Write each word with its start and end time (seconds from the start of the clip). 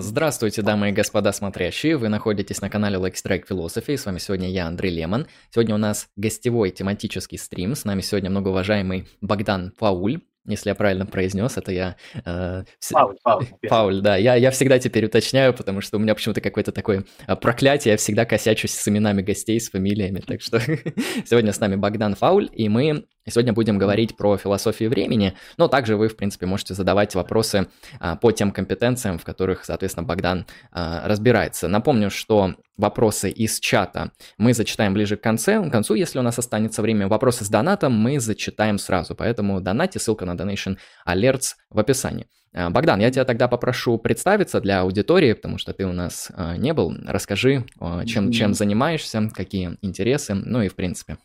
Здравствуйте, 0.00 0.62
дамы 0.62 0.90
и 0.90 0.92
господа 0.92 1.32
смотрящие. 1.32 1.96
Вы 1.96 2.08
находитесь 2.08 2.60
на 2.60 2.70
канале 2.70 2.98
Like 2.98 3.14
Strike 3.14 3.48
Philosophy. 3.48 3.96
С 3.96 4.06
вами 4.06 4.18
сегодня 4.18 4.48
я, 4.48 4.68
Андрей 4.68 4.94
Лемон. 4.94 5.26
Сегодня 5.50 5.74
у 5.74 5.78
нас 5.78 6.08
гостевой 6.14 6.70
тематический 6.70 7.36
стрим. 7.36 7.74
С 7.74 7.84
нами 7.84 8.00
сегодня 8.00 8.30
многоуважаемый 8.30 9.08
Богдан 9.20 9.72
Фауль 9.76 10.20
если 10.48 10.70
я 10.70 10.74
правильно 10.74 11.04
произнес, 11.04 11.58
это 11.58 11.72
я... 11.72 11.96
Э, 12.24 12.64
Пауль, 12.90 13.16
Пауль. 13.22 13.46
Пауль, 13.68 14.00
да. 14.00 14.16
Я, 14.16 14.34
я 14.34 14.50
всегда 14.50 14.78
теперь 14.78 15.04
уточняю, 15.04 15.52
потому 15.52 15.82
что 15.82 15.98
у 15.98 16.00
меня 16.00 16.14
почему-то 16.14 16.40
какое-то 16.40 16.72
такое 16.72 17.04
э, 17.26 17.36
проклятие, 17.36 17.92
я 17.92 17.98
всегда 17.98 18.24
косячусь 18.24 18.72
с 18.72 18.88
именами 18.88 19.20
гостей, 19.20 19.60
с 19.60 19.68
фамилиями, 19.68 20.20
так 20.20 20.40
что 20.40 20.58
сегодня 21.26 21.52
с 21.52 21.60
нами 21.60 21.76
Богдан 21.76 22.14
Фауль, 22.14 22.48
и 22.52 22.70
мы 22.70 23.04
сегодня 23.30 23.52
будем 23.52 23.78
говорить 23.78 24.16
про 24.16 24.36
философию 24.36 24.90
времени, 24.90 25.34
но 25.56 25.68
также 25.68 25.96
вы, 25.96 26.08
в 26.08 26.16
принципе, 26.16 26.46
можете 26.46 26.74
задавать 26.74 27.14
вопросы 27.14 27.68
а, 28.00 28.16
по 28.16 28.32
тем 28.32 28.50
компетенциям, 28.50 29.18
в 29.18 29.24
которых, 29.24 29.64
соответственно, 29.64 30.06
Богдан 30.06 30.46
а, 30.72 31.06
разбирается. 31.06 31.68
Напомню, 31.68 32.10
что 32.10 32.54
вопросы 32.76 33.30
из 33.30 33.60
чата 33.60 34.12
мы 34.38 34.54
зачитаем 34.54 34.94
ближе 34.94 35.16
к 35.16 35.20
концу, 35.20 35.64
к 35.64 35.70
концу, 35.70 35.94
если 35.94 36.18
у 36.18 36.22
нас 36.22 36.38
останется 36.38 36.82
время. 36.82 37.08
Вопросы 37.08 37.44
с 37.44 37.48
донатом 37.48 37.92
мы 37.92 38.20
зачитаем 38.20 38.78
сразу, 38.78 39.14
поэтому 39.14 39.60
донате, 39.60 39.98
ссылка 39.98 40.24
на 40.24 40.32
Donation 40.32 40.76
Alerts 41.06 41.54
в 41.70 41.78
описании. 41.78 42.26
А, 42.54 42.70
Богдан, 42.70 43.00
я 43.00 43.10
тебя 43.10 43.24
тогда 43.24 43.48
попрошу 43.48 43.98
представиться 43.98 44.60
для 44.60 44.80
аудитории, 44.80 45.32
потому 45.32 45.58
что 45.58 45.72
ты 45.72 45.84
у 45.86 45.92
нас 45.92 46.30
а, 46.34 46.56
не 46.56 46.72
был. 46.72 46.94
Расскажи, 47.06 47.64
чем, 48.06 48.32
чем 48.32 48.54
занимаешься, 48.54 49.28
какие 49.34 49.76
интересы, 49.82 50.34
ну 50.34 50.62
и 50.62 50.68
в 50.68 50.74
принципе 50.74 51.18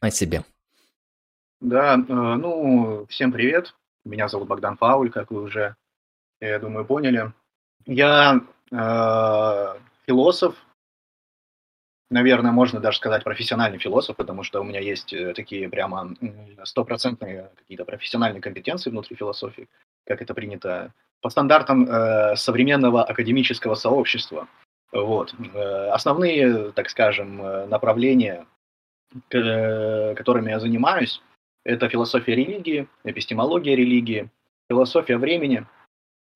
о 0.00 0.10
себе. 0.10 0.44
Да, 1.60 1.96
ну, 1.96 3.04
всем 3.08 3.32
привет. 3.32 3.74
Меня 4.04 4.28
зовут 4.28 4.46
Богдан 4.46 4.76
Фауль, 4.76 5.10
как 5.10 5.32
вы 5.32 5.42
уже, 5.42 5.74
я 6.40 6.60
думаю, 6.60 6.84
поняли. 6.84 7.32
Я 7.84 8.40
э, 8.70 9.80
философ, 10.06 10.54
наверное, 12.10 12.52
можно 12.52 12.78
даже 12.78 12.98
сказать 12.98 13.24
профессиональный 13.24 13.78
философ, 13.78 14.14
потому 14.14 14.44
что 14.44 14.60
у 14.60 14.64
меня 14.64 14.78
есть 14.78 15.12
э, 15.12 15.34
такие 15.34 15.68
прямо 15.68 16.14
стопроцентные 16.62 17.50
какие-то 17.56 17.84
профессиональные 17.84 18.40
компетенции 18.40 18.90
внутри 18.90 19.16
философии, 19.16 19.68
как 20.06 20.22
это 20.22 20.34
принято 20.34 20.92
по 21.20 21.28
стандартам 21.28 21.90
э, 21.90 22.36
современного 22.36 23.02
академического 23.02 23.74
сообщества. 23.74 24.46
Вот. 24.92 25.34
Э, 25.54 25.88
основные, 25.88 26.70
так 26.70 26.88
скажем, 26.88 27.42
э, 27.42 27.66
направления, 27.66 28.46
э, 29.32 30.14
которыми 30.14 30.50
я 30.50 30.60
занимаюсь, 30.60 31.20
это 31.68 31.88
философия 31.88 32.34
религии, 32.34 32.88
эпистемология 33.04 33.76
религии, 33.76 34.30
философия 34.68 35.18
времени. 35.18 35.66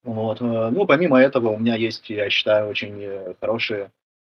Вот. 0.04 0.40
Ну, 0.40 0.86
помимо 0.86 1.20
этого, 1.20 1.50
у 1.50 1.58
меня 1.58 1.76
есть, 1.76 2.10
я 2.10 2.28
считаю, 2.28 2.68
очень 2.68 3.34
хорошие 3.40 3.90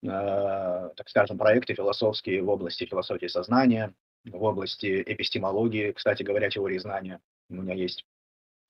Э, 0.05 0.91
так 0.97 1.09
скажем, 1.09 1.39
проекты 1.39 1.75
философские 1.75 2.43
в 2.43 2.49
области 2.49 2.85
философии 2.85 3.29
сознания, 3.29 3.95
в 4.25 4.43
области 4.43 5.03
эпистемологии, 5.07 5.93
кстати 5.93 6.25
говоря, 6.25 6.51
теории 6.51 6.79
знания 6.79 7.21
у 7.49 7.55
меня 7.55 7.75
есть. 7.75 8.05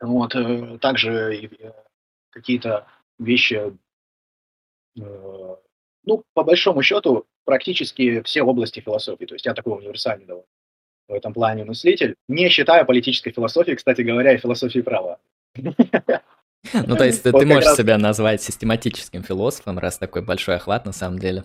Вот, 0.01 0.35
э, 0.35 0.79
также 0.79 1.35
э, 1.35 1.73
какие-то 2.31 2.87
вещи, 3.19 3.77
ну, 4.95 6.23
по 6.35 6.45
большому 6.45 6.83
счету, 6.83 7.27
практически 7.45 8.21
все 8.23 8.43
области 8.43 8.81
философии. 8.81 9.25
То 9.25 9.35
есть 9.35 9.47
я 9.47 9.55
такой 9.55 9.79
универсальный 9.79 10.27
довольно 10.27 10.47
в 11.09 11.13
этом 11.13 11.33
плане 11.33 11.65
мыслитель, 11.65 12.17
не 12.29 12.49
считая 12.49 12.85
политической 12.85 13.33
философии, 13.33 13.73
кстати 13.73 14.03
говоря, 14.03 14.33
и 14.33 14.39
философии 14.39 14.81
права. 14.81 15.19
Ну, 16.87 16.97
то 16.97 17.05
есть 17.05 17.25
ты, 17.25 17.33
можешь 17.33 17.75
себя 17.75 17.99
назвать 17.99 18.41
систематическим 18.41 19.25
философом, 19.25 19.81
раз 19.81 19.99
такой 19.99 20.23
большой 20.23 20.55
охват 20.55 20.87
на 20.87 20.93
самом 20.93 21.19
деле. 21.19 21.45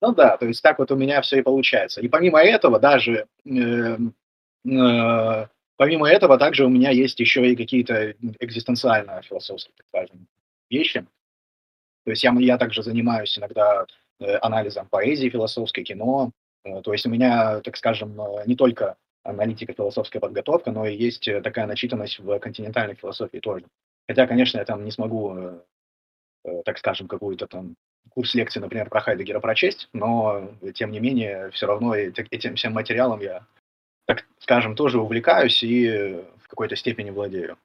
Ну 0.00 0.14
да, 0.14 0.36
то 0.36 0.46
есть 0.46 0.62
так 0.62 0.78
вот 0.78 0.90
у 0.90 0.96
меня 0.96 1.20
все 1.20 1.38
и 1.38 1.42
получается. 1.42 2.00
И 2.00 2.08
помимо 2.08 2.40
этого 2.40 2.78
даже, 2.78 3.26
э, 3.44 3.98
э, 4.68 5.46
помимо 5.76 6.08
этого 6.08 6.38
также 6.38 6.64
у 6.64 6.68
меня 6.68 6.90
есть 6.90 7.18
еще 7.20 7.50
и 7.50 7.56
какие-то 7.56 8.12
экзистенциально-философские, 8.40 9.74
так 9.76 9.86
скажем, 9.88 10.26
вещи. 10.70 11.06
То 12.04 12.10
есть 12.10 12.22
я, 12.22 12.32
я 12.38 12.58
также 12.58 12.82
занимаюсь 12.82 13.36
иногда 13.38 13.86
э, 14.20 14.36
анализом 14.42 14.86
поэзии 14.88 15.28
философской, 15.28 15.82
кино. 15.82 16.30
Э, 16.66 16.82
то 16.82 16.92
есть 16.92 17.06
у 17.06 17.10
меня, 17.10 17.60
так 17.60 17.76
скажем, 17.76 18.20
э, 18.20 18.44
не 18.46 18.56
только 18.56 18.96
аналитика, 19.22 19.72
философская 19.72 20.20
подготовка, 20.20 20.70
но 20.70 20.86
и 20.86 20.96
есть 20.96 21.28
э, 21.28 21.40
такая 21.40 21.66
начитанность 21.66 22.18
в 22.18 22.38
континентальной 22.38 22.94
философии 22.94 23.38
тоже. 23.38 23.66
Хотя, 24.08 24.26
конечно, 24.26 24.58
я 24.58 24.64
там 24.64 24.84
не 24.84 24.92
смогу, 24.92 25.60
так 26.64 26.78
скажем, 26.78 27.08
какую-то 27.08 27.48
там 27.48 27.74
курс 28.10 28.36
лекции, 28.36 28.60
например, 28.60 28.88
про 28.88 29.00
Хайдегера 29.00 29.40
прочесть, 29.40 29.88
но, 29.92 30.48
тем 30.76 30.92
не 30.92 31.00
менее, 31.00 31.50
все 31.50 31.66
равно 31.66 31.96
этим 31.96 32.54
всем 32.54 32.72
материалом 32.72 33.20
я, 33.20 33.44
так 34.06 34.26
скажем, 34.38 34.76
тоже 34.76 35.00
увлекаюсь 35.00 35.60
и 35.64 36.22
в 36.38 36.46
какой-то 36.46 36.76
степени 36.76 37.10
владею. 37.10 37.58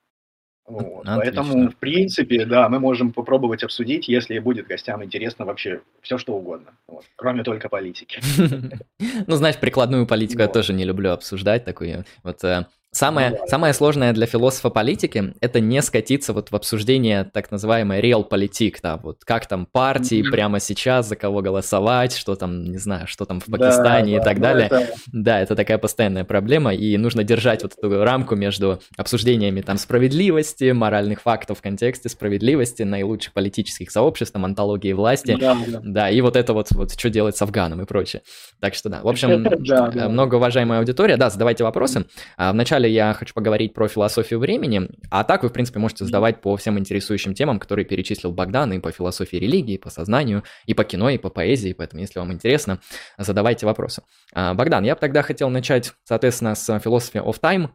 Вот. 0.67 1.05
Поэтому, 1.05 1.69
в 1.69 1.75
принципе, 1.75 2.45
да, 2.45 2.69
мы 2.69 2.79
можем 2.79 3.11
попробовать 3.11 3.63
обсудить, 3.63 4.07
если 4.07 4.39
будет 4.39 4.67
гостям 4.67 5.03
интересно 5.03 5.45
вообще 5.45 5.81
все, 6.01 6.17
что 6.17 6.33
угодно, 6.33 6.71
вот, 6.87 7.05
кроме 7.15 7.43
только 7.43 7.69
политики. 7.69 8.21
Ну, 9.27 9.35
знаешь, 9.35 9.57
прикладную 9.57 10.07
политику 10.07 10.41
я 10.41 10.47
тоже 10.47 10.73
не 10.73 10.85
люблю 10.85 11.11
обсуждать, 11.11 11.65
такую 11.65 12.05
вот 12.23 12.43
э, 12.43 12.65
Самое, 12.93 13.29
ну, 13.29 13.37
да, 13.37 13.47
самое 13.47 13.73
сложное 13.73 14.11
для 14.11 14.25
философа 14.25 14.69
политики– 14.69 15.33
это 15.39 15.61
не 15.61 15.81
скатиться 15.81 16.33
вот 16.33 16.51
в 16.51 16.55
обсуждение 16.57 17.23
так 17.23 17.49
называемой 17.49 18.01
real 18.01 18.25
политик, 18.25 18.81
да, 18.83 18.97
вот 18.97 19.23
как 19.23 19.45
там 19.45 19.65
партии 19.65 20.19
mm-hmm. 20.19 20.31
прямо 20.31 20.59
сейчас, 20.59 21.07
за 21.07 21.15
кого 21.15 21.41
голосовать, 21.41 22.17
что 22.17 22.35
там, 22.35 22.65
не 22.65 22.77
знаю, 22.77 23.07
что 23.07 23.23
там 23.23 23.39
в 23.39 23.45
Пакистане 23.45 24.17
да, 24.17 24.21
и 24.21 24.25
так 24.25 24.41
да, 24.41 24.41
далее. 24.41 24.65
Это... 24.67 24.87
Да, 25.13 25.39
это 25.39 25.55
такая 25.55 25.77
постоянная 25.77 26.25
проблема, 26.25 26.75
и 26.75 26.97
нужно 26.97 27.23
держать 27.23 27.63
вот 27.63 27.73
эту 27.77 28.03
рамку 28.03 28.35
между 28.35 28.81
обсуждениями 28.97 29.61
там 29.61 29.77
справедливости, 29.77 30.71
моральных 30.71 31.21
фактов 31.21 31.59
в 31.59 31.61
контексте 31.61 32.09
справедливости, 32.09 32.83
наилучших 32.83 33.31
политических 33.31 33.89
сообществ, 33.89 34.33
там, 34.33 34.43
антологии 34.43 34.91
власти, 34.91 35.37
да, 35.39 35.57
да. 35.65 35.79
да, 35.81 36.09
и 36.09 36.19
вот 36.19 36.35
это 36.35 36.51
вот, 36.51 36.67
вот 36.71 36.91
что 36.91 37.09
делать 37.09 37.37
с 37.37 37.41
Афганом 37.41 37.81
и 37.81 37.85
прочее. 37.85 38.21
Так 38.59 38.75
что 38.75 38.89
да, 38.89 38.99
в 39.01 39.07
общем, 39.07 39.43
да, 39.43 40.09
много 40.09 40.35
уважаемая 40.35 40.79
аудитория, 40.79 41.15
да, 41.15 41.29
задавайте 41.29 41.63
вопросы. 41.63 42.05
А 42.35 42.51
вначале 42.51 42.80
вначале 42.81 42.93
я 42.93 43.13
хочу 43.13 43.33
поговорить 43.33 43.73
про 43.73 43.87
философию 43.87 44.39
времени, 44.39 44.89
а 45.11 45.23
так 45.23 45.43
вы, 45.43 45.49
в 45.49 45.53
принципе, 45.53 45.79
можете 45.79 46.05
задавать 46.05 46.41
по 46.41 46.55
всем 46.55 46.79
интересующим 46.79 47.33
темам, 47.33 47.59
которые 47.59 47.85
перечислил 47.85 48.31
Богдан, 48.31 48.73
и 48.73 48.79
по 48.79 48.91
философии 48.91 49.37
религии, 49.37 49.75
и 49.75 49.77
по 49.77 49.89
сознанию, 49.89 50.43
и 50.65 50.73
по 50.73 50.83
кино, 50.83 51.09
и 51.09 51.17
по 51.17 51.29
поэзии, 51.29 51.73
поэтому, 51.73 52.01
если 52.01 52.19
вам 52.19 52.31
интересно, 52.31 52.79
задавайте 53.17 53.65
вопросы. 53.65 54.01
А, 54.33 54.53
Богдан, 54.53 54.83
я 54.83 54.95
бы 54.95 54.99
тогда 54.99 55.21
хотел 55.21 55.49
начать, 55.49 55.93
соответственно, 56.03 56.55
с 56.55 56.79
философии 56.79 57.21
of 57.21 57.39
time. 57.39 57.69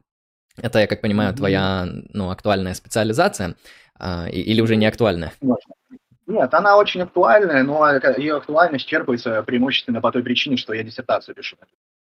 Это, 0.60 0.78
я 0.78 0.86
как 0.86 1.00
понимаю, 1.02 1.34
твоя 1.34 1.86
ну, 2.12 2.30
актуальная 2.30 2.74
специализация, 2.74 3.54
а, 3.98 4.26
или 4.28 4.60
уже 4.60 4.76
не 4.76 4.86
актуальная? 4.86 5.32
Нет, 6.26 6.54
она 6.54 6.76
очень 6.76 7.02
актуальная, 7.02 7.62
но 7.62 7.88
ее 8.16 8.36
актуальность 8.36 8.86
черпается 8.86 9.42
преимущественно 9.44 10.00
по 10.00 10.10
той 10.10 10.24
причине, 10.24 10.56
что 10.56 10.74
я 10.74 10.82
диссертацию 10.82 11.36
пишу. 11.36 11.56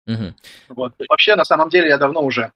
Угу. 0.07 0.33
Вот. 0.69 0.93
Вообще, 1.09 1.35
на 1.35 1.45
самом 1.45 1.69
деле, 1.69 1.89
я 1.89 1.97
давно 1.97 2.21
уже 2.21 2.51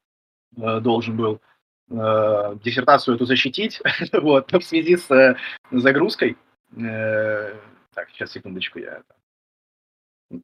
должен 0.55 1.17
был 1.17 1.41
э, 1.89 2.55
диссертацию 2.63 3.16
эту 3.16 3.25
защитить, 3.25 3.81
вот, 4.13 4.51
в 4.51 4.61
связи 4.61 4.97
с 4.97 5.09
э, 5.11 5.35
загрузкой. 5.71 6.38
Так, 6.73 8.09
сейчас, 8.11 8.31
секундочку, 8.31 8.79
я 8.79 9.01
это... 9.01 10.41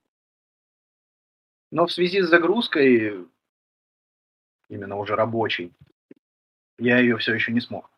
Но 1.72 1.88
в 1.88 1.92
связи 1.92 2.22
с 2.22 2.30
загрузкой, 2.30 3.26
именно 4.70 4.98
уже 4.98 5.16
рабочей, 5.16 5.74
я 6.78 7.00
ее 7.00 7.18
все 7.18 7.34
еще 7.34 7.52
не 7.52 7.62
смог 7.62 7.92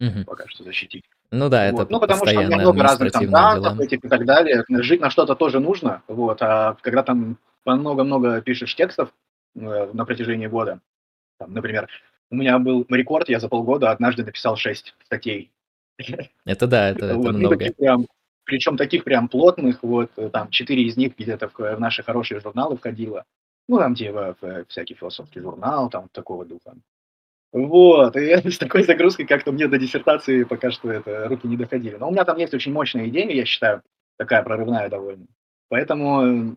угу. 0.00 0.24
пока 0.26 0.46
что 0.48 0.64
защитить. 0.64 1.04
Ну 1.30 1.48
да, 1.48 1.66
это 1.66 1.78
вот. 1.78 1.90
Ну, 1.90 2.00
потому 2.00 2.24
что 2.24 2.38
у 2.38 2.42
меня 2.42 2.56
много 2.56 2.82
разных 2.82 3.12
там 3.12 3.26
дела. 3.26 3.76
этих 3.80 4.04
и 4.04 4.08
так 4.08 4.24
далее. 4.24 4.64
Жить 4.68 5.00
на 5.00 5.10
что-то 5.10 5.34
тоже 5.34 5.60
нужно. 5.60 6.02
Вот. 6.06 6.40
А 6.42 6.76
когда 6.82 7.02
там 7.02 7.38
много-много 7.64 8.40
пишешь 8.42 8.74
текстов 8.74 9.12
на 9.54 10.04
протяжении 10.04 10.46
года, 10.46 10.80
там, 11.38 11.52
например, 11.52 11.88
у 12.30 12.36
меня 12.36 12.58
был 12.58 12.84
рекорд, 12.88 13.28
я 13.28 13.40
за 13.40 13.48
полгода 13.48 13.90
однажды 13.90 14.24
написал 14.24 14.56
6 14.56 14.94
статей. 15.04 15.50
Это 16.44 16.66
да, 16.66 16.90
это, 16.90 17.14
вот, 17.14 17.26
это 17.26 17.32
ну, 17.32 17.38
много. 17.38 17.72
прям, 17.72 18.06
причем 18.44 18.76
таких 18.76 19.04
прям 19.04 19.28
плотных, 19.28 19.82
вот, 19.82 20.10
там, 20.32 20.50
4 20.50 20.82
из 20.82 20.96
них 20.96 21.16
где-то 21.16 21.48
в, 21.48 21.58
в 21.58 21.80
наши 21.80 22.02
хорошие 22.02 22.40
журналы 22.40 22.76
входило. 22.76 23.24
Ну, 23.68 23.78
там, 23.78 23.94
типа, 23.94 24.36
в 24.40 24.64
всякий 24.66 24.94
философский 24.94 25.40
журнал, 25.40 25.90
там, 25.90 26.08
такого 26.12 26.44
духа. 26.44 26.74
Вот, 27.52 28.16
и 28.16 28.50
с 28.50 28.58
такой 28.58 28.82
загрузкой 28.82 29.26
как-то 29.26 29.52
мне 29.52 29.66
до 29.68 29.78
диссертации 29.78 30.44
пока 30.44 30.70
что 30.70 30.90
это 30.90 31.28
руки 31.28 31.46
не 31.46 31.56
доходили. 31.56 31.96
Но 31.96 32.08
у 32.08 32.10
меня 32.10 32.24
там 32.24 32.38
есть 32.38 32.54
очень 32.54 32.72
мощная 32.72 33.08
идея, 33.08 33.30
я 33.30 33.44
считаю, 33.44 33.82
такая 34.18 34.42
прорывная 34.42 34.88
довольно. 34.88 35.26
Поэтому 35.68 36.56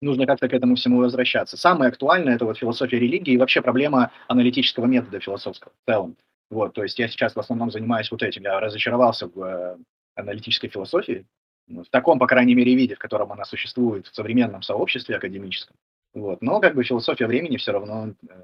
нужно 0.00 0.26
как-то 0.26 0.48
к 0.48 0.52
этому 0.52 0.76
всему 0.76 0.98
возвращаться. 0.98 1.56
Самое 1.56 1.88
актуальное– 1.88 2.34
это 2.36 2.44
вот 2.44 2.58
философия 2.58 2.98
религии 2.98 3.34
и 3.34 3.36
вообще 3.36 3.62
проблема 3.62 4.10
аналитического 4.28 4.86
метода 4.86 5.20
философского 5.20 5.72
в 5.72 5.90
целом. 5.90 6.16
Вот, 6.50 6.74
то 6.74 6.82
есть 6.82 6.98
я 6.98 7.08
сейчас 7.08 7.34
в 7.36 7.40
основном 7.40 7.70
занимаюсь 7.70 8.10
вот 8.10 8.22
этим. 8.22 8.42
Я 8.42 8.58
разочаровался 8.58 9.28
в, 9.28 9.78
аналитической 10.20 10.68
философии, 10.68 11.26
в 11.68 11.84
таком, 11.90 12.18
по 12.18 12.26
крайней 12.26 12.54
мере, 12.54 12.74
виде, 12.74 12.94
в 12.94 12.98
котором 12.98 13.32
она 13.32 13.44
существует 13.44 14.06
в 14.06 14.14
современном 14.14 14.62
сообществе 14.62 15.16
академическом. 15.16 15.76
Вот. 16.14 16.42
Но 16.42 16.60
как 16.60 16.74
бы 16.74 16.82
философия 16.82 17.26
времени 17.26 17.56
все 17.56 17.72
равно 17.72 18.14
э, 18.28 18.42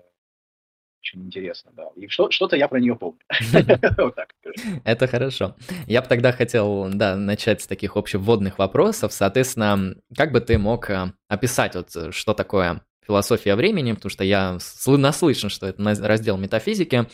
очень 1.07 1.27
интересно, 1.27 1.73
да. 1.77 1.89
И 1.97 2.09
что, 2.09 2.31
что-то 2.31 2.57
я 2.57 2.69
про 2.69 2.81
нее 2.81 2.97
помню. 2.97 3.21
Это 4.85 5.07
хорошо. 5.07 5.57
Я 5.87 6.03
бы 6.03 6.09
тогда 6.09 6.33
хотел, 6.33 6.89
да, 6.93 7.17
начать 7.17 7.63
с 7.63 7.67
таких 7.67 7.97
общевводных 7.97 8.59
вопросов. 8.59 9.13
Соответственно, 9.13 9.95
как 10.17 10.33
бы 10.33 10.41
ты 10.41 10.59
мог 10.59 10.91
э, 10.91 11.13
описать, 11.29 11.75
вот, 11.75 11.95
э, 11.97 12.13
что 12.13 12.35
такое 12.35 12.83
философия 13.07 13.55
времени, 13.55 13.93
потому 13.93 14.11
что 14.11 14.25
я 14.25 14.59
наслышан, 14.87 15.51
что 15.51 15.67
это 15.67 15.83
раздел 16.03 16.37
метафизики, 16.37 17.07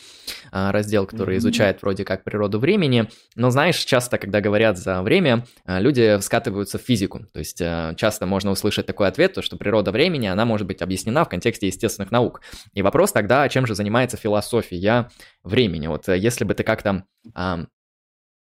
а, 0.50 0.72
раздел, 0.72 1.06
который 1.06 1.36
mm-hmm. 1.36 1.38
изучает 1.38 1.82
вроде 1.82 2.04
как 2.04 2.24
природу 2.24 2.58
времени. 2.58 3.08
Но 3.36 3.50
знаешь, 3.50 3.78
часто, 3.78 4.18
когда 4.18 4.40
говорят 4.40 4.78
за 4.78 5.02
время, 5.02 5.44
а, 5.64 5.80
люди 5.80 6.18
скатываются 6.20 6.78
в 6.78 6.82
физику. 6.82 7.26
То 7.32 7.38
есть 7.38 7.60
а, 7.60 7.94
часто 7.94 8.26
можно 8.26 8.50
услышать 8.50 8.86
такой 8.86 9.08
ответ, 9.08 9.34
то, 9.34 9.42
что 9.42 9.56
природа 9.56 9.90
времени, 9.90 10.26
она 10.26 10.44
может 10.44 10.66
быть 10.66 10.82
объяснена 10.82 11.24
в 11.24 11.28
контексте 11.28 11.66
естественных 11.66 12.10
наук. 12.10 12.40
И 12.72 12.82
вопрос 12.82 13.12
тогда, 13.12 13.48
чем 13.48 13.66
же 13.66 13.74
занимается 13.74 14.16
философия 14.16 15.10
времени? 15.42 15.86
Вот 15.86 16.08
э, 16.08 16.18
если 16.18 16.44
бы 16.44 16.54
ты 16.54 16.62
как-то 16.62 17.04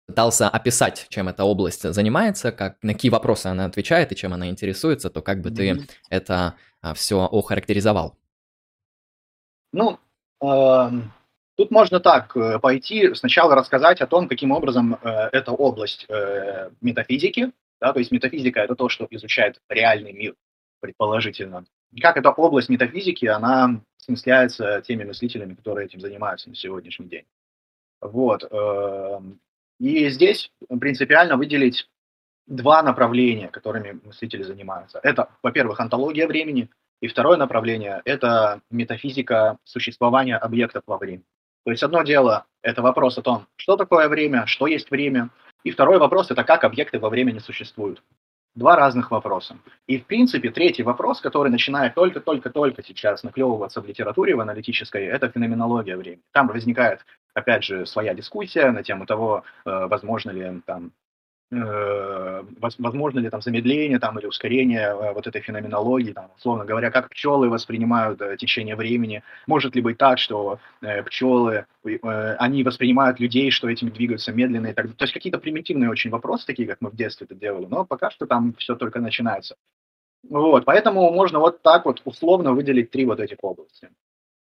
пытался 0.07 0.50
описать, 0.50 1.07
чем 1.10 1.28
эта 1.28 1.44
область 1.44 1.92
занимается, 1.92 2.52
как, 2.52 2.78
на 2.84 2.94
какие 2.94 3.12
вопросы 3.12 3.48
она 3.48 3.66
отвечает 3.66 4.12
и 4.12 4.16
чем 4.16 4.34
она 4.34 4.50
интересуется, 4.50 5.10
то 5.10 5.22
как 5.22 5.42
бы 5.42 5.50
mm-hmm. 5.50 5.78
ты 5.78 5.88
это 6.10 6.56
а, 6.81 6.94
все 6.94 7.24
охарактеризовал? 7.24 8.18
Ну, 9.74 10.00
э, 10.42 10.90
тут 11.57 11.72
можно 11.72 12.00
так 12.00 12.36
э, 12.38 12.60
пойти, 12.60 13.13
сначала 13.16 13.56
рассказать 13.56 14.02
о 14.02 14.07
том, 14.07 14.28
каким 14.28 14.52
образом 14.52 14.98
э, 15.02 15.30
эта 15.31 15.52
область 15.52 16.06
э, 16.08 16.69
метафизики, 16.81 17.51
да, 17.81 17.92
то 17.92 18.00
есть 18.00 18.12
метафизика 18.12 18.62
это 18.62 18.75
то, 18.75 18.90
что 18.90 19.08
изучает 19.10 19.60
реальный 19.69 20.13
мир, 20.13 20.36
предположительно. 20.80 21.66
И 21.92 22.00
как 22.00 22.18
эта 22.18 22.30
область 22.30 22.69
метафизики, 22.69 23.25
она 23.25 23.81
смысляется 23.98 24.81
теми 24.81 25.04
мыслителями, 25.04 25.56
которые 25.56 25.88
этим 25.88 26.00
занимаются 26.00 26.50
на 26.50 26.56
сегодняшний 26.56 27.08
день. 27.08 27.25
Вот. 28.01 28.44
И 29.80 30.10
здесь 30.10 30.51
принципиально 30.80 31.38
выделить 31.38 31.89
два 32.48 32.81
направления, 32.83 33.48
которыми 33.50 34.00
мыслители 34.04 34.44
занимаются. 34.44 35.00
Это, 35.04 35.30
во-первых, 35.44 35.80
антология 35.80 36.27
времени, 36.27 36.69
и 37.01 37.07
второе 37.07 37.38
направление– 37.38 38.01
это 38.06 38.62
метафизика 38.69 39.57
существования 39.63 40.38
объектов 40.38 40.83
во 40.88 40.98
времени. 40.98 41.25
То 41.66 41.72
есть 41.72 41.83
одно 41.83 42.04
дело– 42.04 42.45
это 42.62 42.81
вопрос 42.81 43.18
о 43.18 43.22
том, 43.22 43.48
что 43.57 43.75
такое 43.75 44.07
время, 44.07 44.45
что 44.45 44.68
есть 44.68 44.89
время, 44.92 45.30
и 45.63 45.72
второй 45.72 45.98
вопрос– 45.98 46.30
это 46.31 46.44
как 46.44 46.63
объекты 46.63 47.00
во 47.00 47.10
времени 47.10 47.39
существуют. 47.39 48.01
Два 48.56 48.78
разных 48.78 49.12
вопроса. 49.12 49.57
И, 49.86 50.00
в 50.00 50.06
принципе, 50.06 50.50
третий 50.50 50.81
вопрос, 50.81 51.19
который 51.19 51.52
начинает 51.52 51.94
только-только-только 51.94 52.84
сейчас 52.84 53.22
наклевываться 53.24 53.81
в 53.81 53.86
литературе, 53.86 54.34
в 54.34 54.40
аналитической, 54.40 55.04
это 55.04 55.30
феноменология 55.30 55.98
времени. 55.98 56.22
Там 56.31 56.48
возникает, 56.48 57.06
опять 57.34 57.66
же, 57.66 57.86
своя 57.86 58.13
дискуссия 58.13 58.72
на 58.72 58.81
тему 58.81 59.06
того, 59.06 59.44
э, 59.66 59.88
возможно 59.88 60.31
ли 60.31 60.62
там 60.66 60.92
возможно 61.52 63.20
ли 63.20 63.30
там 63.30 63.42
замедление 63.42 64.00
там, 64.00 64.18
или 64.18 64.26
ускорение 64.26 64.88
э, 64.88 65.14
вот 65.14 65.28
этой 65.28 65.42
феноменологии, 65.42 66.12
там, 66.12 66.32
условно 66.36 66.66
говоря, 66.66 66.90
как 66.90 67.10
пчелы 67.10 67.50
воспринимают 67.50 68.20
э, 68.22 68.36
течение 68.38 68.76
времени, 68.76 69.24
может 69.46 69.76
ли 69.76 69.82
быть 69.82 69.98
так, 69.98 70.18
что 70.18 70.60
пчелы, 71.06 71.66
они 72.40 72.64
воспринимают 72.64 73.20
людей, 73.20 73.52
что 73.52 73.70
этими 73.70 73.92
двигаются 73.92 74.32
медленно 74.32 74.68
и 74.68 74.74
так 74.74 74.86
далее. 74.86 74.98
То 74.98 75.04
есть 75.04 75.14
какие-то 75.14 75.38
примитивные 75.38 75.90
очень 75.90 76.10
вопросы, 76.10 76.46
такие, 76.48 76.68
как 76.68 76.82
мы 76.82 76.90
в 76.90 76.96
детстве 76.96 77.26
это 77.26 77.36
делали, 77.36 77.66
но 77.66 77.86
пока 77.86 78.10
что 78.10 78.26
там 78.26 78.56
все 78.58 78.76
только 78.76 79.00
начинается. 79.00 79.56
Вот, 80.28 80.66
поэтому 80.66 81.12
можно 81.12 81.40
вот 81.40 81.62
так 81.62 81.86
вот 81.86 82.02
условно 82.06 82.54
выделить 82.54 82.90
три 82.90 83.06
вот 83.06 83.20
этих 83.20 83.38
области. 83.44 83.90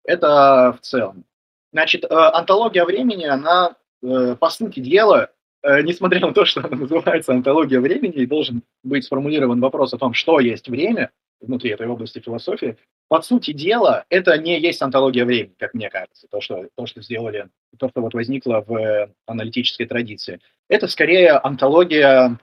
Это 0.03 0.75
в 0.79 0.83
целом. 0.83 1.23
Значит, 1.71 2.05
антология 2.09 2.85
времени, 2.85 3.25
она, 3.25 3.75
по 4.01 4.49
сути 4.49 4.79
дела, 4.79 5.29
Э, 5.29 5.44
несмотря 5.83 6.19
на 6.19 6.33
то, 6.33 6.45
что 6.45 6.61
она 6.65 6.77
называется 6.77 7.33
антология 7.33 7.79
времени, 7.79 8.13
и 8.13 8.25
должен 8.25 8.61
быть 8.83 9.05
сформулирован 9.05 9.59
вопрос 9.59 9.93
о 9.93 9.97
том, 9.97 10.13
что 10.13 10.39
есть 10.39 10.67
время 10.67 11.11
внутри 11.41 11.71
этой 11.71 11.87
области 11.87 12.19
философии, 12.19 12.77
по 13.07 13.21
сути 13.21 13.51
дела, 13.51 14.05
это 14.09 14.37
не 14.37 14.59
есть 14.59 14.81
антология 14.81 15.25
времени, 15.25 15.53
как 15.59 15.73
мне 15.73 15.89
кажется, 15.89 16.27
то, 16.29 16.41
что, 16.41 16.67
то, 16.75 16.85
что 16.85 17.01
сделали, 17.01 17.49
то, 17.77 17.89
что 17.89 18.01
вот 18.01 18.13
возникло 18.13 18.63
в 18.65 19.09
аналитической 19.27 19.85
традиции. 19.85 20.39
Это 20.69 20.87
скорее 20.87 21.31
антология 21.31 22.39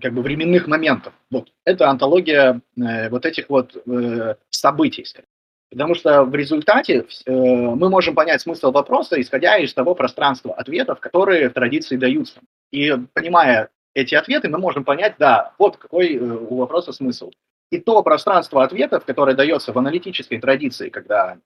как 0.00 0.12
бы 0.12 0.22
временных 0.22 0.66
моментов. 0.66 1.12
Вот. 1.30 1.52
Это 1.64 1.88
антология 1.88 2.60
э, 2.76 3.08
вот 3.10 3.26
этих 3.26 3.48
вот 3.48 3.76
э, 3.86 4.34
событий, 4.50 5.04
скорее. 5.04 5.28
Потому 5.74 5.96
что 5.96 6.22
в 6.22 6.32
результате 6.36 7.04
э, 7.26 7.32
мы 7.32 7.90
можем 7.90 8.14
понять 8.14 8.40
смысл 8.40 8.70
вопроса, 8.70 9.20
исходя 9.20 9.56
из 9.56 9.74
того 9.74 9.96
пространства 9.96 10.54
ответов, 10.54 11.00
которые 11.00 11.48
в 11.48 11.52
традиции 11.52 11.96
даются. 11.96 12.40
И 12.70 12.92
понимая 13.12 13.70
эти 13.92 14.14
ответы, 14.14 14.48
мы 14.48 14.58
можем 14.58 14.84
понять, 14.84 15.16
да, 15.18 15.52
вот 15.58 15.76
какой 15.76 16.14
э, 16.14 16.20
у 16.20 16.58
вопроса 16.58 16.92
смысл. 16.92 17.32
И 17.72 17.80
то 17.80 18.00
пространство 18.04 18.62
ответов, 18.62 19.04
которое 19.04 19.34
дается 19.34 19.72
в 19.72 19.78
аналитической 19.78 20.38
традиции, 20.38 20.90
когда 20.90 21.38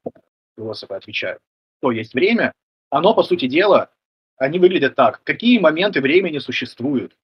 философы 0.58 0.92
отвечают, 0.92 1.40
то 1.80 1.90
есть 1.90 2.12
время, 2.12 2.52
оно, 2.90 3.14
по 3.14 3.22
сути 3.22 3.46
дела, 3.46 3.88
они 4.36 4.58
выглядят 4.58 4.94
так. 4.94 5.22
Какие 5.24 5.58
моменты 5.58 6.02
времени 6.02 6.36
существуют? 6.36 7.16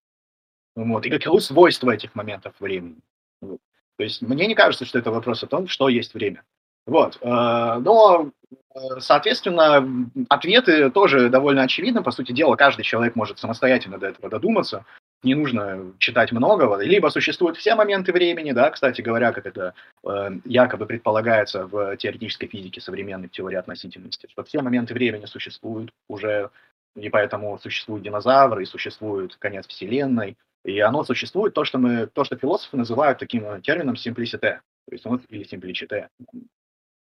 Вот, 0.74 1.04
и 1.04 1.10
каковы 1.10 1.42
свойства 1.42 1.90
этих 1.90 2.14
моментов 2.14 2.54
времени? 2.60 3.02
Вот. 3.42 3.60
То 3.98 4.04
есть 4.04 4.22
мне 4.22 4.46
не 4.46 4.54
кажется, 4.54 4.86
что 4.86 4.98
это 4.98 5.10
вопрос 5.10 5.42
о 5.42 5.46
том, 5.46 5.68
что 5.68 5.90
есть 5.90 6.14
время. 6.14 6.44
Вот. 6.86 7.18
Э, 7.22 7.78
но, 7.80 8.30
э, 8.74 8.78
соответственно, 9.00 10.10
ответы 10.28 10.90
тоже 10.90 11.28
довольно 11.30 11.62
очевидны. 11.62 12.02
По 12.02 12.10
сути 12.10 12.32
дела, 12.32 12.56
каждый 12.56 12.82
человек 12.82 13.16
может 13.16 13.38
самостоятельно 13.38 13.98
до 13.98 14.08
этого 14.08 14.28
додуматься. 14.28 14.84
Не 15.22 15.34
нужно 15.34 15.92
читать 15.98 16.32
многого. 16.32 16.82
Либо 16.82 17.08
существуют 17.08 17.56
все 17.56 17.74
моменты 17.74 18.12
времени, 18.12 18.52
да, 18.52 18.70
кстати 18.70 19.00
говоря, 19.00 19.32
как 19.32 19.46
это 19.46 19.72
э, 20.06 20.30
якобы 20.44 20.84
предполагается 20.84 21.66
в 21.66 21.96
теоретической 21.96 22.48
физике 22.48 22.82
современной 22.82 23.28
теории 23.28 23.56
относительности, 23.56 24.28
что 24.30 24.44
все 24.44 24.60
моменты 24.60 24.92
времени 24.92 25.24
существуют 25.24 25.92
уже, 26.10 26.50
и 26.94 27.08
поэтому 27.08 27.58
существуют 27.58 28.04
динозавры, 28.04 28.62
и 28.62 28.66
существует 28.66 29.36
конец 29.36 29.66
Вселенной, 29.66 30.36
и 30.62 30.78
оно 30.80 31.04
существует, 31.04 31.54
то, 31.54 31.64
что, 31.64 31.78
мы, 31.78 32.06
то, 32.06 32.24
что 32.24 32.36
философы 32.36 32.76
называют 32.76 33.18
таким 33.18 33.62
термином 33.62 33.96
simplicité, 33.96 34.60
то 34.86 34.92
есть 34.92 35.06
оно, 35.06 35.20
или 35.30 35.44
simplicité. 35.44 36.08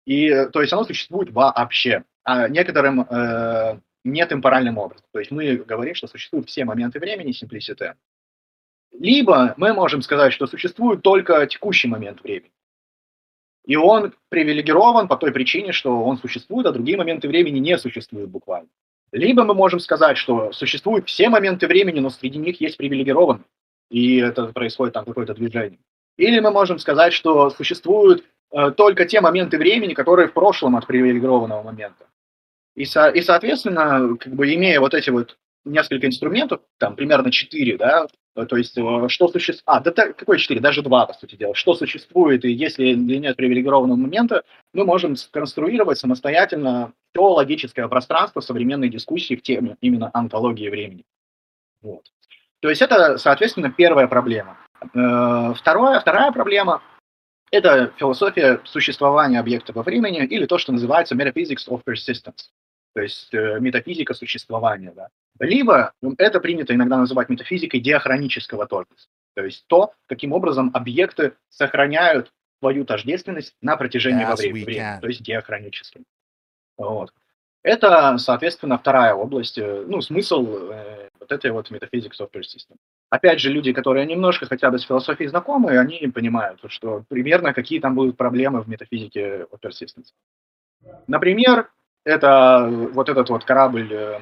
И, 0.05 0.27
э, 0.27 0.49
то 0.49 0.61
есть 0.61 0.73
оно 0.73 0.83
существует 0.83 1.31
вообще, 1.31 2.03
а 2.23 2.47
некоторым 2.47 3.01
э, 3.01 3.79
нетемпоральным 4.03 4.77
образом. 4.77 5.05
То 5.11 5.19
есть 5.19 5.31
мы 5.31 5.57
говорим, 5.57 5.95
что 5.95 6.07
существуют 6.07 6.47
все 6.49 6.65
моменты 6.65 6.99
времени 6.99 7.31
симплисите. 7.31 7.95
Либо 8.91 9.53
мы 9.57 9.73
можем 9.73 10.01
сказать, 10.01 10.33
что 10.33 10.45
существует 10.47 11.01
только 11.01 11.45
текущий 11.47 11.87
момент 11.87 12.21
времени. 12.23 12.51
И 13.65 13.75
он 13.75 14.13
привилегирован 14.29 15.07
по 15.07 15.15
той 15.15 15.31
причине, 15.31 15.71
что 15.71 16.03
он 16.03 16.17
существует, 16.17 16.67
а 16.67 16.71
другие 16.71 16.97
моменты 16.97 17.27
времени 17.27 17.59
не 17.59 17.77
существуют 17.77 18.29
буквально. 18.29 18.67
Либо 19.11 19.43
мы 19.43 19.53
можем 19.53 19.79
сказать, 19.79 20.17
что 20.17 20.51
существуют 20.51 21.07
все 21.07 21.29
моменты 21.29 21.67
времени, 21.67 21.99
но 21.99 22.09
среди 22.09 22.39
них 22.39 22.59
есть 22.59 22.77
привилегированные, 22.77 23.45
и 23.89 24.17
это 24.17 24.47
происходит 24.47 24.93
там 24.95 25.05
какое-то 25.05 25.33
движение. 25.33 25.79
Или 26.17 26.39
мы 26.39 26.51
можем 26.51 26.77
сказать, 26.77 27.13
что 27.13 27.49
существуют 27.51 28.25
только 28.77 29.05
те 29.05 29.19
моменты 29.19 29.57
времени, 29.57 29.93
которые 29.93 30.27
в 30.27 30.33
прошлом 30.33 30.75
от 30.75 30.85
привилегированного 30.85 31.63
момента. 31.63 32.05
И, 32.75 32.85
со, 32.85 33.09
и 33.09 33.21
соответственно, 33.21 34.17
как 34.17 34.33
бы 34.33 34.53
имея 34.53 34.79
вот 34.79 34.93
эти 34.93 35.09
вот 35.09 35.37
несколько 35.65 36.07
инструментов, 36.07 36.61
там 36.77 36.95
примерно 36.95 37.31
4, 37.31 37.77
да, 37.77 38.07
э, 38.35 38.45
то 38.45 38.57
есть 38.57 38.77
э, 38.77 39.07
что 39.07 39.27
существует, 39.27 39.63
а, 39.65 39.79
да 39.79 39.91
так, 39.91 40.15
какой 40.15 40.39
4, 40.39 40.59
даже 40.59 40.81
2, 40.81 41.05
по 41.05 41.13
сути 41.13 41.35
дела, 41.35 41.55
что 41.55 41.73
существует, 41.73 42.43
и 42.45 42.51
если 42.51 42.93
нет 42.93 43.35
привилегированного 43.37 43.97
момента, 43.97 44.43
мы 44.73 44.85
можем 44.85 45.15
сконструировать 45.15 45.99
самостоятельно 45.99 46.93
все 47.13 47.23
логическое 47.23 47.87
пространство 47.87 48.41
современной 48.41 48.89
дискуссии 48.89 49.35
в 49.35 49.41
теме 49.41 49.77
именно 49.81 50.09
антологии 50.13 50.69
времени. 50.69 51.03
Вот. 51.81 52.03
То 52.61 52.69
есть 52.69 52.81
это, 52.81 53.17
соответственно, 53.17 53.71
первая 53.71 54.07
проблема. 54.07 54.57
Второе, 54.79 55.99
вторая 55.99 56.31
проблема 56.31 56.81
это 57.53 57.93
философия 57.97 58.59
существования 58.65 59.39
объекта 59.39 59.73
во 59.73 59.83
времени 59.83 60.25
или 60.25 60.45
то, 60.47 60.57
что 60.57 60.71
называется 60.71 61.15
metaphysics 61.15 61.67
of 61.67 61.83
persistence, 61.85 62.49
то 62.95 63.01
есть 63.01 63.31
э, 63.33 63.59
метафизика 63.59 64.15
существования. 64.15 64.91
Да. 64.95 65.09
Либо 65.39 65.93
ну, 66.01 66.15
это 66.17 66.39
принято 66.39 66.73
иногда 66.73 66.97
называть 66.97 67.29
метафизикой 67.29 67.79
диахронического 67.79 68.65
тождества, 68.65 69.11
то 69.35 69.45
есть 69.45 69.65
то, 69.67 69.93
каким 70.07 70.33
образом 70.33 70.71
объекты 70.73 71.33
сохраняют 71.49 72.31
свою 72.59 72.85
тождественность 72.85 73.55
на 73.61 73.77
протяжении 73.77 74.25
yes, 74.25 74.37
времени, 74.37 74.99
то 74.99 75.07
есть 75.07 75.21
диахронически. 75.21 76.03
Вот. 76.77 77.13
Это, 77.63 78.17
соответственно, 78.17 78.77
вторая 78.77 79.13
область, 79.13 79.57
э, 79.57 79.85
ну, 79.87 80.01
смысл 80.01 80.45
э, 80.71 81.07
вот 81.17 81.31
этой 81.31 81.51
вот 81.51 81.71
metaphysics 81.71 82.19
of 82.19 82.29
persistence. 82.29 82.77
опять 83.09 83.39
же, 83.39 83.49
люди, 83.49 83.71
которые 83.71 84.05
немножко 84.05 84.45
хотя 84.45 84.69
бы 84.69 84.77
с 84.77 84.83
философией 84.83 85.29
знакомы, 85.29 85.77
они 85.77 86.07
понимают, 86.07 86.59
что 86.67 87.03
примерно 87.07 87.53
какие 87.53 87.79
там 87.79 87.95
будут 87.95 88.17
проблемы 88.17 88.61
в 88.61 88.67
метафизике 88.67 89.47
о 89.49 89.55
persistence. 89.55 90.11
Например, 91.07 91.69
это 92.03 92.67
вот 92.69 93.07
этот 93.07 93.29
вот 93.29 93.45
корабль 93.45 93.87
э, 93.93 94.19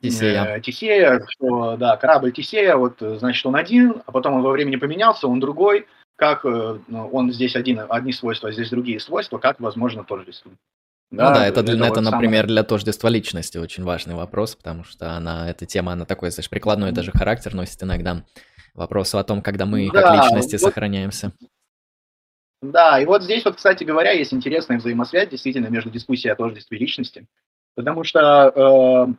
Тисея. 0.00 0.56
Э, 0.56 0.60
Тисея, 0.60 1.24
что, 1.28 1.76
да, 1.76 1.96
корабль 1.96 2.32
Тисея, 2.32 2.74
вот, 2.74 2.96
значит, 2.98 3.46
он 3.46 3.54
один, 3.54 4.02
а 4.06 4.10
потом 4.10 4.34
он 4.34 4.42
во 4.42 4.50
времени 4.50 4.74
поменялся, 4.74 5.28
он 5.28 5.38
другой, 5.38 5.86
как 6.16 6.42
ну, 6.42 7.08
он 7.12 7.32
здесь 7.32 7.54
один, 7.54 7.80
одни 7.88 8.12
свойства, 8.12 8.48
а 8.48 8.52
здесь 8.52 8.70
другие 8.70 8.98
свойства, 8.98 9.38
как 9.38 9.60
возможно 9.60 10.02
тождество. 10.02 10.50
Да, 11.12 11.28
ну 11.28 11.34
да, 11.34 11.46
это, 11.46 11.60
это, 11.60 11.72
это 11.72 11.88
вот 11.88 12.00
например, 12.00 12.44
самое... 12.44 12.46
для 12.46 12.62
тождества 12.64 13.10
личности 13.10 13.58
очень 13.58 13.84
важный 13.84 14.14
вопрос, 14.14 14.56
потому 14.56 14.82
что 14.82 15.12
она, 15.12 15.50
эта 15.50 15.66
тема, 15.66 15.92
она 15.92 16.06
такой, 16.06 16.30
знаешь, 16.30 16.48
прикладной 16.48 16.90
даже 16.92 17.12
характер 17.12 17.54
носит 17.54 17.82
иногда. 17.82 18.24
Вопрос 18.72 19.14
о 19.14 19.22
том, 19.22 19.42
когда 19.42 19.66
мы 19.66 19.90
да, 19.92 20.00
как 20.00 20.24
личности 20.24 20.52
вот, 20.52 20.62
сохраняемся. 20.62 21.32
Да, 22.62 22.98
и 22.98 23.04
вот 23.04 23.22
здесь 23.22 23.44
вот, 23.44 23.56
кстати 23.56 23.84
говоря, 23.84 24.12
есть 24.12 24.32
интересная 24.32 24.78
взаимосвязь 24.78 25.28
действительно 25.28 25.66
между 25.66 25.90
дискуссией 25.90 26.32
о 26.32 26.36
тождестве 26.36 26.78
личности, 26.78 27.26
потому 27.74 28.04
что 28.04 28.48
э, 29.10 29.14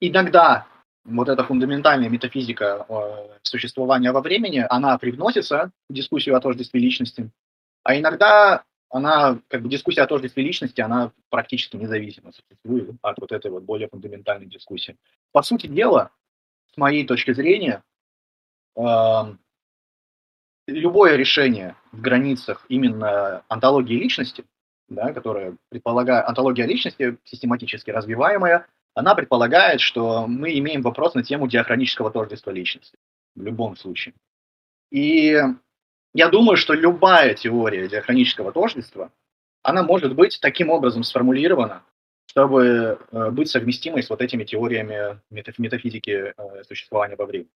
иногда 0.00 0.66
вот 1.04 1.28
эта 1.28 1.44
фундаментальная 1.44 2.08
метафизика 2.08 2.86
э, 2.88 3.38
существования 3.42 4.12
во 4.12 4.22
времени, 4.22 4.64
она 4.70 4.96
привносится 4.96 5.72
в 5.90 5.92
дискуссию 5.92 6.36
о 6.36 6.40
тождестве 6.40 6.80
личности, 6.80 7.28
а 7.82 7.98
иногда 7.98 8.62
она, 8.92 9.40
как 9.48 9.62
бы 9.62 9.70
дискуссия 9.70 10.02
о 10.02 10.06
тождестве 10.06 10.44
личности, 10.44 10.82
она 10.82 11.12
практически 11.30 11.76
независимо 11.76 12.30
существует 12.30 12.90
от 13.00 13.18
вот 13.18 13.32
этой 13.32 13.50
вот 13.50 13.62
более 13.62 13.88
фундаментальной 13.88 14.46
дискуссии. 14.46 14.96
По 15.32 15.42
сути 15.42 15.66
дела, 15.66 16.10
с 16.72 16.76
моей 16.76 17.06
точки 17.06 17.32
зрения, 17.32 17.82
э, 18.76 18.82
любое 20.66 21.16
решение 21.16 21.74
в 21.90 22.02
границах 22.02 22.66
именно 22.68 23.42
антологии 23.48 23.94
личности, 23.94 24.44
да, 24.88 25.14
которая 25.14 25.56
предполагает, 25.70 26.28
антология 26.28 26.66
личности 26.66 27.16
систематически 27.24 27.90
развиваемая, 27.90 28.66
она 28.94 29.14
предполагает, 29.14 29.80
что 29.80 30.26
мы 30.26 30.58
имеем 30.58 30.82
вопрос 30.82 31.14
на 31.14 31.22
тему 31.22 31.48
диахронического 31.48 32.10
тождества 32.10 32.50
личности 32.50 32.98
в 33.34 33.42
любом 33.42 33.74
случае. 33.76 34.14
И 34.90 35.40
я 36.14 36.28
думаю, 36.28 36.56
что 36.56 36.74
любая 36.74 37.34
теория 37.34 37.88
диахронического 37.88 38.52
тождества, 38.52 39.10
она 39.62 39.82
может 39.82 40.14
быть 40.14 40.38
таким 40.40 40.70
образом 40.70 41.04
сформулирована, 41.04 41.82
чтобы 42.26 42.98
э, 43.10 43.30
быть 43.30 43.48
совместимой 43.48 44.02
с 44.02 44.10
вот 44.10 44.20
этими 44.20 44.44
теориями 44.44 45.20
метафизики 45.30 46.34
э, 46.36 46.64
существования 46.64 47.16
во 47.16 47.26
времени. 47.26 47.50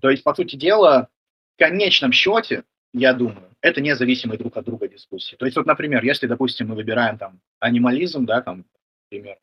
То 0.00 0.10
есть, 0.10 0.24
по 0.24 0.34
сути 0.34 0.56
дела, 0.56 1.08
в 1.56 1.58
конечном 1.58 2.12
счете, 2.12 2.64
я 2.92 3.12
думаю, 3.12 3.50
это 3.60 3.80
независимые 3.80 4.38
друг 4.38 4.56
от 4.56 4.64
друга 4.64 4.88
дискуссии. 4.88 5.36
То 5.36 5.44
есть, 5.44 5.56
вот, 5.56 5.66
например, 5.66 6.04
если, 6.04 6.26
допустим, 6.26 6.68
мы 6.68 6.74
выбираем 6.74 7.18
там 7.18 7.40
анимализм, 7.60 8.24
да, 8.24 8.40
там, 8.40 8.64
например, 9.10 9.36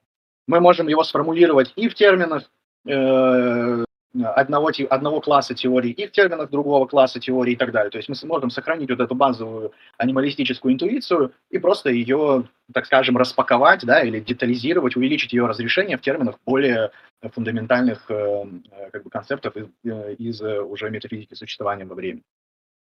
мы 0.47 0.59
можем 0.59 0.87
его 0.87 1.03
сформулировать 1.03 1.71
и 1.75 1.87
в 1.87 1.93
терминах 1.93 2.49
э, 2.85 3.85
одного, 4.23 4.71
одного 4.89 5.21
класса 5.21 5.53
теории 5.53 5.91
и 5.91 6.07
в 6.07 6.11
терминах 6.11 6.49
другого 6.49 6.85
класса 6.87 7.19
теории 7.19 7.53
и 7.53 7.55
так 7.55 7.71
далее. 7.71 7.89
То 7.89 7.97
есть 7.97 8.09
мы 8.09 8.15
сможем 8.15 8.49
сохранить 8.49 8.89
вот 8.89 8.99
эту 8.99 9.15
базовую 9.15 9.73
анималистическую 9.97 10.73
интуицию 10.73 11.33
и 11.49 11.57
просто 11.57 11.89
ее, 11.89 12.45
так 12.73 12.85
скажем, 12.85 13.17
распаковать, 13.17 13.85
да, 13.85 14.01
или 14.01 14.19
детализировать, 14.19 14.95
увеличить 14.95 15.33
ее 15.33 15.45
разрешение 15.45 15.97
в 15.97 16.01
терминах 16.01 16.39
более 16.45 16.91
фундаментальных 17.21 18.09
э, 18.09 18.45
э 18.71 18.89
как 18.91 19.03
бы, 19.03 19.09
концептов 19.09 19.55
из, 19.55 19.67
э, 19.83 20.13
из 20.15 20.41
уже 20.41 20.89
метафизики 20.89 21.33
существования 21.33 21.85
во 21.85 21.95
времени. 21.95 22.23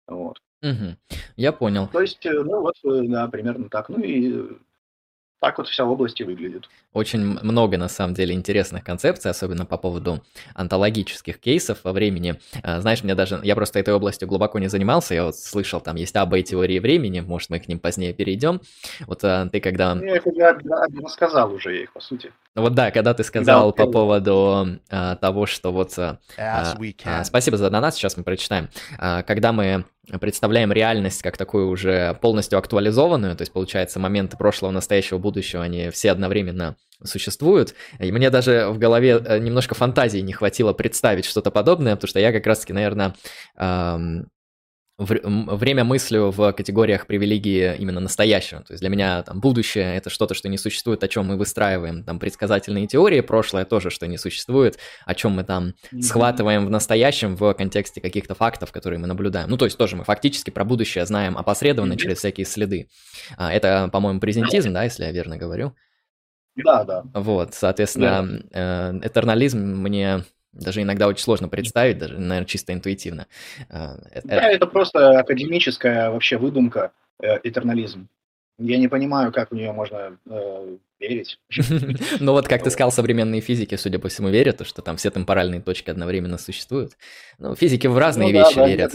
Вот. 0.06 0.40
Угу. 0.62 0.96
Я 1.36 1.52
понял. 1.52 1.88
То 1.88 2.00
есть, 2.00 2.24
ну 2.24 2.60
вот, 2.60 2.74
да, 2.82 3.28
примерно 3.28 3.68
так. 3.68 3.88
Ну 3.88 4.00
и 4.00 4.58
так 5.40 5.56
вот 5.58 5.68
вся 5.68 5.84
область 5.84 6.20
и 6.20 6.24
выглядит. 6.24 6.68
Очень 6.92 7.20
много, 7.20 7.78
на 7.78 7.88
самом 7.88 8.14
деле, 8.14 8.34
интересных 8.34 8.82
концепций, 8.82 9.30
особенно 9.30 9.64
по 9.64 9.76
поводу 9.76 10.22
антологических 10.54 11.38
кейсов 11.38 11.78
во 11.84 11.92
времени. 11.92 12.40
А, 12.64 12.80
знаешь, 12.80 13.04
мне 13.04 13.14
даже, 13.14 13.38
я 13.44 13.54
просто 13.54 13.78
этой 13.78 13.94
областью 13.94 14.26
глубоко 14.26 14.58
не 14.58 14.66
занимался, 14.66 15.14
я 15.14 15.24
вот 15.26 15.36
слышал, 15.36 15.80
там 15.80 15.94
есть 15.94 16.16
АБ 16.16 16.42
теории 16.42 16.80
времени, 16.80 17.20
может, 17.20 17.50
мы 17.50 17.60
к 17.60 17.68
ним 17.68 17.78
позднее 17.78 18.12
перейдем. 18.12 18.60
Вот 19.06 19.22
а, 19.22 19.48
ты 19.48 19.60
когда... 19.60 19.96
Я 20.02 20.16
их 20.16 20.26
уже 20.26 20.58
рассказал 21.00 21.52
уже, 21.52 21.76
я 21.76 21.82
их, 21.82 21.92
по 21.92 22.00
сути. 22.00 22.32
Вот 22.56 22.74
да, 22.74 22.90
когда 22.90 23.14
ты 23.14 23.22
сказал 23.22 23.72
да, 23.72 23.84
по 23.84 23.90
поводу 23.90 24.80
а, 24.90 25.14
того, 25.14 25.46
что 25.46 25.70
вот... 25.70 25.96
А, 25.96 26.18
а, 26.36 27.24
спасибо 27.24 27.56
за 27.56 27.70
донат, 27.70 27.94
сейчас 27.94 28.16
мы 28.16 28.24
прочитаем. 28.24 28.68
А, 28.98 29.22
когда 29.22 29.52
мы 29.52 29.84
представляем 30.20 30.72
реальность 30.72 31.22
как 31.22 31.36
такую 31.36 31.68
уже 31.68 32.14
полностью 32.20 32.58
актуализованную, 32.58 33.36
то 33.36 33.42
есть, 33.42 33.52
получается, 33.52 34.00
моменты 34.00 34.36
прошлого, 34.36 34.72
настоящего, 34.72 35.18
будущего, 35.18 35.62
они 35.62 35.90
все 35.90 36.10
одновременно 36.10 36.76
существуют. 37.04 37.74
И 37.98 38.12
мне 38.12 38.30
даже 38.30 38.68
в 38.70 38.78
голове 38.78 39.22
э, 39.24 39.38
немножко 39.38 39.74
фантазии 39.74 40.18
не 40.18 40.32
хватило 40.32 40.72
представить 40.72 41.24
что-то 41.24 41.50
подобное, 41.50 41.94
потому 41.96 42.08
что 42.08 42.20
я 42.20 42.32
как 42.32 42.46
раз-таки, 42.46 42.72
наверное, 42.72 43.14
время 45.00 45.84
мыслю 45.84 46.30
в 46.30 46.52
категориях 46.52 47.06
привилегии 47.06 47.74
именно 47.78 48.00
настоящего. 48.00 48.60
То 48.60 48.74
есть 48.74 48.82
для 48.82 48.90
меня 48.90 49.22
там 49.22 49.40
будущее— 49.40 49.96
это 49.96 50.10
что-то, 50.10 50.34
что 50.34 50.48
не 50.48 50.58
существует, 50.58 51.02
о 51.02 51.08
чем 51.08 51.26
мы 51.26 51.36
выстраиваем 51.38 52.04
там 52.04 52.18
предсказательные 52.18 52.86
теории, 52.86 53.22
прошлое 53.22 53.64
тоже, 53.64 53.88
что 53.88 54.06
не 54.06 54.18
существует, 54.18 54.78
о 55.06 55.14
чем 55.14 55.32
мы 55.32 55.44
там 55.44 55.68
mm-hmm. 55.68 56.02
схватываем 56.02 56.66
в 56.66 56.70
настоящем 56.70 57.34
в 57.34 57.54
контексте 57.54 58.02
каких-то 58.02 58.34
фактов, 58.34 58.72
которые 58.72 58.98
мы 58.98 59.06
наблюдаем. 59.06 59.48
Ну, 59.48 59.56
то 59.56 59.64
есть 59.64 59.78
тоже 59.78 59.96
мы 59.96 60.04
фактически 60.04 60.50
про 60.50 60.64
будущее 60.64 61.06
знаем 61.06 61.38
опосредованно 61.38 61.94
mm-hmm. 61.94 61.96
через 61.96 62.18
всякие 62.18 62.44
следы. 62.44 62.88
А, 63.38 63.50
это, 63.52 63.88
по-моему, 63.90 64.20
презентизм, 64.20 64.74
да, 64.74 64.84
если 64.84 65.04
я 65.04 65.12
верно 65.12 65.38
говорю? 65.38 65.74
Да, 66.64 66.84
да. 66.84 67.04
Вот, 67.14 67.54
соответственно, 67.54 68.40
да. 68.50 68.92
Э, 68.92 69.06
этернализм 69.06 69.58
мне 69.58 70.24
даже 70.52 70.82
иногда 70.82 71.06
очень 71.06 71.22
сложно 71.22 71.48
представить, 71.48 71.98
даже, 71.98 72.18
наверное, 72.18 72.44
чисто 72.44 72.72
интуитивно. 72.72 73.26
А, 73.68 73.96
да, 74.24 74.50
это 74.50 74.66
просто 74.66 75.18
академическая 75.18 76.10
вообще 76.10 76.38
выдумка, 76.38 76.92
э, 77.22 77.38
этернализм. 77.44 78.08
Я 78.58 78.76
не 78.76 78.88
понимаю, 78.88 79.32
как 79.32 79.50
в 79.50 79.54
нее 79.54 79.72
можно 79.72 80.18
э, 80.28 80.76
верить. 80.98 81.38
Ну 82.20 82.32
вот, 82.32 82.46
как 82.46 82.62
ты 82.62 82.70
сказал, 82.70 82.92
современные 82.92 83.40
физики, 83.40 83.76
судя 83.76 83.98
по 83.98 84.08
всему, 84.08 84.28
верят, 84.28 84.66
что 84.66 84.82
там 84.82 84.96
все 84.96 85.10
темпоральные 85.10 85.62
точки 85.62 85.90
одновременно 85.90 86.36
существуют. 86.36 86.92
Ну, 87.38 87.54
физики 87.54 87.86
в 87.86 87.96
разные 87.96 88.32
ну 88.32 88.38
вещи 88.38 88.58
верят. 88.58 88.92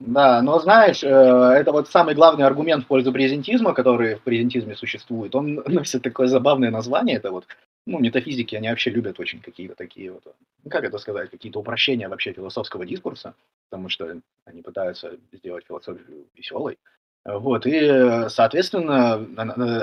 Да, 0.00 0.42
но 0.42 0.58
знаешь, 0.58 1.04
э, 1.04 1.08
это 1.08 1.70
вот 1.72 1.88
самый 1.88 2.14
главный 2.14 2.44
аргумент 2.44 2.84
в 2.84 2.88
пользу 2.88 3.12
презентизма, 3.12 3.74
который 3.74 4.16
в 4.16 4.22
презентизме 4.22 4.74
существует. 4.74 5.34
Он 5.34 5.54
носит 5.66 6.02
такое 6.02 6.26
забавное 6.26 6.70
название, 6.70 7.16
это 7.16 7.30
вот 7.30 7.46
ну, 7.86 7.98
метафизики, 7.98 8.56
они 8.56 8.68
вообще 8.68 8.90
любят 8.90 9.20
очень 9.20 9.40
какие-то 9.40 9.74
такие 9.74 10.10
вот, 10.10 10.22
ну, 10.64 10.70
как 10.70 10.84
это 10.84 10.98
сказать, 10.98 11.30
какие-то 11.30 11.60
упрощения 11.60 12.08
вообще 12.08 12.32
философского 12.32 12.86
дискурса, 12.86 13.34
потому 13.70 13.88
что 13.88 14.16
они 14.46 14.62
пытаются 14.62 15.12
сделать 15.32 15.66
философию 15.66 16.26
веселой. 16.34 16.78
Вот, 17.26 17.66
и, 17.66 18.28
соответственно, 18.28 19.14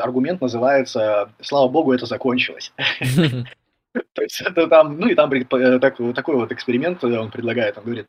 аргумент 0.04 0.42
называется 0.42 1.32
«Слава 1.42 1.70
Богу, 1.70 1.94
это 1.94 2.06
закончилось». 2.06 2.72
То 4.14 4.22
есть 4.22 4.42
это 4.42 4.68
там, 4.68 5.00
ну 5.00 5.08
и 5.08 5.16
там 5.16 5.32
э, 5.34 5.80
такой 5.80 6.36
вот 6.36 6.52
эксперимент 6.52 7.04
он 7.04 7.30
предлагает, 7.30 7.78
он 7.78 7.84
говорит, 7.84 8.08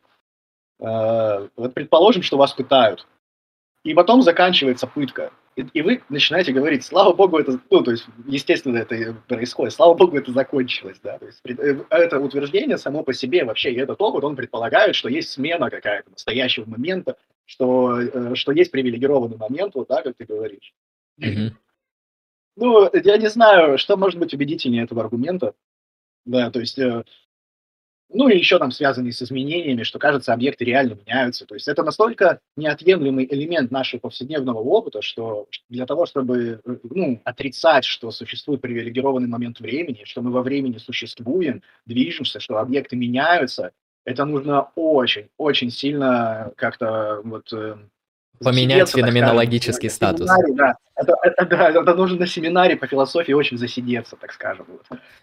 «Э, 0.79 1.47
вот 1.55 1.73
предположим, 1.73 2.23
что 2.23 2.37
вас 2.37 2.53
пытают, 2.53 3.07
и 3.83 3.93
потом 3.93 4.21
заканчивается 4.21 4.87
пытка. 4.87 5.31
И, 5.55 5.61
и 5.73 5.81
вы 5.81 6.01
начинаете 6.09 6.51
говорить, 6.51 6.83
слава 6.83 7.13
богу, 7.13 7.37
это, 7.37 7.59
ну, 7.69 7.83
то 7.83 7.91
есть, 7.91 8.07
естественно, 8.25 8.77
это 8.77 9.15
происходит, 9.27 9.73
слава 9.73 9.93
богу, 9.93 10.17
это 10.17 10.31
закончилось, 10.31 10.97
да, 11.03 11.19
то 11.19 11.27
есть, 11.27 11.41
э, 11.45 11.85
это 11.91 12.19
утверждение 12.19 12.77
само 12.77 13.03
по 13.03 13.13
себе 13.13 13.45
вообще, 13.45 13.71
и 13.71 13.77
этот 13.77 14.01
опыт, 14.01 14.23
он 14.23 14.35
предполагает, 14.35 14.95
что 14.95 15.09
есть 15.09 15.29
смена 15.29 15.69
какая-то 15.69 16.09
настоящего 16.09 16.67
момента, 16.67 17.17
что, 17.45 18.01
э, 18.01 18.35
что 18.35 18.51
есть 18.51 18.71
привилегированный 18.71 19.37
момент, 19.37 19.75
вот, 19.75 19.89
да, 19.89 20.01
как 20.01 20.15
ты 20.17 20.25
говоришь. 20.25 20.73
Mm-hmm. 21.21 21.51
Ну, 22.55 22.89
я 22.91 23.17
не 23.17 23.29
знаю, 23.29 23.77
что 23.77 23.95
может 23.95 24.19
быть 24.19 24.33
убедительнее 24.33 24.85
этого 24.85 25.01
аргумента, 25.01 25.53
да, 26.25 26.49
то 26.49 26.61
есть, 26.61 26.79
ну 28.09 28.27
и 28.27 28.37
еще 28.37 28.59
там 28.59 28.71
связанные 28.71 29.11
с 29.11 29.21
изменениями, 29.21 29.83
что, 29.83 29.99
кажется, 29.99 30.33
объекты 30.33 30.65
реально 30.65 30.93
меняются. 30.93 31.45
То 31.45 31.55
есть 31.55 31.67
это 31.67 31.83
настолько 31.83 32.39
неотъемлемый 32.55 33.27
элемент 33.29 33.71
нашего 33.71 34.01
повседневного 34.01 34.59
опыта, 34.59 35.01
что 35.01 35.47
для 35.69 35.85
того, 35.85 36.05
чтобы 36.05 36.61
ну, 36.83 37.21
отрицать, 37.23 37.85
что 37.85 38.11
существует 38.11 38.61
привилегированный 38.61 39.27
момент 39.27 39.59
времени, 39.59 40.03
что 40.05 40.21
мы 40.21 40.31
во 40.31 40.43
времени 40.43 40.77
существуем, 40.77 41.63
движемся, 41.85 42.39
что 42.39 42.57
объекты 42.57 42.95
меняются, 42.95 43.71
это 44.05 44.25
нужно 44.25 44.69
очень, 44.75 45.29
очень 45.37 45.71
сильно 45.71 46.51
как-то 46.57 47.21
вот 47.23 47.51
э, 47.53 47.77
Поменять 48.43 48.89
феноменологический 48.89 49.89
скажем, 49.89 50.17
статус. 50.17 50.55
Да. 50.55 50.75
Это, 50.95 51.13
это, 51.23 51.45
да, 51.45 51.69
это 51.69 51.95
нужно 51.95 52.19
на 52.19 52.27
семинаре 52.27 52.75
по 52.75 52.85
философии 52.85 53.33
очень 53.33 53.57
засидеться, 53.57 54.15
так 54.15 54.31
скажем. 54.31 54.67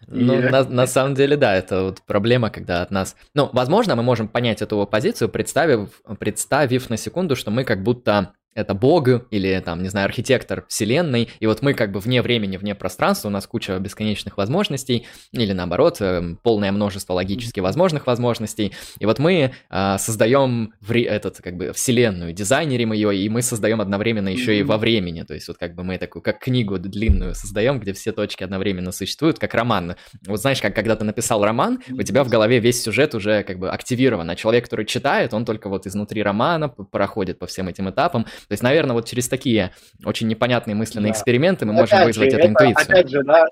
Ну, 0.09 0.35
И... 0.35 0.49
на, 0.49 0.65
на 0.65 0.87
самом 0.89 1.15
деле, 1.15 1.37
да, 1.37 1.55
это 1.55 1.85
вот 1.85 2.03
проблема, 2.03 2.50
когда 2.50 2.83
от 2.83 2.91
нас... 2.91 3.17
Ну, 3.35 3.49
возможно, 3.53 3.95
мы 3.95 4.03
можем 4.03 4.29
понять 4.29 4.62
эту 4.62 4.85
позицию, 4.87 5.29
представив, 5.29 6.03
представив 6.19 6.91
на 6.91 6.97
секунду, 6.97 7.37
что 7.37 7.50
мы 7.50 7.65
как 7.65 7.83
будто 7.83 8.33
это 8.54 8.75
бог 8.75 9.00
или 9.30 9.62
там, 9.64 9.83
не 9.83 9.88
знаю, 9.88 10.07
архитектор 10.07 10.64
вселенной, 10.69 11.28
и 11.38 11.47
вот 11.47 11.62
мы 11.62 11.75
как 11.75 11.92
бы 11.92 12.00
вне 12.00 12.21
времени, 12.23 12.57
вне 12.57 12.75
пространства, 12.75 13.28
у 13.28 13.30
нас 13.30 13.47
куча 13.47 13.78
бесконечных 13.78 14.37
возможностей, 14.37 15.07
или 15.33 15.52
наоборот, 15.52 15.99
эм, 16.00 16.38
полное 16.42 16.73
множество 16.73 17.14
логически 17.14 17.61
возможных 17.61 18.07
возможностей, 18.07 18.73
и 18.99 19.07
вот 19.07 19.19
мы 19.19 19.52
э, 19.71 19.97
создаем 19.99 20.75
в, 20.80 20.92
этот, 20.92 21.38
как 21.38 21.57
бы, 21.57 21.73
вселенную, 21.73 22.33
дизайнерим 22.33 22.92
ее, 22.92 23.16
и 23.16 23.28
мы 23.28 23.42
создаем 23.42 23.80
одновременно 23.80 24.28
еще 24.28 24.59
и 24.59 24.62
во 24.62 24.76
времени, 24.76 25.23
то 25.23 25.35
есть 25.35 25.49
вот 25.49 25.57
как 25.57 25.75
бы 25.75 25.85
мы 25.85 25.99
такую, 25.99 26.23
как 26.23 26.40
книгу 26.40 26.78
длинную 26.78 27.35
создаем, 27.35 27.80
где 27.80 27.92
все 27.92 28.12
точки 28.12 28.42
одновременно 28.42 28.92
существуют, 28.92 29.38
как 29.38 29.54
роман. 29.54 29.97
Вот 30.26 30.40
знаешь, 30.40 30.61
как 30.61 30.75
когда 30.75 30.97
ты 30.97 31.04
написал 31.04 31.45
роман, 31.45 31.80
у 31.90 32.02
тебя 32.02 32.25
в 32.25 32.28
голове 32.28 32.59
весь 32.59 32.83
сюжет 32.83 33.14
уже 33.14 33.42
как 33.45 33.59
бы 33.59 33.71
активирован, 33.71 34.28
а 34.28 34.37
человек, 34.37 34.64
который 34.64 34.87
читает, 34.87 35.33
он 35.33 35.45
только 35.45 35.69
вот 35.69 35.87
изнутри 35.87 36.23
романа 36.23 36.69
проходит 36.69 37.38
по 37.38 37.47
всем 37.47 37.69
этим 37.69 37.88
этапам, 37.88 38.26
то 38.49 38.52
есть, 38.52 38.62
наверное, 38.62 38.94
вот 38.94 39.06
через 39.06 39.28
такие 39.28 39.73
очень 40.04 40.28
непонятные 40.28 40.75
мысленные 40.75 41.12
да. 41.12 41.18
эксперименты 41.18 41.66
мы 41.66 41.73
можем 41.73 42.04
вызвать 42.04 42.30
же, 42.30 42.37
эту 42.37 42.38
это, 42.38 42.49
интуицию. 42.49 42.85
Опять 42.85 43.09
же, 43.11 43.23
да, 43.23 43.47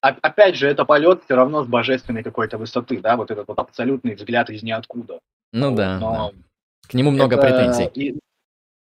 опять 0.00 0.56
же, 0.56 0.68
это 0.68 0.84
полет 0.84 1.22
все 1.24 1.34
равно 1.34 1.64
с 1.64 1.66
божественной 1.66 2.22
какой-то 2.22 2.58
высоты, 2.58 2.98
да, 2.98 3.16
вот 3.16 3.30
этот 3.30 3.48
вот 3.48 3.58
абсолютный 3.58 4.14
взгляд 4.14 4.50
из 4.50 4.62
ниоткуда. 4.62 5.20
Ну 5.52 5.70
вот, 5.70 5.76
да, 5.76 5.98
но 5.98 6.32
да. 6.32 6.38
К 6.88 6.94
нему 6.94 7.10
много 7.10 7.36
это, 7.36 7.46
претензий. 7.46 7.90
И, 7.94 8.18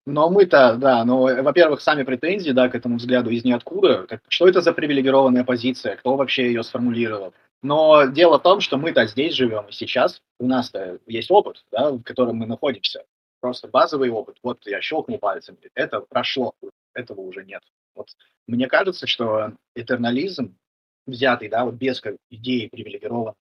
но 0.05 0.29
мы-то, 0.29 0.75
да, 0.75 1.03
но, 1.05 1.21
во-первых, 1.21 1.81
сами 1.81 2.03
претензии, 2.03 2.51
да, 2.51 2.69
к 2.69 2.75
этому 2.75 2.97
взгляду 2.97 3.29
из 3.29 3.43
ниоткуда, 3.43 4.05
как, 4.07 4.21
что 4.27 4.47
это 4.47 4.61
за 4.61 4.73
привилегированная 4.73 5.43
позиция, 5.43 5.95
кто 5.95 6.15
вообще 6.15 6.47
ее 6.47 6.63
сформулировал. 6.63 7.33
Но 7.61 8.05
дело 8.05 8.39
в 8.39 8.43
том, 8.43 8.61
что 8.61 8.77
мы-то 8.77 9.05
здесь 9.05 9.35
живем, 9.35 9.65
и 9.67 9.73
сейчас 9.73 10.21
у 10.39 10.47
нас-то 10.47 10.99
есть 11.07 11.29
опыт, 11.29 11.63
да, 11.71 11.91
в 11.91 12.03
котором 12.03 12.37
мы 12.37 12.45
находимся 12.45 13.03
просто 13.39 13.67
базовый 13.67 14.09
опыт. 14.09 14.37
Вот 14.43 14.65
я 14.65 14.81
щелкнул 14.81 15.17
пальцем, 15.17 15.57
это 15.73 16.01
прошло, 16.01 16.53
этого 16.93 17.21
уже 17.21 17.43
нет. 17.43 17.63
Вот 17.95 18.07
мне 18.47 18.67
кажется, 18.67 19.07
что 19.07 19.53
этернализм, 19.75 20.57
взятый, 21.05 21.49
да, 21.49 21.65
вот 21.65 21.75
без 21.75 22.01
идеи 22.29 22.67
привилегированной 22.67 23.33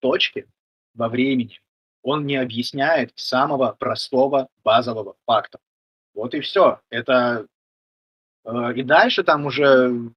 точки 0.00 0.46
во 0.94 1.08
времени, 1.08 1.60
он 2.02 2.26
не 2.26 2.36
объясняет 2.36 3.12
самого 3.16 3.72
простого 3.72 4.48
базового 4.62 5.16
факта. 5.24 5.58
Вот 6.12 6.34
и 6.34 6.40
все. 6.40 6.80
Это 6.90 7.46
э, 8.44 8.74
и 8.76 8.82
дальше 8.82 9.24
там 9.24 9.46
уже 9.46 10.12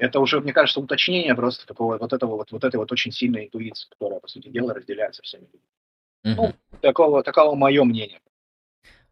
это 0.00 0.18
уже, 0.18 0.40
мне 0.40 0.54
кажется, 0.54 0.80
уточнение 0.80 1.34
просто 1.34 1.66
такого 1.66 1.98
вот 1.98 2.12
этого 2.12 2.36
вот, 2.36 2.52
вот 2.52 2.64
этой 2.64 2.76
вот 2.76 2.90
очень 2.90 3.12
сильной 3.12 3.46
интуиции, 3.46 3.86
которая, 3.90 4.18
по 4.18 4.28
сути 4.28 4.48
дела, 4.48 4.72
разделяется 4.72 5.22
всеми 5.22 5.42
людьми. 5.42 5.60
Uh-huh. 6.24 6.34
Ну, 6.36 6.78
такого, 6.80 7.22
такого 7.22 7.54
мое 7.54 7.84
мнение. 7.84 8.20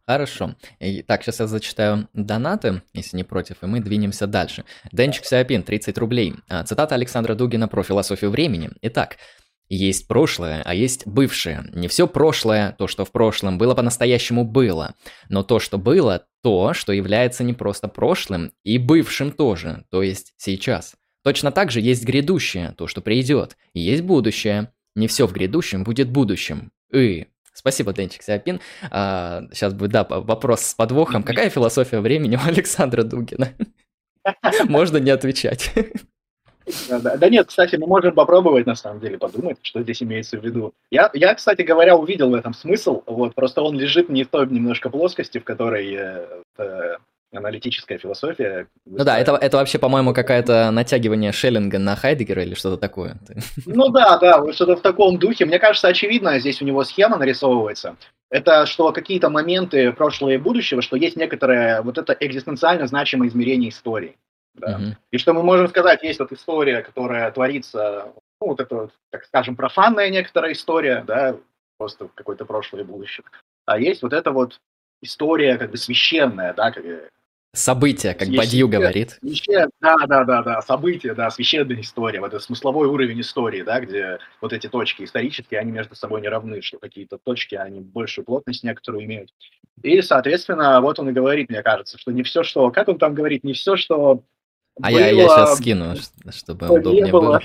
Хорошо. 0.09 0.55
И, 0.79 1.03
так, 1.03 1.21
сейчас 1.21 1.39
я 1.39 1.45
зачитаю 1.45 2.09
донаты, 2.13 2.81
если 2.95 3.15
не 3.15 3.23
против, 3.23 3.57
и 3.61 3.67
мы 3.67 3.79
двинемся 3.79 4.25
дальше. 4.25 4.65
Денчик 4.91 5.23
Сиапин, 5.23 5.61
30 5.61 5.95
рублей. 5.99 6.33
А, 6.47 6.63
цитата 6.63 6.95
Александра 6.95 7.35
Дугина 7.35 7.67
про 7.67 7.83
философию 7.83 8.31
времени. 8.31 8.71
Итак, 8.81 9.17
есть 9.67 10.07
прошлое, 10.07 10.63
а 10.65 10.73
есть 10.73 11.05
бывшее. 11.05 11.63
Не 11.75 11.87
все 11.87 12.07
прошлое, 12.07 12.71
то, 12.79 12.87
что 12.87 13.05
в 13.05 13.11
прошлом 13.11 13.59
было 13.59 13.75
по-настоящему 13.75 14.45
было, 14.45 14.95
но 15.29 15.43
то, 15.43 15.59
что 15.59 15.77
было, 15.77 16.25
то, 16.41 16.73
что 16.73 16.91
является 16.91 17.43
не 17.43 17.53
просто 17.53 17.87
прошлым, 17.87 18.51
и 18.63 18.79
бывшим 18.79 19.31
тоже, 19.31 19.85
то 19.91 20.01
есть 20.01 20.33
сейчас. 20.37 20.95
Точно 21.23 21.51
так 21.51 21.69
же 21.69 21.81
есть 21.81 22.03
грядущее, 22.03 22.73
то, 22.79 22.87
что 22.87 23.01
придет, 23.01 23.57
и 23.73 23.81
есть 23.81 24.01
будущее. 24.01 24.73
Не 24.95 25.07
все 25.07 25.27
в 25.27 25.33
грядущем 25.33 25.83
будет 25.83 26.09
будущим. 26.09 26.71
И 26.91 27.27
Спасибо, 27.59 27.91
Денчик 27.91 28.23
Сиапин. 28.23 28.61
А, 28.89 29.41
сейчас 29.51 29.73
будет, 29.73 29.91
да, 29.91 30.05
вопрос 30.09 30.61
с 30.61 30.73
подвохом. 30.73 31.23
Какая 31.23 31.49
философия 31.49 31.99
времени 31.99 32.37
у 32.37 32.39
Александра 32.47 33.03
Дугина? 33.03 33.49
Можно 34.69 34.95
не 34.95 35.11
отвечать. 35.11 35.73
Да, 36.87 37.17
да, 37.17 37.29
нет, 37.29 37.47
кстати, 37.47 37.75
мы 37.75 37.85
можем 37.85 38.13
попробовать, 38.13 38.65
на 38.65 38.75
самом 38.75 39.01
деле, 39.01 39.17
подумать, 39.17 39.57
что 39.61 39.81
здесь 39.81 40.01
имеется 40.01 40.39
в 40.39 40.45
виду. 40.45 40.73
Я, 40.89 41.09
я, 41.13 41.35
кстати 41.35 41.63
говоря, 41.63 41.97
увидел 41.97 42.29
в 42.29 42.33
этом 42.33 42.53
смысл, 42.53 43.03
вот, 43.05 43.35
просто 43.35 43.61
он 43.61 43.77
лежит 43.77 44.07
не 44.07 44.23
в 44.23 44.29
той 44.29 44.47
немножко 44.47 44.89
плоскости, 44.89 45.39
в 45.39 45.43
которой 45.43 45.93
э, 45.95 46.27
э, 46.59 46.97
аналитическая 47.31 47.97
философия. 47.97 48.67
Ну 48.85 49.03
да, 49.03 49.19
это, 49.19 49.35
это 49.35 49.57
вообще, 49.57 49.77
по-моему, 49.77 50.13
какое-то 50.13 50.71
натягивание 50.71 51.31
Шеллинга 51.31 51.79
на 51.79 51.95
Хайдегера 51.95 52.43
или 52.43 52.53
что-то 52.55 52.77
такое. 52.77 53.17
Ну 53.65 53.89
да, 53.89 54.17
да, 54.17 54.51
что-то 54.53 54.75
в 54.75 54.81
таком 54.81 55.19
духе. 55.19 55.45
Мне 55.45 55.59
кажется, 55.59 55.87
очевидно, 55.87 56.39
здесь 56.39 56.61
у 56.61 56.65
него 56.65 56.83
схема 56.83 57.17
нарисовывается. 57.17 57.95
Это 58.31 58.65
что 58.65 58.91
какие-то 58.91 59.29
моменты 59.29 59.91
прошлого 59.91 60.31
и 60.31 60.37
будущего, 60.37 60.81
что 60.81 60.95
есть 60.95 61.15
некоторое 61.15 61.81
вот 61.81 61.97
это 61.97 62.15
экзистенциально 62.19 62.87
значимое 62.87 63.29
измерение 63.29 63.69
истории. 63.69 64.17
Да. 64.55 64.75
Угу. 64.75 64.95
И 65.11 65.17
что 65.17 65.33
мы 65.33 65.43
можем 65.43 65.67
сказать, 65.67 66.03
есть 66.03 66.19
вот 66.19 66.31
история, 66.31 66.81
которая 66.81 67.31
творится, 67.31 68.13
ну, 68.41 68.47
вот 68.47 68.59
это, 68.59 68.75
вот, 68.75 68.91
так 69.11 69.25
скажем, 69.25 69.55
профанная 69.55 70.09
некоторая 70.09 70.53
история, 70.53 71.03
да, 71.05 71.37
просто 71.77 72.09
какое-то 72.13 72.45
прошлое 72.45 72.81
и 72.81 72.85
будущее. 72.85 73.23
А 73.65 73.79
есть 73.79 74.01
вот 74.01 74.13
эта 74.13 74.31
вот 74.31 74.59
история 75.01 75.57
как 75.57 75.71
бы 75.71 75.77
священная, 75.77 76.53
да, 76.53 76.71
как, 77.51 77.59
События, 77.59 78.13
как 78.13 78.29
Бадью 78.29 78.67
говорит. 78.67 79.17
Священ... 79.21 79.69
Да, 79.81 79.95
да, 80.07 80.23
да, 80.23 80.43
да, 80.43 80.61
события, 80.61 81.13
да, 81.13 81.29
священная 81.31 81.81
история, 81.81 82.19
вот 82.19 82.33
это 82.33 82.39
смысловой 82.39 82.87
уровень 82.87 83.21
истории, 83.21 83.63
да, 83.63 83.79
где 83.79 84.19
вот 84.39 84.53
эти 84.53 84.67
точки 84.67 85.03
исторические, 85.03 85.59
они 85.59 85.71
между 85.71 85.95
собой 85.95 86.21
не 86.21 86.27
равны, 86.27 86.61
что 86.61 86.77
какие-то 86.77 87.17
точки, 87.17 87.55
они 87.55 87.79
большую 87.79 88.25
плотность 88.25 88.63
некоторую 88.63 89.05
имеют. 89.05 89.33
И, 89.81 90.01
соответственно, 90.01 90.79
вот 90.81 90.99
он 90.99 91.09
и 91.09 91.13
говорит, 91.13 91.49
мне 91.49 91.63
кажется, 91.63 91.97
что 91.97 92.11
не 92.11 92.23
все, 92.23 92.43
что... 92.43 92.69
Как 92.69 92.87
он 92.87 92.99
там 92.99 93.15
говорит? 93.15 93.43
Не 93.43 93.53
все, 93.53 93.75
что 93.77 94.23
А 94.81 94.91
было, 94.91 94.99
я, 94.99 95.09
я 95.09 95.27
сейчас 95.27 95.57
скину, 95.57 95.95
чтобы 96.31 96.69
удобнее 96.69 97.07
было. 97.07 97.41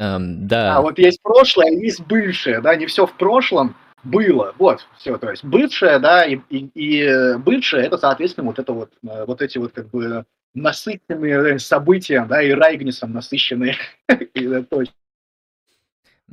Um, 0.00 0.46
да. 0.46 0.76
А 0.76 0.82
вот 0.82 0.98
есть 0.98 1.22
прошлое, 1.22 1.68
а 1.68 1.70
есть 1.70 2.00
бывшее, 2.00 2.60
да, 2.60 2.74
не 2.74 2.86
все 2.86 3.06
в 3.06 3.12
прошлом, 3.16 3.76
было, 4.04 4.54
вот, 4.58 4.86
все, 4.98 5.16
то 5.18 5.30
есть 5.30 5.44
бывшее, 5.44 5.98
да, 5.98 6.24
и, 6.24 6.38
и, 6.48 6.70
и 6.74 7.36
бывшее, 7.38 7.84
это, 7.84 7.98
соответственно, 7.98 8.46
вот 8.46 8.58
это 8.58 8.72
вот, 8.72 8.92
э, 9.02 9.24
вот 9.24 9.42
эти 9.42 9.58
вот, 9.58 9.72
как 9.72 9.88
бы, 9.90 10.24
насыщенные 10.54 11.58
события, 11.58 12.26
да, 12.28 12.42
и 12.42 12.50
Райгнисом 12.50 13.12
насыщенные 13.12 13.76
точки. 14.70 14.94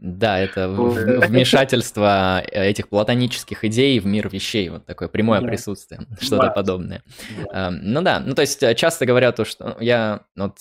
Да, 0.01 0.39
это 0.39 0.69
вмешательство 0.69 2.41
этих 2.41 2.87
платонических 2.87 3.65
идей 3.65 3.99
в 3.99 4.05
мир 4.05 4.29
вещей, 4.29 4.69
вот 4.69 4.85
такое 4.85 5.09
прямое 5.09 5.41
да. 5.41 5.47
присутствие, 5.47 6.01
что-то 6.21 6.43
да. 6.43 6.49
подобное. 6.51 7.03
Да. 7.51 7.69
Ну 7.71 8.01
да, 8.01 8.19
ну 8.19 8.33
то 8.33 8.41
есть 8.41 8.63
э, 8.63 8.75
часто 8.75 9.05
говорят 9.05 9.35
то, 9.35 9.43
что 9.43 9.75
я 9.79 10.21
вот 10.37 10.57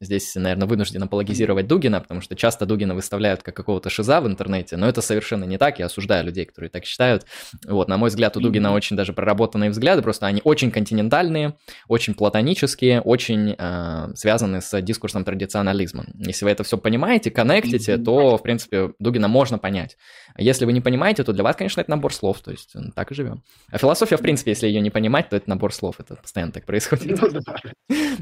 Здесь, 0.00 0.34
наверное, 0.34 0.66
вынужден 0.68 1.02
апологизировать 1.02 1.66
Дугина, 1.66 2.00
потому 2.00 2.20
что 2.20 2.36
часто 2.36 2.66
Дугина 2.66 2.94
выставляют 2.94 3.42
как 3.42 3.56
какого-то 3.56 3.90
шиза 3.90 4.20
в 4.20 4.26
интернете, 4.26 4.76
но 4.76 4.88
это 4.88 5.00
совершенно 5.00 5.44
не 5.44 5.58
так, 5.58 5.78
я 5.78 5.86
осуждаю 5.86 6.26
людей, 6.26 6.44
которые 6.44 6.70
так 6.70 6.84
считают. 6.84 7.24
Вот, 7.66 7.88
на 7.88 7.96
мой 7.96 8.10
взгляд, 8.10 8.36
у 8.36 8.40
Дугина 8.40 8.72
очень 8.72 8.96
даже 8.96 9.12
проработанные 9.12 9.70
взгляды, 9.70 10.02
просто 10.02 10.26
они 10.26 10.40
очень 10.44 10.70
континентальные, 10.70 11.54
очень 11.88 12.14
платонические, 12.14 13.00
очень 13.00 13.54
э, 13.56 14.08
связаны 14.14 14.60
с 14.60 14.80
дискурсом 14.82 15.24
традиционализма. 15.24 16.04
Если 16.14 16.44
вы 16.44 16.50
это 16.50 16.64
все 16.64 16.76
понимаете, 16.76 17.30
коннектите, 17.30 17.96
то, 17.96 18.36
в 18.36 18.42
принципе, 18.42 18.73
Дугина 18.98 19.28
можно 19.28 19.58
понять. 19.58 19.96
Если 20.36 20.64
вы 20.64 20.72
не 20.72 20.80
понимаете, 20.80 21.24
то 21.24 21.32
для 21.32 21.44
вас, 21.44 21.56
конечно, 21.56 21.80
это 21.80 21.90
набор 21.90 22.12
слов, 22.12 22.40
то 22.40 22.50
есть 22.50 22.74
так 22.94 23.10
и 23.10 23.14
живем. 23.14 23.42
А 23.70 23.78
философия, 23.78 24.16
в 24.16 24.22
принципе, 24.22 24.52
если 24.52 24.66
ее 24.66 24.80
не 24.80 24.90
понимать, 24.90 25.28
то 25.28 25.36
это 25.36 25.48
набор 25.48 25.72
слов, 25.72 26.00
это 26.00 26.16
постоянно 26.16 26.52
так 26.52 26.66
происходит. 26.66 27.20
Ну 27.20 27.40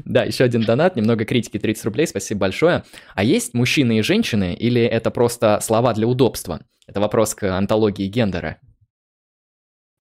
да, 0.05 0.23
еще 0.23 0.43
один 0.43 0.63
донат, 0.63 0.95
немного 0.95 1.25
критики 1.25 1.59
30 1.59 1.85
рублей, 1.85 2.07
спасибо 2.07 2.41
большое. 2.41 2.83
А 3.15 3.23
есть 3.23 3.53
мужчины 3.53 3.99
и 3.99 4.01
женщины 4.01 4.53
или 4.53 4.81
это 4.81 5.11
просто 5.11 5.59
слова 5.61 5.93
для 5.93 6.07
удобства? 6.07 6.61
Это 6.87 6.99
вопрос 6.99 7.33
к 7.35 7.43
антологии 7.43 8.07
гендера. 8.07 8.59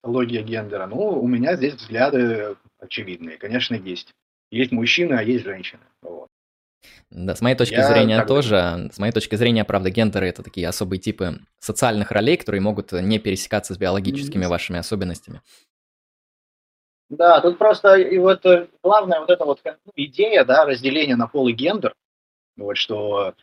Антология 0.02 0.42
гендера. 0.42 0.86
Ну, 0.88 1.20
у 1.20 1.28
меня 1.28 1.54
здесь 1.56 1.74
взгляды 1.74 2.56
очевидные. 2.80 3.36
Конечно, 3.38 3.76
есть. 3.76 4.10
Есть 4.50 4.72
мужчины, 4.72 5.14
а 5.14 5.22
есть 5.22 5.44
женщины. 5.44 5.82
Вот. 6.02 6.26
Да, 7.10 7.34
с 7.34 7.40
моей 7.40 7.56
точки 7.56 7.74
Я 7.74 7.88
зрения 7.88 8.24
тоже. 8.24 8.90
С 8.92 8.98
моей 8.98 9.12
точки 9.12 9.34
зрения, 9.36 9.64
правда, 9.64 9.90
гендеры 9.90 10.28
это 10.28 10.42
такие 10.42 10.66
особые 10.66 10.98
типы 10.98 11.40
социальных 11.58 12.10
ролей, 12.10 12.36
которые 12.36 12.60
могут 12.60 12.92
не 12.92 13.18
пересекаться 13.18 13.74
с 13.74 13.78
биологическими 13.78 14.44
mm-hmm. 14.44 14.48
вашими 14.48 14.78
особенностями. 14.78 15.42
Да, 17.12 17.40
тут 17.42 17.58
просто 17.58 17.96
и 17.96 18.16
вот 18.16 18.44
э, 18.46 18.68
главная 18.82 19.20
вот 19.20 19.28
эта 19.28 19.44
вот 19.44 19.60
ну, 19.64 19.92
идея, 19.96 20.44
да, 20.44 20.64
разделения 20.64 21.14
на 21.14 21.26
пол 21.26 21.46
и 21.48 21.52
гендер, 21.52 21.94
вот 22.56 22.78
что 22.78 23.34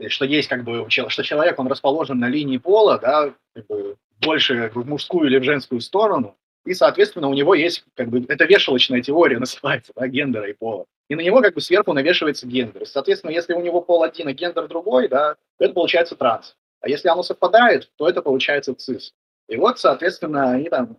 э, 0.00 0.08
что 0.08 0.24
есть 0.24 0.48
как 0.48 0.64
бы 0.64 0.90
что 0.90 1.22
человек 1.22 1.56
он 1.60 1.68
расположен 1.68 2.18
на 2.18 2.28
линии 2.28 2.58
пола, 2.58 2.98
да, 2.98 3.32
как 3.54 3.66
бы 3.68 3.96
больше 4.20 4.72
в 4.74 4.88
мужскую 4.88 5.28
или 5.28 5.38
в 5.38 5.44
женскую 5.44 5.80
сторону, 5.80 6.36
и, 6.64 6.74
соответственно, 6.74 7.28
у 7.28 7.34
него 7.34 7.54
есть, 7.54 7.84
как 7.94 8.08
бы, 8.08 8.24
это 8.28 8.44
вешалочная 8.44 9.02
теория 9.02 9.38
называется, 9.40 9.92
да, 9.94 10.06
гендера 10.06 10.48
и 10.48 10.52
пола. 10.52 10.86
И 11.08 11.14
на 11.14 11.20
него, 11.20 11.42
как 11.42 11.54
бы, 11.54 11.60
сверху 11.60 11.92
навешивается 11.92 12.46
гендер. 12.46 12.86
Соответственно, 12.86 13.32
если 13.32 13.52
у 13.54 13.60
него 13.60 13.80
пол 13.82 14.02
один, 14.02 14.28
а 14.28 14.32
гендер 14.32 14.68
другой, 14.68 15.08
да, 15.08 15.34
то 15.58 15.64
это 15.64 15.74
получается 15.74 16.16
транс. 16.16 16.56
А 16.80 16.88
если 16.88 17.08
оно 17.08 17.22
совпадает, 17.22 17.90
то 17.96 18.08
это 18.08 18.22
получается 18.22 18.74
цис. 18.74 19.14
И 19.48 19.56
вот, 19.56 19.78
соответственно, 19.78 20.52
они 20.52 20.68
там 20.68 20.98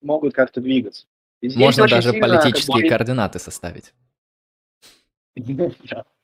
могут 0.00 0.34
как-то 0.34 0.60
двигаться. 0.60 1.06
Можно 1.42 1.86
даже 1.86 2.10
сильно, 2.10 2.26
политические 2.26 2.74
как 2.74 2.82
бы, 2.82 2.88
координаты 2.88 3.38
составить. 3.38 3.92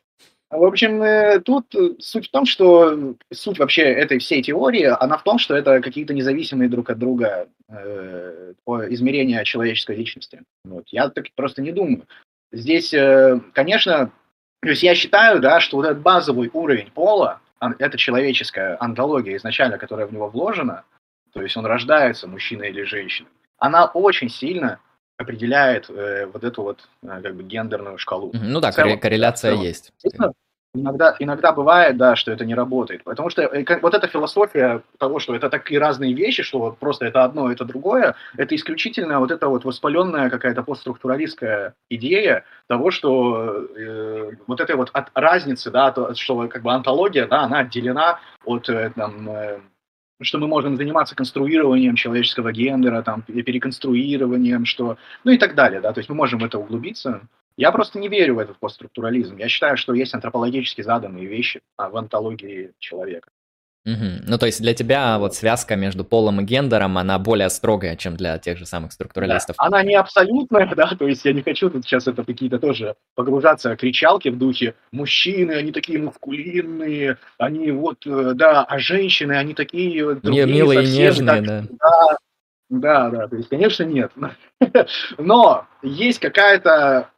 В 0.55 0.65
общем, 0.65 1.03
э, 1.03 1.41
тут 1.41 1.75
э, 1.75 1.97
суть 1.99 2.29
в 2.29 2.31
том, 2.31 2.47
что 2.47 3.17
суть 3.33 3.59
вообще 3.59 3.83
этой 3.83 4.19
всей 4.19 4.41
теории, 4.41 4.85
она 4.85 5.19
в 5.19 5.25
том, 5.25 5.39
что 5.39 5.57
это 5.57 5.81
какие-то 5.81 6.15
независимые 6.15 6.69
друг 6.69 6.91
от 6.91 6.99
друга 6.99 7.49
э, 7.69 8.53
измерения 8.89 9.43
человеческой 9.43 9.97
личности. 9.97 10.43
Вот. 10.65 10.85
Я 10.89 11.09
так 11.09 11.27
просто 11.35 11.61
не 11.61 11.73
думаю. 11.73 12.07
Здесь, 12.53 12.95
э, 12.95 13.41
конечно, 13.53 14.13
то 14.63 14.69
есть 14.69 14.85
я 14.85 14.95
считаю, 14.95 15.41
да, 15.41 15.59
что 15.59 15.77
вот 15.77 15.87
этот 15.87 16.03
базовый 16.03 16.51
уровень 16.53 16.91
пола, 16.93 17.41
это 17.81 17.99
человеческая 17.99 18.77
антология 18.79 19.37
изначально, 19.37 19.77
которая 19.77 20.07
в 20.07 20.13
него 20.13 20.29
вложена, 20.29 20.85
то 21.33 21.43
есть 21.43 21.57
он 21.57 21.67
рождается 21.67 22.29
мужчиной 22.29 22.69
или 22.69 22.85
женщиной, 22.85 23.29
она 23.59 23.87
очень 23.87 24.29
сильно 24.29 24.79
определяет 25.17 25.91
э, 25.91 26.27
вот 26.27 26.45
эту 26.45 26.63
вот 26.63 26.89
э, 27.03 27.21
как 27.23 27.35
бы 27.35 27.43
гендерную 27.43 27.99
шкалу. 27.99 28.31
Ну 28.35 28.61
да, 28.61 28.71
корреляция 28.73 29.55
есть. 29.55 29.93
Иногда, 30.77 31.15
иногда 31.21 31.53
бывает, 31.53 31.97
да, 31.97 32.17
что 32.17 32.33
это 32.33 32.45
не 32.45 32.55
работает. 32.55 33.05
Потому 33.05 33.31
что 33.31 33.43
э, 33.43 33.65
вот 33.81 33.95
эта 33.95 34.09
философия 34.09 34.83
того, 34.99 35.21
что 35.21 35.37
это 35.37 35.49
такие 35.49 35.79
разные 35.79 36.13
вещи, 36.13 36.43
что 36.43 36.59
вот 36.59 36.79
просто 36.79 37.07
это 37.07 37.23
одно, 37.23 37.51
это 37.53 37.65
другое, 37.65 38.17
это 38.37 38.57
исключительно 38.57 39.21
вот 39.21 39.31
эта 39.31 39.49
вот 39.49 39.65
воспаленная 39.65 40.31
какая-то 40.31 40.65
постструктуралистская 40.65 41.75
идея 41.91 42.45
того, 42.67 42.91
что 42.91 43.69
э, 43.77 44.33
вот 44.49 44.61
этой 44.61 44.75
вот 44.75 44.91
от 44.93 45.11
разницы, 45.15 45.71
да, 45.71 45.93
то, 45.93 46.13
что 46.17 46.49
как 46.49 46.63
бы 46.63 46.73
антология, 46.73 47.29
да, 47.29 47.43
она 47.43 47.61
отделена 47.61 48.19
от 48.45 48.69
э, 48.69 48.91
там, 48.97 49.29
э, 49.31 49.61
что 50.23 50.39
мы 50.39 50.49
можем 50.49 50.77
заниматься 50.77 51.15
конструированием 51.15 51.95
человеческого 51.95 52.51
гендера, 52.51 53.03
там, 53.03 53.23
переконструированием, 53.23 54.65
что, 54.65 54.97
ну 55.23 55.31
и 55.31 55.39
так 55.39 55.55
далее, 55.55 55.81
да, 55.81 55.93
то 55.93 56.01
есть 56.01 56.11
мы 56.11 56.17
можем 56.17 56.41
в 56.41 56.45
это 56.45 56.59
углубиться. 56.59 57.21
Я 57.57 57.71
просто 57.73 57.99
не 57.99 58.09
верю 58.09 58.37
в 58.37 58.39
этот 58.39 58.59
постструктурализм. 58.59 59.37
Я 59.37 59.49
считаю, 59.49 59.77
что 59.77 59.95
есть 59.95 60.15
антропологически 60.15 60.83
заданные 60.83 61.27
вещи 61.27 61.61
в 61.79 61.97
антологии 61.97 62.73
человека. 62.79 63.31
Угу. 63.87 64.25
Ну, 64.27 64.39
то 64.39 64.47
есть 64.47 64.63
для 64.63 64.73
тебя 64.73 65.19
вот 65.19 65.35
связка 65.35 65.77
между 65.77 66.05
полом 66.05 66.41
и 66.41 66.45
гендером, 66.45 66.97
она 66.97 67.19
более 67.19 67.51
строгая, 67.51 67.97
чем 67.97 68.17
для 68.17 68.39
тех 68.39 68.57
же 68.57 68.65
самых 68.65 68.93
структуралистов. 68.93 69.57
Да, 69.59 69.67
она 69.67 69.83
не 69.83 69.95
абсолютная, 69.95 70.67
да, 70.75 70.95
то 70.99 71.07
есть 71.07 71.23
я 71.27 71.35
не 71.35 71.43
хочу 71.43 71.69
тут 71.69 71.85
сейчас 71.85 72.09
это 72.09 72.25
какие-то 72.25 72.59
тоже 72.59 72.95
погружаться 73.15 73.77
кричалки 73.77 74.31
в 74.31 74.39
духе 74.39 74.75
мужчины, 74.91 75.53
они 75.53 75.71
такие 75.71 75.99
мускулинные, 75.99 77.19
они 77.37 77.73
вот, 77.73 78.07
э, 78.07 78.33
да, 78.35 78.65
а 78.65 78.79
женщины, 78.79 79.33
они 79.33 79.53
такие 79.53 80.15
другие 80.15 80.47
Милые 80.47 80.81
совсем, 80.81 80.95
и 80.95 80.99
нежные, 80.99 81.27
так, 81.27 81.45
да. 81.45 81.63
да. 81.79 82.17
Да, 82.71 83.11
да, 83.11 83.29
то 83.29 83.37
есть, 83.37 83.51
конечно, 83.51 83.85
нет. 83.85 84.11
Но 85.19 85.67
есть 85.83 86.19
какая-то, 86.19 87.11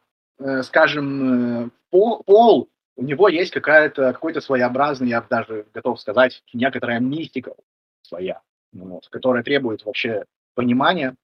скажем, 0.63 1.65
э, 1.65 1.69
пол, 1.89 2.69
у 2.95 3.03
него 3.03 3.27
есть 3.29 3.51
какая-то, 3.51 4.13
какой-то 4.13 4.41
своеобразный, 4.41 5.09
я 5.09 5.21
даже 5.21 5.65
готов 5.73 5.99
сказать, 5.99 6.43
некоторая 6.53 6.99
мистика 6.99 7.53
своя, 8.01 8.41
вот, 8.73 9.07
которая 9.09 9.43
требует 9.43 9.85
вообще 9.85 10.25
понимания. 10.55 11.15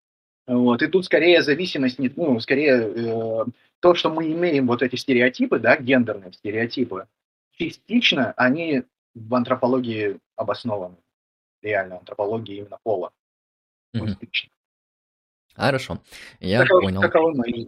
Вот. 0.46 0.82
И 0.82 0.88
тут 0.88 1.06
скорее 1.06 1.42
зависимость, 1.42 2.00
ну, 2.16 2.40
скорее 2.40 2.74
э, 2.76 3.46
то, 3.80 3.96
что 3.96 4.10
мы 4.10 4.32
имеем 4.32 4.68
вот 4.68 4.84
эти 4.84 4.96
стереотипы, 4.96 5.60
да, 5.60 5.78
гендерные 5.78 6.34
стереотипы, 6.34 7.08
частично 7.52 8.34
они 8.36 8.84
в 9.16 9.34
антропологии 9.36 10.20
обоснованы. 10.36 10.98
Реально, 11.62 12.00
антропологии 12.00 12.58
именно 12.58 12.78
пола. 12.84 13.12
Mm-hmm. 13.96 14.50
Хорошо, 15.56 16.00
я 16.40 16.62
таковы, 16.62 16.82
понял. 16.82 17.02
Таковы 17.02 17.36
мои 17.36 17.68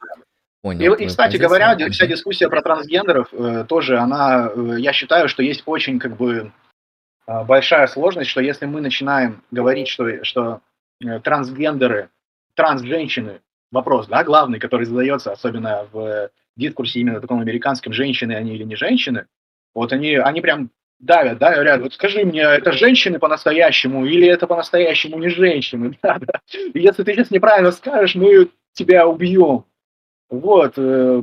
Понял. 0.65 0.95
И, 0.95 1.04
и 1.04 1.06
кстати 1.06 1.38
говоря, 1.38 1.78
вся 1.91 2.08
дискуссия 2.08 2.49
про 2.49 2.63
трансгендеров 2.63 3.28
э, 3.32 3.65
тоже, 3.69 3.99
она, 3.99 4.49
э, 4.51 4.78
я 4.80 4.93
считаю, 4.93 5.30
что 5.30 5.43
есть 5.43 5.62
очень 5.67 5.99
как 5.99 6.17
бы 6.17 6.51
э, 7.28 7.43
большая 7.43 7.86
сложность, 7.86 8.32
что 8.32 8.41
если 8.41 8.65
мы 8.65 8.82
начинаем 8.82 9.43
говорить, 9.51 9.88
что, 9.88 10.23
что 10.23 10.62
э, 11.06 11.19
трансгендеры, 11.19 12.10
трансженщины, 12.56 13.41
вопрос, 13.71 14.08
да, 14.08 14.23
главный, 14.23 14.58
который 14.58 14.88
задается, 14.88 15.32
особенно 15.32 15.86
в 15.91 16.32
дискурсе 16.58 16.99
именно 16.99 17.21
таком 17.21 17.41
американском, 17.41 17.93
женщины 17.93 18.32
они 18.32 18.56
или 18.56 18.63
не 18.63 18.75
женщины, 18.75 19.28
вот 19.75 19.93
они, 19.93 20.15
они 20.15 20.41
прям 20.41 20.71
давят, 20.99 21.38
да, 21.38 21.54
говорят, 21.54 21.82
вот 21.82 21.93
скажи 21.93 22.25
мне, 22.25 22.41
это 22.41 22.71
женщины 22.71 23.19
по-настоящему 23.19 24.08
или 24.08 24.28
это 24.28 24.47
по-настоящему 24.47 25.19
не 25.19 25.30
женщины? 25.30 25.95
Да, 26.01 26.17
да. 26.19 26.39
Если 26.73 27.04
ты 27.04 27.13
сейчас 27.13 27.30
неправильно 27.30 27.71
скажешь, 27.71 28.15
мы 28.15 28.49
тебя 28.73 29.08
убьем. 29.08 29.65
Вот, 30.30 30.74
э, 30.78 31.22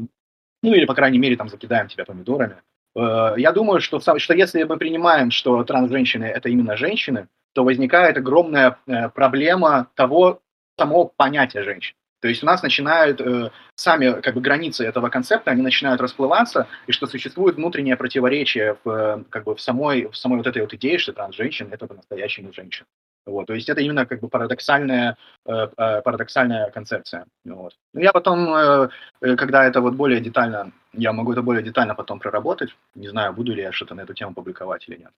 ну 0.62 0.74
или, 0.74 0.84
по 0.84 0.94
крайней 0.94 1.18
мере, 1.18 1.36
там 1.36 1.48
закидаем 1.48 1.88
тебя 1.88 2.04
помидорами. 2.04 2.56
Э, 2.94 3.34
я 3.36 3.52
думаю, 3.52 3.80
что, 3.80 4.00
что 4.00 4.34
если 4.34 4.62
мы 4.62 4.76
принимаем, 4.76 5.30
что 5.30 5.62
транс-женщины– 5.64 6.24
это 6.26 6.48
именно 6.48 6.76
женщины, 6.76 7.28
то 7.52 7.64
возникает 7.64 8.16
огромная 8.16 8.78
э, 8.86 9.08
проблема 9.10 9.88
того, 9.94 10.40
самого 10.78 11.10
понятия 11.16 11.62
женщин. 11.62 11.94
То 12.20 12.28
есть 12.28 12.42
у 12.42 12.46
нас 12.46 12.62
начинают 12.62 13.20
э, 13.20 13.50
сами 13.74 14.20
как 14.20 14.34
бы 14.34 14.40
границы 14.40 14.84
этого 14.86 15.08
концепта, 15.08 15.50
они 15.50 15.62
начинают 15.62 16.00
расплываться, 16.00 16.68
и 16.86 16.92
что 16.92 17.06
существует 17.06 17.56
внутреннее 17.56 17.96
противоречие 17.96 18.76
в, 18.84 19.24
как 19.28 19.44
бы 19.44 19.56
в 19.56 19.60
самой, 19.60 20.06
в 20.06 20.16
самой 20.16 20.38
вот 20.38 20.46
этой 20.46 20.62
вот 20.62 20.72
идее, 20.72 20.98
что 20.98 21.12
транс-женщина– 21.12 21.68
это 21.72 21.86
по-настоящему 21.86 22.52
женщина. 22.52 22.86
Вот, 23.26 23.46
то 23.46 23.54
есть 23.54 23.68
это 23.68 23.80
именно 23.80 24.04
как 24.04 24.20
бы 24.20 24.28
парадоксальная, 24.28 25.16
э, 25.46 25.52
э, 25.52 26.02
парадоксальная 26.02 26.70
концепция. 26.70 27.26
Вот. 27.44 27.72
Но 27.94 28.00
я 28.00 28.12
потом, 28.12 28.52
э, 28.52 28.88
когда 29.36 29.64
это 29.64 29.80
вот 29.80 29.94
более 29.94 30.20
детально, 30.20 30.72
я 30.92 31.12
могу 31.12 31.32
это 31.32 31.42
более 31.42 31.62
детально 31.62 31.94
потом 31.94 32.18
проработать. 32.18 32.70
Не 32.94 33.08
знаю, 33.08 33.32
буду 33.32 33.54
ли 33.54 33.62
я 33.62 33.72
что-то 33.72 33.94
на 33.94 34.00
эту 34.02 34.14
тему 34.14 34.34
публиковать 34.34 34.88
или 34.88 34.98
нет. 34.98 35.12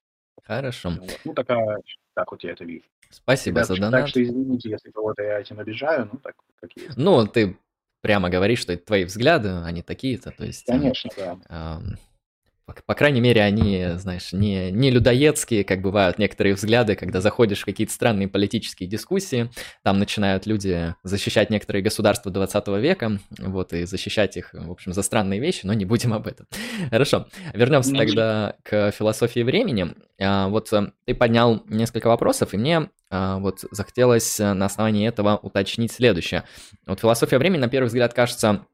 Хорошо. 0.46 0.90
Вот. 0.90 1.20
Ну, 1.24 1.34
такая, 1.34 1.78
так 2.14 2.30
вот 2.30 2.44
я 2.44 2.52
это 2.52 2.64
вижу. 2.64 2.84
Спасибо 3.10 3.60
Ребят, 3.60 3.68
за 3.68 3.76
донат. 3.76 3.92
Так 3.92 4.08
что 4.08 4.22
извините, 4.22 4.70
если 4.70 4.90
кого-то 4.90 5.22
я 5.22 5.40
этим 5.40 5.60
обижаю, 5.60 6.10
ну, 6.12 6.18
так 6.18 6.34
как 6.60 6.70
есть. 6.76 6.96
Ну, 6.96 7.26
ты 7.26 7.56
прямо 8.02 8.28
говоришь, 8.28 8.58
что 8.58 8.74
это 8.74 8.84
твои 8.84 9.04
взгляды, 9.04 9.48
они 9.64 9.82
такие-то, 9.82 10.30
то 10.30 10.44
есть... 10.44 10.66
Конечно, 10.66 11.10
да. 11.16 11.38
Э, 11.48 11.78
по, 12.66 12.74
по 12.86 12.94
крайней 12.94 13.20
мере, 13.20 13.42
они, 13.42 13.88
знаешь, 13.96 14.32
не, 14.32 14.70
не 14.70 14.90
людоедские, 14.90 15.64
как 15.64 15.82
бывают 15.82 16.18
некоторые 16.18 16.54
взгляды, 16.54 16.94
когда 16.94 17.20
заходишь 17.20 17.60
в 17.60 17.64
какие-то 17.64 17.92
странные 17.92 18.28
политические 18.28 18.88
дискуссии, 18.88 19.50
там 19.82 19.98
начинают 19.98 20.46
люди 20.46 20.94
защищать 21.02 21.50
некоторые 21.50 21.82
государства 21.82 22.30
20 22.30 22.68
века, 22.80 23.18
вот, 23.38 23.72
и 23.72 23.84
защищать 23.84 24.36
их, 24.36 24.50
в 24.52 24.70
общем, 24.70 24.92
за 24.92 25.02
странные 25.02 25.40
вещи, 25.40 25.60
но 25.64 25.74
не 25.74 25.84
будем 25.84 26.12
об 26.14 26.26
этом. 26.26 26.46
Хорошо, 26.90 27.26
вернемся 27.52 27.92
Ничего. 27.92 28.06
тогда 28.06 28.56
к 28.62 28.92
философии 28.92 29.40
времени. 29.40 29.94
А, 30.20 30.48
вот 30.48 30.72
э, 30.72 30.92
ты 31.06 31.14
поднял 31.14 31.62
несколько 31.68 32.06
вопросов, 32.06 32.54
и 32.54 32.56
мне 32.56 32.88
а, 33.10 33.38
вот 33.38 33.64
захотелось 33.70 34.40
э, 34.40 34.52
на 34.54 34.66
основании 34.66 35.06
этого 35.06 35.36
уточнить 35.36 35.92
следующее. 35.92 36.44
Вот 36.86 37.00
философия 37.00 37.38
времени, 37.38 37.60
на 37.60 37.68
первый 37.68 37.86
взгляд, 37.86 38.14
кажется 38.14 38.66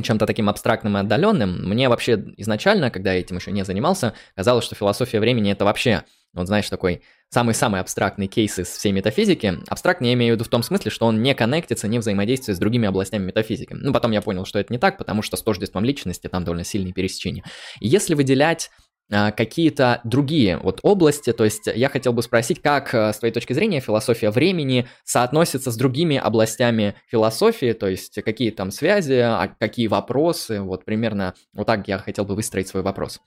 чем-то 0.00 0.26
таким 0.26 0.48
абстрактным 0.48 0.96
и 0.96 1.00
отдаленным. 1.00 1.68
Мне 1.68 1.88
вообще 1.88 2.24
изначально, 2.36 2.90
когда 2.90 3.12
я 3.12 3.20
этим 3.20 3.36
еще 3.36 3.52
не 3.52 3.64
занимался, 3.64 4.14
казалось, 4.36 4.64
что 4.64 4.74
философия 4.74 5.20
времени 5.20 5.52
это 5.52 5.64
вообще, 5.64 6.04
вот 6.32 6.46
знаешь, 6.46 6.68
такой 6.68 7.02
самый-самый 7.30 7.80
абстрактный 7.80 8.26
кейс 8.26 8.58
из 8.58 8.68
всей 8.68 8.92
метафизики. 8.92 9.58
Абстрактный 9.68 10.08
я 10.08 10.14
имею 10.14 10.34
в 10.34 10.36
виду 10.36 10.44
в 10.44 10.48
том 10.48 10.62
смысле, 10.62 10.90
что 10.90 11.06
он 11.06 11.22
не 11.22 11.34
коннектится, 11.34 11.88
не 11.88 11.98
взаимодействует 11.98 12.56
с 12.56 12.60
другими 12.60 12.88
областями 12.88 13.26
метафизики. 13.26 13.74
Ну, 13.74 13.92
потом 13.92 14.12
я 14.12 14.22
понял, 14.22 14.44
что 14.44 14.58
это 14.58 14.72
не 14.72 14.78
так, 14.78 14.98
потому 14.98 15.22
что 15.22 15.36
с 15.36 15.42
тождеством 15.42 15.84
личности 15.84 16.28
там 16.28 16.44
довольно 16.44 16.64
сильные 16.64 16.92
пересечения. 16.92 17.44
И 17.80 17.88
если 17.88 18.14
выделять 18.14 18.70
какие-то 19.10 20.00
другие 20.04 20.58
вот 20.58 20.80
области. 20.82 21.32
То 21.32 21.44
есть 21.44 21.66
я 21.66 21.88
хотел 21.88 22.12
бы 22.12 22.22
спросить, 22.22 22.60
как 22.60 22.94
э, 22.94 23.12
с 23.12 23.18
твоей 23.18 23.32
точки 23.32 23.52
зрения 23.54 23.80
философия 23.80 24.30
времени 24.30 24.86
соотносится 25.04 25.70
с 25.70 25.76
другими 25.76 26.16
областями 26.16 26.94
философии, 27.06 27.72
то 27.72 27.88
есть 27.88 28.22
какие 28.22 28.50
там 28.50 28.70
связи, 28.70 29.14
а 29.14 29.48
какие 29.58 29.86
вопросы, 29.86 30.60
вот 30.60 30.84
примерно 30.84 31.34
вот 31.54 31.66
так 31.66 31.88
я 31.88 31.98
хотел 31.98 32.24
бы 32.24 32.34
выстроить 32.34 32.68
свой 32.68 32.82
вопрос. 32.82 33.20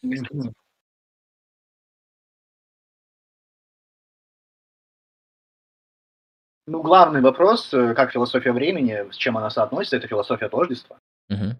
Ну, 6.67 6.83
главный 6.83 7.21
вопрос, 7.21 7.73
э, 7.73 7.95
как 7.95 8.11
философия 8.11 8.51
времени, 8.51 9.11
с 9.11 9.15
чем 9.15 9.35
она 9.37 9.49
соотносится, 9.49 9.97
это 9.97 10.07
философия 10.07 10.47
тождества. 10.47 10.99
Угу 11.29 11.55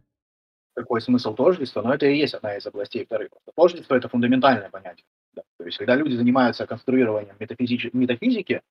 какой 0.75 1.01
смысл 1.01 1.35
тождества, 1.35 1.81
но 1.81 1.93
это 1.93 2.05
и 2.05 2.17
есть 2.17 2.33
одна 2.33 2.55
из 2.55 2.65
областей 2.65 3.05
вторых. 3.05 3.29
Тождество– 3.55 3.95
это 3.97 4.09
фундаментальное 4.09 4.69
понятие. 4.69 5.05
Да. 5.33 5.43
То 5.57 5.65
есть, 5.65 5.77
когда 5.77 5.95
люди 5.95 6.15
занимаются 6.15 6.65
конструированием 6.65 7.35
метафизики, 7.39 7.89
метафизики, 7.93 8.61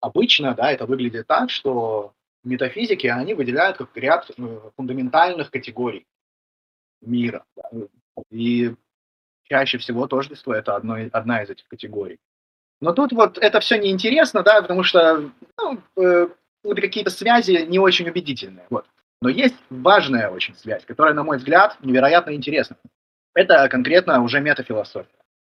обычно, 0.00 0.54
да, 0.54 0.70
это 0.72 0.86
выглядит 0.86 1.26
так, 1.26 1.50
что 1.50 2.12
метафизики, 2.44 3.06
они 3.06 3.34
выделяют 3.34 3.78
как 3.78 3.96
ряд 3.96 4.30
э, 4.36 4.70
фундаментальных 4.76 5.50
категорий 5.50 6.06
мира. 7.00 7.44
Да? 7.56 7.70
И 8.30 8.74
чаще 9.44 9.78
всего 9.78 10.06
тождество– 10.06 10.52
это 10.54 10.76
одно, 10.76 10.96
одна 11.12 11.42
из 11.42 11.50
этих 11.50 11.66
категорий. 11.68 12.18
Но 12.80 12.92
тут 12.92 13.12
вот 13.12 13.38
это 13.38 13.60
все 13.60 13.78
неинтересно, 13.78 14.42
да, 14.42 14.60
потому 14.60 14.82
что 14.82 15.30
ну, 15.56 15.80
э, 15.96 16.28
какие-то 16.64 17.10
связи 17.10 17.64
не 17.68 17.78
очень 17.78 18.08
убедительные. 18.08 18.66
Вот. 18.70 18.86
Но 19.22 19.28
есть 19.28 19.54
важная 19.70 20.28
очень 20.30 20.56
связь, 20.56 20.84
которая, 20.84 21.14
на 21.14 21.22
мой 21.22 21.38
взгляд, 21.38 21.76
невероятно 21.80 22.34
интересна. 22.34 22.76
Это 23.34 23.68
конкретно 23.68 24.20
уже 24.22 24.40
метафилософия. 24.40 25.08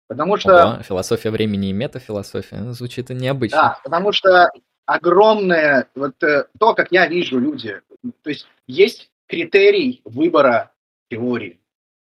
Потому 0.08 0.36
что... 0.36 0.74
Ого, 0.74 0.82
философия 0.82 1.30
времени 1.30 1.70
и 1.70 1.72
метафилософия. 1.72 2.58
Ну, 2.58 2.72
звучит 2.72 3.10
необычно. 3.10 3.58
Да, 3.58 3.80
потому 3.82 4.12
что 4.12 4.50
огромное, 4.86 5.88
вот 5.96 6.22
э, 6.22 6.46
то, 6.60 6.74
как 6.74 6.92
я 6.92 7.08
вижу 7.08 7.40
люди, 7.40 7.80
то 8.22 8.30
есть 8.30 8.46
есть 8.68 9.10
критерий 9.26 10.00
выбора 10.04 10.70
теории, 11.10 11.58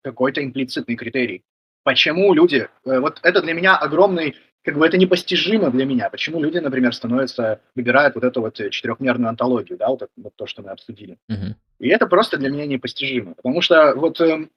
какой-то 0.04 0.44
имплицитный 0.44 0.98
критерий. 0.98 1.46
Почему 1.84 2.34
люди, 2.34 2.68
э, 2.84 3.00
вот 3.00 3.22
это 3.24 3.42
для 3.42 3.54
меня 3.54 3.78
огромный, 3.78 4.36
как 4.68 4.78
бы 4.78 4.86
это 4.86 4.98
непостижимо 4.98 5.72
для 5.72 5.86
меня, 5.86 6.10
почему 6.10 6.42
люди, 6.42 6.58
например, 6.58 6.94
становятся, 6.94 7.62
выбирают 7.74 8.16
вот 8.16 8.26
эту 8.26 8.42
вот 8.42 8.56
четырехмерную 8.56 9.30
антологию, 9.30 9.78
да, 9.78 9.88
вот, 9.88 10.10
вот 10.18 10.36
то, 10.36 10.46
что 10.46 10.62
мы 10.62 10.72
обсудили. 10.72 11.18
Uh-huh. 11.32 11.56
И 11.80 11.88
это 11.88 12.06
просто 12.06 12.36
для 12.36 12.50
меня 12.50 12.66
непостижимо, 12.66 13.34
потому 13.34 13.62
что 13.62 13.96
вот 13.96 14.20
э, 14.20 14.50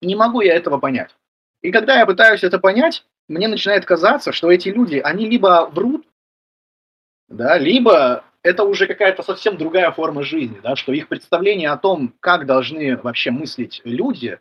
не 0.00 0.14
могу 0.14 0.42
я 0.42 0.54
этого 0.54 0.78
понять. 0.78 1.10
И 1.60 1.72
когда 1.72 1.98
я 1.98 2.06
пытаюсь 2.06 2.44
это 2.44 2.60
понять, 2.60 3.04
мне 3.26 3.48
начинает 3.48 3.84
казаться, 3.84 4.30
что 4.30 4.52
эти 4.52 4.68
люди, 4.68 4.98
они 4.98 5.28
либо 5.28 5.68
врут, 5.72 6.06
да, 7.26 7.58
либо 7.58 8.22
это 8.44 8.62
уже 8.62 8.86
какая-то 8.86 9.24
совсем 9.24 9.56
другая 9.56 9.90
форма 9.90 10.22
жизни, 10.22 10.60
да, 10.62 10.76
что 10.76 10.92
их 10.92 11.08
представление 11.08 11.70
о 11.70 11.78
том, 11.78 12.14
как 12.20 12.46
должны 12.46 12.96
вообще 12.98 13.32
мыслить 13.32 13.80
люди, 13.82 14.38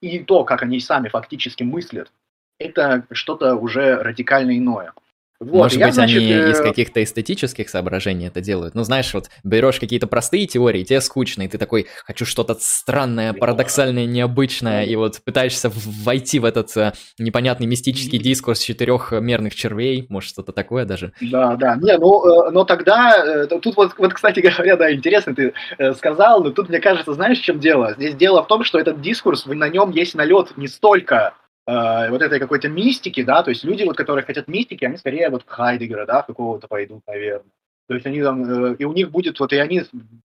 и 0.00 0.20
то, 0.20 0.44
как 0.44 0.62
они 0.62 0.78
сами 0.78 1.08
фактически 1.08 1.64
мыслят, 1.64 2.12
это 2.58 3.06
что-то 3.12 3.54
уже 3.54 3.96
радикально 3.96 4.56
иное. 4.56 4.92
Вот, 5.38 5.52
Может 5.52 5.78
я, 5.78 5.86
быть, 5.86 5.94
значит, 5.94 6.16
они 6.16 6.32
э... 6.32 6.50
из 6.50 6.60
каких-то 6.60 7.02
эстетических 7.04 7.68
соображений 7.68 8.28
это 8.28 8.40
делают. 8.40 8.74
Ну, 8.74 8.84
знаешь, 8.84 9.12
вот 9.12 9.28
берешь 9.44 9.78
какие-то 9.78 10.06
простые 10.06 10.46
теории, 10.46 10.82
тебе 10.82 11.02
скучно, 11.02 11.42
и 11.42 11.48
ты 11.48 11.58
такой, 11.58 11.88
хочу 12.06 12.24
что-то 12.24 12.56
странное, 12.58 13.34
парадоксальное, 13.34 14.06
необычное, 14.06 14.84
и 14.84 14.96
вот 14.96 15.20
пытаешься 15.22 15.70
войти 15.74 16.38
в 16.38 16.46
этот 16.46 16.74
э, 16.76 16.94
непонятный 17.18 17.66
мистический 17.66 18.18
дискурс 18.18 18.60
четырехмерных 18.60 19.54
червей, 19.54 20.06
может, 20.08 20.30
что-то 20.30 20.52
такое 20.52 20.86
даже. 20.86 21.12
Да, 21.20 21.56
да. 21.56 21.76
Не, 21.76 21.98
ну, 21.98 22.46
э, 22.46 22.50
но 22.50 22.64
тогда, 22.64 23.22
э, 23.22 23.46
тут 23.46 23.76
вот, 23.76 23.92
вот, 23.98 24.14
кстати 24.14 24.40
говоря, 24.56 24.76
да, 24.76 24.90
интересно 24.90 25.34
ты 25.34 25.52
сказал, 25.96 26.42
но 26.42 26.50
тут, 26.50 26.70
мне 26.70 26.80
кажется, 26.80 27.12
знаешь, 27.12 27.40
в 27.40 27.44
чем 27.44 27.60
дело? 27.60 27.92
Здесь 27.92 28.14
дело 28.14 28.42
в 28.42 28.46
том, 28.46 28.64
что 28.64 28.78
этот 28.78 29.02
дискурс, 29.02 29.44
на 29.44 29.68
нем 29.68 29.90
есть 29.90 30.14
налет 30.14 30.56
не 30.56 30.66
столько 30.66 31.34
э, 31.66 32.10
вот 32.10 32.22
этой 32.22 32.38
какой-то 32.38 32.68
мистики, 32.68 33.22
да, 33.22 33.42
то 33.42 33.50
есть 33.50 33.64
люди, 33.64 33.84
вот, 33.84 33.96
которые 33.96 34.24
хотят 34.24 34.48
мистики, 34.48 34.84
они 34.84 34.96
скорее 34.96 35.30
вот 35.30 35.44
к 35.44 35.50
Хайдегера, 35.50 36.06
да, 36.06 36.22
какого-то 36.22 36.68
пойдут, 36.68 37.02
наверное. 37.06 37.50
То 37.88 37.94
есть 37.94 38.06
они 38.06 38.22
там, 38.22 38.44
э, 38.44 38.76
и 38.78 38.84
у 38.84 38.92
них 38.92 39.10
будет, 39.10 39.38
вот 39.40 39.52
и 39.52 39.58
они 39.58 39.82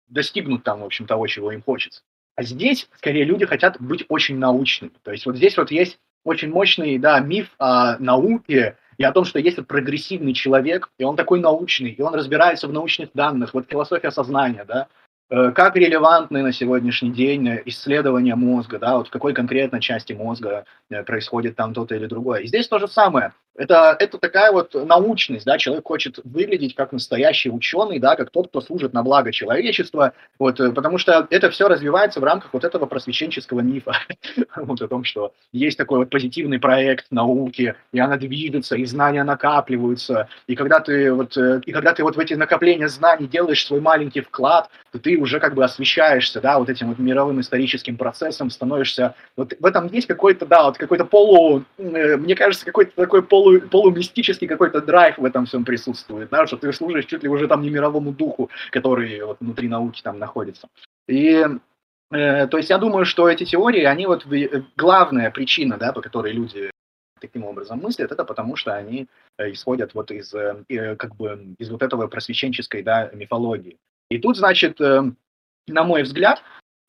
достигнут 0.07 0.63
там, 0.63 0.81
в 0.81 0.85
общем, 0.85 1.05
того, 1.05 1.27
чего 1.27 1.51
им 1.51 1.61
хочется. 1.61 2.01
А 2.35 2.43
здесь, 2.43 2.89
скорее, 2.97 3.25
люди 3.25 3.45
хотят 3.45 3.79
быть 3.79 4.05
очень 4.07 4.37
научными. 4.37 4.93
То 5.03 5.11
есть 5.11 5.25
вот 5.25 5.35
здесь 5.35 5.57
вот 5.57 5.69
есть 5.71 5.99
очень 6.23 6.49
мощный, 6.49 6.97
да, 6.97 7.19
миф 7.19 7.53
о 7.57 7.97
науке 7.99 8.77
и 8.97 9.03
о 9.03 9.11
том, 9.11 9.25
что 9.25 9.39
есть 9.39 9.57
вот 9.57 9.67
прогрессивный 9.67 10.33
человек, 10.33 10.89
и 10.97 11.03
он 11.03 11.15
такой 11.15 11.39
научный, 11.39 11.91
и 11.91 12.01
он 12.01 12.13
разбирается 12.13 12.67
в 12.67 12.73
научных 12.73 13.09
данных, 13.13 13.53
вот 13.53 13.69
философия 13.69 14.11
сознания, 14.11 14.63
да, 14.65 14.87
как 15.31 15.77
релевантны 15.77 16.43
на 16.43 16.51
сегодняшний 16.51 17.11
день 17.11 17.61
исследования 17.65 18.35
мозга, 18.35 18.79
да, 18.79 18.97
вот 18.97 19.07
в 19.07 19.11
какой 19.11 19.33
конкретно 19.33 19.79
части 19.79 20.11
мозга 20.11 20.65
э, 20.89 21.03
происходит 21.03 21.55
там 21.55 21.73
то-то 21.73 21.95
или 21.95 22.05
другое. 22.05 22.41
И 22.41 22.47
здесь 22.47 22.67
то 22.67 22.79
же 22.79 22.87
самое. 22.89 23.31
Это, 23.55 23.95
это 23.99 24.17
такая 24.17 24.51
вот 24.51 24.73
научность, 24.73 25.45
да, 25.45 25.57
человек 25.57 25.85
хочет 25.85 26.19
выглядеть 26.23 26.73
как 26.73 26.93
настоящий 26.93 27.49
ученый, 27.49 27.99
да, 27.99 28.15
как 28.15 28.29
тот, 28.29 28.47
кто 28.47 28.61
служит 28.61 28.93
на 28.93 29.03
благо 29.03 29.31
человечества, 29.33 30.13
вот, 30.39 30.59
э, 30.59 30.71
потому 30.71 30.97
что 30.97 31.27
это 31.29 31.49
все 31.49 31.67
развивается 31.67 32.21
в 32.21 32.23
рамках 32.23 32.53
вот 32.53 32.63
этого 32.63 32.85
просвещенческого 32.85 33.59
мифа, 33.59 33.93
вот 34.55 34.81
о 34.81 34.87
том, 34.87 35.03
что 35.03 35.33
есть 35.51 35.77
такой 35.77 35.99
вот 35.99 36.09
позитивный 36.09 36.59
проект 36.59 37.07
науки, 37.11 37.75
и 37.91 37.99
она 37.99 38.15
движется, 38.15 38.77
и 38.77 38.85
знания 38.85 39.23
накапливаются, 39.23 40.29
и 40.47 40.55
когда 40.55 40.79
ты 40.79 41.11
вот, 41.13 41.35
и 41.37 41.71
когда 41.71 41.93
ты 41.93 42.03
вот 42.03 42.15
в 42.15 42.19
эти 42.19 42.35
накопления 42.35 42.87
знаний 42.87 43.27
делаешь 43.27 43.65
свой 43.65 43.81
маленький 43.81 44.21
вклад, 44.21 44.69
то 44.91 44.99
ты 44.99 45.17
уже 45.17 45.39
как 45.39 45.55
бы 45.55 45.63
освещаешься, 45.63 46.41
да, 46.41 46.59
вот 46.59 46.69
этим 46.69 46.89
вот 46.89 46.99
мировым 46.99 47.41
историческим 47.41 47.97
процессом, 47.97 48.49
становишься, 48.49 49.15
вот 49.35 49.53
в 49.59 49.65
этом 49.65 49.87
есть 49.87 50.07
какой-то, 50.07 50.45
да, 50.45 50.63
вот 50.65 50.77
какой-то 50.77 51.05
полу, 51.05 51.63
э, 51.77 52.17
мне 52.17 52.35
кажется, 52.35 52.65
какой-то 52.65 52.91
такой 52.95 53.23
полу, 53.23 53.40
полумистический 53.69 54.47
какой-то 54.47 54.81
драйв 54.81 55.17
в 55.17 55.25
этом 55.25 55.45
всем 55.45 55.65
присутствует, 55.65 56.29
да, 56.29 56.47
что 56.47 56.57
ты 56.57 56.71
служишь 56.73 57.05
чуть 57.05 57.23
ли 57.23 57.29
уже 57.29 57.47
там 57.47 57.61
не 57.61 57.69
мировому 57.69 58.11
духу, 58.11 58.49
который 58.71 59.21
вот 59.23 59.37
внутри 59.39 59.67
науки 59.67 60.01
там 60.01 60.19
находится. 60.19 60.67
И 61.07 61.45
э, 62.11 62.47
то 62.47 62.57
есть 62.57 62.69
я 62.69 62.77
думаю, 62.77 63.05
что 63.05 63.29
эти 63.29 63.45
теории, 63.45 63.83
они 63.83 64.05
вот 64.05 64.25
э, 64.31 64.63
главная 64.77 65.31
причина, 65.31 65.77
да, 65.77 65.93
по 65.93 66.01
которой 66.01 66.33
люди 66.33 66.71
таким 67.19 67.45
образом 67.45 67.79
мыслят, 67.79 68.11
это 68.11 68.25
потому 68.25 68.55
что 68.55 68.75
они 68.75 69.07
э, 69.37 69.51
исходят 69.51 69.93
вот 69.93 70.11
из, 70.11 70.31
как 70.97 71.15
бы, 71.15 71.55
из 71.59 71.69
вот 71.69 71.83
этого 71.83 72.07
просвещенческой, 72.07 72.83
да, 72.83 73.09
мифологии. 73.13 73.77
И 74.11 74.19
тут, 74.19 74.37
значит, 74.37 74.81
э, 74.81 75.03
на 75.67 75.83
мой 75.85 76.03
взгляд, 76.03 76.43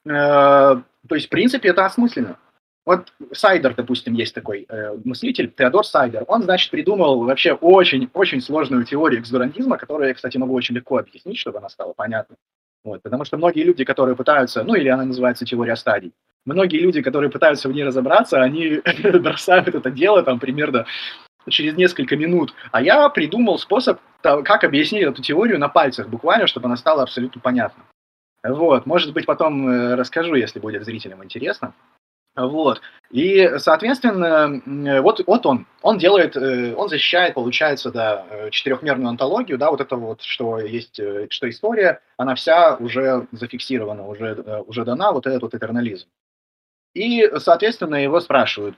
э, 0.04 0.10
то 0.10 1.14
есть, 1.14 1.28
в 1.28 1.30
принципе, 1.30 1.68
это 1.68 1.86
осмысленно. 1.86 2.36
Вот 2.84 3.12
Сайдер, 3.32 3.74
допустим, 3.74 4.14
есть 4.14 4.34
такой 4.34 4.66
э, 4.68 4.96
мыслитель, 5.04 5.52
Теодор 5.56 5.86
Сайдер. 5.86 6.24
Он, 6.26 6.42
значит, 6.42 6.70
придумал 6.70 7.22
вообще 7.24 7.52
очень-очень 7.52 8.40
сложную 8.40 8.84
теорию 8.84 9.20
эксгурантизма, 9.20 9.78
которую 9.78 10.08
я, 10.08 10.14
кстати, 10.14 10.36
могу 10.36 10.54
очень 10.54 10.74
легко 10.74 10.98
объяснить, 10.98 11.38
чтобы 11.38 11.58
она 11.58 11.68
стала 11.68 11.92
понятной. 11.92 12.36
Вот, 12.84 13.00
потому 13.02 13.24
что 13.24 13.36
многие 13.36 13.62
люди, 13.62 13.84
которые 13.84 14.16
пытаются, 14.16 14.64
ну 14.64 14.74
или 14.74 14.88
она 14.88 15.04
называется 15.04 15.44
теория 15.44 15.76
стадий, 15.76 16.12
многие 16.44 16.78
люди, 16.78 17.00
которые 17.00 17.30
пытаются 17.30 17.68
в 17.68 17.72
ней 17.72 17.84
разобраться, 17.84 18.42
они 18.42 18.80
бросают 19.20 19.68
это 19.68 19.90
дело 19.90 20.24
там 20.24 20.40
примерно 20.40 20.86
через 21.48 21.76
несколько 21.76 22.16
минут. 22.16 22.52
А 22.72 22.82
я 22.82 23.08
придумал 23.08 23.58
способ, 23.58 24.00
как 24.20 24.64
объяснить 24.64 25.04
эту 25.04 25.22
теорию 25.22 25.60
на 25.60 25.68
пальцах 25.68 26.08
буквально, 26.08 26.48
чтобы 26.48 26.66
она 26.66 26.76
стала 26.76 27.02
абсолютно 27.02 27.40
понятна. 27.40 27.84
Вот, 28.44 28.86
может 28.86 29.12
быть, 29.12 29.24
потом 29.24 29.68
э, 29.68 29.94
расскажу, 29.94 30.34
если 30.34 30.58
будет 30.58 30.84
зрителям 30.84 31.22
интересно. 31.22 31.74
Вот. 32.34 32.80
И, 33.10 33.58
соответственно, 33.58 34.62
вот, 35.02 35.20
вот 35.26 35.44
он, 35.44 35.66
он 35.82 35.98
делает, 35.98 36.34
э, 36.34 36.74
он 36.74 36.88
защищает, 36.88 37.34
получается, 37.34 37.90
да, 37.90 38.24
э, 38.30 38.50
четырехмерную 38.50 39.10
антологию, 39.10 39.58
да, 39.58 39.70
вот 39.70 39.82
это 39.82 39.96
вот, 39.96 40.22
что 40.22 40.58
есть, 40.58 40.98
что 41.28 41.50
история, 41.50 42.00
она 42.16 42.34
вся 42.34 42.76
уже 42.76 43.26
зафиксирована, 43.32 44.06
уже, 44.06 44.64
уже 44.66 44.86
дана, 44.86 45.12
вот 45.12 45.26
этот 45.26 45.42
вот 45.42 45.54
этернализм. 45.54 46.08
И, 46.94 47.30
соответственно, 47.38 47.96
его 47.96 48.18
спрашивают, 48.20 48.76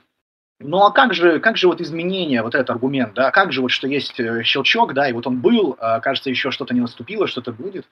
ну 0.59 0.83
а 0.83 0.91
как 0.91 1.13
же, 1.13 1.39
как 1.39 1.57
же 1.57 1.67
вот 1.67 1.81
изменение, 1.81 2.41
вот 2.41 2.55
этот 2.55 2.69
аргумент, 2.69 3.13
да, 3.13 3.31
как 3.31 3.51
же 3.51 3.61
вот, 3.61 3.71
что 3.71 3.87
есть 3.87 4.19
э, 4.19 4.43
щелчок, 4.43 4.93
да, 4.93 5.09
и 5.09 5.13
вот 5.13 5.27
он 5.27 5.41
был, 5.41 5.75
а, 5.79 5.99
кажется, 5.99 6.29
еще 6.29 6.51
что-то 6.51 6.73
не 6.73 6.79
наступило, 6.79 7.27
что-то 7.27 7.51
будет. 7.51 7.85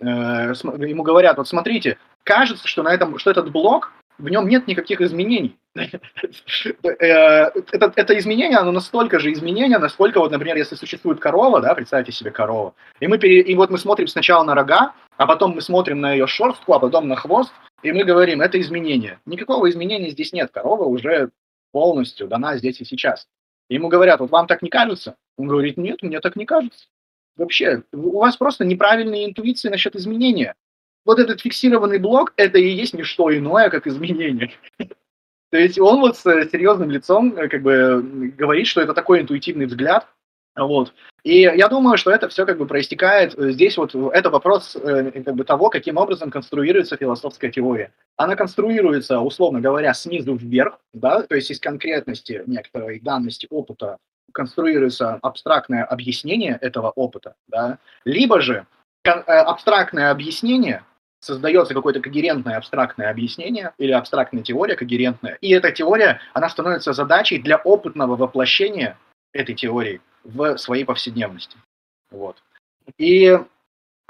Э, 0.00 0.52
ему 0.54 1.02
говорят, 1.02 1.38
вот 1.38 1.48
смотрите, 1.48 1.98
кажется, 2.22 2.68
что 2.68 2.84
на 2.84 2.94
этом, 2.94 3.18
что 3.18 3.30
этот 3.30 3.50
блок, 3.50 3.92
в 4.18 4.28
нем 4.28 4.48
нет 4.48 4.66
никаких 4.66 5.00
изменений. 5.00 5.56
Это, 6.84 7.92
это 7.96 8.18
изменение, 8.18 8.58
оно 8.58 8.70
настолько 8.70 9.18
же 9.18 9.32
изменение, 9.32 9.78
насколько, 9.78 10.20
вот, 10.20 10.30
например, 10.30 10.56
если 10.56 10.76
существует 10.76 11.18
корова, 11.18 11.60
да, 11.60 11.74
представьте 11.74 12.12
себе 12.12 12.30
корову, 12.30 12.76
и, 13.00 13.08
мы 13.08 13.18
пере, 13.18 13.40
и 13.40 13.54
вот 13.56 13.70
мы 13.70 13.78
смотрим 13.78 14.06
сначала 14.06 14.44
на 14.44 14.54
рога, 14.54 14.94
а 15.16 15.26
потом 15.26 15.56
мы 15.56 15.60
смотрим 15.60 16.00
на 16.00 16.12
ее 16.12 16.28
шерстку, 16.28 16.74
а 16.74 16.78
потом 16.78 17.08
на 17.08 17.16
хвост, 17.16 17.52
и 17.82 17.90
мы 17.90 18.04
говорим, 18.04 18.40
это 18.40 18.60
изменение. 18.60 19.18
Никакого 19.26 19.68
изменения 19.68 20.10
здесь 20.10 20.32
нет, 20.32 20.52
корова 20.52 20.84
уже 20.84 21.30
полностью 21.72 22.28
дана 22.28 22.56
здесь 22.56 22.80
и 22.80 22.84
сейчас. 22.84 23.26
Ему 23.68 23.88
говорят, 23.88 24.20
вот 24.20 24.30
вам 24.30 24.46
так 24.46 24.62
не 24.62 24.70
кажется? 24.70 25.16
Он 25.36 25.48
говорит, 25.48 25.76
нет, 25.76 26.02
мне 26.02 26.20
так 26.20 26.36
не 26.36 26.46
кажется. 26.46 26.86
Вообще, 27.36 27.82
у 27.92 28.18
вас 28.18 28.36
просто 28.36 28.64
неправильные 28.64 29.26
интуиции 29.26 29.68
насчет 29.68 29.96
изменения. 29.96 30.54
Вот 31.04 31.18
этот 31.18 31.40
фиксированный 31.40 31.98
блок, 31.98 32.32
это 32.36 32.58
и 32.58 32.68
есть 32.68 32.94
не 32.94 33.02
что 33.02 33.36
иное, 33.36 33.70
как 33.70 33.86
изменение. 33.86 34.52
То 35.50 35.58
есть 35.58 35.78
он 35.78 36.00
вот 36.00 36.16
с 36.16 36.22
серьезным 36.22 36.90
лицом 36.90 37.36
э, 37.36 37.48
как 37.48 37.62
бы 37.62 38.32
говорит, 38.36 38.66
что 38.66 38.80
это 38.80 38.92
такой 38.92 39.20
интуитивный 39.20 39.66
взгляд, 39.66 40.08
вот. 40.56 40.94
И 41.24 41.40
я 41.40 41.68
думаю, 41.68 41.96
что 41.96 42.10
это 42.10 42.28
все 42.28 42.46
как 42.46 42.58
бы 42.58 42.66
проистекает 42.66 43.36
э, 43.36 43.52
здесь 43.52 43.76
вот 43.76 43.94
это 43.94 44.30
вопрос 44.30 44.76
э, 44.76 45.10
как 45.22 45.34
бы 45.34 45.44
того, 45.44 45.68
каким 45.70 45.96
образом 45.96 46.30
конструируется 46.30 46.96
философская 46.96 47.50
теория. 47.50 47.92
Она 48.16 48.36
конструируется, 48.36 49.20
условно 49.20 49.60
говоря, 49.60 49.94
снизу 49.94 50.34
вверх, 50.34 50.78
да, 50.92 51.22
то 51.22 51.34
есть 51.34 51.50
из 51.50 51.60
конкретности 51.60 52.42
некоторой 52.46 53.00
данности 53.00 53.46
опыта 53.50 53.98
конструируется 54.32 55.18
абстрактное 55.22 55.84
объяснение 55.84 56.58
этого 56.60 56.90
опыта, 56.90 57.36
да, 57.48 57.78
либо 58.04 58.40
же 58.40 58.66
абстрактное 59.04 60.10
объяснение, 60.10 60.82
создается 61.24 61.74
какое-то 61.74 62.00
когерентное 62.00 62.56
абстрактное 62.56 63.10
объяснение 63.10 63.72
или 63.78 63.92
абстрактная 63.92 64.42
теория 64.42 64.76
когерентная, 64.76 65.38
и 65.40 65.50
эта 65.50 65.72
теория, 65.72 66.20
она 66.32 66.48
становится 66.48 66.92
задачей 66.92 67.38
для 67.38 67.56
опытного 67.56 68.16
воплощения 68.16 68.98
этой 69.32 69.54
теории 69.54 70.00
в 70.22 70.56
своей 70.58 70.84
повседневности. 70.84 71.56
Вот. 72.10 72.36
И, 72.98 73.38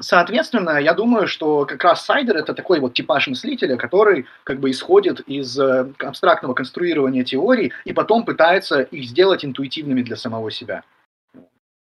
соответственно, 0.01 0.79
я 0.79 0.95
думаю, 0.95 1.27
что 1.27 1.65
как 1.65 1.83
раз 1.85 2.05
Сайдер 2.05 2.37
это 2.37 2.55
такой 2.55 2.81
вот 2.81 2.95
типаж 2.95 3.29
мыслителя, 3.29 3.77
который 3.77 4.27
как 4.45 4.61
бы 4.61 4.71
исходит 4.71 5.21
из 5.21 5.59
э, 5.59 5.93
абстрактного 5.99 6.55
конструирования 6.55 7.25
теорий 7.25 7.73
и 7.85 7.93
потом 7.93 8.25
пытается 8.25 8.83
их 8.83 9.05
сделать 9.05 9.45
интуитивными 9.45 10.03
для 10.03 10.17
самого 10.17 10.51
себя. 10.51 10.83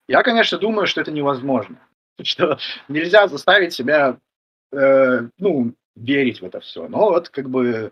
Я, 0.08 0.24
конечно, 0.24 0.58
думаю, 0.58 0.88
что 0.88 1.02
это 1.02 1.12
невозможно, 1.12 1.78
что 2.24 2.58
нельзя 2.88 3.28
заставить 3.28 3.74
себя, 3.74 4.18
э, 4.72 5.28
ну, 5.38 5.74
верить 5.96 6.42
в 6.42 6.46
это 6.46 6.60
все. 6.60 6.88
Но 6.88 7.10
вот 7.10 7.30
как 7.30 7.50
бы 7.50 7.92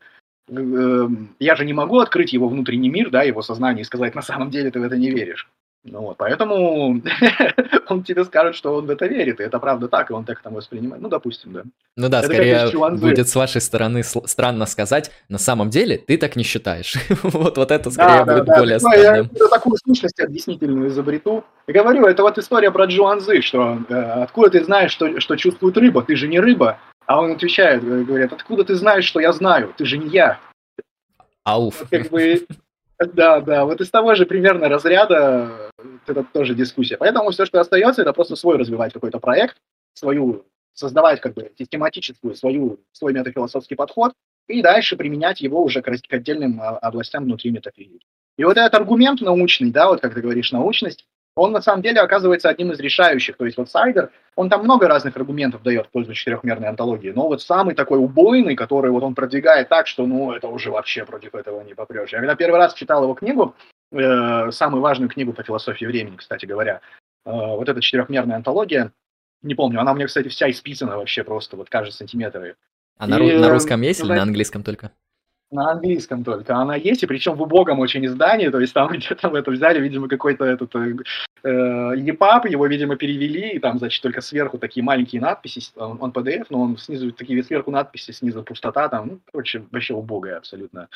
э, 0.49 1.07
я 1.39 1.55
же 1.55 1.65
не 1.65 1.73
могу 1.73 1.99
открыть 1.99 2.33
его 2.33 2.47
внутренний 2.47 2.89
мир, 2.89 3.09
да, 3.09 3.23
его 3.23 3.41
сознание 3.41 3.81
и 3.81 3.85
сказать, 3.85 4.15
на 4.15 4.21
самом 4.21 4.49
деле 4.49 4.71
ты 4.71 4.79
в 4.79 4.83
это 4.83 4.97
не 4.97 5.11
веришь. 5.11 5.49
Ну 5.89 6.01
вот, 6.01 6.17
поэтому 6.17 7.01
он 7.89 8.03
тебе 8.03 8.25
скажет, 8.25 8.55
что 8.55 8.75
он 8.75 8.85
в 8.85 8.89
это 8.89 9.05
верит, 9.05 9.39
и 9.39 9.43
это 9.43 9.59
правда 9.59 9.87
так, 9.87 10.09
и 10.09 10.13
он 10.13 10.25
так 10.25 10.41
там 10.41 10.53
воспринимает. 10.53 11.01
Ну, 11.01 11.07
допустим, 11.07 11.53
да. 11.53 11.63
Ну 11.95 12.09
да, 12.09 12.19
это 12.19 12.27
скорее 12.27 12.97
будет 12.97 13.29
с 13.29 13.35
вашей 13.35 13.61
стороны 13.61 14.03
странно 14.03 14.65
сказать, 14.65 15.11
на 15.29 15.37
самом 15.37 15.69
деле 15.69 15.97
ты 15.97 16.17
так 16.17 16.35
не 16.35 16.43
считаешь. 16.43 16.95
вот, 17.23 17.57
вот 17.57 17.71
это 17.71 17.89
скорее 17.89 18.25
да, 18.25 18.33
будет 18.33 18.45
да, 18.45 18.59
более 18.59 18.79
да. 18.79 18.79
странным. 18.79 19.31
Я 19.33 19.47
такую 19.47 19.77
сущность 19.85 20.19
объяснительную 20.19 20.89
изобрету. 20.89 21.45
И 21.67 21.73
говорю, 21.73 22.05
это 22.05 22.23
вот 22.23 22.37
история 22.37 22.71
про 22.71 22.85
Джуанзы, 22.85 23.41
что 23.41 23.79
э, 23.89 23.93
откуда 23.93 24.49
ты 24.49 24.63
знаешь, 24.63 24.91
что, 24.91 25.19
что 25.19 25.35
чувствует 25.35 25.75
рыба, 25.77 26.01
ты 26.01 26.15
же 26.15 26.29
не 26.29 26.39
рыба. 26.39 26.79
А 27.05 27.21
он 27.21 27.33
отвечает, 27.33 27.83
э, 27.83 28.03
говорит, 28.03 28.31
откуда 28.31 28.63
ты 28.63 28.75
знаешь, 28.75 29.03
что 29.03 29.19
я 29.19 29.33
знаю, 29.33 29.73
ты 29.77 29.85
же 29.85 29.97
не 29.97 30.07
я. 30.07 30.39
Ауф. 31.43 31.85
Как 31.91 32.09
бы, 32.09 32.47
да, 33.13 33.41
да, 33.41 33.65
вот 33.65 33.81
из 33.81 33.89
того 33.89 34.15
же 34.15 34.25
примерно 34.25 34.69
разряда 34.69 35.71
это 36.05 36.23
тоже 36.23 36.55
дискуссия. 36.55 36.95
Поэтому 36.95 37.31
все, 37.31 37.45
что 37.45 37.59
остается, 37.59 38.01
это 38.01 38.13
просто 38.13 38.37
свой 38.37 38.57
развивать 38.57 38.93
какой-то 38.93 39.19
проект, 39.19 39.57
свою, 39.93 40.45
создавать 40.73 41.19
как 41.19 41.33
бы 41.33 41.51
систематическую 41.57 42.35
свою, 42.35 42.79
свой 42.93 43.11
метафилософский 43.11 43.75
подход 43.75 44.13
и 44.47 44.61
дальше 44.61 44.95
применять 44.95 45.41
его 45.41 45.61
уже 45.61 45.81
к, 45.81 45.91
к 45.91 46.13
отдельным 46.13 46.61
а, 46.61 46.77
областям 46.77 47.25
внутри 47.25 47.51
метафизики. 47.51 48.05
И 48.37 48.45
вот 48.45 48.55
этот 48.55 48.73
аргумент 48.75 49.19
научный, 49.19 49.71
да, 49.71 49.89
вот 49.89 49.99
как 49.99 50.13
ты 50.13 50.21
говоришь, 50.21 50.53
научность, 50.53 51.05
он 51.37 51.51
на 51.51 51.61
самом 51.61 51.83
деле 51.83 52.01
оказывается 52.01 52.49
одним 52.49 52.71
из 52.71 52.79
решающих. 52.79 53.37
То 53.37 53.45
есть 53.45 53.57
вот 53.57 53.69
Сайдер, 53.69 54.09
он 54.35 54.49
там 54.49 54.63
много 54.63 54.87
разных 54.87 55.15
аргументов 55.15 55.61
дает 55.61 55.85
в 55.85 55.89
пользу 55.89 56.13
четырехмерной 56.13 56.67
антологии, 56.67 57.11
но 57.11 57.27
вот 57.27 57.41
самый 57.41 57.75
такой 57.75 57.99
убойный, 57.99 58.55
который 58.55 58.91
вот 58.91 59.03
он 59.03 59.13
продвигает 59.13 59.69
так, 59.69 59.87
что 59.87 60.05
ну 60.07 60.31
это 60.31 60.47
уже 60.47 60.71
вообще 60.71 61.05
против 61.05 61.35
этого 61.35 61.61
не 61.61 61.75
попрешь. 61.75 62.11
Я 62.11 62.19
когда 62.19 62.35
первый 62.35 62.57
раз 62.57 62.73
читал 62.73 63.03
его 63.03 63.13
книгу, 63.13 63.55
э, 63.91 64.51
самую 64.51 64.81
важную 64.81 65.09
книгу 65.09 65.31
по 65.31 65.43
философии 65.43 65.85
времени, 65.85 66.15
кстати 66.15 66.45
говоря, 66.45 66.81
э, 67.25 67.31
вот 67.31 67.69
эта 67.69 67.81
четырехмерная 67.81 68.37
антология, 68.37 68.91
не 69.43 69.53
помню, 69.53 69.79
она 69.79 69.91
у 69.91 69.95
меня, 69.95 70.07
кстати, 70.07 70.29
вся 70.29 70.49
исписана 70.49 70.97
вообще 70.97 71.23
просто, 71.23 71.55
вот 71.55 71.69
каждый 71.69 71.91
сантиметр. 71.91 72.55
А 72.97 73.05
и, 73.05 73.09
на, 73.09 73.19
на 73.19 73.49
русском 73.49 73.79
есть 73.81 74.01
ну, 74.01 74.07
или 74.07 74.15
на 74.15 74.23
английском 74.23 74.63
только? 74.63 74.91
На 75.49 75.71
английском 75.71 76.25
только. 76.25 76.55
Она 76.55 76.75
есть, 76.75 77.03
и 77.03 77.07
причем 77.07 77.35
в 77.35 77.41
убогом 77.41 77.79
очень 77.79 78.05
издании, 78.05 78.49
то 78.49 78.59
есть 78.59 78.73
там 78.73 78.87
где-то 78.91 79.29
это 79.29 79.51
взяли, 79.51 79.79
видимо, 79.79 80.09
какой-то 80.09 80.43
этот 80.43 80.75
э, 80.75 80.95
э, 81.43 81.49
его, 81.97 82.67
видимо, 82.67 82.97
перевели, 82.97 83.51
и 83.51 83.59
там, 83.59 83.79
значит, 83.79 84.03
только 84.03 84.19
сверху 84.19 84.57
такие 84.57 84.83
маленькие 84.83 85.21
надписи, 85.21 85.61
он, 85.77 85.97
он 86.01 86.11
PDF, 86.11 86.47
но 86.49 86.61
он 86.61 86.77
снизу 86.77 87.13
такие 87.13 87.41
сверху 87.43 87.71
надписи, 87.71 88.11
снизу 88.11 88.43
пустота, 88.43 88.89
там, 88.89 89.07
ну, 89.07 89.19
короче, 89.31 89.63
вообще 89.71 89.93
убогая 89.93 90.37
абсолютно 90.37 90.89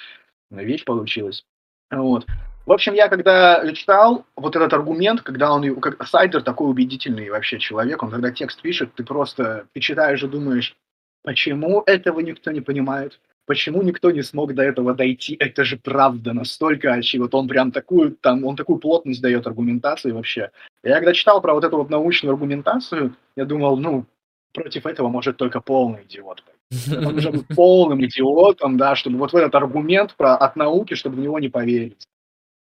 вещь 0.50 0.84
получилась. 0.84 1.46
Вот. 1.90 2.26
В 2.66 2.72
общем, 2.72 2.94
я 2.94 3.08
когда 3.08 3.74
читал 3.74 4.26
вот 4.36 4.56
этот 4.56 4.72
аргумент, 4.74 5.22
когда 5.22 5.52
он, 5.52 5.80
как 5.80 6.06
Сайдер 6.06 6.44
такой 6.44 6.70
убедительный 6.70 7.30
вообще 7.30 7.58
человек, 7.58 8.04
он 8.04 8.12
когда 8.12 8.32
текст 8.32 8.62
пишет, 8.62 8.94
ты 8.96 9.04
просто, 9.04 9.66
ты 9.74 9.80
читаешь 9.80 10.24
и 10.24 10.28
думаешь, 10.28 10.76
почему 11.24 11.84
этого 11.86 12.20
никто 12.20 12.52
не 12.52 12.62
понимает, 12.62 13.20
почему 13.46 13.82
никто 13.82 14.12
не 14.12 14.22
смог 14.22 14.54
до 14.54 14.64
этого 14.64 14.94
дойти, 14.94 15.36
это 15.40 15.64
же 15.64 15.78
правда 15.78 16.34
настолько, 16.34 16.94
а 16.94 17.02
вот 17.18 17.36
он 17.36 17.48
прям 17.48 17.72
такую, 17.72 18.16
там, 18.16 18.46
он 18.46 18.56
такую 18.56 18.80
плотность 18.80 19.22
дает 19.22 19.48
аргументации 19.48 20.12
вообще. 20.12 20.52
Я 20.84 20.96
когда 20.96 21.14
читал 21.14 21.42
про 21.42 21.54
вот 21.54 21.64
эту 21.64 21.78
вот 21.78 21.90
научную 21.90 22.34
аргументацию, 22.34 23.16
я 23.36 23.46
думал, 23.46 23.78
ну, 23.78 24.06
против 24.54 24.86
этого 24.86 25.10
может 25.10 25.38
только 25.38 25.62
полный 25.62 26.04
идиот 26.04 26.44
Он 27.06 27.16
нужно 27.16 27.32
быть 27.32 27.48
полным 27.48 28.04
идиотом, 28.06 28.78
да, 28.78 28.96
чтобы 28.96 29.18
вот 29.18 29.34
в 29.34 29.36
этот 29.36 29.54
аргумент 29.56 30.16
про, 30.16 30.36
от 30.36 30.56
науки, 30.56 30.94
чтобы 30.94 31.18
в 31.18 31.20
него 31.20 31.40
не 31.40 31.50
поверить. 31.50 32.08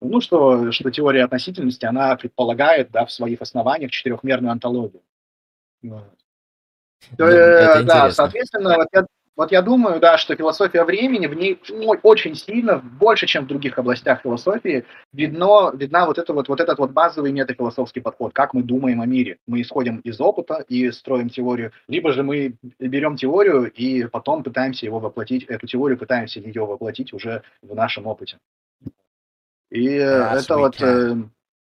Ну, 0.02 0.22
что, 0.22 0.72
что 0.72 0.90
теория 0.90 1.26
относительности, 1.26 1.86
она 1.86 2.16
предполагает, 2.16 2.90
да, 2.92 3.06
в 3.06 3.12
своих 3.12 3.42
основаниях 3.42 3.92
четырехмерную 3.92 4.52
антологию. 4.52 5.04
Вот. 5.84 6.16
Ну, 7.18 7.26
э, 7.26 7.84
да, 7.84 8.12
соответственно, 8.12 8.78
вот 8.78 8.88
я, 8.94 9.06
вот 9.38 9.52
я 9.52 9.62
думаю, 9.62 10.00
да, 10.00 10.18
что 10.18 10.36
философия 10.36 10.84
времени 10.84 11.28
в 11.28 11.34
ней 11.34 11.60
очень 12.04 12.36
сильно, 12.36 12.78
больше, 12.78 13.28
чем 13.28 13.46
в 13.46 13.48
других 13.48 13.80
областях 13.80 14.22
философии, 14.22 14.86
видно, 15.14 15.72
видна 15.74 16.06
вот, 16.06 16.18
это 16.18 16.34
вот, 16.34 16.50
вот 16.50 16.60
этот 16.60 16.78
вот 16.80 16.92
базовый 16.92 17.32
метафилософский 17.32 18.02
подход, 18.02 18.34
как 18.34 18.54
мы 18.54 18.62
думаем 18.62 19.02
о 19.02 19.06
мире. 19.06 19.38
Мы 19.48 19.62
исходим 19.62 20.00
из 20.00 20.20
опыта 20.20 20.66
и 20.68 20.92
строим 20.92 21.30
теорию, 21.30 21.72
либо 21.88 22.12
же 22.12 22.24
мы 22.24 22.56
берем 22.80 23.16
теорию 23.16 23.72
и 23.72 24.06
потом 24.06 24.44
пытаемся 24.44 24.86
его 24.86 25.00
воплотить, 25.00 25.46
эту 25.46 25.66
теорию 25.66 25.98
пытаемся 25.98 26.40
ее 26.40 26.66
воплотить 26.66 27.14
уже 27.14 27.44
в 27.62 27.74
нашем 27.74 28.08
опыте. 28.08 28.38
И 29.70 29.98
а, 29.98 30.36
это 30.36 30.58
вот 30.58 30.82
э, 30.82 31.16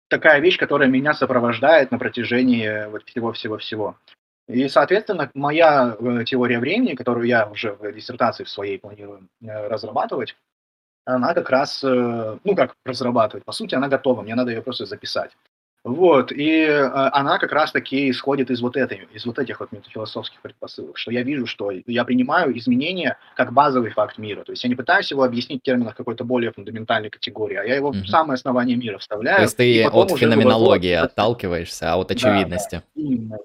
такая 0.08 0.40
вещь, 0.40 0.58
которая 0.58 0.90
меня 0.90 1.14
сопровождает 1.14 1.92
на 1.92 2.00
протяжении 2.00 2.90
вот 2.90 3.04
всего-всего-всего. 3.04 3.96
И, 4.52 4.68
соответственно, 4.68 5.30
моя 5.34 5.96
э, 5.98 6.24
теория 6.26 6.60
времени, 6.60 6.96
которую 6.96 7.26
я 7.26 7.46
уже 7.48 7.74
в 7.74 7.92
диссертации 7.92 8.44
в 8.44 8.50
своей 8.50 8.78
планирую 8.78 9.28
э, 9.42 9.68
разрабатывать, 9.68 10.36
она 11.06 11.34
как 11.34 11.50
раз, 11.50 11.84
э, 11.84 12.38
ну 12.44 12.56
как 12.56 12.76
разрабатывать, 12.86 13.46
по 13.46 13.54
сути, 13.54 13.76
она 13.76 13.88
готова, 13.88 14.22
мне 14.22 14.36
надо 14.36 14.52
ее 14.52 14.62
просто 14.62 14.86
записать. 14.86 15.32
Вот, 15.84 16.32
и 16.32 16.64
она 16.68 17.40
как 17.40 17.52
раз-таки 17.54 18.12
исходит 18.12 18.52
из 18.52 18.62
вот 18.62 18.78
этой, 18.78 19.08
из 19.14 19.26
вот 19.26 19.40
этих 19.40 19.62
вот 19.62 19.72
метафилософских 19.72 20.40
предпосылок, 20.42 20.96
что 20.96 21.10
я 21.10 21.24
вижу, 21.24 21.48
что 21.48 21.72
я 21.72 22.04
принимаю 22.06 22.56
изменения 22.56 23.18
как 23.36 23.52
базовый 23.52 23.90
факт 23.90 24.20
мира. 24.20 24.44
То 24.44 24.52
есть 24.52 24.64
я 24.64 24.70
не 24.70 24.76
пытаюсь 24.76 25.10
его 25.10 25.24
объяснить 25.24 25.62
в 25.62 25.64
терминах 25.64 25.96
какой-то 25.96 26.24
более 26.24 26.52
фундаментальной 26.52 27.10
категории, 27.10 27.56
а 27.56 27.64
я 27.64 27.76
его 27.78 27.92
mm-hmm. 27.92 28.04
в 28.04 28.10
самое 28.10 28.36
основание 28.36 28.78
мира 28.78 29.00
вставляю. 29.00 29.38
То 29.38 29.42
есть 29.42 29.58
ты 29.58 29.84
от 29.88 30.12
феноменологии 30.12 30.92
вывожу... 30.92 31.06
отталкиваешься, 31.06 31.92
а 31.92 31.96
от 31.96 32.12
очевидности. 32.12 32.84
Да, 32.96 33.02
именно. 33.02 33.38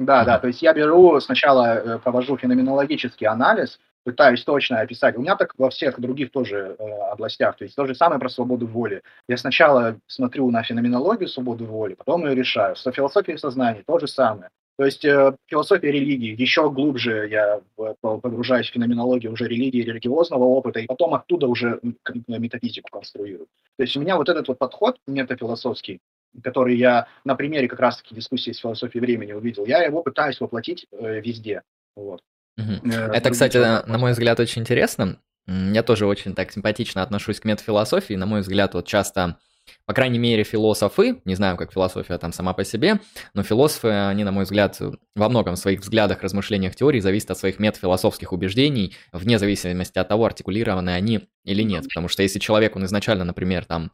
Да, 0.00 0.24
да, 0.24 0.38
то 0.38 0.46
есть 0.46 0.62
я 0.62 0.72
беру, 0.72 1.20
сначала 1.20 1.74
э, 1.74 1.98
провожу 1.98 2.38
феноменологический 2.38 3.26
анализ, 3.26 3.78
пытаюсь 4.02 4.42
точно 4.42 4.80
описать. 4.80 5.14
У 5.14 5.20
меня 5.20 5.36
так 5.36 5.52
во 5.58 5.68
всех 5.68 6.00
других 6.00 6.32
тоже 6.32 6.74
э, 6.78 6.82
областях. 7.12 7.58
То 7.58 7.64
есть 7.64 7.76
то 7.76 7.84
же 7.84 7.94
самое 7.94 8.18
про 8.18 8.30
свободу 8.30 8.66
воли. 8.66 9.02
Я 9.28 9.36
сначала 9.36 9.98
смотрю 10.06 10.50
на 10.50 10.62
феноменологию 10.62 11.28
свободы 11.28 11.64
воли, 11.64 11.92
потом 11.94 12.26
ее 12.26 12.34
решаю. 12.34 12.76
Со 12.76 12.92
философией 12.92 13.36
сознания 13.36 13.82
то 13.86 13.98
же 13.98 14.08
самое. 14.08 14.48
То 14.78 14.86
есть 14.86 15.04
э, 15.04 15.36
философия 15.44 15.90
религии, 15.90 16.34
еще 16.40 16.70
глубже 16.70 17.28
я 17.28 17.60
погружаюсь 18.00 18.70
в 18.70 18.72
феноменологию 18.72 19.32
уже 19.32 19.48
религии, 19.48 19.82
религиозного 19.82 20.44
опыта, 20.44 20.80
и 20.80 20.86
потом 20.86 21.12
оттуда 21.12 21.46
уже 21.46 21.78
метафизику 22.26 22.88
конструю. 22.90 23.48
То 23.76 23.82
есть 23.82 23.94
у 23.98 24.00
меня 24.00 24.16
вот 24.16 24.30
этот 24.30 24.48
вот 24.48 24.56
подход 24.56 24.96
метафилософский, 25.06 26.00
который 26.42 26.76
я 26.76 27.06
на 27.24 27.34
примере 27.34 27.68
как 27.68 27.80
раз-таки 27.80 28.14
дискуссии 28.14 28.52
с 28.52 28.58
философией 28.58 29.00
времени 29.00 29.32
увидел, 29.32 29.66
я 29.66 29.82
его 29.82 30.02
пытаюсь 30.02 30.40
воплотить 30.40 30.86
э, 30.92 31.20
везде. 31.20 31.62
Вот. 31.96 32.22
Угу. 32.58 32.90
Это, 32.90 33.30
кстати, 33.30 33.56
на 33.56 33.98
мой 33.98 34.12
взгляд, 34.12 34.38
очень 34.40 34.62
интересно. 34.62 35.18
Я 35.46 35.82
тоже 35.82 36.06
очень 36.06 36.34
так 36.34 36.52
симпатично 36.52 37.02
отношусь 37.02 37.40
к 37.40 37.44
метафилософии. 37.44 38.14
На 38.14 38.26
мой 38.26 38.40
взгляд, 38.40 38.74
вот 38.74 38.86
часто, 38.86 39.38
по 39.86 39.94
крайней 39.94 40.18
мере, 40.18 40.44
философы, 40.44 41.20
не 41.24 41.34
знаю, 41.34 41.56
как 41.56 41.72
философия 41.72 42.18
там 42.18 42.32
сама 42.32 42.52
по 42.52 42.64
себе, 42.64 43.00
но 43.34 43.42
философы, 43.42 43.88
они, 43.88 44.22
на 44.22 44.32
мой 44.32 44.44
взгляд, 44.44 44.78
во 45.16 45.28
многом 45.28 45.54
в 45.54 45.58
своих 45.58 45.80
взглядах, 45.80 46.22
размышлениях, 46.22 46.76
теорий 46.76 47.00
зависят 47.00 47.32
от 47.32 47.38
своих 47.38 47.58
метафилософских 47.58 48.32
убеждений, 48.32 48.94
вне 49.12 49.38
зависимости 49.38 49.98
от 49.98 50.08
того, 50.08 50.26
артикулированы 50.26 50.90
они 50.90 51.28
или 51.44 51.62
нет. 51.62 51.84
Потому 51.84 52.08
что 52.08 52.22
если 52.22 52.38
человек, 52.38 52.76
он 52.76 52.84
изначально, 52.84 53.24
например, 53.24 53.64
там 53.64 53.90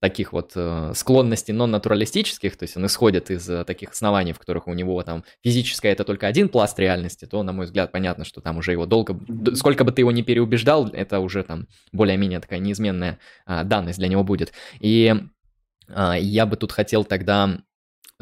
таких 0.00 0.32
вот 0.32 0.52
э, 0.54 0.92
склонностей 0.94 1.52
нон-натуралистических, 1.52 2.56
то 2.56 2.64
есть 2.64 2.76
он 2.76 2.86
исходит 2.86 3.30
из 3.30 3.48
э, 3.48 3.64
таких 3.64 3.90
оснований, 3.90 4.32
в 4.32 4.38
которых 4.38 4.66
у 4.66 4.74
него 4.74 5.02
там 5.02 5.24
физическое 5.42 5.92
это 5.92 6.04
только 6.04 6.26
один 6.26 6.48
пласт 6.48 6.78
реальности, 6.78 7.24
то, 7.24 7.42
на 7.42 7.52
мой 7.52 7.66
взгляд, 7.66 7.92
понятно, 7.92 8.24
что 8.24 8.40
там 8.40 8.58
уже 8.58 8.72
его 8.72 8.86
долго, 8.86 9.18
сколько 9.54 9.84
бы 9.84 9.92
ты 9.92 10.02
его 10.02 10.12
не 10.12 10.22
переубеждал, 10.22 10.88
это 10.88 11.20
уже 11.20 11.42
там 11.42 11.66
более-менее 11.92 12.40
такая 12.40 12.58
неизменная 12.58 13.18
а, 13.46 13.64
данность 13.64 13.98
для 13.98 14.08
него 14.08 14.24
будет. 14.24 14.52
И 14.80 15.14
а, 15.88 16.14
я 16.14 16.46
бы 16.46 16.56
тут 16.56 16.72
хотел 16.72 17.04
тогда 17.04 17.60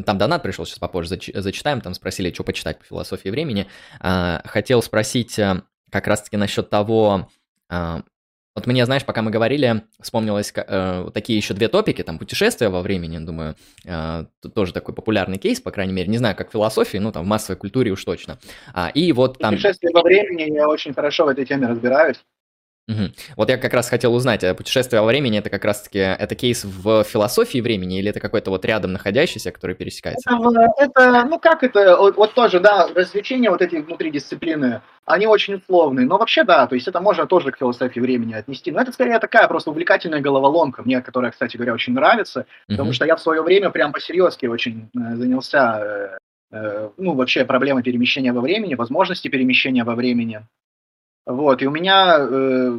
там 0.05 0.19
донат 0.19 0.43
пришел, 0.43 0.65
сейчас 0.65 0.79
попозже 0.79 1.09
зач, 1.09 1.31
зачитаем, 1.35 1.81
там 1.81 1.95
спросили, 1.95 2.33
что 2.33 2.45
почитать 2.45 2.79
по 2.79 2.85
философии 2.85 3.31
времени. 3.31 3.67
А, 4.01 4.43
хотел 4.45 4.83
спросить 4.83 5.39
э, 5.39 5.63
как 5.91 6.07
раз-таки 6.07 6.37
насчет 6.37 6.71
того, 6.71 7.29
а, 7.69 8.03
вот 8.59 8.67
мне, 8.67 8.85
знаешь, 8.85 9.05
пока 9.05 9.23
мы 9.23 9.31
говорили, 9.31 9.85
вспомнилось 10.01 10.53
э, 10.55 11.11
такие 11.15 11.37
еще 11.37 11.55
две 11.55 11.69
топики, 11.69 12.03
там 12.03 12.19
путешествия 12.19 12.69
во 12.69 12.83
времени, 12.83 13.19
думаю, 13.19 13.55
э, 13.85 14.25
тоже 14.55 14.73
такой 14.73 14.95
популярный 14.95 15.39
кейс, 15.39 15.61
по 15.61 15.71
крайней 15.71 15.93
мере, 15.93 16.09
не 16.09 16.19
знаю, 16.19 16.37
как 16.37 16.49
в 16.49 16.53
философии, 16.53 16.99
ну 16.99 17.13
там 17.13 17.25
в 17.25 17.29
массовой 17.29 17.57
культуре 17.57 17.93
уж 17.93 18.05
точно. 18.05 18.39
А, 18.75 18.91
и 18.93 19.13
вот 19.13 19.39
там... 19.39 19.55
Путешествия 19.55 19.91
во 19.93 20.03
времени, 20.03 20.53
я 20.53 20.69
очень 20.69 20.93
хорошо 20.93 21.25
в 21.25 21.29
этой 21.29 21.47
теме 21.47 21.69
разбираюсь. 21.69 22.19
Угу. 22.89 23.11
Вот 23.37 23.51
я 23.51 23.59
как 23.59 23.75
раз 23.75 23.91
хотел 23.91 24.15
узнать, 24.15 24.43
а 24.45 24.55
путешествие 24.55 25.03
во 25.03 25.07
времени 25.07 25.39
это 25.39 25.51
как 25.51 25.65
раз-таки 25.65 25.99
это 25.99 26.35
кейс 26.35 26.65
в 26.65 27.05
философии 27.05 27.61
времени 27.61 27.99
или 27.99 28.09
это 28.09 28.19
какой-то 28.19 28.51
вот 28.51 28.65
рядом 28.65 28.93
находящийся, 28.93 29.53
который 29.53 29.77
пересекается? 29.77 30.31
Это, 30.31 30.73
это 30.79 31.25
ну 31.29 31.39
как 31.39 31.63
это, 31.63 31.99
вот, 31.99 32.17
вот 32.17 32.33
тоже, 32.33 32.61
да, 32.61 32.89
развлечения 32.95 33.51
вот 33.51 33.61
эти 33.61 33.77
внутри 33.77 34.11
дисциплины, 34.11 34.81
они 35.05 35.27
очень 35.27 35.55
условные, 35.55 36.07
но 36.07 36.17
вообще 36.17 36.45
да, 36.45 36.67
то 36.67 36.75
есть 36.75 36.89
это 36.89 37.01
можно 37.01 37.27
тоже 37.27 37.53
к 37.53 37.59
философии 37.59 38.01
времени 38.01 38.33
отнести, 38.33 38.71
но 38.71 38.81
это 38.81 38.93
скорее 38.93 39.19
такая 39.19 39.47
просто 39.49 39.71
увлекательная 39.71 40.21
головоломка, 40.21 40.83
мне, 40.83 41.03
которая, 41.03 41.31
кстати 41.31 41.57
говоря, 41.59 41.75
очень 41.75 41.93
нравится, 41.93 42.47
потому 42.69 42.93
что 42.95 43.05
я 43.05 43.17
в 43.17 43.21
свое 43.21 43.43
время 43.43 43.69
прям 43.69 43.93
по-серьезки 43.93 44.47
очень 44.47 44.89
э, 44.97 45.17
занялся 45.17 45.81
э, 45.81 46.19
э, 46.53 46.89
ну, 46.97 47.15
вообще 47.15 47.45
проблемой 47.45 47.83
перемещения 47.83 48.33
во 48.33 48.41
времени, 48.41 48.75
возможности 48.75 49.29
перемещения 49.29 49.85
во 49.85 49.95
времени. 49.95 50.43
Вот, 51.29 51.61
и 51.61 51.67
у 51.67 51.71
меня, 51.71 52.17
э, 52.21 52.79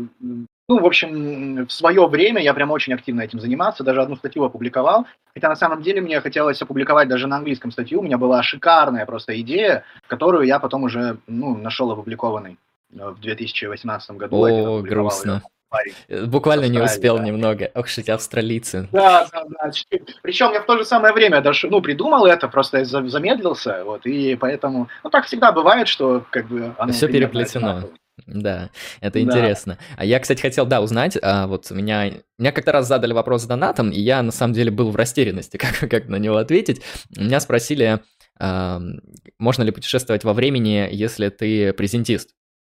ну, 0.68 0.80
в 0.80 0.86
общем, 0.86 1.68
в 1.68 1.72
свое 1.72 2.08
время 2.08 2.42
я 2.42 2.56
прям 2.56 2.72
очень 2.72 2.94
активно 2.94 3.22
этим 3.22 3.40
занимался, 3.40 3.84
даже 3.84 4.02
одну 4.02 4.16
статью 4.16 4.44
опубликовал, 4.44 5.06
хотя 5.36 5.50
на 5.50 5.56
самом 5.56 5.84
деле 5.84 6.02
мне 6.02 6.20
хотелось 6.20 6.60
опубликовать 6.60 7.08
даже 7.08 7.28
на 7.28 7.36
английском 7.36 7.72
статью, 7.72 8.00
у 8.00 8.04
меня 8.04 8.18
была 8.18 8.42
шикарная 8.42 9.06
просто 9.06 9.40
идея, 9.42 9.84
которую 10.08 10.48
я 10.48 10.58
потом 10.58 10.82
уже, 10.82 11.20
ну, 11.28 11.56
нашел 11.58 11.92
опубликованной 11.92 12.58
э, 12.92 13.10
в 13.10 13.20
2018 13.20 14.12
году. 14.18 14.44
О, 14.44 14.82
грустно. 14.82 15.44
Ее. 16.08 16.26
Буквально 16.26 16.66
не 16.66 16.80
успел 16.80 17.18
да. 17.18 17.24
немного. 17.24 17.70
Ох, 17.76 17.88
что 17.88 18.02
австралийцы. 18.12 18.90
Да, 18.92 19.28
да, 19.32 19.44
да. 19.48 19.72
Причем 20.24 20.52
я 20.54 20.62
в 20.62 20.66
то 20.66 20.76
же 20.76 20.86
самое 20.86 21.14
время 21.14 21.42
даже, 21.42 21.70
ну, 21.70 21.82
придумал 21.82 22.26
это, 22.26 22.48
просто 22.48 22.84
замедлился, 22.84 23.84
вот, 23.84 24.08
и 24.08 24.36
поэтому, 24.36 24.88
ну, 25.04 25.12
так 25.12 25.26
всегда 25.26 25.52
бывает, 25.52 25.88
что, 25.88 26.26
как 26.32 26.48
бы, 26.48 26.74
оно... 26.80 26.92
Все 26.92 27.08
переплетено. 27.08 27.84
Да, 28.26 28.70
это 29.02 29.14
да. 29.14 29.20
интересно. 29.20 29.78
А 29.98 30.06
я, 30.06 30.20
кстати, 30.20 30.42
хотел, 30.42 30.66
да, 30.66 30.82
узнать, 30.82 31.18
а, 31.22 31.48
вот 31.48 31.70
меня, 31.72 32.12
меня 32.38 32.52
как-то 32.52 32.72
раз 32.72 32.88
задали 32.88 33.14
вопрос 33.14 33.44
с 33.44 33.46
донатом, 33.46 33.92
и 33.92 34.00
я, 34.00 34.22
на 34.22 34.32
самом 34.32 34.54
деле, 34.54 34.72
был 34.72 34.92
в 34.92 34.96
растерянности, 34.96 35.58
как, 35.58 35.90
как 35.90 36.08
на 36.08 36.18
него 36.18 36.38
ответить. 36.38 36.82
Меня 37.16 37.40
спросили, 37.40 38.00
а, 38.40 38.82
можно 39.38 39.64
ли 39.64 39.72
путешествовать 39.72 40.24
во 40.24 40.34
времени, 40.34 40.88
если 40.92 41.30
ты 41.30 41.74
презентист? 41.74 42.32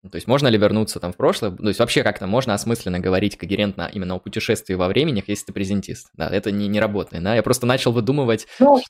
То 0.10 0.16
есть 0.16 0.26
можно 0.26 0.48
ли 0.48 0.58
вернуться 0.58 1.00
там 1.00 1.14
в 1.14 1.18
прошлое? 1.18 1.52
То 1.52 1.68
есть 1.68 1.80
вообще 1.80 2.02
как-то 2.02 2.26
можно 2.26 2.56
осмысленно 2.56 3.00
говорить 3.00 3.38
когерентно 3.38 3.90
именно 3.94 4.16
о 4.16 4.20
путешествии 4.20 4.74
во 4.74 4.88
времени, 4.88 5.24
если 5.28 5.46
ты 5.46 5.54
презентист? 5.54 6.10
Да, 6.14 6.28
это 6.28 6.52
не, 6.52 6.68
не 6.68 6.80
работает, 6.80 7.24
да? 7.24 7.36
Я 7.36 7.44
просто 7.44 7.68
начал 7.68 7.92
выдумывать... 7.92 8.48
Ну, 8.60 8.82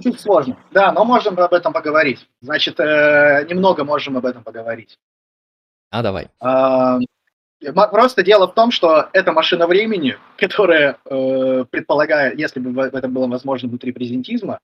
чуть 0.00 0.20
сложно. 0.20 0.56
Да, 0.70 0.92
но 0.92 1.04
можем 1.04 1.38
об 1.40 1.52
этом 1.52 1.72
поговорить. 1.72 2.28
Значит, 2.40 2.78
э, 2.78 3.44
немного 3.48 3.82
можем 3.82 4.16
об 4.16 4.24
этом 4.24 4.44
поговорить. 4.44 4.98
А, 5.96 6.02
давай. 6.02 6.28
А, 6.40 6.98
просто 7.72 8.22
дело 8.22 8.48
в 8.48 8.54
том, 8.54 8.70
что 8.70 9.08
это 9.14 9.32
машина 9.32 9.66
времени, 9.66 10.18
которая, 10.36 10.98
э, 11.06 11.64
предполагая, 11.70 12.34
если 12.34 12.60
бы 12.60 12.82
это 12.82 13.08
было 13.08 13.26
возможно 13.26 13.68
внутри 13.68 13.92
презентизма, 13.92 14.58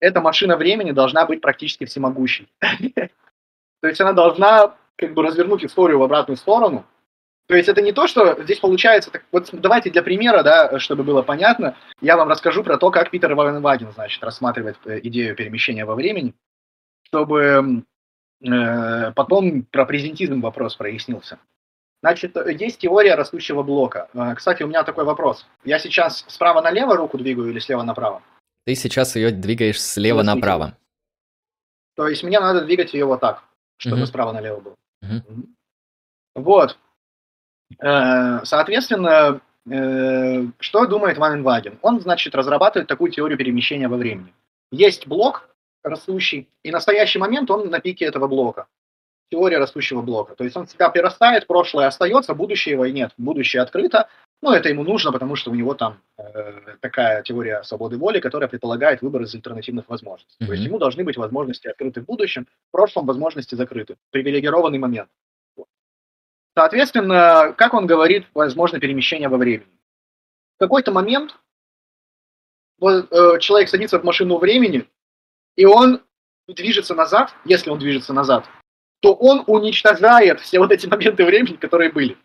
эта 0.00 0.22
машина 0.22 0.56
времени 0.56 0.92
должна 0.92 1.26
быть 1.26 1.42
практически 1.42 1.84
всемогущей. 1.84 2.48
То 2.60 3.88
есть 3.88 4.00
она 4.00 4.14
должна 4.14 4.76
как 4.96 5.12
бы 5.12 5.22
развернуть 5.22 5.64
историю 5.64 5.98
в 5.98 6.02
обратную 6.02 6.38
сторону. 6.38 6.86
То 7.48 7.54
есть 7.54 7.68
это 7.68 7.82
не 7.82 7.92
то, 7.92 8.06
что 8.06 8.42
здесь 8.42 8.58
получается... 8.58 9.10
Так, 9.10 9.24
вот 9.30 9.50
давайте 9.52 9.90
для 9.90 10.02
примера, 10.02 10.42
да, 10.42 10.78
чтобы 10.78 11.04
было 11.04 11.20
понятно, 11.20 11.76
я 12.00 12.16
вам 12.16 12.28
расскажу 12.28 12.64
про 12.64 12.78
то, 12.78 12.90
как 12.90 13.10
Питер 13.10 13.34
Вагенваген, 13.34 13.92
значит, 13.92 14.22
рассматривает 14.22 14.78
э, 14.86 15.00
идею 15.02 15.36
перемещения 15.36 15.84
во 15.84 15.94
времени, 15.94 16.34
чтобы 17.04 17.84
потом 18.40 19.64
про 19.64 19.84
презентизм 19.84 20.40
вопрос 20.40 20.76
прояснился. 20.76 21.38
Значит, 22.00 22.36
есть 22.60 22.78
теория 22.78 23.14
растущего 23.16 23.62
блока. 23.62 24.08
Э, 24.14 24.34
кстати, 24.34 24.62
у 24.62 24.68
меня 24.68 24.84
такой 24.84 25.04
вопрос. 25.04 25.46
Я 25.64 25.78
сейчас 25.78 26.24
справа 26.28 26.62
налево 26.62 26.96
руку 26.96 27.18
двигаю 27.18 27.50
или 27.50 27.58
слева 27.58 27.82
направо? 27.82 28.22
Ты 28.64 28.74
сейчас 28.74 29.16
ее 29.16 29.30
двигаешь 29.32 29.80
слева 29.80 30.22
направо. 30.22 30.76
То 31.96 32.06
есть 32.06 32.22
мне 32.22 32.38
надо 32.38 32.64
двигать 32.64 32.94
ее 32.94 33.04
вот 33.04 33.20
так, 33.20 33.42
чтобы 33.78 34.02
угу. 34.02 34.06
справа 34.06 34.32
налево 34.32 34.60
было. 34.60 34.76
Угу. 35.02 35.46
Вот. 36.36 36.78
Э, 37.82 38.44
соответственно, 38.44 39.40
что 39.66 40.86
думает 40.86 41.18
Ван 41.18 41.34
Инваген? 41.34 41.78
Он, 41.82 42.00
значит, 42.00 42.34
разрабатывает 42.34 42.88
такую 42.88 43.10
теорию 43.10 43.36
перемещения 43.36 43.86
во 43.86 43.98
времени. 43.98 44.32
Есть 44.70 45.06
блок, 45.06 45.50
растущий, 45.82 46.48
и 46.62 46.70
настоящий 46.70 47.18
момент 47.18 47.50
он 47.50 47.68
на 47.70 47.80
пике 47.80 48.04
этого 48.04 48.26
блока. 48.26 48.66
Теория 49.30 49.58
растущего 49.58 50.00
блока. 50.00 50.34
То 50.34 50.44
есть 50.44 50.56
он 50.56 50.66
себя 50.66 50.88
прирастает, 50.88 51.46
прошлое 51.46 51.86
остается, 51.86 52.34
будущее 52.34 52.72
его 52.72 52.86
и 52.86 52.92
нет. 52.92 53.12
Будущее 53.18 53.62
открыто, 53.62 54.08
но 54.40 54.54
это 54.54 54.68
ему 54.68 54.84
нужно, 54.84 55.12
потому 55.12 55.36
что 55.36 55.50
у 55.50 55.54
него 55.54 55.74
там 55.74 56.00
э, 56.16 56.76
такая 56.80 57.22
теория 57.22 57.62
свободы 57.62 57.98
воли, 57.98 58.20
которая 58.20 58.48
предполагает 58.48 59.02
выбор 59.02 59.22
из 59.22 59.34
альтернативных 59.34 59.88
возможностей. 59.88 60.36
Mm-hmm. 60.40 60.46
То 60.46 60.52
есть 60.52 60.64
ему 60.64 60.78
должны 60.78 61.04
быть 61.04 61.16
возможности 61.16 61.68
открыты 61.68 62.00
в 62.00 62.06
будущем, 62.06 62.46
в 62.68 62.72
прошлом 62.72 63.04
возможности 63.04 63.54
закрыты. 63.54 63.96
Привилегированный 64.10 64.78
момент. 64.78 65.10
Соответственно, 66.56 67.54
как 67.56 67.74
он 67.74 67.86
говорит, 67.86 68.26
возможно 68.34 68.80
перемещение 68.80 69.28
во 69.28 69.36
времени. 69.36 69.70
В 70.56 70.60
какой-то 70.60 70.90
момент 70.90 71.36
вот, 72.78 73.12
э, 73.12 73.38
человек 73.40 73.68
садится 73.68 73.98
в 73.98 74.04
машину 74.04 74.38
времени, 74.38 74.88
и 75.58 75.64
он 75.66 76.00
движется 76.46 76.94
назад, 76.94 77.34
если 77.44 77.68
он 77.68 77.80
движется 77.80 78.12
назад, 78.12 78.44
то 79.00 79.12
он 79.12 79.42
уничтожает 79.46 80.40
все 80.40 80.60
вот 80.60 80.70
эти 80.70 80.86
моменты 80.86 81.24
времени, 81.24 81.56
которые 81.56 81.90
были. 81.90 82.16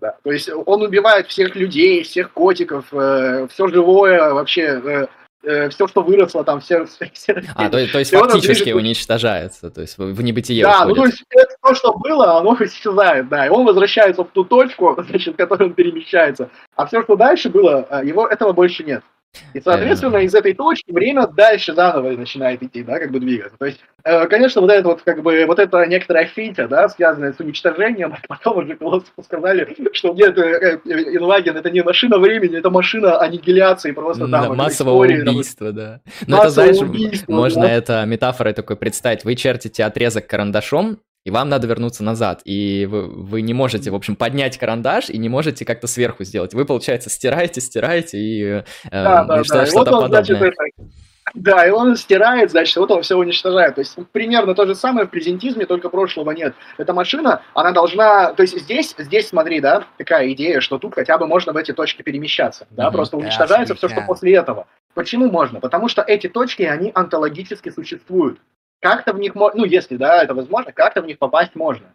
Да. 0.00 0.16
То 0.24 0.32
есть 0.32 0.48
он 0.48 0.82
убивает 0.82 1.28
всех 1.28 1.54
людей, 1.54 2.02
всех 2.02 2.32
котиков, 2.32 2.86
э, 2.92 3.46
все 3.50 3.68
живое, 3.68 4.32
вообще 4.32 4.62
э, 4.62 5.06
э, 5.44 5.68
все, 5.68 5.86
что 5.86 6.02
выросло 6.02 6.42
там, 6.42 6.60
все... 6.60 6.86
все 6.86 7.44
а, 7.54 7.68
то, 7.68 7.86
то 7.86 7.98
есть 7.98 8.10
фактически 8.10 8.64
движет... 8.64 8.76
уничтожается, 8.76 9.70
то 9.70 9.82
есть 9.82 9.98
в 9.98 10.22
небытие 10.22 10.64
Да, 10.64 10.80
уходит. 10.80 10.88
ну 10.88 10.94
то 10.94 11.06
есть 11.06 11.24
это 11.28 11.56
то, 11.62 11.74
что 11.74 11.92
было, 11.92 12.38
оно 12.38 12.56
исчезает, 12.60 13.28
да, 13.28 13.46
и 13.46 13.50
он 13.50 13.66
возвращается 13.66 14.24
в 14.24 14.30
ту 14.30 14.44
точку, 14.44 14.96
значит, 15.08 15.34
в 15.34 15.36
которой 15.36 15.64
он 15.64 15.74
перемещается, 15.74 16.50
а 16.76 16.86
все, 16.86 17.02
что 17.02 17.14
дальше 17.14 17.50
было, 17.50 17.86
э, 17.90 18.06
его 18.06 18.26
этого 18.26 18.52
больше 18.52 18.84
нет. 18.84 19.04
И, 19.52 19.60
соответственно, 19.60 20.18
из 20.18 20.34
этой 20.34 20.54
точки 20.54 20.92
время 20.92 21.26
дальше 21.26 21.74
заново 21.74 22.10
начинает 22.10 22.62
идти, 22.62 22.82
да, 22.82 22.98
как 22.98 23.10
бы 23.10 23.20
двигаться. 23.20 23.56
То 23.58 23.66
есть, 23.66 23.80
э, 24.04 24.26
конечно, 24.26 24.60
вот 24.60 24.70
это 24.70 24.88
вот, 24.88 25.02
как 25.02 25.22
бы, 25.22 25.44
вот 25.46 25.58
это 25.58 25.84
некоторая 25.86 26.26
фича, 26.26 26.68
да, 26.68 26.88
связанная 26.88 27.32
с 27.32 27.40
уничтожением, 27.40 28.14
потом 28.28 28.58
уже 28.58 28.76
философы 28.76 29.22
сказали, 29.22 29.76
что 29.92 30.12
нет, 30.14 30.36
э, 30.38 30.80
э, 30.84 31.50
это 31.54 31.70
не 31.70 31.82
машина 31.82 32.18
времени, 32.18 32.58
это 32.58 32.70
машина 32.70 33.18
аннигиляции 33.18 33.92
просто 33.92 34.26
да, 34.26 34.42
там. 34.42 34.56
Массового 34.56 35.04
истории, 35.06 35.28
убийства, 35.28 35.66
там, 35.66 35.76
да. 35.76 36.00
Ну, 36.26 36.36
это, 36.38 36.50
знаешь, 36.50 36.78
убийства, 36.78 37.32
можно 37.32 37.62
да. 37.62 37.72
это 37.72 38.04
метафорой 38.04 38.54
такой 38.54 38.76
представить. 38.76 39.24
Вы 39.24 39.36
чертите 39.36 39.84
отрезок 39.84 40.26
карандашом, 40.26 40.98
и 41.24 41.30
вам 41.30 41.48
надо 41.48 41.66
вернуться 41.66 42.04
назад, 42.04 42.42
и 42.44 42.86
вы, 42.90 43.08
вы 43.08 43.42
не 43.42 43.54
можете, 43.54 43.90
в 43.90 43.94
общем, 43.94 44.14
поднять 44.14 44.58
карандаш 44.58 45.08
и 45.08 45.18
не 45.18 45.28
можете 45.28 45.64
как-то 45.64 45.86
сверху 45.86 46.24
сделать. 46.24 46.52
Вы, 46.52 46.66
получается, 46.66 47.08
стираете, 47.08 47.60
стираете 47.60 48.18
и, 48.18 48.42
э, 48.42 48.64
да, 48.90 49.24
да, 49.24 49.40
и 49.40 49.44
что, 49.44 49.54
да. 49.54 49.66
что-то 49.66 49.90
вот 49.92 50.04
он, 50.04 50.10
подобное. 50.10 50.24
Значит, 50.24 50.42
это... 50.42 50.90
Да, 51.32 51.66
и 51.66 51.70
он 51.70 51.96
стирает, 51.96 52.50
значит, 52.50 52.76
вот 52.76 52.90
он 52.90 53.02
все 53.02 53.16
уничтожает. 53.16 53.76
То 53.76 53.80
есть 53.80 53.96
примерно 54.12 54.54
то 54.54 54.66
же 54.66 54.74
самое 54.74 55.06
в 55.06 55.10
презентизме, 55.10 55.64
только 55.64 55.88
прошлого 55.88 56.30
нет. 56.32 56.54
Эта 56.76 56.92
машина, 56.92 57.40
она 57.54 57.72
должна... 57.72 58.34
То 58.34 58.42
есть 58.42 58.58
здесь, 58.60 58.94
здесь 58.98 59.28
смотри, 59.28 59.60
да, 59.60 59.84
такая 59.96 60.30
идея, 60.32 60.60
что 60.60 60.78
тут 60.78 60.94
хотя 60.94 61.16
бы 61.16 61.26
можно 61.26 61.52
в 61.52 61.56
эти 61.56 61.72
точки 61.72 62.02
перемещаться. 62.02 62.66
Да, 62.70 62.88
mm-hmm. 62.88 62.92
просто 62.92 63.16
уничтожается 63.16 63.72
yeah, 63.72 63.76
все, 63.78 63.88
что 63.88 64.02
после 64.02 64.34
этого. 64.34 64.66
Почему 64.92 65.30
можно? 65.30 65.60
Потому 65.60 65.88
что 65.88 66.02
эти 66.02 66.28
точки, 66.28 66.62
они 66.62 66.92
онтологически 66.94 67.70
существуют 67.70 68.38
как-то 68.84 69.14
в 69.14 69.18
них 69.18 69.34
можно, 69.34 69.60
ну, 69.60 69.64
если, 69.64 69.96
да, 69.96 70.22
это 70.22 70.34
возможно, 70.34 70.70
как-то 70.70 71.00
в 71.00 71.06
них 71.06 71.18
попасть 71.18 71.54
можно. 71.54 71.86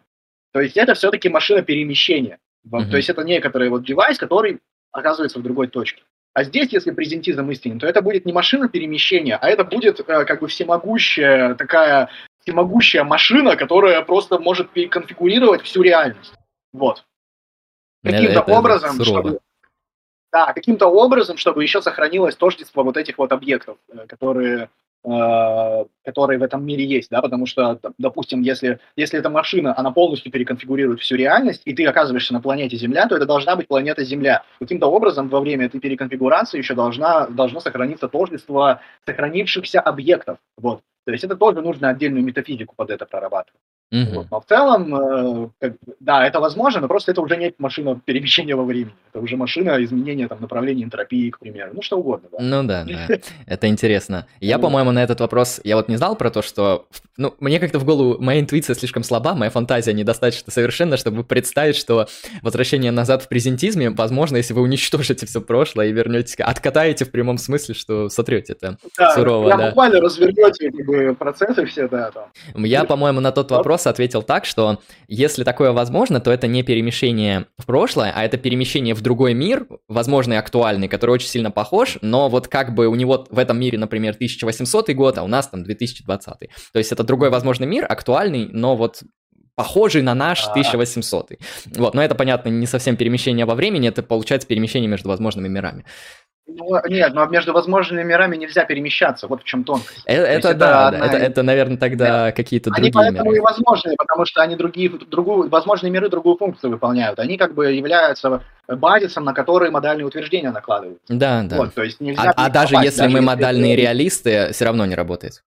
То 0.52 0.60
есть 0.60 0.76
это 0.76 0.94
все-таки 0.94 1.28
машина 1.28 1.62
перемещения. 1.62 2.38
Mm-hmm. 2.66 2.90
То 2.90 2.96
есть 2.96 3.08
это 3.08 3.22
некоторый 3.22 3.68
вот 3.68 3.84
девайс, 3.84 4.18
который 4.18 4.58
оказывается 4.90 5.38
в 5.38 5.42
другой 5.42 5.68
точке. 5.68 6.02
А 6.34 6.42
здесь, 6.42 6.72
если 6.72 6.90
презентизм 6.90 7.48
истинен, 7.48 7.78
то 7.78 7.86
это 7.86 8.02
будет 8.02 8.26
не 8.26 8.32
машина 8.32 8.68
перемещения, 8.68 9.36
а 9.36 9.48
это 9.48 9.62
будет 9.62 10.00
э, 10.00 10.24
как 10.24 10.40
бы 10.40 10.48
всемогущая 10.48 11.54
такая 11.54 12.10
всемогущая 12.40 13.04
машина, 13.04 13.54
которая 13.54 14.02
просто 14.02 14.40
может 14.40 14.70
переконфигурировать 14.70 15.62
всю 15.62 15.82
реальность. 15.82 16.34
Вот. 16.72 17.04
Каким-то 18.02 18.42
образом, 18.42 19.00
чтобы, 19.04 19.38
да, 20.32 20.52
каким-то 20.54 20.88
образом, 20.88 21.36
чтобы 21.36 21.62
еще 21.62 21.82
сохранилось 21.82 22.34
тождество 22.34 22.82
вот 22.82 22.96
этих 22.96 23.16
вот 23.18 23.30
объектов, 23.30 23.78
э, 23.92 24.08
которые 24.08 24.64
Э, 24.64 24.66
которые 25.02 26.38
в 26.38 26.42
этом 26.42 26.64
мире 26.64 26.84
есть, 26.84 27.10
да, 27.10 27.22
потому 27.22 27.46
что, 27.46 27.80
допустим, 27.96 28.42
если, 28.42 28.80
если 28.96 29.18
эта 29.18 29.30
машина, 29.30 29.74
она 29.76 29.90
полностью 29.92 30.30
переконфигурирует 30.30 31.00
всю 31.00 31.16
реальность, 31.16 31.62
и 31.64 31.74
ты 31.74 31.86
оказываешься 31.86 32.34
на 32.34 32.40
планете 32.42 32.76
Земля, 32.76 33.06
то 33.06 33.16
это 33.16 33.24
должна 33.24 33.56
быть 33.56 33.66
планета 33.66 34.04
Земля. 34.04 34.44
Каким-то 34.58 34.88
образом 34.88 35.28
во 35.28 35.40
время 35.40 35.66
этой 35.66 35.80
переконфигурации 35.80 36.58
еще 36.58 36.74
должна, 36.74 37.26
должно 37.28 37.60
сохраниться 37.60 38.08
тождество 38.08 38.80
сохранившихся 39.06 39.80
объектов, 39.80 40.38
вот. 40.58 40.82
То 41.06 41.12
есть 41.12 41.24
это 41.24 41.34
тоже 41.34 41.62
нужно 41.62 41.88
отдельную 41.88 42.22
метафизику 42.22 42.74
под 42.76 42.90
это 42.90 43.06
прорабатывать. 43.06 43.60
Mm-hmm. 43.92 44.14
Вот. 44.14 44.26
Но 44.30 44.40
в 44.40 44.44
целом, 44.46 44.94
э, 44.94 45.48
как, 45.58 45.72
да, 45.98 46.24
это 46.24 46.38
возможно, 46.38 46.80
но 46.80 46.86
просто 46.88 47.10
это 47.10 47.20
уже 47.20 47.36
не 47.36 47.52
машина 47.58 48.00
перемещения 48.04 48.54
во 48.54 48.64
времени. 48.64 48.94
Это 49.12 49.20
уже 49.20 49.36
машина 49.36 49.82
изменения 49.82 50.28
там, 50.28 50.40
направления 50.40 50.84
энтропии, 50.84 51.30
к 51.30 51.40
примеру. 51.40 51.72
Ну, 51.74 51.82
что 51.82 51.98
угодно. 51.98 52.28
Да. 52.30 52.38
Ну 52.40 52.62
да, 52.62 52.84
да. 52.84 53.18
Это 53.46 53.66
интересно. 53.66 54.26
Я, 54.40 54.60
по-моему, 54.60 54.92
на 54.92 55.02
этот 55.02 55.18
вопрос, 55.18 55.60
я 55.64 55.74
вот 55.74 55.88
не 55.88 55.96
знал 55.96 56.14
про 56.14 56.30
то, 56.30 56.40
что... 56.42 56.86
Ну, 57.16 57.34
мне 57.40 57.58
как-то 57.58 57.80
в 57.80 57.84
голову, 57.84 58.22
моя 58.22 58.40
интуиция 58.40 58.74
слишком 58.76 59.02
слаба, 59.02 59.34
моя 59.34 59.50
фантазия 59.50 59.92
недостаточно 59.92 60.52
совершенна, 60.52 60.96
чтобы 60.96 61.24
представить, 61.24 61.76
что 61.76 62.06
возвращение 62.42 62.92
назад 62.92 63.24
в 63.24 63.28
презентизме 63.28 63.90
возможно, 63.90 64.36
если 64.36 64.54
вы 64.54 64.62
уничтожите 64.62 65.26
все 65.26 65.40
прошлое 65.40 65.88
и 65.88 65.92
вернетесь, 65.92 66.36
откатаете 66.36 67.04
в 67.04 67.10
прямом 67.10 67.38
смысле, 67.38 67.74
что 67.74 68.08
сотрете 68.08 68.52
это 68.52 68.78
да, 68.96 69.14
сурово. 69.14 69.50
Да. 69.50 69.68
буквально 69.68 70.00
развернете 70.00 70.70
как 70.70 70.86
бы, 70.86 71.16
процессы 71.18 71.66
все, 71.66 71.88
да. 71.88 72.12
Там. 72.12 72.64
Я, 72.64 72.84
по-моему, 72.84 73.20
на 73.20 73.32
тот 73.32 73.50
вопрос 73.50 73.79
ответил 73.86 74.22
так, 74.22 74.44
что 74.44 74.80
если 75.08 75.44
такое 75.44 75.72
возможно, 75.72 76.20
то 76.20 76.30
это 76.30 76.46
не 76.46 76.62
перемещение 76.62 77.46
в 77.58 77.66
прошлое, 77.66 78.12
а 78.14 78.24
это 78.24 78.36
перемещение 78.36 78.94
в 78.94 79.00
другой 79.00 79.34
мир, 79.34 79.66
возможно, 79.88 80.34
и 80.34 80.36
актуальный, 80.36 80.88
который 80.88 81.10
очень 81.10 81.28
сильно 81.28 81.50
похож, 81.50 81.98
но 82.02 82.28
вот 82.28 82.48
как 82.48 82.74
бы 82.74 82.86
у 82.86 82.94
него 82.94 83.26
в 83.30 83.38
этом 83.38 83.58
мире, 83.58 83.78
например, 83.78 84.14
1800 84.14 84.90
год, 84.90 85.18
а 85.18 85.22
у 85.22 85.28
нас 85.28 85.48
там 85.48 85.62
2020. 85.62 86.38
То 86.72 86.78
есть 86.78 86.92
это 86.92 87.04
другой 87.04 87.30
возможный 87.30 87.66
мир, 87.66 87.86
актуальный, 87.88 88.48
но 88.52 88.76
вот 88.76 89.02
похожий 89.60 90.00
на 90.00 90.14
наш 90.14 90.46
1800. 90.46 91.32
Вот, 91.76 91.94
но 91.94 92.02
это, 92.02 92.14
понятно, 92.14 92.48
не 92.48 92.66
совсем 92.66 92.96
перемещение 92.96 93.44
во 93.44 93.54
времени, 93.54 93.88
это 93.88 94.02
получается 94.02 94.48
перемещение 94.48 94.88
между 94.88 95.10
возможными 95.10 95.48
мирами. 95.48 95.84
Ну, 96.56 96.80
нет, 96.88 97.14
но 97.14 97.26
между 97.26 97.52
возможными 97.52 98.02
мирами 98.02 98.36
нельзя 98.36 98.64
перемещаться, 98.64 99.26
вот 99.28 99.42
в 99.42 99.44
чем 99.44 99.64
тонкость. 99.64 100.02
Это, 100.04 100.26
это 100.26 100.54
да, 100.54 100.88
одна... 100.88 101.06
это, 101.06 101.16
это, 101.16 101.42
наверное, 101.42 101.76
тогда 101.76 102.26
да. 102.26 102.32
какие-то 102.32 102.70
другие 102.70 102.86
Они 102.86 102.92
поэтому 102.92 103.30
миры. 103.30 103.36
и 103.36 103.40
возможные, 103.40 103.96
потому 103.96 104.24
что 104.24 104.42
они 104.42 104.56
другие, 104.56 104.90
другую, 104.90 105.48
возможные 105.48 105.90
миры 105.90 106.08
другую 106.08 106.36
функцию 106.36 106.70
выполняют. 106.70 107.18
Они 107.18 107.36
как 107.36 107.54
бы 107.54 107.72
являются 107.72 108.42
базисом, 108.66 109.24
на 109.24 109.32
который 109.32 109.70
модальные 109.70 110.06
утверждения 110.06 110.50
накладываются. 110.50 111.04
Да, 111.08 111.42
да. 111.42 111.56
Вот, 111.56 111.74
то 111.74 111.82
есть 111.82 112.00
нельзя 112.00 112.32
а, 112.36 112.46
а 112.46 112.50
даже 112.50 112.74
попасть, 112.74 112.86
если 112.86 113.00
даже 113.02 113.12
мы 113.12 113.18
если 113.18 113.26
модальные 113.26 113.76
реалисты, 113.76 114.52
все 114.52 114.64
равно 114.64 114.86
не 114.86 114.94
работает. 114.94 115.42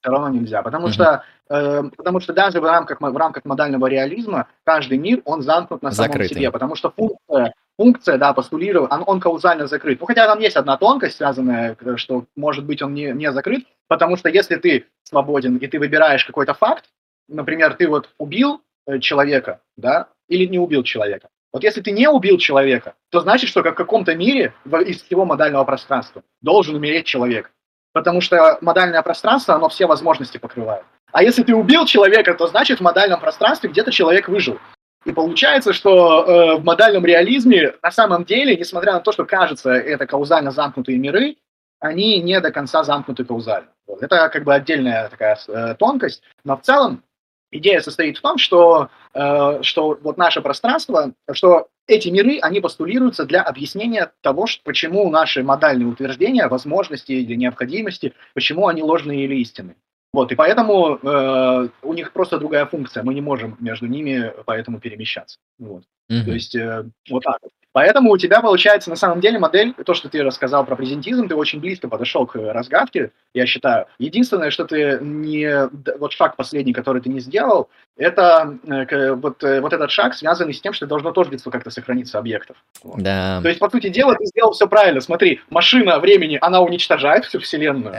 Все 0.00 0.10
равно 0.10 0.28
нельзя, 0.28 0.62
потому 0.62 0.86
угу. 0.86 0.92
что 0.92 1.22
э, 1.48 1.82
потому 1.96 2.20
что 2.20 2.32
даже 2.32 2.60
в 2.60 2.64
рамках 2.64 3.00
в 3.00 3.16
рамках 3.16 3.44
модального 3.44 3.86
реализма 3.86 4.48
каждый 4.64 4.98
мир 4.98 5.22
он 5.24 5.42
замкнут 5.42 5.82
на 5.82 5.92
самом 5.92 6.12
Закрытый. 6.12 6.36
себе, 6.36 6.50
потому 6.50 6.76
что 6.76 6.90
функция 6.90 7.54
функция, 7.78 8.18
да, 8.18 8.32
постулировал, 8.32 8.88
он, 8.90 9.04
он 9.06 9.20
каузально 9.20 9.66
закрыт. 9.66 10.00
Ну, 10.00 10.06
хотя 10.06 10.26
там 10.26 10.38
есть 10.40 10.56
одна 10.56 10.76
тонкость, 10.76 11.16
связанная, 11.16 11.76
что, 11.96 12.24
может 12.36 12.64
быть, 12.64 12.82
он 12.82 12.94
не, 12.94 13.12
не 13.12 13.32
закрыт, 13.32 13.64
потому 13.88 14.16
что 14.16 14.28
если 14.28 14.56
ты 14.56 14.86
свободен 15.04 15.56
и 15.56 15.66
ты 15.66 15.78
выбираешь 15.78 16.24
какой-то 16.24 16.54
факт, 16.54 16.86
например, 17.28 17.74
ты 17.74 17.88
вот 17.88 18.10
убил 18.18 18.62
э, 18.86 18.98
человека, 19.00 19.60
да, 19.76 20.08
или 20.28 20.46
не 20.46 20.58
убил 20.58 20.82
человека. 20.82 21.28
Вот 21.52 21.62
если 21.62 21.80
ты 21.80 21.92
не 21.92 22.08
убил 22.08 22.38
человека, 22.38 22.94
то 23.10 23.20
значит, 23.20 23.48
что 23.48 23.62
как 23.62 23.74
в 23.74 23.76
каком-то 23.76 24.14
мире 24.16 24.54
из 24.86 25.02
всего 25.02 25.24
модального 25.24 25.64
пространства 25.64 26.22
должен 26.42 26.74
умереть 26.74 27.06
человек. 27.06 27.52
Потому 27.92 28.20
что 28.20 28.58
модальное 28.60 29.00
пространство, 29.02 29.54
оно 29.54 29.68
все 29.68 29.86
возможности 29.86 30.38
покрывает. 30.38 30.84
А 31.12 31.22
если 31.22 31.44
ты 31.44 31.54
убил 31.54 31.86
человека, 31.86 32.34
то 32.34 32.48
значит 32.48 32.80
в 32.80 32.82
модальном 32.82 33.20
пространстве 33.20 33.70
где-то 33.70 33.92
человек 33.92 34.28
выжил. 34.28 34.58
И 35.04 35.12
получается, 35.12 35.72
что 35.72 36.24
э, 36.24 36.56
в 36.56 36.64
модальном 36.64 37.04
реализме 37.04 37.74
на 37.82 37.90
самом 37.90 38.24
деле, 38.24 38.56
несмотря 38.56 38.94
на 38.94 39.00
то, 39.00 39.12
что 39.12 39.24
кажется 39.24 39.70
это 39.70 40.06
каузально 40.06 40.50
замкнутые 40.50 40.98
миры, 40.98 41.36
они 41.80 42.20
не 42.20 42.40
до 42.40 42.50
конца 42.50 42.82
замкнуты 42.84 43.24
каузально. 43.24 43.68
Вот. 43.86 44.02
Это 44.02 44.28
как 44.30 44.44
бы 44.44 44.54
отдельная 44.54 45.08
такая 45.08 45.38
э, 45.48 45.74
тонкость, 45.78 46.22
но 46.44 46.56
в 46.56 46.62
целом 46.62 47.02
идея 47.50 47.80
состоит 47.80 48.18
в 48.18 48.22
том, 48.22 48.38
что, 48.38 48.88
э, 49.12 49.62
что 49.62 49.98
вот 50.02 50.16
наше 50.16 50.40
пространство, 50.40 51.12
что 51.32 51.68
эти 51.86 52.08
миры, 52.08 52.38
они 52.40 52.60
постулируются 52.60 53.26
для 53.26 53.42
объяснения 53.42 54.12
того, 54.22 54.46
что, 54.46 54.62
почему 54.64 55.10
наши 55.10 55.42
модальные 55.42 55.86
утверждения, 55.86 56.48
возможности 56.48 57.12
или 57.12 57.34
необходимости, 57.34 58.14
почему 58.32 58.68
они 58.68 58.82
ложные 58.82 59.24
или 59.24 59.36
истинные. 59.36 59.76
Вот, 60.14 60.30
и 60.30 60.36
поэтому 60.36 60.98
э, 61.02 61.68
у 61.82 61.92
них 61.92 62.12
просто 62.12 62.38
другая 62.38 62.66
функция, 62.66 63.02
мы 63.02 63.14
не 63.14 63.20
можем 63.20 63.56
между 63.58 63.86
ними 63.86 64.32
поэтому 64.46 64.78
перемещаться. 64.78 65.38
Вот. 65.58 65.82
Mm-hmm. 66.10 66.24
То 66.24 66.30
есть 66.30 66.54
э, 66.54 66.84
вот 67.10 67.24
так 67.24 67.38
вот. 67.42 67.50
Поэтому 67.74 68.12
у 68.12 68.16
тебя 68.16 68.40
получается 68.40 68.88
на 68.88 68.94
самом 68.94 69.20
деле 69.20 69.40
модель, 69.40 69.74
то, 69.74 69.94
что 69.94 70.08
ты 70.08 70.22
рассказал 70.22 70.64
про 70.64 70.76
презентизм, 70.76 71.26
ты 71.26 71.34
очень 71.34 71.58
близко 71.58 71.88
подошел 71.88 72.24
к 72.24 72.36
разгадке, 72.36 73.10
я 73.34 73.46
считаю. 73.46 73.86
Единственное, 73.98 74.52
что 74.52 74.64
ты 74.64 75.00
не... 75.02 75.68
Вот 75.98 76.12
шаг 76.12 76.36
последний, 76.36 76.72
который 76.72 77.02
ты 77.02 77.08
не 77.08 77.18
сделал, 77.18 77.68
это 77.96 78.56
э, 78.64 79.14
вот, 79.14 79.42
э, 79.42 79.60
вот 79.60 79.72
этот 79.72 79.90
шаг, 79.90 80.14
связанный 80.14 80.54
с 80.54 80.60
тем, 80.60 80.72
что 80.72 80.86
должно 80.86 81.10
тождество 81.10 81.50
как-то 81.50 81.70
сохраниться 81.70 82.16
объектов. 82.16 82.56
Вот. 82.84 83.02
Да. 83.02 83.40
То 83.42 83.48
есть, 83.48 83.58
по 83.58 83.68
сути 83.68 83.88
дела, 83.88 84.14
ты 84.14 84.24
сделал 84.26 84.52
все 84.52 84.68
правильно. 84.68 85.00
Смотри, 85.00 85.40
машина 85.50 85.98
времени, 85.98 86.38
она 86.40 86.60
уничтожает 86.60 87.24
всю 87.24 87.40
Вселенную, 87.40 87.92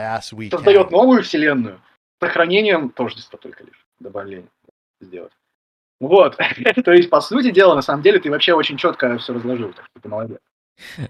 создает 0.50 0.90
новую 0.90 1.22
Вселенную, 1.22 1.82
сохранением 2.20 2.90
тождества 2.90 3.38
только 3.38 3.64
лишь, 3.64 3.86
добавление 4.00 4.48
сделать. 5.00 5.32
Вот, 6.00 6.36
то 6.84 6.92
есть, 6.92 7.08
по 7.10 7.20
сути 7.20 7.50
дела, 7.50 7.74
на 7.74 7.82
самом 7.82 8.02
деле, 8.02 8.18
ты 8.18 8.30
вообще 8.30 8.52
очень 8.52 8.76
четко 8.76 9.16
все 9.18 9.32
разложил, 9.32 9.72
так 9.72 9.86
что 9.86 10.00
ты 10.00 10.08
молодец. 10.08 10.38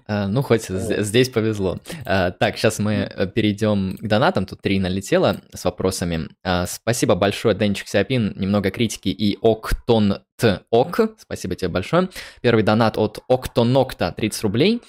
А, 0.07 0.29
ну, 0.29 0.43
хоть 0.43 0.67
здесь 0.67 1.29
повезло. 1.29 1.79
А, 2.05 2.31
так, 2.31 2.57
сейчас 2.57 2.79
мы 2.79 2.93
э, 2.93 3.27
перейдем 3.27 3.97
к 3.97 4.07
донатам. 4.07 4.47
Тут 4.47 4.61
три 4.63 4.79
налетело 4.79 5.41
с 5.53 5.65
вопросами. 5.65 6.29
А, 6.45 6.67
спасибо 6.67 7.15
большое, 7.15 7.55
Денчик 7.55 7.89
Сиапин. 7.89 8.33
Немного 8.37 8.71
критики 8.71 9.09
и 9.09 9.39
Октон 9.43 10.23
Ок. 10.71 11.01
Спасибо 11.19 11.57
тебе 11.57 11.69
большое. 11.69 12.09
Первый 12.41 12.63
донат 12.63 12.97
от 12.97 13.25
Октонокта 13.29 14.13
30 14.17 14.43
рублей. 14.43 14.83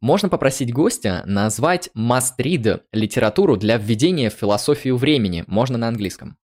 Можно 0.00 0.28
попросить 0.28 0.72
гостя 0.72 1.22
назвать 1.26 1.90
must 1.96 2.38
read 2.38 2.82
литературу 2.92 3.56
для 3.56 3.76
введения 3.76 4.30
в 4.30 4.34
философию 4.34 4.96
времени. 4.96 5.44
Можно 5.46 5.78
на 5.78 5.88
английском. 5.88 6.36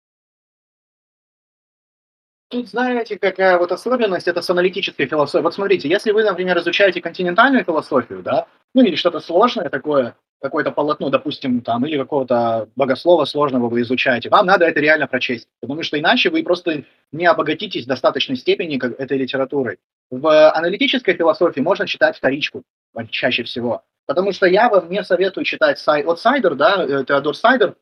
Тут, 2.53 2.68
знаете, 2.68 3.18
какая 3.18 3.57
вот 3.57 3.73
особенность, 3.73 4.29
это 4.29 4.43
с 4.43 4.51
аналитической 4.51 5.07
философией. 5.07 5.43
Вот 5.43 5.55
смотрите, 5.55 5.89
если 5.89 6.12
вы, 6.12 6.23
например, 6.23 6.59
изучаете 6.59 7.01
континентальную 7.01 7.64
философию, 7.64 8.23
да, 8.23 8.47
ну 8.75 8.83
или 8.83 8.95
что-то 8.95 9.20
сложное 9.20 9.70
такое, 9.70 10.16
какое-то 10.39 10.70
полотно, 10.70 11.09
допустим, 11.09 11.62
там, 11.62 11.87
или 11.87 11.97
какого-то 11.97 12.68
богослова 12.77 13.25
сложного 13.25 13.70
вы 13.70 13.81
изучаете, 13.81 14.29
вам 14.29 14.45
надо 14.45 14.66
это 14.66 14.81
реально 14.81 15.07
прочесть, 15.07 15.49
потому 15.62 15.83
что 15.83 15.99
иначе 15.99 16.29
вы 16.29 16.43
просто 16.43 16.85
не 17.11 17.25
обогатитесь 17.25 17.85
в 17.85 17.89
достаточной 17.89 18.37
степени 18.37 18.77
как 18.77 19.01
этой 19.01 19.16
литературой. 19.16 19.79
В 20.13 20.51
аналитической 20.51 21.15
философии 21.15 21.61
можно 21.61 21.87
читать 21.87 22.19
вторичку 22.19 22.65
чаще 23.09 23.45
всего, 23.45 23.83
потому 24.07 24.33
что 24.33 24.45
я 24.45 24.69
вам 24.69 24.91
не 24.91 25.03
советую 25.03 25.45
читать 25.45 25.79
Сай... 25.79 26.05
вот 26.05 26.21
Сайдер, 26.21 26.55
да, 26.55 26.85
э, 26.85 27.05
Теодор 27.07 27.35
Сайдер, 27.35 27.77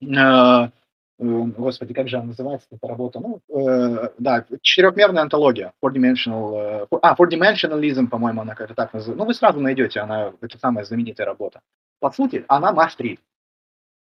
э, 0.00 0.68
господи, 1.18 1.92
как 1.92 2.08
же 2.08 2.16
она 2.16 2.28
называется, 2.28 2.68
эта 2.70 2.88
работа? 2.88 3.20
Ну, 3.20 3.42
э, 3.54 4.08
да, 4.16 4.46
четырехмерная 4.62 5.24
антология, 5.24 5.74
four 5.84 5.92
dimensional, 5.92 6.86
э, 6.90 6.96
а, 7.02 7.14
four 7.14 7.28
dimensionalism, 7.28 8.08
по-моему, 8.08 8.40
она 8.40 8.54
как-то 8.54 8.74
так 8.74 8.94
называется. 8.94 9.18
Ну, 9.18 9.26
вы 9.26 9.34
сразу 9.34 9.60
найдете, 9.60 10.00
она, 10.00 10.32
это 10.40 10.58
самая 10.58 10.86
знаменитая 10.86 11.26
работа. 11.26 11.60
По 12.00 12.10
сути, 12.10 12.46
она 12.48 12.72
must 12.72 13.18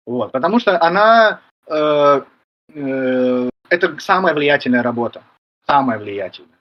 Вот, 0.06 0.34
потому 0.34 0.60
что 0.60 0.82
она, 0.82 1.40
э, 1.66 2.22
э, 2.74 3.50
это 3.70 4.00
самая 4.00 4.34
влиятельная 4.34 4.84
работа, 4.84 5.24
самая 5.66 5.98
влиятельная. 5.98 6.59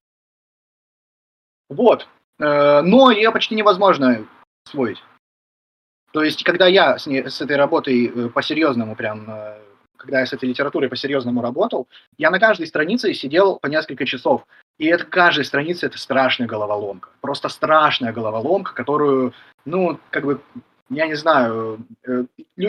Вот, 1.69 2.09
э, 2.39 2.81
но 2.83 3.11
ее 3.11 3.31
почти 3.31 3.55
невозможно 3.55 4.27
освоить. 4.67 5.03
То 6.13 6.23
есть, 6.23 6.43
когда 6.43 6.67
я 6.67 6.99
с, 6.99 7.07
ней, 7.07 7.29
с 7.29 7.41
этой 7.41 7.57
работой 7.57 8.07
э, 8.07 8.29
по-серьезному 8.31 8.97
прям 8.97 9.29
э, 9.29 9.59
когда 9.99 10.21
я 10.21 10.27
с 10.27 10.33
этой 10.33 10.49
литературой 10.49 10.89
по-серьезному 10.89 11.43
работал, 11.43 11.89
я 12.17 12.31
на 12.31 12.39
каждой 12.39 12.67
странице 12.67 13.13
сидел 13.13 13.59
по 13.59 13.67
несколько 13.67 14.07
часов. 14.07 14.47
И 14.79 14.87
это 14.87 15.05
каждая 15.05 15.45
страница 15.45 15.87
это 15.87 15.99
страшная 15.99 16.47
головоломка. 16.47 17.11
Просто 17.21 17.49
страшная 17.49 18.13
головоломка, 18.13 18.73
которую, 18.75 19.35
ну, 19.65 19.99
как 20.11 20.25
бы, 20.25 20.41
я 20.89 21.09
не 21.09 21.17
знаю, 21.17 21.85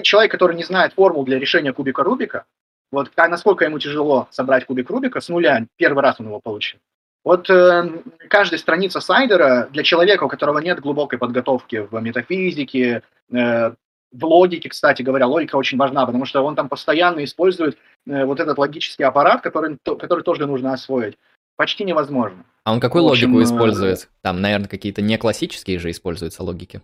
человек, 0.01 0.31
который 0.31 0.55
не 0.55 0.63
знает 0.63 0.93
формул 0.93 1.23
для 1.23 1.37
решения 1.37 1.71
кубика 1.71 2.03
Рубика, 2.03 2.45
вот 2.91 3.11
насколько 3.15 3.63
ему 3.63 3.77
тяжело 3.77 4.27
собрать 4.31 4.65
кубик 4.65 4.89
Рубика 4.89 5.21
с 5.21 5.29
нуля, 5.29 5.67
первый 5.77 6.01
раз 6.01 6.19
он 6.19 6.25
его 6.25 6.39
получил. 6.39 6.79
Вот 7.29 7.47
э, 7.47 8.01
каждая 8.27 8.57
страница 8.57 8.99
сайдера 9.01 9.69
для 9.71 9.83
человека, 9.83 10.23
у 10.23 10.27
которого 10.27 10.57
нет 10.57 10.79
глубокой 10.79 11.19
подготовки 11.19 11.87
в 11.91 12.01
метафизике, 12.01 13.03
э, 13.31 13.71
в 14.11 14.25
логике, 14.25 14.67
кстати 14.67 15.03
говоря, 15.03 15.27
логика 15.27 15.55
очень 15.55 15.77
важна, 15.77 16.07
потому 16.07 16.25
что 16.25 16.41
он 16.41 16.55
там 16.55 16.69
постоянно 16.69 17.23
использует 17.23 17.77
э, 18.07 18.25
вот 18.25 18.39
этот 18.39 18.57
логический 18.57 19.03
аппарат, 19.03 19.41
который, 19.41 19.77
то, 19.83 19.95
который 19.95 20.23
тоже 20.23 20.47
нужно 20.47 20.73
освоить. 20.73 21.19
Почти 21.55 21.83
невозможно. 21.83 22.45
А 22.63 22.73
он 22.73 22.79
какую 22.79 23.05
общем, 23.05 23.35
логику 23.35 23.41
э, 23.41 23.43
использует? 23.43 24.09
Там, 24.23 24.41
наверное, 24.41 24.67
какие-то 24.67 25.03
не 25.03 25.15
классические 25.19 25.77
же 25.77 25.91
используются 25.91 26.41
логики. 26.41 26.81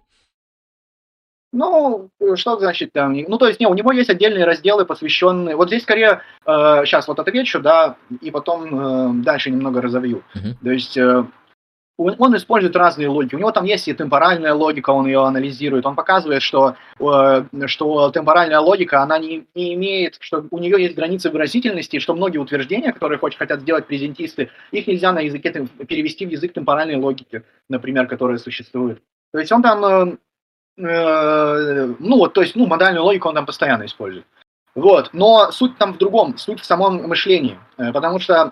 Ну, 1.56 2.10
что 2.36 2.60
значит 2.60 2.92
там? 2.92 3.14
Ну, 3.14 3.38
то 3.38 3.48
есть, 3.48 3.62
не, 3.62 3.68
у 3.68 3.74
него 3.74 3.94
есть 3.94 4.10
отдельные 4.10 4.44
разделы, 4.44 4.86
посвященные... 4.86 5.56
Вот 5.56 5.70
здесь 5.70 5.84
скорее, 5.84 6.20
э, 6.46 6.82
сейчас 6.86 7.08
вот 7.08 7.18
отвечу, 7.20 7.62
да, 7.62 7.96
и 8.20 8.30
потом 8.30 9.20
э, 9.20 9.24
дальше 9.24 9.52
немного 9.52 9.82
разовью. 9.82 10.24
Uh-huh. 10.36 10.54
То 10.62 10.72
есть, 10.72 10.98
э, 10.98 11.24
он, 11.98 12.16
он 12.20 12.36
использует 12.36 12.76
разные 12.76 13.08
логики. 13.08 13.36
У 13.36 13.40
него 13.40 13.54
там 13.54 13.64
есть 13.64 13.88
и 13.88 13.94
темпоральная 13.94 14.54
логика, 14.54 14.90
он 14.90 15.06
ее 15.06 15.24
анализирует. 15.24 15.86
Он 15.86 15.96
показывает, 15.96 16.42
что, 16.42 16.76
э, 17.00 17.46
что 17.68 18.12
темпоральная 18.12 18.60
логика, 18.60 19.02
она 19.02 19.18
не, 19.18 19.48
не 19.56 19.76
имеет, 19.76 20.18
что 20.20 20.46
у 20.52 20.58
нее 20.58 20.76
есть 20.82 20.96
границы 20.96 21.30
выразительности, 21.30 22.00
что 22.00 22.14
многие 22.14 22.40
утверждения, 22.40 22.92
которые 22.92 23.18
хоть 23.18 23.38
хотят 23.38 23.62
сделать 23.62 23.88
презентисты, 23.88 24.50
их 24.72 24.88
нельзя 24.88 25.14
на 25.14 25.22
языке 25.22 25.68
перевести 25.88 26.26
в 26.26 26.32
язык 26.32 26.52
темпоральной 26.52 26.98
логики, 26.98 27.44
например, 27.70 28.08
которая 28.08 28.40
существует. 28.40 29.00
То 29.32 29.40
есть 29.40 29.52
он 29.52 29.62
там 29.62 29.86
э, 29.86 30.18
Э, 30.18 30.25
ну 30.78 32.18
вот, 32.18 32.34
то 32.34 32.42
есть, 32.42 32.56
ну, 32.56 32.68
модальную 32.68 33.04
логику 33.04 33.30
он 33.30 33.36
там 33.36 33.46
постоянно 33.46 33.86
использует. 33.86 34.26
Вот, 34.76 35.12
но 35.14 35.52
суть 35.52 35.78
там 35.78 35.94
в 35.94 35.98
другом, 35.98 36.38
суть 36.38 36.60
в 36.60 36.66
самом 36.66 37.08
мышлении, 37.08 37.58
э, 37.78 37.94
потому 37.94 38.20
что 38.20 38.52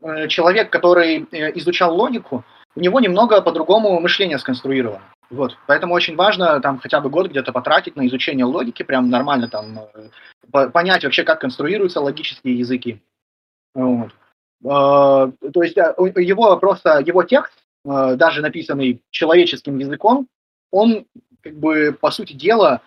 э, 0.00 0.26
человек, 0.28 0.70
который 0.70 1.28
изучал 1.58 1.94
логику, 1.94 2.44
у 2.74 2.80
него 2.80 2.98
немного 2.98 3.42
по-другому 3.42 4.00
мышление 4.00 4.38
сконструировано. 4.38 5.02
Вот, 5.28 5.58
поэтому 5.66 5.92
очень 5.92 6.16
важно 6.16 6.60
там 6.60 6.78
хотя 6.78 7.00
бы 7.00 7.10
год 7.10 7.28
где-то 7.28 7.52
потратить 7.52 7.94
на 7.94 8.06
изучение 8.06 8.46
логики, 8.46 8.82
прям 8.82 9.10
нормально 9.10 9.48
там 9.48 9.80
понять 10.50 11.04
вообще, 11.04 11.24
как 11.24 11.42
конструируются 11.42 12.00
логические 12.00 12.58
языки. 12.58 13.02
Вот. 13.74 14.12
То 14.62 15.32
есть 15.62 15.76
его 15.76 16.56
просто, 16.56 17.00
его 17.06 17.22
текст, 17.22 17.52
даже 17.84 18.40
написанный 18.40 19.02
человеческим 19.10 19.78
языком, 19.78 20.26
он 20.72 21.06
как 21.42 21.54
бы, 21.54 21.96
по 21.98 22.10
сути 22.10 22.32
дела, 22.32 22.82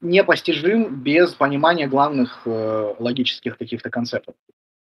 непостижим 0.00 1.02
без 1.02 1.34
понимания 1.34 1.86
главных 1.86 2.42
э, 2.44 2.94
логических 2.98 3.56
каких-то 3.58 3.90
концептов. 3.90 4.34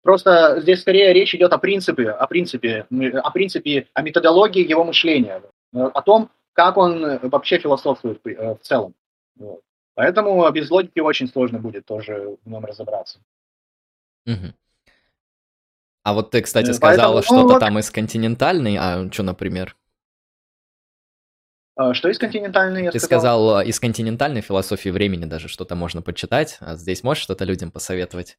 Просто 0.03 0.59
здесь 0.61 0.81
скорее 0.81 1.13
речь 1.13 1.35
идет 1.35 1.53
о 1.53 1.57
принципе, 1.57 2.09
о 2.09 2.25
принципе, 2.27 2.87
о 2.89 3.31
принципе, 3.31 3.87
о 3.93 4.01
методологии 4.01 4.67
его 4.67 4.83
мышления, 4.83 5.43
о 5.73 6.01
том, 6.01 6.31
как 6.53 6.77
он 6.77 7.19
вообще 7.19 7.59
философствует 7.59 8.19
э, 8.25 8.55
в 8.55 8.59
целом. 8.61 8.93
Вот. 9.37 9.61
Поэтому 9.93 10.49
без 10.51 10.69
логики 10.71 10.99
очень 10.99 11.27
сложно 11.27 11.59
будет 11.59 11.85
тоже 11.85 12.37
в 12.43 12.49
нем 12.49 12.65
разобраться. 12.65 13.19
Угу. 14.25 14.53
А 16.03 16.13
вот 16.13 16.31
ты, 16.31 16.41
кстати, 16.41 16.71
э, 16.71 16.73
сказал 16.73 17.13
Поэтому, 17.13 17.23
что-то 17.23 17.53
ну, 17.53 17.59
там 17.59 17.79
из 17.79 17.91
континентальной, 17.91 18.77
а 18.79 19.11
что, 19.11 19.23
например? 19.23 19.75
А, 21.75 21.93
что 21.93 22.09
из 22.09 22.17
континентальной? 22.17 22.91
Ты 22.91 22.99
сказал? 22.99 23.19
сказал, 23.45 23.55
а, 23.57 23.63
из 23.63 23.79
континентальной 23.79 24.41
философии 24.41 24.89
времени 24.89 25.25
даже 25.25 25.47
что-то 25.47 25.75
можно 25.75 26.01
почитать. 26.01 26.57
А 26.59 26.75
здесь 26.75 27.03
можешь 27.03 27.23
что-то 27.23 27.45
людям 27.45 27.71
посоветовать? 27.71 28.37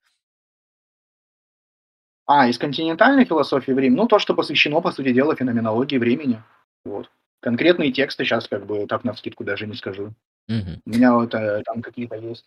А, 2.27 2.47
из 2.49 2.59
континентальной 2.59 3.25
философии 3.25 3.73
времени? 3.73 3.99
Ну, 3.99 4.07
то, 4.07 4.19
что 4.19 4.35
посвящено, 4.35 4.81
по 4.81 4.93
сути 4.93 5.13
дела, 5.13 5.35
феноменологии 5.35 5.99
времени. 5.99 6.43
Вот. 6.85 7.11
Конкретные 7.41 7.93
тексты 7.93 8.25
сейчас 8.25 8.47
как 8.47 8.67
бы 8.67 8.87
так 8.87 9.05
на 9.05 9.15
скидку 9.15 9.45
даже 9.45 9.67
не 9.67 9.75
скажу. 9.75 10.15
Угу. 10.49 10.83
У 10.87 10.91
меня 10.91 11.15
вот 11.15 11.35
э, 11.35 11.63
там 11.65 11.83
какие-то 11.83 12.17
есть. 12.17 12.47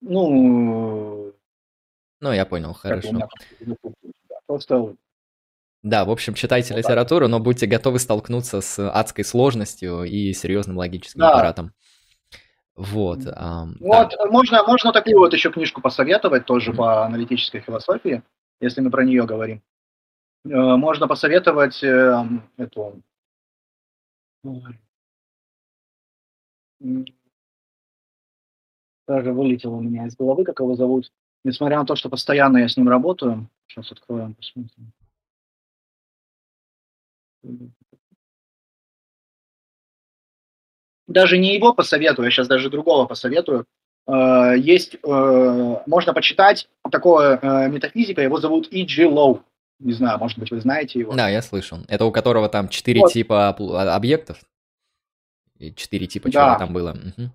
Ну... 0.00 1.32
Ну, 2.20 2.32
я 2.32 2.44
понял, 2.44 2.74
хорошо. 2.74 3.28
Просто 4.46 4.94
да, 5.82 6.04
в 6.04 6.10
общем, 6.10 6.34
читайте 6.34 6.74
вот 6.74 6.80
литературу, 6.80 7.26
но 7.26 7.40
будьте 7.40 7.66
готовы 7.66 7.98
столкнуться 7.98 8.60
с 8.60 8.90
адской 8.90 9.24
сложностью 9.24 10.04
и 10.04 10.32
серьезным 10.34 10.76
логическим 10.76 11.20
да. 11.20 11.30
аппаратом. 11.30 11.72
Вот. 12.76 13.20
Эм, 13.26 13.76
вот 13.80 14.14
да. 14.16 14.26
можно, 14.30 14.62
можно 14.64 14.92
такую 14.92 15.18
вот 15.18 15.32
еще 15.32 15.50
книжку 15.50 15.80
посоветовать, 15.80 16.44
тоже 16.44 16.72
mm-hmm. 16.72 16.76
по 16.76 17.04
аналитической 17.04 17.60
философии, 17.60 18.22
если 18.60 18.82
мы 18.82 18.90
про 18.90 19.04
нее 19.04 19.24
говорим. 19.24 19.62
Э, 20.44 20.76
можно 20.76 21.08
посоветовать 21.08 21.82
э, 21.82 22.24
эту... 22.58 23.02
Даже 29.08 29.32
вылетело 29.32 29.76
у 29.76 29.80
меня 29.80 30.06
из 30.06 30.14
головы, 30.14 30.44
как 30.44 30.60
его 30.60 30.74
зовут. 30.74 31.10
Несмотря 31.42 31.78
на 31.78 31.86
то, 31.86 31.96
что 31.96 32.08
постоянно 32.10 32.58
я 32.58 32.68
с 32.68 32.76
ним 32.76 32.88
работаю. 32.88 33.48
Сейчас 33.66 33.90
откроем, 33.92 34.34
посмотрим. 34.34 34.92
Даже 41.06 41.38
не 41.38 41.54
его 41.54 41.74
посоветую, 41.74 42.26
я 42.26 42.30
сейчас 42.30 42.46
даже 42.46 42.70
другого 42.70 43.06
посоветую. 43.06 43.66
Э, 44.06 44.54
есть, 44.56 44.94
э, 44.94 45.76
можно 45.86 46.14
почитать 46.14 46.68
такого 46.90 47.38
э, 47.40 47.68
метафизика, 47.68 48.22
его 48.22 48.40
зовут 48.40 48.68
И.Джи 48.68 49.06
Лоу. 49.06 49.42
Не 49.78 49.92
знаю, 49.92 50.18
может 50.18 50.38
быть, 50.38 50.50
вы 50.50 50.60
знаете 50.60 50.98
его. 50.98 51.14
Да, 51.14 51.28
я 51.28 51.42
слышал. 51.42 51.78
Это 51.88 52.04
у 52.04 52.12
которого 52.12 52.48
там 52.48 52.68
четыре 52.68 53.00
вот. 53.00 53.12
типа 53.12 53.48
а, 53.48 53.96
объектов? 53.96 54.38
Четыре 55.74 56.06
типа 56.06 56.30
да. 56.30 56.48
чего 56.48 56.58
там 56.58 56.72
было? 56.74 56.90
Угу. 56.90 57.30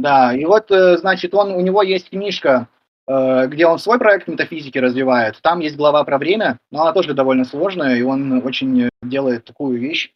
Да, 0.00 0.34
и 0.34 0.44
вот, 0.44 0.66
значит, 0.68 1.34
он, 1.34 1.52
у 1.52 1.60
него 1.60 1.82
есть 1.82 2.10
книжка 2.10 2.68
где 3.08 3.66
он 3.66 3.78
свой 3.78 3.98
проект 3.98 4.28
метафизики 4.28 4.76
развивает. 4.76 5.40
Там 5.40 5.60
есть 5.60 5.76
глава 5.76 6.04
про 6.04 6.18
время, 6.18 6.58
но 6.70 6.82
она 6.82 6.92
тоже 6.92 7.14
довольно 7.14 7.46
сложная, 7.46 7.96
и 7.96 8.02
он 8.02 8.44
очень 8.44 8.90
делает 9.02 9.46
такую 9.46 9.78
вещь 9.78 10.12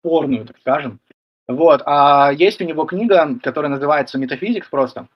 спорную, 0.00 0.44
так 0.44 0.58
скажем. 0.58 1.00
Вот. 1.48 1.82
А 1.86 2.32
есть 2.32 2.60
у 2.60 2.64
него 2.64 2.84
книга, 2.84 3.38
которая 3.42 3.70
называется 3.70 4.18
«Метафизикс» 4.18 4.68
просто. 4.68 5.08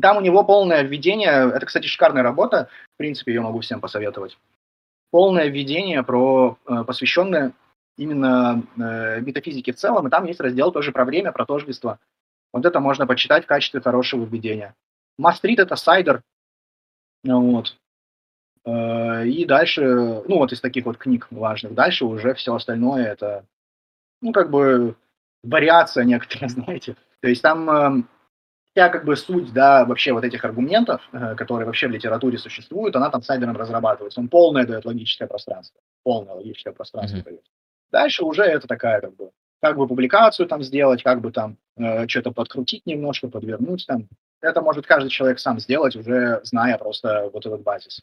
Там 0.00 0.16
у 0.16 0.20
него 0.20 0.44
полное 0.44 0.82
введение, 0.82 1.50
это, 1.50 1.66
кстати, 1.66 1.86
шикарная 1.86 2.22
работа, 2.22 2.68
в 2.94 2.98
принципе, 2.98 3.32
ее 3.32 3.40
могу 3.40 3.60
всем 3.60 3.80
посоветовать. 3.80 4.38
Полное 5.10 5.46
введение, 5.46 6.02
про, 6.02 6.58
э, 6.66 6.84
посвященное 6.84 7.52
именно 7.96 8.62
э, 8.76 9.20
метафизике 9.20 9.72
в 9.72 9.76
целом, 9.76 10.06
и 10.06 10.10
там 10.10 10.24
есть 10.26 10.40
раздел 10.40 10.70
тоже 10.70 10.92
про 10.92 11.04
время, 11.04 11.32
про 11.32 11.46
тождество. 11.46 11.98
Вот 12.52 12.64
это 12.64 12.80
можно 12.80 13.06
почитать 13.06 13.44
в 13.44 13.48
качестве 13.48 13.80
хорошего 13.80 14.24
введения. 14.24 14.74
Мастрит– 15.18 15.58
это 15.60 15.74
сайдер, 15.74 16.22
вот. 17.24 17.76
Э, 18.64 19.26
и 19.26 19.44
дальше, 19.44 19.82
ну 20.26 20.38
вот 20.38 20.52
из 20.52 20.60
таких 20.60 20.84
вот 20.86 20.98
книг 20.98 21.28
важных, 21.30 21.74
дальше 21.74 22.04
уже 22.04 22.34
все 22.34 22.54
остальное 22.54 23.06
это, 23.06 23.44
ну 24.20 24.32
как 24.32 24.50
бы 24.50 24.96
вариация 25.42 26.04
некоторая, 26.04 26.48
знаете. 26.48 26.96
То 27.20 27.28
есть 27.28 27.42
там 27.42 27.68
эм, 27.70 28.08
вся 28.72 28.88
как 28.90 29.04
бы 29.04 29.16
суть, 29.16 29.52
да, 29.52 29.84
вообще 29.84 30.12
вот 30.12 30.24
этих 30.24 30.44
аргументов, 30.44 31.02
э, 31.12 31.34
которые 31.34 31.66
вообще 31.66 31.88
в 31.88 31.90
литературе 31.90 32.38
существуют, 32.38 32.94
она 32.94 33.10
там 33.10 33.22
сайдером 33.22 33.56
разрабатывается. 33.56 34.20
Он 34.20 34.28
полное 34.28 34.66
дает 34.66 34.84
логическое 34.84 35.26
пространство. 35.26 35.80
Полное 36.04 36.34
логическое 36.34 36.72
пространство 36.72 37.18
mm-hmm. 37.18 37.24
дает. 37.24 37.44
Дальше 37.90 38.24
уже 38.24 38.42
это 38.42 38.68
такая 38.68 39.00
как 39.00 39.16
бы, 39.16 39.30
как 39.60 39.76
бы 39.76 39.88
публикацию 39.88 40.46
там 40.46 40.62
сделать, 40.62 41.02
как 41.02 41.20
бы 41.20 41.32
там 41.32 41.56
э, 41.76 42.06
что-то 42.06 42.32
подкрутить 42.32 42.86
немножко, 42.86 43.28
подвернуть 43.28 43.84
там, 43.86 44.08
это 44.40 44.60
может 44.60 44.86
каждый 44.86 45.10
человек 45.10 45.38
сам 45.38 45.58
сделать, 45.60 45.96
уже 45.96 46.40
зная 46.44 46.78
просто 46.78 47.30
вот 47.32 47.44
этот 47.44 47.62
базис. 47.62 48.00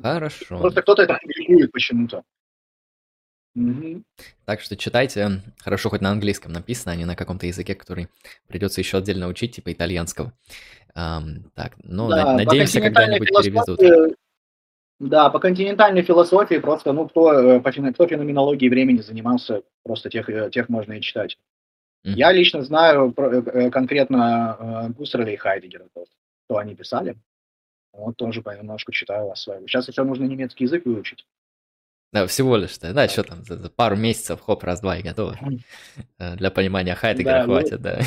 Хорошо. 0.00 0.58
Просто 0.60 0.82
кто-то 0.82 1.02
это 1.02 1.18
публикует 1.20 1.72
почему-то. 1.72 2.22
Угу. 3.54 4.02
Так 4.44 4.60
что 4.60 4.76
читайте. 4.76 5.42
Хорошо, 5.58 5.90
хоть 5.90 6.00
на 6.00 6.10
английском 6.10 6.52
написано, 6.52 6.92
а 6.92 6.96
не 6.96 7.04
на 7.04 7.16
каком-то 7.16 7.46
языке, 7.46 7.74
который 7.74 8.08
придется 8.46 8.80
еще 8.80 8.98
отдельно 8.98 9.26
учить, 9.26 9.56
типа 9.56 9.72
итальянского. 9.72 10.32
Um, 10.96 11.50
так, 11.54 11.74
ну, 11.82 12.08
да, 12.08 12.34
надеемся, 12.34 12.80
когда-нибудь 12.80 13.28
перевезут. 13.28 14.16
Да, 15.00 15.30
по 15.30 15.38
континентальной 15.38 16.02
философии 16.02 16.56
просто, 16.56 16.92
ну, 16.92 17.08
кто, 17.08 17.32
э, 17.32 17.60
по, 17.60 17.70
кто 17.70 18.06
феноменологией 18.08 18.68
времени 18.68 19.00
занимался, 19.00 19.62
просто 19.84 20.10
тех, 20.10 20.28
э, 20.28 20.50
тех 20.50 20.68
можно 20.68 20.94
и 20.94 21.00
читать. 21.00 21.38
Mm-hmm. 22.04 22.14
Я 22.14 22.32
лично 22.32 22.62
знаю 22.62 23.12
э, 23.16 23.22
э, 23.22 23.70
конкретно 23.70 24.92
Гусерля 24.96 25.32
и 25.32 25.36
Хайдегера, 25.36 25.86
что 25.94 26.56
они 26.56 26.74
писали. 26.74 27.16
Вот 27.92 28.16
тоже 28.16 28.42
понемножку 28.42 28.92
читаю, 28.92 29.30
осваиваю. 29.30 29.66
Сейчас 29.66 29.88
еще 29.88 30.04
нужно 30.04 30.24
немецкий 30.24 30.64
язык 30.64 30.84
выучить. 30.86 31.26
Да, 32.12 32.26
всего 32.26 32.56
лишь, 32.56 32.78
да, 32.78 33.06
что 33.08 33.22
там, 33.22 33.44
за, 33.44 33.68
пару 33.68 33.96
месяцев, 33.96 34.40
хоп, 34.40 34.64
раз-два 34.64 34.96
и 34.98 35.02
готово. 35.02 35.36
Э, 36.18 36.36
для 36.36 36.50
понимания 36.50 36.94
Хайдегера 36.94 37.40
да, 37.40 37.46
ну 37.46 37.52
хватит, 37.52 37.72
ну, 37.72 37.78
да. 37.78 38.00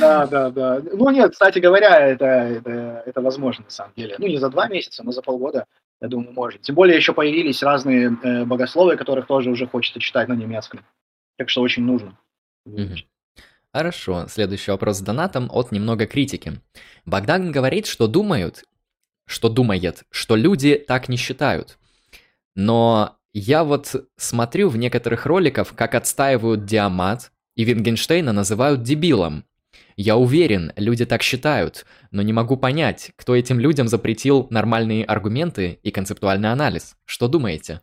Да, 0.00 0.26
да, 0.26 0.50
да. 0.50 0.80
Ну 0.92 1.10
нет, 1.10 1.32
кстати 1.32 1.58
говоря, 1.58 1.98
это, 1.98 2.24
это, 2.24 3.02
это 3.04 3.20
возможно 3.20 3.64
на 3.64 3.70
самом 3.70 3.92
деле. 3.96 4.16
Ну 4.18 4.26
не 4.26 4.38
за 4.38 4.48
два 4.48 4.68
месяца, 4.68 5.02
но 5.02 5.12
за 5.12 5.22
полгода 5.22 5.66
Я 6.00 6.08
думаю, 6.08 6.32
может. 6.32 6.62
Тем 6.62 6.74
более 6.74 6.96
еще 6.96 7.12
появились 7.12 7.62
разные 7.62 8.16
э, 8.22 8.44
богословия, 8.44 8.96
которых 8.96 9.26
тоже 9.26 9.50
уже 9.50 9.66
хочется 9.66 9.98
читать 9.98 10.28
на 10.28 10.34
немецком. 10.34 10.84
Так 11.36 11.50
что 11.50 11.62
очень 11.62 11.84
нужно. 11.84 12.16
Хорошо, 13.72 14.26
следующий 14.28 14.70
вопрос 14.70 14.98
с 14.98 15.00
донатом 15.00 15.48
от 15.50 15.72
немного 15.72 16.06
критики. 16.06 16.60
Богдан 17.06 17.50
говорит, 17.50 17.86
что 17.86 18.06
думают, 18.06 18.64
что 19.26 19.48
думает, 19.48 20.04
что 20.10 20.36
люди 20.36 20.76
так 20.76 21.08
не 21.08 21.16
считают. 21.16 21.78
Но 22.54 23.16
я 23.32 23.64
вот 23.64 23.94
смотрю 24.16 24.68
в 24.68 24.76
некоторых 24.76 25.24
роликах, 25.24 25.74
как 25.74 25.94
отстаивают 25.94 26.66
Диамат, 26.66 27.32
и 27.54 27.64
Вингенштейна 27.64 28.32
называют 28.32 28.82
дебилом. 28.82 29.44
Я 29.96 30.16
уверен, 30.16 30.72
люди 30.76 31.06
так 31.06 31.22
считают, 31.22 31.86
но 32.10 32.22
не 32.22 32.32
могу 32.32 32.56
понять, 32.56 33.12
кто 33.16 33.34
этим 33.34 33.58
людям 33.58 33.88
запретил 33.88 34.46
нормальные 34.50 35.04
аргументы 35.04 35.78
и 35.82 35.90
концептуальный 35.90 36.50
анализ. 36.50 36.96
Что 37.04 37.28
думаете? 37.28 37.80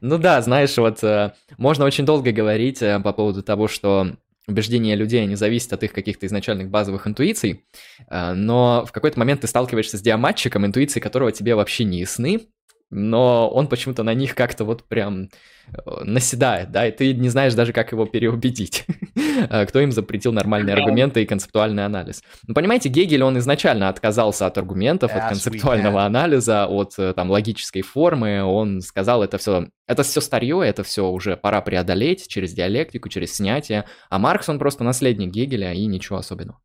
Ну 0.00 0.18
да, 0.18 0.40
знаешь, 0.42 0.76
вот 0.76 1.02
э, 1.02 1.32
можно 1.56 1.84
очень 1.84 2.04
долго 2.04 2.32
говорить 2.32 2.82
э, 2.82 3.00
по 3.00 3.12
поводу 3.12 3.42
того, 3.42 3.68
что 3.68 4.16
убеждения 4.46 4.96
людей, 4.96 5.26
не 5.26 5.36
зависят 5.36 5.72
от 5.74 5.82
их 5.82 5.92
каких-то 5.92 6.26
изначальных 6.26 6.70
базовых 6.70 7.06
интуиций, 7.06 7.64
э, 8.08 8.32
но 8.32 8.84
в 8.86 8.92
какой-то 8.92 9.18
момент 9.18 9.42
ты 9.42 9.46
сталкиваешься 9.46 9.98
с 9.98 10.00
диаматчиком, 10.00 10.66
интуиции 10.66 11.00
которого 11.00 11.32
тебе 11.32 11.54
вообще 11.54 11.84
не 11.84 12.00
ясны, 12.00 12.48
но 12.90 13.50
он 13.50 13.68
почему-то 13.68 14.02
на 14.02 14.14
них 14.14 14.34
как-то 14.34 14.64
вот 14.64 14.84
прям 14.84 15.28
э, 15.66 16.04
наседает, 16.04 16.70
да, 16.70 16.86
и 16.86 16.92
ты 16.92 17.12
не 17.12 17.28
знаешь 17.28 17.54
даже, 17.54 17.72
как 17.72 17.92
его 17.92 18.06
переубедить, 18.06 18.86
э, 19.14 19.66
кто 19.66 19.80
им 19.80 19.92
запретил 19.92 20.32
нормальные 20.32 20.74
аргументы 20.74 21.22
и 21.22 21.26
концептуальный 21.26 21.84
анализ. 21.84 22.22
Ну, 22.46 22.54
понимаете, 22.54 22.88
Гегель, 22.88 23.22
он 23.22 23.38
изначально 23.38 23.88
отказался 23.88 24.46
от 24.46 24.56
аргументов, 24.56 25.14
от 25.14 25.28
концептуального 25.28 26.04
анализа, 26.04 26.66
от 26.66 26.94
э, 26.98 27.12
там 27.12 27.30
логической 27.30 27.82
формы, 27.82 28.42
он 28.42 28.80
сказал, 28.80 29.22
это 29.22 29.36
все, 29.36 29.68
это 29.86 30.02
все 30.02 30.20
старье, 30.22 30.62
это 30.64 30.82
все 30.82 31.08
уже 31.08 31.36
пора 31.36 31.60
преодолеть 31.60 32.26
через 32.28 32.54
диалектику, 32.54 33.10
через 33.10 33.34
снятие, 33.34 33.84
а 34.08 34.18
Маркс, 34.18 34.48
он 34.48 34.58
просто 34.58 34.82
наследник 34.82 35.30
Гегеля 35.30 35.74
и 35.74 35.84
ничего 35.86 36.18
особенного. 36.18 36.58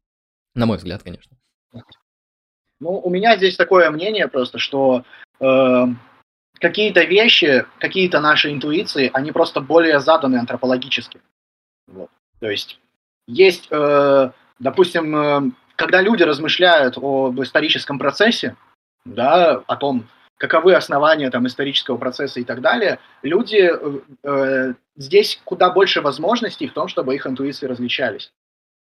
На 0.55 0.65
мой 0.65 0.78
взгляд, 0.78 1.03
конечно. 1.03 1.36
Ну, 2.80 2.99
у 2.99 3.09
меня 3.09 3.38
здесь 3.38 3.55
такое 3.55 3.89
мнение 3.91 4.28
просто, 4.28 4.59
что 4.59 5.03
э, 5.39 5.86
какие-то 6.64 7.03
вещи, 7.03 7.66
какие-то 7.78 8.22
наши 8.22 8.49
интуиции, 8.49 9.11
они 9.14 9.34
просто 9.34 9.59
более 9.59 9.99
заданы 9.99 10.38
антропологически. 10.38 11.20
Вот. 11.88 12.09
То 12.39 12.49
есть 12.49 12.80
есть, 13.28 13.68
э, 13.70 14.32
допустим, 14.59 15.16
э, 15.16 15.51
когда 15.76 16.01
люди 16.01 16.24
размышляют 16.24 16.97
об 16.97 17.41
историческом 17.41 17.99
процессе, 17.99 18.55
да, 19.03 19.61
о 19.68 19.76
том, 19.76 20.07
каковы 20.38 20.74
основания 20.74 21.30
там, 21.30 21.47
исторического 21.47 21.97
процесса 21.97 22.39
и 22.39 22.45
так 22.45 22.61
далее, 22.61 22.99
люди, 23.24 23.70
э, 23.70 23.99
э, 24.24 24.74
здесь 24.95 25.41
куда 25.43 25.70
больше 25.70 25.99
возможностей 25.99 26.68
в 26.70 26.74
том, 26.74 26.88
чтобы 26.88 27.14
их 27.14 27.28
интуиции 27.28 27.68
различались. 27.68 28.32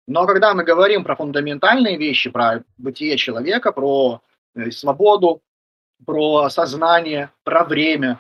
Но 0.08 0.28
когда 0.28 0.54
мы 0.54 0.64
говорим 0.64 1.04
про 1.04 1.16
фундаментальные 1.16 1.98
вещи, 1.98 2.30
про 2.30 2.64
бытие 2.78 3.18
человека, 3.18 3.72
про 3.72 4.22
э, 4.54 4.70
свободу, 4.70 5.42
про 6.06 6.50
сознание, 6.50 7.32
про 7.44 7.64
время. 7.64 8.20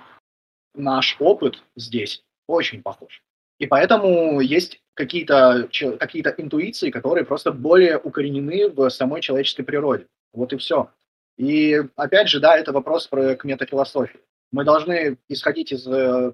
Наш 0.75 1.17
опыт 1.19 1.61
здесь 1.75 2.23
очень 2.47 2.81
похож. 2.81 3.23
И 3.59 3.67
поэтому 3.67 4.39
есть 4.41 4.81
какие-то 4.93 5.69
какие 5.99 6.23
интуиции, 6.37 6.89
которые 6.89 7.25
просто 7.25 7.51
более 7.51 7.97
укоренены 7.97 8.69
в 8.69 8.89
самой 8.89 9.21
человеческой 9.21 9.63
природе. 9.63 10.07
Вот 10.33 10.53
и 10.53 10.57
все. 10.57 10.89
И 11.37 11.81
опять 11.95 12.29
же, 12.29 12.39
да, 12.39 12.57
это 12.57 12.71
вопрос 12.71 13.07
про, 13.07 13.35
к 13.35 13.43
метафилософии. 13.43 14.19
Мы 14.51 14.63
должны 14.63 15.17
исходить 15.29 15.71
из, 15.71 15.87
э, 15.87 16.33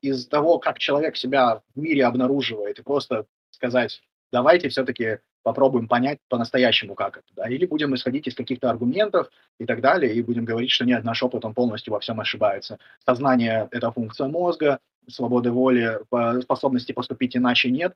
из 0.00 0.26
того, 0.26 0.58
как 0.58 0.78
человек 0.78 1.16
себя 1.16 1.62
в 1.74 1.78
мире 1.78 2.06
обнаруживает, 2.06 2.78
и 2.78 2.82
просто 2.82 3.26
сказать, 3.50 4.00
давайте 4.32 4.70
все-таки 4.70 5.18
попробуем 5.48 5.88
понять 5.88 6.18
по-настоящему, 6.28 6.94
как 6.94 7.16
это, 7.16 7.26
да, 7.34 7.48
или 7.48 7.64
будем 7.64 7.94
исходить 7.94 8.26
из 8.26 8.34
каких-то 8.34 8.68
аргументов 8.68 9.30
и 9.58 9.64
так 9.64 9.80
далее, 9.80 10.12
и 10.12 10.20
будем 10.20 10.44
говорить, 10.44 10.70
что 10.70 10.84
нет, 10.84 11.04
наш 11.04 11.22
опыт, 11.22 11.42
он 11.46 11.54
полностью 11.54 11.94
во 11.94 12.00
всем 12.00 12.20
ошибается. 12.20 12.78
Сознание– 13.06 13.66
это 13.70 13.90
функция 13.90 14.28
мозга, 14.28 14.78
свободы 15.08 15.50
воли, 15.50 16.00
способности 16.42 16.92
поступить 16.92 17.34
иначе 17.34 17.70
нет. 17.70 17.94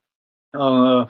Э, 0.54 1.06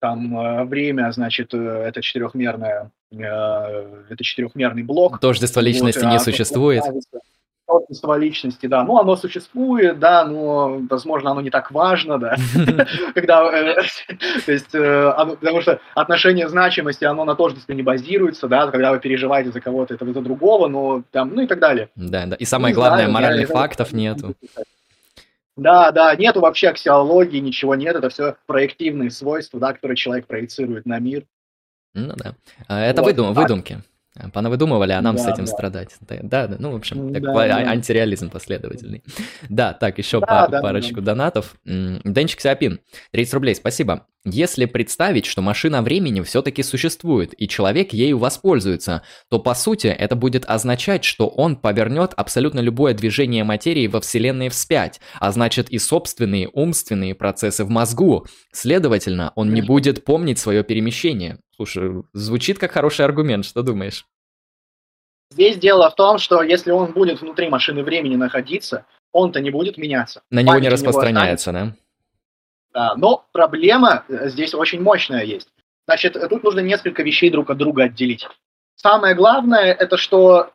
там 0.00 0.36
э, 0.36 0.64
время, 0.64 1.12
значит, 1.12 1.54
э, 1.54 1.58
это 1.58 2.02
четырехмерное, 2.02 2.90
это 3.12 4.24
четырехмерный 4.24 4.82
блок. 4.82 5.20
Тождество 5.20 5.60
личности 5.60 6.02
вот, 6.02 6.10
не 6.10 6.16
а 6.16 6.20
существует. 6.20 6.82
Нравится 6.82 7.20
творчество 7.68 8.16
личности, 8.16 8.66
да, 8.66 8.82
ну, 8.82 8.98
оно 8.98 9.14
существует, 9.16 9.98
да, 9.98 10.24
но, 10.24 10.80
возможно, 10.88 11.30
оно 11.30 11.42
не 11.42 11.50
так 11.50 11.70
важно, 11.70 12.18
да, 12.18 12.36
когда, 13.14 13.44
э, 13.52 13.74
то 14.46 14.52
есть, 14.52 14.74
э, 14.74 15.12
потому 15.40 15.60
что 15.60 15.80
отношение 15.94 16.48
значимости, 16.48 17.04
оно 17.04 17.24
на 17.24 17.34
тождестве 17.34 17.74
не 17.74 17.82
базируется, 17.82 18.48
да, 18.48 18.70
когда 18.70 18.90
вы 18.90 19.00
переживаете 19.00 19.52
за 19.52 19.60
кого-то, 19.60 19.94
это 19.94 20.10
за 20.10 20.20
другого, 20.22 20.68
но 20.68 21.02
там, 21.10 21.34
ну 21.34 21.42
и 21.42 21.46
так 21.46 21.58
далее. 21.58 21.90
Да, 21.94 22.24
да, 22.26 22.36
и 22.36 22.44
самое 22.46 22.74
главное, 22.74 23.06
моральных 23.08 23.48
фактов 23.48 23.92
нету. 23.92 24.34
Да, 25.56 25.90
да, 25.90 26.14
нету 26.14 26.40
вообще 26.40 26.68
аксиологии, 26.68 27.38
ничего 27.38 27.74
нет, 27.74 27.96
это 27.96 28.08
все 28.08 28.36
проективные 28.46 29.10
свойства, 29.10 29.60
да, 29.60 29.72
которые 29.72 29.96
человек 29.96 30.26
проецирует 30.26 30.86
на 30.86 30.98
мир. 31.00 31.24
Ну 31.94 32.14
да, 32.16 32.34
а, 32.68 32.80
это 32.80 33.02
выдум, 33.02 33.34
выдумки. 33.34 33.82
Понавыдумывали, 34.32 34.92
а 34.92 35.00
нам 35.00 35.16
да, 35.16 35.22
с 35.22 35.26
этим 35.26 35.44
да. 35.44 35.50
страдать. 35.50 35.96
Да, 36.00 36.46
да, 36.46 36.56
ну, 36.58 36.72
в 36.72 36.76
общем, 36.76 37.12
да, 37.12 37.20
такой 37.20 37.48
да. 37.48 37.56
антиреализм 37.58 38.30
последовательный. 38.30 39.02
Да, 39.48 39.72
так, 39.72 39.98
еще 39.98 40.20
да, 40.20 40.44
по, 40.46 40.50
да, 40.50 40.60
парочку 40.60 41.00
да. 41.00 41.12
донатов. 41.12 41.54
Денчик 41.64 42.40
Сиапин, 42.40 42.80
30 43.12 43.34
рублей, 43.34 43.54
спасибо. 43.54 44.06
Если 44.24 44.66
представить, 44.66 45.26
что 45.26 45.42
машина 45.42 45.80
времени 45.80 46.20
все-таки 46.22 46.62
существует, 46.62 47.32
и 47.40 47.48
человек 47.48 47.92
ею 47.92 48.18
воспользуется, 48.18 49.02
то 49.30 49.38
по 49.38 49.54
сути 49.54 49.86
это 49.86 50.16
будет 50.16 50.44
означать, 50.46 51.04
что 51.04 51.28
он 51.28 51.56
повернет 51.56 52.12
абсолютно 52.16 52.60
любое 52.60 52.94
движение 52.94 53.44
материи 53.44 53.86
во 53.86 54.00
Вселенной 54.00 54.48
вспять, 54.48 55.00
а 55.20 55.30
значит 55.32 55.70
и 55.70 55.78
собственные 55.78 56.48
умственные 56.52 57.14
процессы 57.14 57.64
в 57.64 57.70
мозгу. 57.70 58.26
Следовательно, 58.52 59.32
он 59.34 59.54
не 59.54 59.62
будет 59.62 60.04
помнить 60.04 60.38
свое 60.38 60.64
перемещение. 60.64 61.38
Слушай, 61.58 62.04
звучит 62.12 62.58
как 62.60 62.70
хороший 62.70 63.04
аргумент, 63.04 63.44
что 63.44 63.62
думаешь? 63.62 64.06
Здесь 65.32 65.58
дело 65.58 65.90
в 65.90 65.96
том, 65.96 66.18
что 66.18 66.40
если 66.42 66.70
он 66.70 66.92
будет 66.92 67.20
внутри 67.20 67.48
машины 67.48 67.82
времени 67.82 68.14
находиться, 68.14 68.86
он-то 69.12 69.40
не 69.40 69.50
будет 69.50 69.76
меняться. 69.76 70.22
На 70.30 70.40
него 70.40 70.58
не 70.58 70.68
распространяется, 70.68 71.52
да? 71.52 71.74
Да, 72.72 72.94
но 72.94 73.26
проблема 73.32 74.04
э, 74.08 74.28
здесь 74.28 74.54
очень 74.54 74.80
мощная 74.80 75.24
есть. 75.24 75.48
Значит, 75.86 76.16
тут 76.28 76.44
нужно 76.44 76.60
несколько 76.60 77.02
вещей 77.02 77.28
друг 77.30 77.50
от 77.50 77.56
друга 77.56 77.84
отделить. 77.84 78.28
Самое 78.76 79.16
главное, 79.16 79.72
это 79.72 79.96
что 79.96 80.52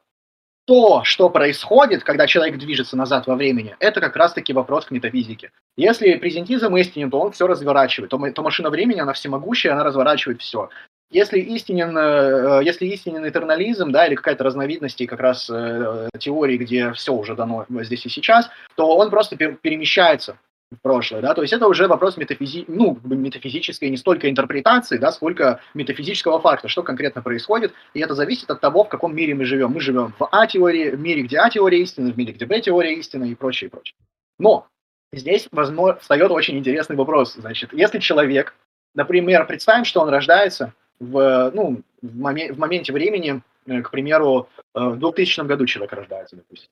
то, 0.65 1.03
что 1.03 1.29
происходит, 1.29 2.03
когда 2.03 2.25
человек 2.27 2.57
движется 2.57 2.95
назад 2.95 3.27
во 3.27 3.35
времени, 3.35 3.75
это 3.79 3.99
как 3.99 4.15
раз-таки 4.15 4.53
вопрос 4.53 4.85
к 4.85 4.91
метафизике. 4.91 5.51
Если 5.75 6.13
презентизм 6.13 6.75
истинен, 6.77 7.09
то 7.09 7.19
он 7.19 7.31
все 7.33 7.47
разворачивает. 7.47 8.11
То, 8.11 8.31
то 8.31 8.41
машина 8.43 8.69
времени, 8.69 8.99
она 8.99 9.13
всемогущая, 9.13 9.73
она 9.73 9.83
разворачивает 9.83 10.41
все. 10.41 10.69
Если 11.13 11.39
истинен, 11.39 11.95
э, 11.95 12.63
если 12.63 12.87
истинен 12.87 13.27
этернализм, 13.27 13.91
да, 13.91 14.07
или 14.07 14.15
какая-то 14.15 14.43
разновидность 14.43 15.05
как 15.05 15.19
раз 15.19 15.47
э, 15.47 16.09
теории, 16.17 16.57
где 16.57 16.91
все 16.93 17.13
уже 17.13 17.35
дано 17.35 17.67
здесь 17.69 18.03
и 18.07 18.09
сейчас, 18.09 18.49
то 18.75 18.97
он 18.97 19.11
просто 19.11 19.35
перемещается 19.35 20.39
в 20.71 20.81
прошлое, 20.81 21.21
да, 21.21 21.35
то 21.35 21.43
есть 21.43 21.53
это 21.53 21.67
уже 21.67 21.87
вопрос 21.87 22.17
метафизи... 22.17 22.65
ну, 22.67 22.97
метафизической 23.03 23.91
не 23.91 23.97
столько 23.97 24.27
интерпретации, 24.27 24.97
да, 24.97 25.11
сколько 25.11 25.59
метафизического 25.75 26.39
факта, 26.39 26.67
что 26.67 26.81
конкретно 26.81 27.21
происходит, 27.21 27.73
и 27.93 27.99
это 27.99 28.15
зависит 28.15 28.49
от 28.49 28.59
того, 28.59 28.83
в 28.83 28.89
каком 28.89 29.15
мире 29.15 29.35
мы 29.35 29.45
живем. 29.45 29.69
Мы 29.69 29.81
живем 29.81 30.15
в 30.17 30.27
А-теории, 30.31 30.89
в 30.89 30.99
мире, 30.99 31.21
где 31.21 31.37
А-теория 31.37 31.79
истины, 31.79 32.11
в 32.11 32.17
мире, 32.17 32.33
где 32.33 32.47
Б-теория 32.47 32.95
истины 32.95 33.29
и 33.29 33.35
прочее, 33.35 33.67
и 33.67 33.71
прочее. 33.71 33.95
Но 34.39 34.65
здесь 35.11 35.47
возможно, 35.51 35.99
встает 35.99 36.31
очень 36.31 36.57
интересный 36.57 36.95
вопрос, 36.95 37.33
значит, 37.33 37.71
если 37.71 37.99
человек, 37.99 38.55
например, 38.95 39.45
представим, 39.45 39.85
что 39.85 40.01
он 40.01 40.09
рождается 40.09 40.73
в, 41.03 41.51
ну, 41.53 41.81
в, 42.01 42.17
момен... 42.17 42.53
в 42.53 42.59
моменте 42.59 42.93
времени, 42.93 43.41
э, 43.65 43.81
к 43.81 43.91
примеру, 43.91 44.49
э, 44.73 44.79
в 44.79 44.97
2000 44.97 45.41
году 45.41 45.65
человек 45.65 45.93
рождается, 45.93 46.35
допустим, 46.35 46.69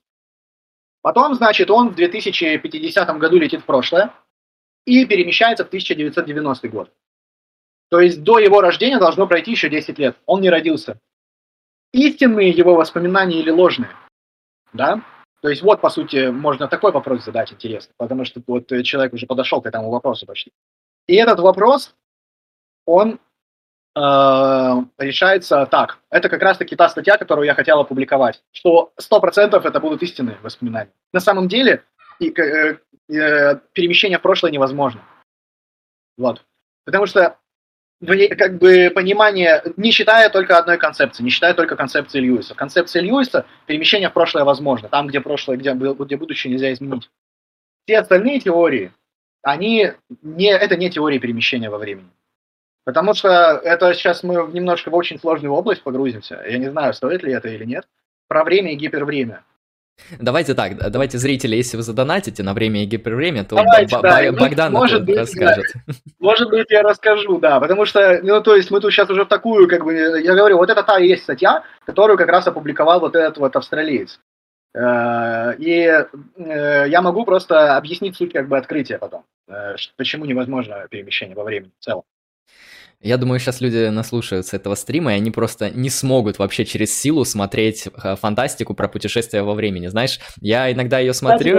Потом, 1.02 1.34
значит, 1.34 1.72
он 1.72 1.90
в 1.90 1.96
2050 1.96 3.18
году 3.18 3.38
летит 3.38 3.62
в 3.62 3.66
прошлое 3.66 4.14
и 4.86 5.06
перемещается 5.06 5.66
в 5.66 5.68
1990 5.68 6.70
год. 6.70 6.92
То 7.90 8.00
есть 8.00 8.24
до 8.24 8.40
его 8.40 8.62
рождения 8.62 9.00
должно 9.00 9.28
пройти 9.28 9.52
еще 9.52 9.70
10 9.70 9.98
лет. 10.00 10.18
Он 10.26 10.42
не 10.42 10.50
родился. 10.50 11.00
Истинные 11.92 12.52
его 12.52 12.76
воспоминания 12.76 13.40
или 13.40 13.50
ложные? 13.50 13.92
Да? 14.74 15.04
То 15.42 15.50
есть 15.50 15.64
вот, 15.64 15.82
по 15.82 15.90
сути, 15.90 16.30
можно 16.30 16.68
такой 16.68 16.92
вопрос 16.92 17.26
задать 17.26 17.52
интересно, 17.52 17.94
потому 17.98 18.24
что 18.24 18.42
вот 18.46 18.68
человек 18.84 19.12
уже 19.14 19.26
подошел 19.26 19.60
к 19.60 19.66
этому 19.66 19.90
вопросу 19.90 20.28
почти. 20.28 20.52
И 21.08 21.16
этот 21.16 21.40
вопрос, 21.40 21.96
он 22.86 23.20
решается 23.94 25.66
так. 25.66 25.98
Это 26.10 26.30
как 26.30 26.42
раз-таки 26.42 26.76
та 26.76 26.88
статья, 26.88 27.18
которую 27.18 27.46
я 27.46 27.54
хотел 27.54 27.80
опубликовать, 27.80 28.42
что 28.52 28.94
100% 28.98 29.62
это 29.62 29.80
будут 29.80 30.02
истинные 30.02 30.38
воспоминания. 30.42 30.92
На 31.12 31.20
самом 31.20 31.50
деле 31.50 31.84
и, 32.20 32.30
э, 32.30 32.78
э, 33.10 33.56
перемещение 33.74 34.18
в 34.18 34.22
прошлое 34.22 34.52
невозможно. 34.52 35.02
Вот. 36.18 36.46
Потому 36.86 37.06
что 37.06 37.38
как 38.04 38.58
бы 38.58 38.92
понимание, 38.94 39.62
не 39.78 39.92
считая 39.92 40.30
только 40.30 40.58
одной 40.58 40.78
концепции, 40.78 41.24
не 41.24 41.30
считая 41.30 41.54
только 41.54 41.76
концепции 41.76 42.20
Льюиса. 42.20 42.56
Концепция 42.56 43.02
Льюиса 43.02 43.46
перемещение 43.68 44.10
в 44.10 44.14
прошлое 44.14 44.44
возможно, 44.44 44.90
там, 44.90 45.08
где 45.08 45.22
прошлое, 45.22 45.58
где, 45.58 45.74
где 45.74 46.18
будущее 46.18 46.52
нельзя 46.52 46.74
изменить. 46.74 47.12
Все 47.86 48.00
остальные 48.00 48.40
теории, 48.40 48.92
они 49.44 49.94
не, 50.22 50.52
это 50.52 50.78
не 50.78 50.90
теории 50.90 51.20
перемещения 51.20 51.70
во 51.70 51.78
времени. 51.78 52.10
Потому 52.84 53.14
что 53.14 53.30
это 53.64 53.94
сейчас 53.94 54.24
мы 54.24 54.50
немножко 54.52 54.90
в 54.90 54.96
очень 54.96 55.20
сложную 55.20 55.54
область 55.54 55.84
погрузимся. 55.84 56.44
Я 56.48 56.58
не 56.58 56.70
знаю, 56.70 56.94
стоит 56.94 57.24
ли 57.24 57.32
это 57.32 57.48
или 57.50 57.66
нет. 57.66 57.86
Про 58.28 58.44
время 58.44 58.74
и 58.74 58.76
гипервремя. 58.76 59.44
Давайте 60.20 60.54
так, 60.54 60.78
давайте 60.92 61.18
зрители, 61.18 61.56
если 61.56 61.78
вы 61.78 61.84
задонатите 61.84 62.44
на 62.44 62.54
время 62.54 62.84
и 62.84 62.86
гипервремя, 62.86 63.44
то 63.44 63.56
давайте, 63.56 63.96
Б- 63.98 64.02
да. 64.02 64.32
Богдан 64.32 64.74
может 64.74 65.06
быть, 65.06 65.18
расскажет. 65.18 65.66
Да. 65.88 65.94
Может 66.20 66.50
быть, 66.50 66.68
я 66.70 66.82
расскажу, 66.82 67.40
да, 67.40 67.60
потому 67.60 67.86
что, 67.86 68.20
ну, 68.24 68.42
то 68.42 68.56
есть 68.56 68.72
мы 68.72 68.80
тут 68.80 68.92
сейчас 68.92 69.10
уже 69.10 69.26
в 69.26 69.28
такую, 69.28 69.68
как 69.68 69.84
бы, 69.84 69.94
я 69.94 70.36
говорю, 70.36 70.58
вот 70.58 70.70
это 70.70 70.82
та 70.84 71.00
и 71.00 71.08
есть 71.08 71.24
статья, 71.24 71.64
которую 71.86 72.18
как 72.18 72.30
раз 72.30 72.48
опубликовал 72.48 73.00
вот 73.00 73.16
этот 73.16 73.38
вот 73.38 73.56
австралиец. 73.56 74.20
Э, 74.74 75.56
и 75.58 75.82
э, 75.84 76.86
я 76.88 77.02
могу 77.02 77.26
просто 77.26 77.76
объяснить 77.78 78.16
суть 78.16 78.34
как 78.34 78.48
бы 78.48 78.58
открытия 78.58 78.98
потом, 78.98 79.26
э, 79.48 79.76
почему 79.98 80.26
невозможно 80.26 80.88
перемещение 80.90 81.36
во 81.36 81.44
времени 81.44 81.72
в 81.80 81.84
целом. 81.84 82.04
Я 83.02 83.18
думаю, 83.18 83.40
сейчас 83.40 83.62
люди 83.62 83.88
наслушаются 83.88 84.56
этого 84.56 84.76
стрима, 84.76 85.14
и 85.14 85.16
они 85.16 85.32
просто 85.32 85.72
не 85.72 85.90
смогут 85.90 86.38
вообще 86.38 86.66
через 86.66 86.96
силу 86.96 87.26
смотреть 87.26 87.88
э, 87.88 88.16
фантастику 88.16 88.76
про 88.76 88.88
путешествия 88.88 89.42
во 89.42 89.56
времени. 89.56 89.88
Знаешь, 89.88 90.20
я 90.40 90.72
иногда 90.72 91.00
ее 91.00 91.14
смотрю, 91.14 91.58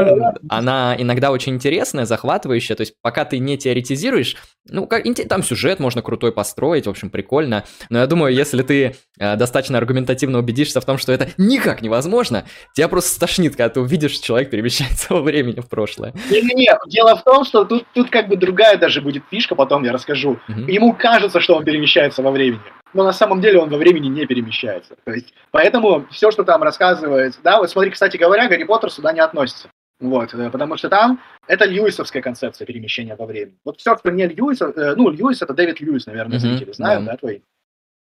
она 0.49 0.95
иногда 0.97 1.33
очень 1.33 1.55
интересная, 1.55 2.07
захватывающая, 2.07 2.77
то 2.77 2.83
есть 2.83 2.95
пока 3.03 3.25
ты 3.25 3.39
не 3.41 3.59
теоретизируешь, 3.59 4.37
ну, 4.69 4.87
как, 4.87 5.03
там 5.29 5.43
сюжет 5.43 5.81
можно 5.81 6.03
крутой 6.03 6.31
построить, 6.31 6.87
в 6.87 6.91
общем, 6.91 7.11
прикольно, 7.11 7.65
но 7.91 7.99
я 7.99 8.07
думаю, 8.07 8.33
если 8.33 8.63
ты 8.63 8.95
э, 9.19 9.37
достаточно 9.37 9.79
аргументативно 9.79 10.39
убедишься 10.39 10.81
в 10.81 10.85
том, 10.85 10.99
что 10.99 11.13
это 11.13 11.29
никак 11.37 11.83
невозможно, 11.83 12.45
тебя 12.75 12.87
просто 12.87 13.11
стошнит, 13.11 13.57
когда 13.57 13.69
ты 13.69 13.81
увидишь, 13.81 14.13
что 14.13 14.25
человек 14.25 14.51
перемещается 14.51 15.07
во 15.15 15.23
времени 15.23 15.61
в 15.61 15.69
прошлое. 15.69 16.15
Не-не-не, 16.31 16.79
дело 16.87 17.17
в 17.17 17.25
том, 17.25 17.45
что 17.45 17.65
тут, 17.65 17.85
тут 17.93 18.11
как 18.11 18.29
бы 18.29 18.37
другая 18.37 18.77
даже 18.79 19.01
будет 19.01 19.25
фишка, 19.29 19.57
потом 19.57 19.83
я 19.83 19.93
расскажу. 19.93 20.39
Угу. 20.49 20.61
Ему 20.69 20.95
кажется, 20.95 21.32
кажется, 21.33 21.41
что 21.41 21.57
он 21.57 21.65
перемещается 21.65 22.23
во 22.23 22.31
времени. 22.31 22.61
Но 22.95 23.05
на 23.05 23.13
самом 23.13 23.41
деле 23.41 23.59
он 23.59 23.71
во 23.71 23.79
времени 23.79 24.09
не 24.09 24.27
перемещается. 24.27 24.97
То 25.05 25.13
есть, 25.13 25.33
поэтому 25.51 26.07
все, 26.11 26.31
что 26.31 26.45
там 26.45 26.63
рассказывается, 26.63 27.41
да, 27.43 27.59
вот 27.59 27.71
смотри, 27.71 27.91
кстати 27.91 28.19
говоря, 28.19 28.49
Гарри 28.49 28.65
Поттер 28.65 28.91
сюда 28.91 29.13
не 29.13 29.21
относится. 29.21 29.69
Вот, 29.99 30.35
э, 30.35 30.51
потому 30.51 30.77
что 30.77 30.89
там 30.89 31.21
это 31.47 31.65
Льюисовская 31.65 32.23
концепция 32.23 32.67
перемещения 32.67 33.15
во 33.17 33.25
времени. 33.25 33.57
Вот 33.65 33.79
все, 33.79 33.97
что 33.97 34.11
не 34.11 34.27
Льюис, 34.27 34.61
э, 34.61 34.95
ну, 34.97 35.11
Льюис 35.11 35.41
это 35.43 35.55
Дэвид 35.55 35.81
Льюис, 35.81 36.07
наверное, 36.07 36.39
mm-hmm, 36.39 36.41
зрители 36.41 36.73
знают, 36.73 37.05
да, 37.05 37.13
да 37.13 37.17
твой 37.17 37.43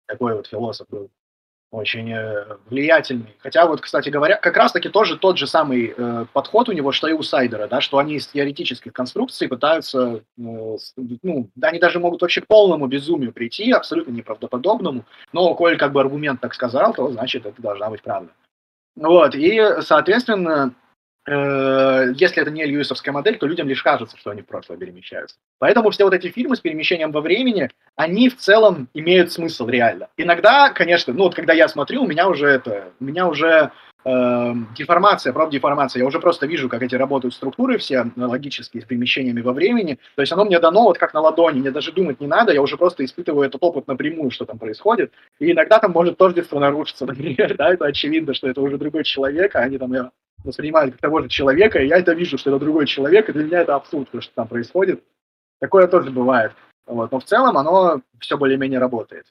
такой 0.08 0.34
вот 0.34 0.48
философ 0.48 0.88
был 0.90 1.10
очень 1.72 2.12
э, 2.12 2.58
влиятельный. 2.70 3.36
Хотя 3.40 3.68
вот, 3.68 3.82
кстати 3.82 4.10
говоря, 4.10 4.38
как 4.38 4.58
раз-таки 4.58 4.90
тоже 4.90 5.18
тот 5.18 5.38
же 5.38 5.46
самый 5.46 5.94
э, 5.96 6.26
подход 6.34 6.68
у 6.70 6.72
него, 6.72 6.92
что 6.92 7.08
и 7.08 7.14
у 7.14 7.22
Сайдера, 7.22 7.68
да, 7.68 7.80
что 7.80 8.00
они 8.00 8.16
из 8.16 8.28
теоретических 8.28 8.92
конструкций 8.92 9.48
пытаются, 9.48 10.16
э, 10.16 10.22
ну, 10.38 11.50
они 11.62 11.80
даже 11.80 12.00
могут 12.00 12.22
вообще 12.22 12.42
к 12.42 12.48
полному 12.48 12.88
безумию 12.88 13.32
прийти, 13.34 13.72
абсолютно 13.72 14.12
неправдоподобному, 14.12 15.06
но 15.32 15.54
коль 15.54 15.78
как 15.78 15.92
бы 15.92 16.02
аргумент 16.02 16.42
так 16.42 16.54
сказал, 16.56 16.94
то 16.94 17.12
значит 17.12 17.46
это 17.46 17.62
должна 17.62 17.90
быть 17.90 18.02
правда. 18.02 18.32
Вот, 18.96 19.36
и, 19.36 19.62
соответственно, 19.82 20.74
если 21.30 22.42
это 22.42 22.50
не 22.50 22.66
льюисовская 22.66 23.14
модель, 23.14 23.38
то 23.38 23.46
людям 23.46 23.68
лишь 23.68 23.84
кажется, 23.84 24.18
что 24.18 24.32
они 24.32 24.42
в 24.42 24.48
прошлое 24.48 24.78
перемещаются. 24.78 25.36
Поэтому 25.60 25.92
все 25.92 26.04
вот 26.04 26.14
эти 26.14 26.30
фильмы 26.30 26.56
с 26.56 26.60
перемещением 26.60 27.12
во 27.12 27.22
времени, 27.22 27.70
они 27.96 28.30
в 28.30 28.38
целом 28.38 28.88
имеют 28.94 29.32
смысл 29.32 29.68
реально. 29.68 30.08
Иногда, 30.18 30.72
конечно, 30.72 31.14
ну 31.14 31.26
вот 31.26 31.36
когда 31.36 31.54
я 31.54 31.68
смотрю, 31.68 32.04
у 32.04 32.08
меня 32.08 32.28
уже 32.28 32.48
это, 32.48 32.94
у 33.00 33.04
меня 33.04 33.28
уже 33.28 33.72
э, 34.06 34.54
деформация, 34.76 35.34
деформация. 35.50 36.00
Я 36.00 36.08
уже 36.08 36.20
просто 36.20 36.48
вижу, 36.48 36.70
как 36.70 36.82
эти 36.82 36.96
работают 36.96 37.36
структуры 37.36 37.78
все 37.78 38.06
логические 38.16 38.82
с 38.82 38.86
перемещениями 38.86 39.42
во 39.42 39.54
времени. 39.54 40.00
То 40.16 40.22
есть 40.22 40.32
оно 40.32 40.46
мне 40.46 40.60
дано 40.60 40.84
вот 40.84 40.98
как 40.98 41.14
на 41.14 41.22
ладони, 41.22 41.60
мне 41.60 41.72
даже 41.72 41.92
думать 41.92 42.20
не 42.20 42.28
надо, 42.28 42.54
я 42.54 42.62
уже 42.62 42.78
просто 42.78 43.06
испытываю 43.06 43.48
этот 43.48 43.62
опыт 43.64 43.88
напрямую, 43.88 44.32
что 44.32 44.46
там 44.46 44.58
происходит. 44.58 45.12
И 45.40 45.52
иногда 45.52 45.80
там 45.80 45.92
может 45.92 46.18
тождество 46.18 46.60
нарушиться, 46.60 47.06
например, 47.08 47.56
да, 47.56 47.74
это 47.74 47.86
очевидно, 47.86 48.34
что 48.34 48.48
это 48.48 48.62
уже 48.62 48.78
другой 48.78 49.04
человек, 49.04 49.56
а 49.56 49.60
они 49.60 49.78
там 49.78 49.94
воспринимают 50.44 50.94
как 50.94 51.02
того 51.02 51.22
же 51.22 51.30
человека, 51.30 51.80
и 51.80 51.88
я 51.88 51.98
это 51.98 52.14
вижу, 52.14 52.38
что 52.38 52.50
это 52.50 52.60
другой 52.60 52.86
человек, 52.86 53.30
и 53.30 53.34
для 53.34 53.44
меня 53.44 53.62
это 53.62 53.76
абсурд, 53.76 54.10
что 54.20 54.34
там 54.34 54.48
происходит. 54.48 55.04
Такое 55.60 55.88
тоже 55.88 56.12
бывает. 56.12 56.54
Вот. 56.86 57.12
Но 57.12 57.20
в 57.20 57.26
целом 57.26 57.58
оно 57.58 58.02
все 58.20 58.38
более-менее 58.38 58.80
работает. 58.80 59.26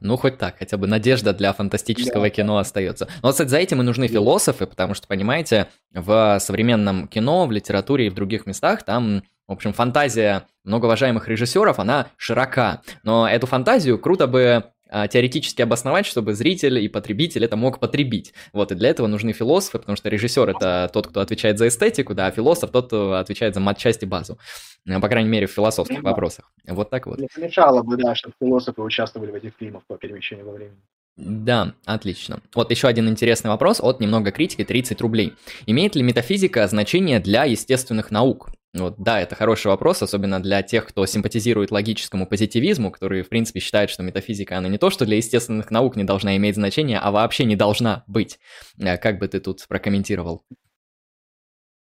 Ну, 0.00 0.16
хоть 0.16 0.38
так, 0.38 0.58
хотя 0.58 0.76
бы 0.76 0.86
надежда 0.86 1.32
для 1.32 1.52
фантастического 1.52 2.24
да. 2.24 2.30
кино 2.30 2.58
остается. 2.58 3.08
Но, 3.22 3.30
кстати, 3.30 3.48
за 3.48 3.58
этим 3.58 3.80
и 3.80 3.84
нужны 3.84 4.06
философы, 4.06 4.66
потому 4.66 4.94
что, 4.94 5.06
понимаете, 5.08 5.68
в 5.92 6.38
современном 6.40 7.08
кино, 7.08 7.46
в 7.46 7.52
литературе 7.52 8.06
и 8.06 8.10
в 8.10 8.14
других 8.14 8.46
местах 8.46 8.84
там, 8.84 9.22
в 9.48 9.52
общем, 9.52 9.72
фантазия 9.72 10.46
многоуважаемых 10.64 11.28
режиссеров, 11.28 11.78
она 11.78 12.06
широка. 12.16 12.82
Но 13.02 13.28
эту 13.28 13.46
фантазию 13.46 13.98
круто 13.98 14.26
бы 14.26 14.64
теоретически 15.10 15.62
обосновать, 15.62 16.06
чтобы 16.06 16.34
зритель 16.34 16.78
и 16.78 16.88
потребитель 16.88 17.44
это 17.44 17.56
мог 17.56 17.80
потребить. 17.80 18.32
Вот, 18.52 18.72
и 18.72 18.74
для 18.74 18.90
этого 18.90 19.06
нужны 19.06 19.32
философы, 19.32 19.78
потому 19.78 19.96
что 19.96 20.08
режиссер 20.08 20.48
это 20.50 20.90
тот, 20.92 21.08
кто 21.08 21.20
отвечает 21.20 21.58
за 21.58 21.68
эстетику, 21.68 22.14
да, 22.14 22.26
а 22.26 22.30
философ 22.30 22.70
тот, 22.70 22.86
кто 22.86 23.14
отвечает 23.14 23.54
за 23.54 23.60
матчасть 23.60 24.02
и 24.02 24.06
базу. 24.06 24.38
Э, 24.86 25.00
по 25.00 25.08
крайней 25.08 25.28
мере, 25.28 25.46
в 25.46 25.50
философских 25.50 26.02
ну, 26.02 26.08
вопросах. 26.10 26.50
Вот 26.66 26.90
так 26.90 27.06
вот. 27.06 27.18
Не 27.18 27.28
помешало 27.34 27.82
бы, 27.82 27.96
да, 27.96 28.14
чтобы 28.14 28.34
философы 28.40 28.82
участвовали 28.82 29.30
в 29.30 29.34
этих 29.34 29.52
фильмах 29.58 29.82
по 29.86 29.96
перемещению 29.96 30.46
во 30.46 30.52
времени. 30.52 30.80
Да, 31.16 31.74
отлично. 31.84 32.40
Вот 32.54 32.70
еще 32.70 32.88
один 32.88 33.08
интересный 33.08 33.48
вопрос 33.48 33.80
от 33.80 34.00
немного 34.00 34.32
критики 34.32 34.64
30 34.64 35.00
рублей. 35.00 35.34
Имеет 35.66 35.94
ли 35.94 36.02
метафизика 36.02 36.66
значение 36.66 37.20
для 37.20 37.44
естественных 37.44 38.10
наук? 38.10 38.50
Вот, 38.74 38.96
да, 38.98 39.20
это 39.20 39.36
хороший 39.36 39.68
вопрос, 39.68 40.02
особенно 40.02 40.42
для 40.42 40.60
тех, 40.62 40.86
кто 40.86 41.06
симпатизирует 41.06 41.70
логическому 41.70 42.26
позитивизму, 42.26 42.90
которые, 42.90 43.22
в 43.22 43.28
принципе, 43.28 43.60
считают, 43.60 43.88
что 43.88 44.02
метафизика, 44.02 44.58
она 44.58 44.68
не 44.68 44.78
то, 44.78 44.90
что 44.90 45.06
для 45.06 45.16
естественных 45.16 45.70
наук 45.70 45.94
не 45.94 46.02
должна 46.02 46.36
иметь 46.36 46.56
значения, 46.56 46.98
а 46.98 47.12
вообще 47.12 47.44
не 47.44 47.54
должна 47.54 48.02
быть. 48.08 48.40
Э, 48.80 48.96
как 48.98 49.20
бы 49.20 49.28
ты 49.28 49.38
тут 49.38 49.64
прокомментировал? 49.68 50.42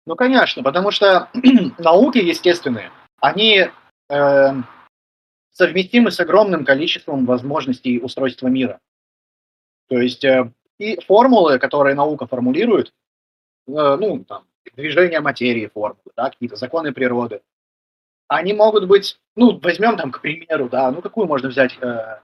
Ну, 0.04 0.16
конечно, 0.16 0.62
потому 0.62 0.90
что 0.90 1.30
науки 1.78 2.18
естественные, 2.18 2.90
они 3.20 3.70
э, 4.10 4.50
совместимы 5.52 6.10
с 6.10 6.20
огромным 6.20 6.66
количеством 6.66 7.24
возможностей 7.24 8.00
устройства 8.00 8.48
мира. 8.48 8.80
То 9.88 9.98
есть 9.98 10.24
э, 10.24 10.52
и 10.78 11.00
формулы, 11.00 11.58
которые 11.58 11.94
наука 11.94 12.26
формулирует, 12.26 12.92
э, 13.66 13.96
ну, 13.98 14.24
там, 14.24 14.44
движение 14.76 15.20
материи 15.20 15.70
формулы, 15.72 16.12
да, 16.16 16.30
какие-то 16.30 16.56
законы 16.56 16.92
природы. 16.92 17.42
Они 18.28 18.52
могут 18.52 18.86
быть, 18.86 19.18
ну, 19.36 19.58
возьмем 19.58 19.96
там, 19.96 20.10
к 20.10 20.20
примеру, 20.20 20.68
да, 20.68 20.90
ну, 20.90 21.02
какую 21.02 21.26
можно 21.26 21.48
взять 21.48 21.76
э, 21.80 22.20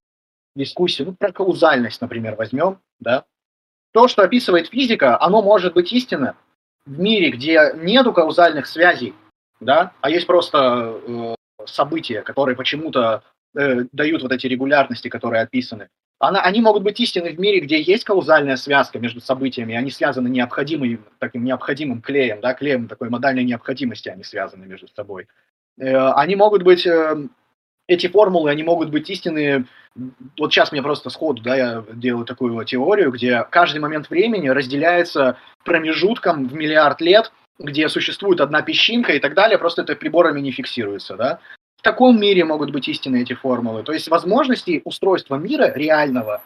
дискуссию, 0.57 1.09
ну, 1.09 1.14
про 1.14 1.32
каузальность, 1.32 2.01
например, 2.01 2.36
возьмем, 2.36 2.80
да. 2.99 3.24
То, 3.93 4.09
что 4.09 4.22
описывает 4.22 4.68
физика, 4.68 5.20
оно 5.20 5.43
может 5.43 5.74
быть 5.74 5.93
истинно 5.93 6.36
в 6.86 6.99
мире, 6.99 7.30
где 7.30 7.72
нету 7.76 8.12
каузальных 8.12 8.66
связей, 8.66 9.14
да, 9.61 9.93
а 10.01 10.11
есть 10.11 10.26
просто 10.26 11.01
э, 11.07 11.34
события, 11.66 12.22
которые 12.22 12.57
почему-то 12.57 13.22
э, 13.55 13.84
дают 13.93 14.22
вот 14.22 14.32
эти 14.32 14.47
регулярности, 14.47 15.09
которые 15.09 15.43
описаны 15.43 15.89
она, 16.18 16.40
они 16.40 16.60
могут 16.60 16.82
быть 16.82 16.98
истинны 16.98 17.30
в 17.30 17.38
мире, 17.38 17.60
где 17.60 17.80
есть 17.80 18.04
каузальная 18.04 18.56
связка 18.56 18.98
между 18.98 19.20
событиями, 19.20 19.76
они 19.76 19.90
связаны 19.90 20.28
необходимым, 20.28 21.04
таким 21.18 21.44
необходимым 21.44 22.02
клеем, 22.02 22.40
да, 22.40 22.54
клеем 22.54 22.88
такой 22.88 23.08
модальной 23.08 23.44
необходимости, 23.44 24.08
они 24.08 24.24
связаны 24.24 24.66
между 24.66 24.88
собой. 24.88 25.28
Э, 25.78 26.10
они 26.12 26.34
могут 26.34 26.64
быть, 26.64 26.86
э, 26.86 27.28
эти 27.86 28.08
формулы, 28.08 28.50
они 28.50 28.64
могут 28.64 28.90
быть 28.90 29.08
истинны, 29.08 29.66
вот 30.36 30.52
сейчас 30.52 30.72
мне 30.72 30.82
просто 30.82 31.08
сходу, 31.10 31.40
да, 31.42 31.56
я 31.56 31.84
делаю 31.92 32.26
такую 32.26 32.64
теорию, 32.64 33.12
где 33.12 33.44
каждый 33.48 33.78
момент 33.78 34.10
времени 34.10 34.48
разделяется 34.48 35.36
промежутком 35.64 36.48
в 36.48 36.54
миллиард 36.54 37.00
лет, 37.00 37.32
где 37.60 37.88
существует 37.88 38.40
одна 38.40 38.62
песчинка 38.62 39.12
и 39.12 39.20
так 39.20 39.34
далее, 39.34 39.58
просто 39.58 39.82
это 39.82 39.94
приборами 39.94 40.40
не 40.40 40.50
фиксируется, 40.50 41.16
да 41.16 41.38
в 41.78 41.82
таком 41.82 42.20
мире 42.20 42.44
могут 42.44 42.72
быть 42.72 42.88
истинны 42.88 43.22
эти 43.22 43.34
формулы. 43.34 43.84
То 43.84 43.92
есть 43.92 44.08
возможности 44.08 44.82
устройства 44.84 45.36
мира 45.36 45.72
реального, 45.74 46.42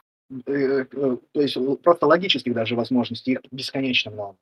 э, 0.47 0.53
э, 0.53 0.85
то 1.33 1.41
есть 1.41 1.57
просто 1.83 2.07
логических 2.07 2.55
даже 2.55 2.77
возможностей, 2.77 3.33
их 3.33 3.41
бесконечно 3.51 4.11
много. 4.11 4.37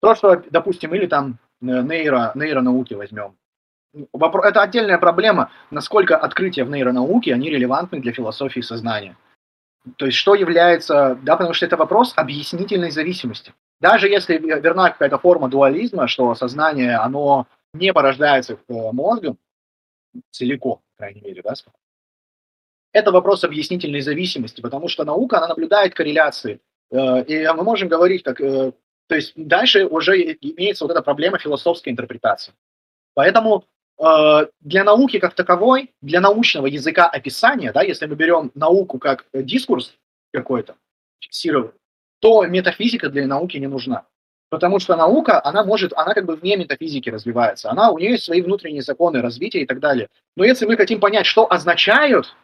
То, 0.00 0.14
что, 0.14 0.42
допустим, 0.50 0.94
или 0.94 1.06
там 1.06 1.38
э, 1.60 1.66
нейро, 1.66 2.32
нейронауки 2.34 2.94
возьмем. 2.94 3.34
это 4.48 4.62
отдельная 4.62 4.98
проблема, 4.98 5.50
насколько 5.70 6.16
открытия 6.16 6.64
в 6.64 6.70
нейронауке, 6.70 7.34
они 7.34 7.50
релевантны 7.50 8.00
для 8.00 8.12
философии 8.12 8.60
сознания. 8.60 9.16
То 9.96 10.06
есть 10.06 10.16
что 10.16 10.34
является, 10.34 11.18
да, 11.22 11.36
потому 11.36 11.52
что 11.52 11.66
это 11.66 11.76
вопрос 11.76 12.14
объяснительной 12.16 12.90
зависимости. 12.90 13.52
Даже 13.80 14.08
если 14.08 14.38
верна 14.38 14.90
какая-то 14.90 15.18
форма 15.18 15.48
дуализма, 15.48 16.08
что 16.08 16.34
сознание, 16.34 16.96
оно 16.96 17.46
не 17.74 17.92
порождается 17.92 18.58
мозгом 18.68 19.38
целиком, 20.30 20.80
по 20.96 20.98
крайней 20.98 21.20
мере, 21.20 21.42
да, 21.42 21.54
это 22.92 23.12
вопрос 23.12 23.44
объяснительной 23.44 24.00
зависимости, 24.00 24.60
потому 24.60 24.88
что 24.88 25.04
наука, 25.04 25.38
она 25.38 25.48
наблюдает 25.48 25.94
корреляции. 25.94 26.60
Э, 26.90 27.22
и 27.24 27.46
мы 27.52 27.62
можем 27.62 27.88
говорить, 27.88 28.22
как, 28.22 28.40
э, 28.40 28.72
то 29.06 29.14
есть 29.14 29.32
дальше 29.36 29.86
уже 29.86 30.20
имеется 30.20 30.84
вот 30.84 30.90
эта 30.90 31.02
проблема 31.02 31.38
философской 31.38 31.90
интерпретации. 31.90 32.52
Поэтому 33.14 33.64
Э, 34.00 34.46
для 34.60 34.82
науки 34.82 35.18
как 35.18 35.34
таковой, 35.34 35.92
для 36.00 36.20
научного 36.20 36.66
языка 36.66 37.06
описания, 37.06 37.70
да, 37.72 37.82
если 37.82 38.06
мы 38.06 38.16
берем 38.16 38.50
науку 38.54 38.98
как 38.98 39.26
дискурс 39.34 39.94
какой-то, 40.32 40.76
фиксированный, 41.20 41.74
то 42.20 42.46
метафизика 42.46 43.10
для 43.10 43.26
науки 43.26 43.58
не 43.58 43.66
нужна. 43.66 44.06
Потому 44.50 44.80
что 44.80 44.96
наука, 44.96 45.40
она 45.44 45.64
может, 45.64 45.92
она 45.92 46.12
как 46.12 46.26
бы 46.26 46.34
вне 46.34 46.56
метафизики 46.56 47.08
развивается. 47.08 47.70
Она, 47.70 47.90
у 47.92 47.98
нее 47.98 48.12
есть 48.12 48.24
свои 48.24 48.42
внутренние 48.42 48.82
законы 48.82 49.22
развития 49.22 49.62
и 49.62 49.66
так 49.66 49.78
далее. 49.78 50.08
Но 50.36 50.44
если 50.44 50.66
мы 50.66 50.76
хотим 50.76 50.98
понять, 50.98 51.26
что 51.26 51.50
означают 51.50 52.36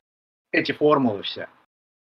эти 0.53 0.71
формулы 0.71 1.25
все, 1.25 1.49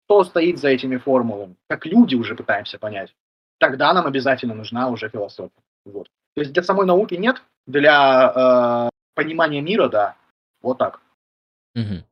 что 0.06 0.24
стоит 0.24 0.60
за 0.60 0.70
этими 0.70 0.96
формулами, 0.96 1.56
как 1.68 1.86
люди 1.86 2.16
уже 2.16 2.36
пытаемся 2.36 2.80
понять, 2.80 3.14
тогда 3.60 3.94
нам 3.94 4.08
обязательно 4.08 4.54
нужна 4.54 4.88
уже 4.90 5.10
философия. 5.10 5.52
Вот. 5.86 6.08
То 6.36 6.42
есть 6.42 6.54
для 6.54 6.64
самой 6.64 6.86
науки 6.86 7.16
нет, 7.16 7.44
для 7.68 8.90
э, 8.90 8.90
понимание 9.14 9.62
мира, 9.62 9.90
да. 9.90 10.16
Вот 10.62 10.78
так. 10.78 11.02
Угу. 11.76 12.04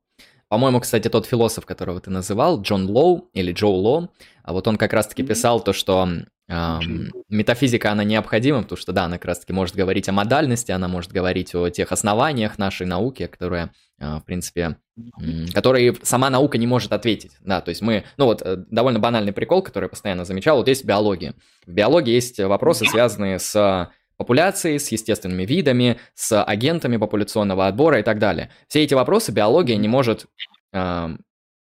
По-моему, 0.49 0.81
кстати, 0.81 1.07
тот 1.07 1.25
философ, 1.25 1.65
которого 1.65 2.01
ты 2.01 2.09
называл, 2.09 2.61
Джон 2.61 2.89
Лоу 2.89 3.29
или 3.33 3.53
Джо 3.53 3.67
Ло, 3.67 4.09
а 4.43 4.51
вот 4.51 4.67
он 4.67 4.77
как 4.77 4.93
раз-таки 4.93 5.23
писал 5.23 5.61
то, 5.61 5.73
что 5.73 6.07
эм, 6.49 7.11
метафизика, 7.29 7.91
она 7.91 8.03
необходима, 8.03 8.63
потому 8.63 8.77
что, 8.77 8.91
да, 8.91 9.05
она 9.05 9.17
как 9.17 9.25
раз-таки 9.25 9.53
может 9.53 9.75
говорить 9.75 10.09
о 10.09 10.11
модальности, 10.11 10.71
она 10.71 10.87
может 10.87 11.11
говорить 11.11 11.55
о 11.55 11.69
тех 11.69 11.91
основаниях 11.91 12.57
нашей 12.57 12.85
науки, 12.85 13.27
которые, 13.27 13.71
э, 13.99 14.17
в 14.17 14.23
принципе, 14.25 14.77
э, 14.97 15.45
которые 15.53 15.95
сама 16.01 16.29
наука 16.29 16.57
не 16.57 16.67
может 16.67 16.91
ответить, 16.91 17.31
да, 17.41 17.61
то 17.61 17.69
есть 17.69 17.81
мы, 17.81 18.03
ну 18.17 18.25
вот, 18.25 18.41
э, 18.41 18.57
довольно 18.69 18.99
банальный 18.99 19.31
прикол, 19.31 19.61
который 19.61 19.85
я 19.85 19.89
постоянно 19.89 20.25
замечал, 20.25 20.57
вот 20.57 20.67
есть 20.67 20.83
биология. 20.83 21.35
В 21.65 21.71
биологии 21.71 22.13
есть 22.13 22.39
вопросы, 22.39 22.85
связанные 22.85 23.39
с 23.39 23.89
популяции, 24.17 24.77
с 24.77 24.91
естественными 24.91 25.45
видами, 25.45 25.97
с 26.13 26.43
агентами 26.43 26.97
популяционного 26.97 27.67
отбора 27.67 27.99
и 27.99 28.03
так 28.03 28.19
далее. 28.19 28.49
Все 28.67 28.83
эти 28.83 28.93
вопросы 28.93 29.31
биология 29.31 29.77
не 29.77 29.87
может 29.87 30.25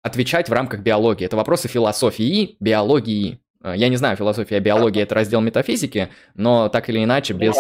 отвечать 0.05 0.51
в 0.51 0.53
рамках 0.53 0.81
биологии. 0.81 1.25
Это 1.25 1.37
вопросы 1.37 1.67
философии, 1.67 2.57
биологии. 2.61 3.41
Э, 3.65 3.75
я 3.75 3.89
не 3.89 3.97
знаю, 3.97 4.17
философия 4.17 4.59
и 4.59 4.61
биология 4.61 5.03
это 5.03 5.15
раздел 5.15 5.41
метафизики, 5.41 6.11
но 6.35 6.69
так 6.69 6.89
или 6.89 7.03
иначе 7.03 7.33
без... 7.33 7.57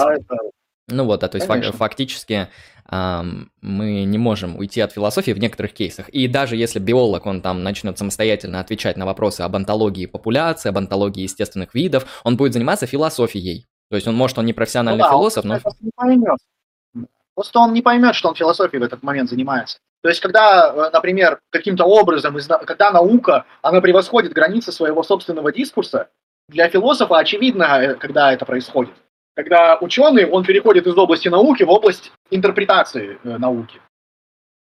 Ну 0.86 1.04
вот, 1.04 1.20
да, 1.20 1.28
то 1.28 1.36
есть 1.36 1.46
фак- 1.46 1.74
фактически 1.74 2.48
э, 2.90 3.22
мы 3.62 4.04
не 4.04 4.18
можем 4.18 4.58
уйти 4.58 4.82
от 4.82 4.92
философии 4.92 5.30
в 5.30 5.38
некоторых 5.38 5.72
кейсах. 5.72 6.10
И 6.10 6.28
даже 6.28 6.56
если 6.56 6.78
биолог, 6.78 7.24
он 7.24 7.40
там 7.40 7.62
начнет 7.62 7.96
самостоятельно 7.96 8.60
отвечать 8.60 8.98
на 8.98 9.06
вопросы 9.06 9.40
об 9.40 9.56
антологии 9.56 10.04
популяции, 10.04 10.68
об 10.68 10.76
антологии 10.76 11.22
естественных 11.22 11.74
видов, 11.74 12.20
он 12.22 12.36
будет 12.36 12.52
заниматься 12.52 12.86
философией. 12.86 13.66
То 13.88 13.96
есть 13.96 14.06
он, 14.06 14.14
может, 14.14 14.38
он 14.38 14.44
не 14.44 14.52
профессиональный 14.52 14.98
ну, 14.98 15.04
да, 15.04 15.10
философ, 15.10 15.44
но... 15.44 15.58
Не 15.80 15.90
поймет. 15.96 16.38
Просто 17.34 17.58
он 17.60 17.72
не 17.72 17.80
поймет, 17.80 18.14
что 18.14 18.28
он 18.28 18.34
философией 18.34 18.80
в 18.80 18.84
этот 18.84 19.02
момент 19.02 19.30
занимается. 19.30 19.78
То 20.04 20.10
есть, 20.10 20.20
когда, 20.20 20.70
э, 20.70 20.90
например, 20.92 21.40
каким-то 21.48 21.84
образом, 21.84 22.36
когда 22.66 22.90
наука, 22.90 23.46
она 23.62 23.80
превосходит 23.80 24.34
границы 24.34 24.70
своего 24.70 25.02
собственного 25.02 25.50
дискурса, 25.50 26.10
для 26.46 26.68
философа 26.68 27.16
очевидно, 27.16 27.64
э, 27.80 27.94
когда 27.94 28.30
это 28.30 28.44
происходит. 28.44 28.92
Когда 29.34 29.78
ученый, 29.80 30.28
он 30.28 30.44
переходит 30.44 30.86
из 30.86 30.94
области 30.98 31.28
науки 31.28 31.62
в 31.62 31.70
область 31.70 32.12
интерпретации 32.30 33.18
э, 33.24 33.38
науки. 33.38 33.80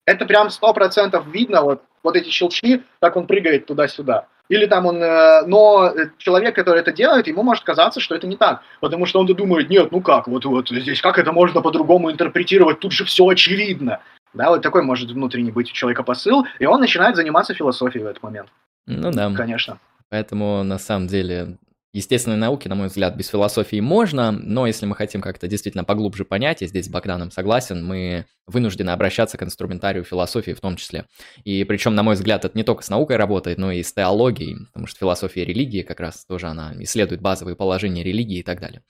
Это 0.04 0.26
прям 0.26 0.50
сто 0.50 0.74
процентов 0.74 1.26
видно, 1.28 1.62
вот, 1.62 1.84
вот 2.02 2.16
эти 2.16 2.28
щелчки, 2.28 2.82
как 3.00 3.16
он 3.16 3.26
прыгает 3.26 3.64
туда-сюда. 3.64 4.26
Или 4.50 4.66
там 4.66 4.84
он, 4.84 4.98
но 4.98 5.94
человек, 6.18 6.56
который 6.56 6.80
это 6.80 6.92
делает, 6.92 7.28
ему 7.28 7.44
может 7.44 7.62
казаться, 7.62 8.00
что 8.00 8.16
это 8.16 8.26
не 8.26 8.36
так, 8.36 8.62
потому 8.80 9.06
что 9.06 9.20
он 9.20 9.26
думает, 9.26 9.70
нет, 9.70 9.92
ну 9.92 10.00
как, 10.00 10.26
вот, 10.26 10.44
вот 10.44 10.68
здесь 10.68 11.00
как 11.00 11.18
это 11.18 11.30
можно 11.30 11.62
по-другому 11.62 12.10
интерпретировать, 12.10 12.80
тут 12.80 12.90
же 12.90 13.04
все 13.04 13.28
очевидно. 13.28 14.00
Да, 14.34 14.50
вот 14.50 14.62
такой 14.62 14.82
может 14.82 15.10
внутренний 15.10 15.50
быть 15.50 15.70
у 15.70 15.74
человека 15.74 16.02
посыл, 16.02 16.46
и 16.58 16.66
он 16.66 16.80
начинает 16.80 17.16
заниматься 17.16 17.54
философией 17.54 18.04
в 18.04 18.06
этот 18.06 18.22
момент. 18.22 18.48
Ну 18.86 19.10
да. 19.10 19.32
Конечно. 19.34 19.78
Поэтому, 20.08 20.62
на 20.64 20.78
самом 20.78 21.06
деле, 21.06 21.58
естественной 21.92 22.36
науки, 22.36 22.68
на 22.68 22.74
мой 22.74 22.88
взгляд, 22.88 23.16
без 23.16 23.28
философии 23.28 23.80
можно, 23.80 24.30
но 24.30 24.66
если 24.66 24.86
мы 24.86 24.94
хотим 24.94 25.20
как-то 25.20 25.48
действительно 25.48 25.84
поглубже 25.84 26.24
понять, 26.24 26.62
и 26.62 26.66
здесь 26.66 26.86
с 26.86 26.88
Богданом 26.88 27.30
согласен, 27.30 27.84
мы 27.84 28.26
вынуждены 28.46 28.90
обращаться 28.90 29.38
к 29.38 29.42
инструментарию 29.42 30.04
философии 30.04 30.52
в 30.52 30.60
том 30.60 30.76
числе. 30.76 31.06
И 31.44 31.64
причем, 31.64 31.94
на 31.94 32.02
мой 32.02 32.14
взгляд, 32.14 32.44
это 32.44 32.56
не 32.56 32.64
только 32.64 32.82
с 32.82 32.90
наукой 32.90 33.16
работает, 33.16 33.58
но 33.58 33.72
и 33.72 33.82
с 33.82 33.92
теологией, 33.92 34.66
потому 34.66 34.86
что 34.86 34.98
философия 34.98 35.44
религии 35.44 35.82
как 35.82 36.00
раз 36.00 36.24
тоже 36.24 36.46
она 36.46 36.72
исследует 36.78 37.20
базовые 37.20 37.56
положения 37.56 38.04
религии 38.04 38.38
и 38.38 38.44
так 38.44 38.60
далее. 38.60 38.82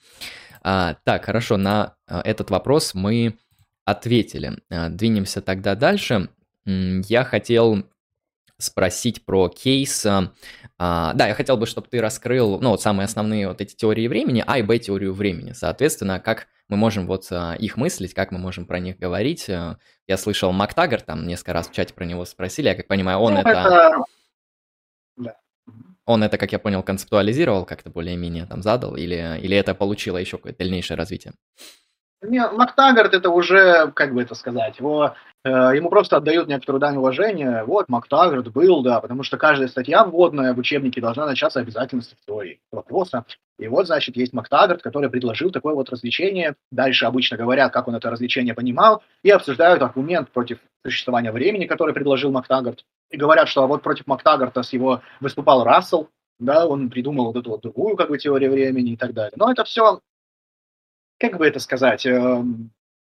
А, 0.62 0.96
так, 1.04 1.24
хорошо, 1.24 1.56
на 1.56 1.94
а, 2.06 2.20
этот 2.22 2.50
вопрос 2.50 2.92
мы 2.94 3.36
ответили. 3.90 4.58
А, 4.70 4.88
двинемся 4.88 5.40
тогда 5.42 5.74
дальше. 5.74 6.28
Я 6.64 7.24
хотел 7.24 7.84
спросить 8.58 9.24
про 9.24 9.48
кейс. 9.48 10.06
А, 10.06 11.12
да, 11.14 11.28
я 11.28 11.34
хотел 11.34 11.56
бы, 11.56 11.66
чтобы 11.66 11.88
ты 11.88 12.00
раскрыл, 12.00 12.60
ну, 12.60 12.70
вот 12.70 12.82
самые 12.82 13.04
основные 13.04 13.48
вот 13.48 13.60
эти 13.60 13.74
теории 13.74 14.08
времени, 14.08 14.44
А 14.46 14.58
и 14.58 14.62
Б 14.62 14.78
теорию 14.78 15.12
времени. 15.12 15.52
Соответственно, 15.52 16.20
как 16.20 16.46
мы 16.68 16.76
можем 16.76 17.06
вот 17.06 17.26
а, 17.30 17.54
их 17.54 17.76
мыслить, 17.76 18.14
как 18.14 18.30
мы 18.30 18.38
можем 18.38 18.66
про 18.66 18.78
них 18.78 18.98
говорить. 18.98 19.48
А, 19.50 19.78
я 20.06 20.16
слышал 20.16 20.52
Мактагер, 20.52 21.02
там 21.02 21.26
несколько 21.26 21.52
раз 21.52 21.68
в 21.68 21.72
чате 21.72 21.94
про 21.94 22.04
него 22.04 22.24
спросили, 22.24 22.68
я 22.68 22.74
как 22.74 22.86
понимаю, 22.86 23.18
он 23.18 23.34
ну, 23.34 23.40
это... 23.40 23.50
это... 23.50 25.34
Он 26.06 26.24
это, 26.24 26.38
как 26.38 26.50
я 26.50 26.58
понял, 26.58 26.82
концептуализировал, 26.82 27.64
как-то 27.64 27.90
более-менее 27.90 28.46
там 28.46 28.62
задал, 28.62 28.96
или, 28.96 29.38
или 29.40 29.56
это 29.56 29.74
получило 29.76 30.16
еще 30.16 30.38
какое-то 30.38 30.58
дальнейшее 30.58 30.96
развитие? 30.96 31.34
Мактагард 32.22 33.14
это 33.14 33.30
уже, 33.30 33.90
как 33.92 34.12
бы 34.12 34.22
это 34.22 34.34
сказать, 34.34 34.78
его, 34.78 35.14
э, 35.42 35.48
ему 35.48 35.88
просто 35.88 36.18
отдают 36.18 36.48
некоторую 36.48 36.78
дань 36.78 36.96
уважения. 36.96 37.64
Вот, 37.64 37.88
Мактагард 37.88 38.52
был, 38.52 38.82
да, 38.82 39.00
потому 39.00 39.22
что 39.22 39.38
каждая 39.38 39.68
статья 39.68 40.04
вводная 40.04 40.52
в 40.52 40.58
учебнике 40.58 41.00
должна 41.00 41.24
начаться 41.24 41.60
обязательно 41.60 42.02
с 42.02 42.12
истории 42.12 42.60
вопроса. 42.70 43.24
И 43.58 43.68
вот, 43.68 43.86
значит, 43.86 44.16
есть 44.16 44.34
Мактагард, 44.34 44.82
который 44.82 45.08
предложил 45.08 45.50
такое 45.50 45.74
вот 45.74 45.88
развлечение. 45.88 46.56
Дальше 46.70 47.06
обычно 47.06 47.38
говорят, 47.38 47.72
как 47.72 47.88
он 47.88 47.94
это 47.94 48.10
развлечение 48.10 48.52
понимал, 48.52 49.02
и 49.22 49.30
обсуждают 49.30 49.82
аргумент 49.82 50.30
против 50.30 50.58
существования 50.84 51.32
времени, 51.32 51.64
который 51.64 51.94
предложил 51.94 52.30
Мактагард. 52.30 52.84
И 53.10 53.16
говорят, 53.16 53.48
что 53.48 53.66
вот 53.66 53.82
против 53.82 54.06
Мактагарта 54.06 54.62
с 54.62 54.74
его 54.74 55.00
выступал 55.20 55.64
Рассел, 55.64 56.10
да, 56.38 56.66
он 56.66 56.90
придумал 56.90 57.26
вот 57.26 57.36
эту 57.36 57.50
вот 57.50 57.62
другую 57.62 57.96
как 57.96 58.08
бы 58.08 58.18
теорию 58.18 58.50
времени 58.50 58.92
и 58.92 58.96
так 58.96 59.12
далее. 59.12 59.32
Но 59.36 59.50
это 59.50 59.64
все 59.64 60.00
как 61.20 61.36
бы 61.36 61.46
это 61.46 61.60
сказать, 61.60 62.06
эм, 62.06 62.70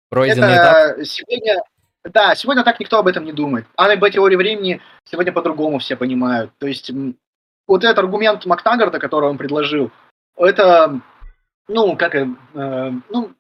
Пройденный 0.09 0.53
это 0.53 0.93
этап. 0.95 1.05
сегодня, 1.05 1.63
да, 2.03 2.35
сегодня 2.35 2.63
так 2.63 2.79
никто 2.79 2.97
об 2.97 3.07
этом 3.07 3.23
не 3.23 3.31
думает. 3.31 3.67
А 3.75 3.87
на 3.87 4.09
теории 4.09 4.35
времени 4.35 4.81
сегодня 5.05 5.31
по-другому 5.31 5.77
все 5.77 5.95
понимают. 5.95 6.51
То 6.57 6.67
есть 6.67 6.91
вот 7.67 7.83
этот 7.83 7.99
аргумент 7.99 8.45
Мактагарта, 8.45 8.99
который 8.99 9.29
он 9.29 9.37
предложил, 9.37 9.91
это, 10.35 10.99
ну, 11.67 11.95
как, 11.95 12.15
э, 12.15 12.25
ну, 12.55 13.33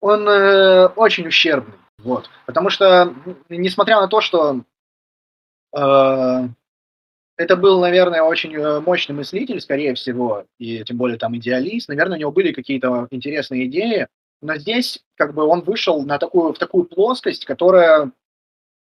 он 0.00 0.28
э, 0.28 0.86
очень 0.86 1.26
ущербный, 1.26 1.78
вот, 1.98 2.30
потому 2.46 2.70
что, 2.70 3.14
несмотря 3.48 4.00
на 4.00 4.06
то, 4.06 4.20
что 4.20 4.60
э, 5.76 6.48
это 7.40 7.56
был, 7.56 7.80
наверное, 7.80 8.22
очень 8.22 8.54
э, 8.54 8.80
мощный 8.80 9.14
мыслитель, 9.14 9.62
скорее 9.62 9.94
всего, 9.94 10.44
и 10.58 10.84
тем 10.84 10.98
более 10.98 11.16
там 11.16 11.34
идеалист. 11.38 11.88
Наверное, 11.88 12.18
у 12.18 12.20
него 12.20 12.32
были 12.32 12.52
какие-то 12.52 13.08
интересные 13.10 13.64
идеи, 13.64 14.08
но 14.42 14.56
здесь 14.56 15.02
как 15.16 15.32
бы 15.32 15.44
он 15.44 15.62
вышел 15.62 16.02
на 16.04 16.18
такую, 16.18 16.52
в 16.52 16.58
такую 16.58 16.84
плоскость, 16.84 17.46
которая 17.46 18.12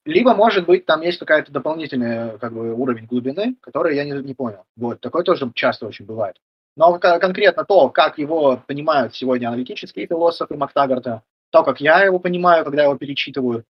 либо, 0.04 0.34
может 0.34 0.66
быть, 0.66 0.86
там 0.86 1.02
есть 1.02 1.20
какая-то 1.20 1.52
дополнительная 1.52 2.36
как 2.38 2.52
бы, 2.52 2.74
уровень 2.74 3.06
глубины, 3.06 3.54
который 3.60 3.94
я 3.94 4.02
не, 4.02 4.10
не 4.10 4.34
понял. 4.34 4.64
Вот, 4.76 5.00
такое 5.00 5.22
тоже 5.22 5.48
часто 5.54 5.86
очень 5.86 6.04
бывает. 6.04 6.34
Но 6.76 6.98
конкретно 6.98 7.64
то, 7.64 7.90
как 7.90 8.18
его 8.18 8.60
понимают 8.66 9.14
сегодня 9.14 9.46
аналитические 9.46 10.08
философы 10.08 10.56
Мактагарта, 10.56 11.22
то, 11.50 11.62
как 11.62 11.80
я 11.80 12.02
его 12.02 12.18
понимаю, 12.18 12.64
когда 12.64 12.82
его 12.82 12.96
перечитываю, 12.96 13.64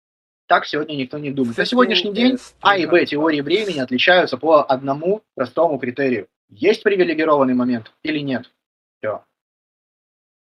так 0.47 0.67
сегодня 0.67 0.95
никто 0.97 1.19
не 1.19 1.31
думает. 1.31 1.57
На 1.57 1.65
сегодняшний 1.65 2.13
день 2.13 2.39
А 2.61 2.77
и 2.77 2.87
Б 2.87 3.05
теории 3.07 3.41
времени 3.41 3.79
отличаются 3.79 4.37
по 4.37 4.63
одному 4.63 5.23
простому 5.35 5.79
критерию. 5.79 6.29
Есть 6.49 6.83
привилегированный 6.83 7.55
момент 7.55 7.93
или 8.03 8.19
нет? 8.19 8.51
Все. 8.99 9.25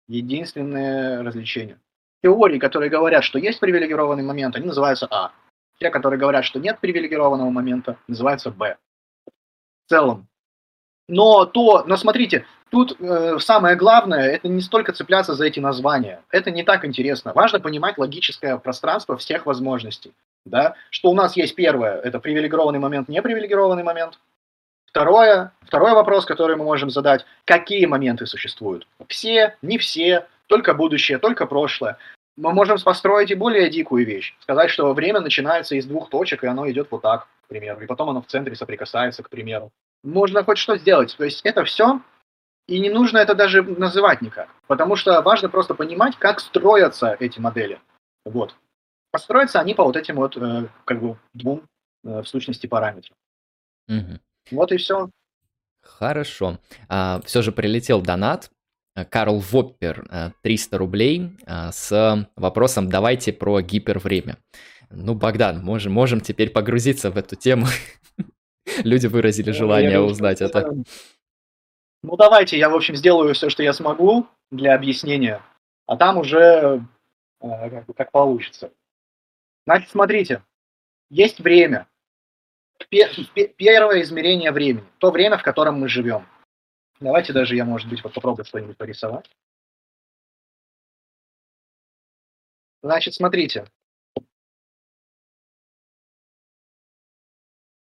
Единственное 0.08 1.22
развлечение. 1.24 1.80
теории, 2.24 2.58
которые 2.58 2.90
говорят, 2.90 3.24
что 3.24 3.38
есть 3.38 3.60
привилегированный 3.60 4.24
момент, 4.24 4.56
они 4.56 4.66
называются 4.66 5.08
А. 5.12 5.32
Те, 5.80 5.92
которые 5.92 6.20
говорят, 6.20 6.44
что 6.44 6.60
нет 6.60 6.80
привилегированного 6.80 7.50
момента, 7.52 7.98
называются 8.08 8.52
Б. 8.52 8.78
В 9.28 9.90
целом. 9.90 10.28
Но 11.08 11.46
то, 11.46 11.84
но 11.86 11.96
смотрите, 11.98 12.46
тут 12.70 13.00
э, 13.00 13.38
самое 13.40 13.76
главное, 13.76 14.30
это 14.32 14.48
не 14.48 14.62
столько 14.62 14.94
цепляться 14.94 15.34
за 15.34 15.46
эти 15.46 15.60
названия. 15.60 16.22
Это 16.32 16.52
не 16.52 16.64
так 16.64 16.86
интересно. 16.86 17.34
Важно 17.34 17.60
понимать 17.60 17.98
логическое 17.98 18.58
пространство 18.58 19.18
всех 19.18 19.46
возможностей. 19.46 20.14
Да? 20.46 20.76
Что 20.90 21.10
у 21.10 21.16
нас 21.16 21.36
есть 21.36 21.56
первое, 21.56 22.00
это 22.00 22.20
привилегированный 22.20 22.80
момент, 22.80 23.10
непривилегированный 23.10 23.84
момент. 23.84 24.20
Второе, 24.88 25.52
второй 25.62 25.94
вопрос, 25.94 26.26
который 26.26 26.56
мы 26.56 26.64
можем 26.64 26.90
задать, 26.90 27.26
какие 27.46 27.86
моменты 27.86 28.26
существуют? 28.26 28.88
Все, 29.08 29.56
не 29.62 29.78
все, 29.78 30.26
только 30.48 30.74
будущее, 30.74 31.20
только 31.20 31.46
прошлое. 31.46 31.98
Мы 32.38 32.54
можем 32.54 32.78
построить 32.80 33.32
и 33.32 33.36
более 33.36 33.70
дикую 33.70 34.06
вещь. 34.06 34.36
Сказать, 34.40 34.72
что 34.72 34.94
время 34.94 35.20
начинается 35.20 35.76
из 35.76 35.86
двух 35.86 36.10
точек, 36.10 36.44
и 36.44 36.48
оно 36.48 36.70
идет 36.72 36.88
вот 36.90 37.02
так, 37.02 37.28
к 37.46 37.50
примеру. 37.50 37.82
И 37.82 37.86
потом 37.86 38.10
оно 38.10 38.22
в 38.22 38.28
центре 38.28 38.56
соприкасается, 38.56 39.22
к 39.22 39.30
примеру. 39.30 39.72
Можно 40.04 40.44
хоть 40.44 40.58
что 40.58 40.78
сделать. 40.78 41.16
То 41.18 41.26
есть 41.26 41.42
это 41.44 41.66
все, 41.66 42.00
и 42.76 42.80
не 42.80 42.90
нужно 42.90 43.18
это 43.18 43.36
даже 43.36 43.64
называть 43.64 44.22
никак. 44.22 44.50
Потому 44.68 44.96
что 44.96 45.22
важно 45.22 45.50
просто 45.50 45.76
понимать, 45.76 46.16
как 46.18 46.40
строятся 46.40 47.16
эти 47.20 47.40
модели. 47.40 47.80
Вот. 48.26 48.56
Построятся 49.12 49.60
они 49.60 49.74
по 49.74 49.84
вот 49.84 49.96
этим 49.96 50.16
вот, 50.16 50.38
э, 50.38 50.68
как 50.86 51.02
бы, 51.02 51.18
двум, 51.34 51.64
э, 52.04 52.22
в 52.22 52.28
сущности, 52.28 52.68
параметрам. 52.68 53.16
Угу. 53.88 54.20
Вот 54.52 54.72
и 54.72 54.78
все. 54.78 55.10
Хорошо. 55.82 56.60
А, 56.88 57.22
все 57.26 57.42
же 57.42 57.52
прилетел 57.52 58.02
донат 58.02 58.52
Э, 59.00 59.06
Карл 59.06 59.40
Воппер 59.40 60.34
300 60.42 60.76
э, 60.76 60.80
рублей 60.80 61.32
с 61.48 62.28
вопросом 62.36 62.90
«Давайте 62.90 63.34
про 63.34 63.62
гипервремя». 63.62 64.38
Ну, 64.90 65.14
Богдан, 65.14 65.64
можем, 65.64 65.94
можем 65.94 66.20
теперь 66.20 66.50
погрузиться 66.50 67.12
в 67.12 67.18
эту 67.18 67.36
тему. 67.36 67.68
Люди 68.84 69.08
выразили 69.08 69.50
ну, 69.50 69.56
желание 69.56 70.00
узнать 70.00 70.42
это. 70.42 70.74
Ну, 72.04 72.16
давайте, 72.16 72.58
я, 72.58 72.70
в 72.70 72.76
общем, 72.76 72.96
сделаю 72.96 73.34
все, 73.34 73.50
что 73.50 73.64
я 73.64 73.74
смогу 73.74 74.28
для 74.52 74.74
объяснения, 74.74 75.42
а 75.86 75.98
там 75.98 76.18
уже 76.18 76.86
как, 77.40 77.86
как 77.96 78.12
получится. 78.12 78.72
Значит, 79.66 79.90
смотрите, 79.90 80.44
есть 81.10 81.40
время. 81.40 81.88
Первое 82.90 84.02
измерение 84.02 84.52
времени, 84.52 84.88
то 85.00 85.12
время, 85.12 85.38
в 85.38 85.44
котором 85.44 85.80
мы 85.80 85.90
живем– 85.90 86.26
Давайте 87.00 87.32
даже 87.32 87.56
я, 87.56 87.64
может 87.64 87.90
быть, 87.90 88.04
вот 88.04 88.14
попробую 88.14 88.46
что-нибудь 88.46 88.78
порисовать. 88.78 89.30
Значит, 92.82 93.14
смотрите. 93.14 93.66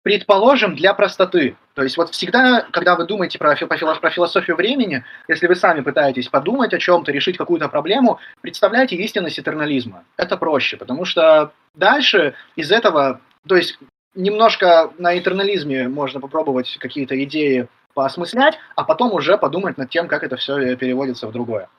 Предположим, 0.04 0.76
для 0.76 0.94
простоты. 0.94 1.56
То 1.76 1.82
есть 1.82 1.96
вот 1.96 2.10
всегда, 2.10 2.68
когда 2.72 2.98
вы 2.98 3.06
думаете 3.06 3.40
про, 3.40 3.56
про 3.56 4.10
философию 4.10 4.58
времени, 4.58 5.06
если 5.30 5.48
вы 5.48 5.56
сами 5.56 5.80
пытаетесь 5.80 6.28
подумать 6.28 6.74
о 6.74 6.78
чем-то, 6.78 7.14
решить 7.14 7.38
какую-то 7.38 7.70
проблему, 7.70 8.20
представляйте 8.42 8.98
истинность 8.98 9.40
этернализма. 9.40 10.04
Это 10.18 10.36
проще, 10.36 10.76
потому 10.76 11.06
что 11.06 11.54
дальше 11.74 12.36
из 12.58 12.70
этого, 12.70 13.22
то 13.48 13.56
есть 13.56 13.80
немножко 14.14 14.92
на 14.98 15.18
этернализме 15.18 15.88
можно 15.88 16.20
попробовать 16.20 16.78
какие-то 16.82 17.22
идеи 17.24 17.70
поосмыслять, 17.94 18.60
а 18.76 18.84
потом 18.84 19.14
уже 19.14 19.38
подумать 19.38 19.78
над 19.78 19.90
тем, 19.90 20.10
как 20.10 20.24
это 20.24 20.36
все 20.36 20.76
переводится 20.76 21.28
в 21.28 21.32
другое. 21.32 21.70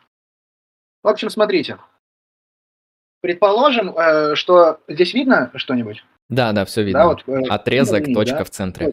В 1.02 1.08
общем, 1.08 1.28
смотрите. 1.28 1.76
Предположим, 3.20 3.94
э, 3.96 4.34
что 4.34 4.80
здесь 4.88 5.12
видно 5.12 5.50
что-нибудь? 5.56 6.02
Да, 6.34 6.52
да, 6.52 6.64
все 6.64 6.82
видно. 6.82 7.00
Да, 7.00 7.06
вот, 7.06 7.28
э, 7.28 7.48
отрезок, 7.48 8.00
видно, 8.00 8.14
точка 8.14 8.38
да? 8.38 8.44
в 8.44 8.50
центре. 8.50 8.92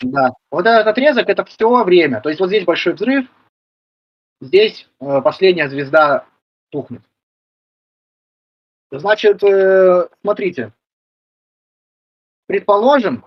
Да. 0.00 0.32
Вот 0.50 0.66
этот 0.66 0.86
отрезок 0.86 1.28
это 1.28 1.44
все 1.44 1.84
время. 1.84 2.20
То 2.20 2.28
есть 2.28 2.40
вот 2.40 2.48
здесь 2.48 2.64
большой 2.64 2.94
взрыв, 2.94 3.26
здесь 4.40 4.88
э, 5.00 5.20
последняя 5.22 5.68
звезда 5.68 6.26
тухнет. 6.70 7.02
Значит, 8.90 9.40
смотрите. 10.20 10.72
Предположим, 12.46 13.24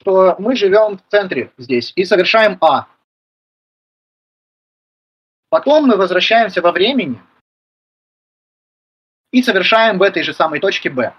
что 0.00 0.34
мы 0.38 0.56
живем 0.56 0.98
в 0.98 1.02
центре 1.08 1.52
здесь 1.56 1.92
и 1.94 2.04
совершаем 2.04 2.58
А. 2.60 2.88
Потом 5.50 5.86
мы 5.86 5.96
возвращаемся 5.96 6.60
во 6.62 6.72
времени 6.72 7.22
и 9.30 9.42
совершаем 9.42 9.98
в 9.98 10.02
этой 10.02 10.24
же 10.24 10.32
самой 10.32 10.58
точке 10.58 10.90
Б. 10.90 11.14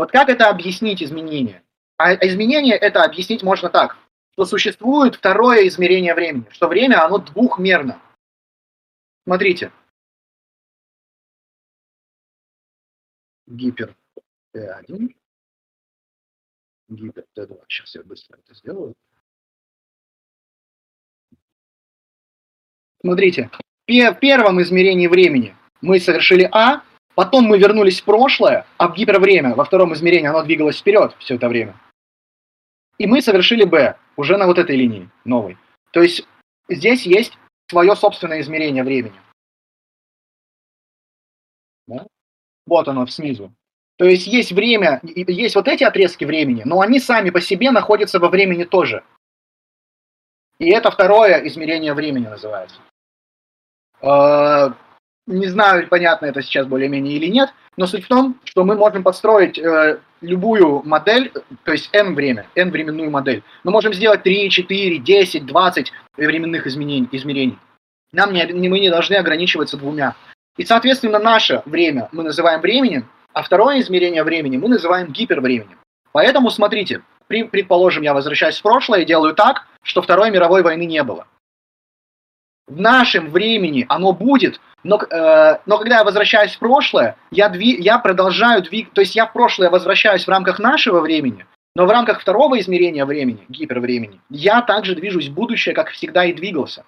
Вот 0.00 0.12
как 0.12 0.30
это 0.30 0.48
объяснить 0.48 1.02
изменение? 1.02 1.62
А 1.98 2.14
изменение 2.26 2.74
это 2.74 3.04
объяснить 3.04 3.42
можно 3.42 3.68
так, 3.68 3.98
что 4.32 4.46
существует 4.46 5.14
второе 5.14 5.68
измерение 5.68 6.14
времени, 6.14 6.46
что 6.52 6.68
время 6.68 7.04
оно 7.04 7.18
двухмерно. 7.18 8.00
Смотрите. 9.24 9.70
Гипер 13.46 13.94
Т1 14.56 15.14
гипер 16.88 17.26
Т2. 17.36 17.62
Сейчас 17.68 17.94
я 17.94 18.02
быстро 18.02 18.38
это 18.38 18.54
сделаю. 18.54 18.94
Смотрите, 23.02 23.50
в 23.86 24.14
первом 24.14 24.62
измерении 24.62 25.08
времени 25.08 25.54
мы 25.82 26.00
совершили 26.00 26.48
А, 26.52 26.84
потом 27.14 27.44
мы 27.44 27.58
вернулись 27.58 28.00
в 28.00 28.04
прошлое, 28.04 28.66
а 28.76 28.88
в 28.88 28.94
гипервремя 28.94 29.54
во 29.54 29.64
втором 29.64 29.94
измерении 29.94 30.28
оно 30.28 30.42
двигалось 30.42 30.78
вперед 30.78 31.14
все 31.18 31.36
это 31.36 31.48
время. 31.48 31.74
И 32.98 33.06
мы 33.06 33.22
совершили 33.22 33.64
Б 33.64 33.96
уже 34.16 34.36
на 34.36 34.46
вот 34.46 34.58
этой 34.58 34.76
линии 34.76 35.08
новой. 35.24 35.56
То 35.92 36.02
есть 36.02 36.26
здесь 36.68 37.06
есть 37.06 37.38
свое 37.68 37.96
собственное 37.96 38.40
измерение 38.40 38.84
времени. 38.84 39.18
Да? 41.86 42.06
Вот 42.66 42.88
оно 42.88 43.06
снизу. 43.06 43.52
То 43.96 44.06
есть 44.06 44.26
есть 44.26 44.52
время, 44.52 45.00
есть 45.02 45.54
вот 45.54 45.68
эти 45.68 45.84
отрезки 45.84 46.24
времени, 46.24 46.62
но 46.64 46.80
они 46.80 47.00
сами 47.00 47.30
по 47.30 47.40
себе 47.40 47.70
находятся 47.70 48.18
во 48.18 48.28
времени 48.28 48.64
тоже. 48.64 49.04
И 50.58 50.70
это 50.70 50.90
второе 50.90 51.46
измерение 51.46 51.94
времени 51.94 52.26
называется. 52.26 52.80
Не 55.26 55.46
знаю, 55.46 55.86
понятно 55.88 56.26
это 56.26 56.42
сейчас 56.42 56.66
более-менее 56.66 57.16
или 57.16 57.26
нет, 57.26 57.50
но 57.76 57.86
суть 57.86 58.04
в 58.04 58.08
том, 58.08 58.38
что 58.44 58.64
мы 58.64 58.74
можем 58.74 59.02
подстроить 59.02 59.58
э, 59.58 60.00
любую 60.20 60.82
модель, 60.84 61.32
то 61.64 61.72
есть 61.72 61.90
n 61.92 62.14
время, 62.14 62.46
n 62.54 62.70
временную 62.70 63.10
модель. 63.10 63.42
Мы 63.64 63.70
можем 63.70 63.92
сделать 63.92 64.22
3, 64.22 64.50
4, 64.50 64.98
10, 64.98 65.46
20 65.46 65.92
временных 66.16 66.66
изменений, 66.66 67.08
измерений. 67.12 67.58
Нам 68.12 68.32
не, 68.32 68.44
мы 68.46 68.80
не 68.80 68.90
должны 68.90 69.14
ограничиваться 69.14 69.76
двумя. 69.76 70.16
И, 70.56 70.64
соответственно, 70.64 71.18
наше 71.18 71.62
время 71.64 72.08
мы 72.12 72.24
называем 72.24 72.60
временем, 72.60 73.08
а 73.32 73.42
второе 73.42 73.80
измерение 73.80 74.24
времени 74.24 74.56
мы 74.56 74.68
называем 74.68 75.12
гипервременем. 75.12 75.78
Поэтому, 76.12 76.50
смотрите, 76.50 77.02
при, 77.28 77.44
предположим, 77.44 78.02
я 78.02 78.14
возвращаюсь 78.14 78.58
в 78.58 78.62
прошлое 78.62 79.02
и 79.02 79.04
делаю 79.04 79.34
так, 79.34 79.68
что 79.82 80.02
Второй 80.02 80.30
мировой 80.30 80.62
войны 80.62 80.84
не 80.84 81.02
было. 81.04 81.26
В 82.70 82.80
нашем 82.80 83.30
времени 83.30 83.84
оно 83.88 84.12
будет, 84.12 84.60
но, 84.84 84.96
э, 85.02 85.58
но 85.66 85.78
когда 85.78 85.98
я 85.98 86.04
возвращаюсь 86.04 86.54
в 86.54 86.58
прошлое, 86.60 87.16
я, 87.32 87.48
дви, 87.48 87.76
я 87.80 87.98
продолжаю 87.98 88.62
двигаться, 88.62 88.94
то 88.94 89.00
есть 89.00 89.16
я 89.16 89.26
в 89.26 89.32
прошлое 89.32 89.70
возвращаюсь 89.70 90.24
в 90.24 90.28
рамках 90.28 90.60
нашего 90.60 91.00
времени, 91.00 91.46
но 91.74 91.84
в 91.86 91.90
рамках 91.90 92.20
второго 92.20 92.60
измерения 92.60 93.04
времени, 93.04 93.44
гипервремени, 93.48 94.20
я 94.30 94.62
также 94.62 94.94
движусь 94.94 95.26
в 95.26 95.34
будущее, 95.34 95.74
как 95.74 95.90
всегда 95.90 96.24
и 96.24 96.32
двигался. 96.32 96.84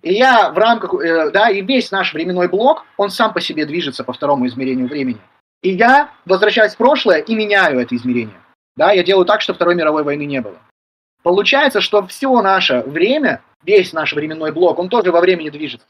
И 0.00 0.14
я 0.14 0.50
в 0.50 0.56
рамках, 0.56 0.94
э, 0.94 1.30
да, 1.30 1.50
и 1.50 1.60
весь 1.60 1.90
наш 1.90 2.14
временной 2.14 2.48
блок, 2.48 2.86
он 2.96 3.10
сам 3.10 3.34
по 3.34 3.40
себе 3.42 3.66
движется 3.66 4.02
по 4.02 4.14
второму 4.14 4.46
измерению 4.46 4.88
времени. 4.88 5.20
И 5.62 5.72
я 5.72 6.08
возвращаюсь 6.24 6.72
в 6.72 6.78
прошлое 6.78 7.18
и 7.18 7.34
меняю 7.34 7.80
это 7.80 7.94
измерение. 7.94 8.40
Да, 8.78 8.92
я 8.92 9.04
делаю 9.04 9.26
так, 9.26 9.42
чтобы 9.42 9.56
Второй 9.56 9.74
мировой 9.74 10.04
войны 10.04 10.24
не 10.24 10.40
было. 10.40 10.56
Получается, 11.26 11.80
что 11.80 12.06
все 12.06 12.40
наше 12.40 12.82
время, 12.82 13.42
весь 13.64 13.92
наш 13.92 14.12
временной 14.12 14.52
блок, 14.52 14.78
он 14.78 14.88
тоже 14.88 15.10
во 15.10 15.20
времени 15.20 15.50
движется. 15.50 15.88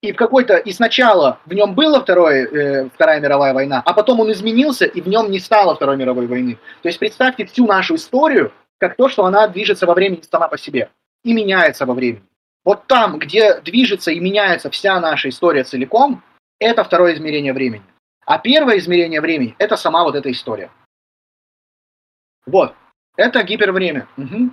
И 0.00 0.12
в 0.12 0.16
какой-то 0.16 0.56
и 0.56 0.72
сначала 0.72 1.38
в 1.44 1.52
нем 1.52 1.74
была 1.74 2.00
второй, 2.00 2.44
э, 2.44 2.88
Вторая 2.94 3.20
мировая 3.20 3.52
война, 3.52 3.82
а 3.84 3.92
потом 3.92 4.20
он 4.20 4.32
изменился, 4.32 4.86
и 4.86 5.02
в 5.02 5.06
нем 5.06 5.30
не 5.30 5.38
стало 5.38 5.74
Второй 5.74 5.98
мировой 5.98 6.26
войны. 6.26 6.58
То 6.80 6.88
есть 6.88 6.98
представьте 6.98 7.44
всю 7.44 7.66
нашу 7.66 7.96
историю 7.96 8.50
как 8.78 8.96
то, 8.96 9.10
что 9.10 9.26
она 9.26 9.46
движется 9.48 9.84
во 9.84 9.92
времени 9.92 10.22
сама 10.22 10.48
по 10.48 10.56
себе 10.56 10.88
и 11.24 11.34
меняется 11.34 11.84
во 11.84 11.92
времени. 11.92 12.24
Вот 12.64 12.86
там, 12.86 13.18
где 13.18 13.60
движется 13.60 14.12
и 14.12 14.18
меняется 14.18 14.70
вся 14.70 14.98
наша 14.98 15.28
история 15.28 15.64
целиком, 15.64 16.22
это 16.58 16.84
второе 16.84 17.12
измерение 17.12 17.52
времени. 17.52 17.84
А 18.24 18.38
первое 18.38 18.78
измерение 18.78 19.20
времени– 19.20 19.54
это 19.58 19.76
сама 19.76 20.04
вот 20.04 20.14
эта 20.14 20.32
история. 20.32 20.70
Вот. 22.46 22.72
Это 23.18 23.42
гипервремя. 23.42 24.06
Угу. 24.16 24.50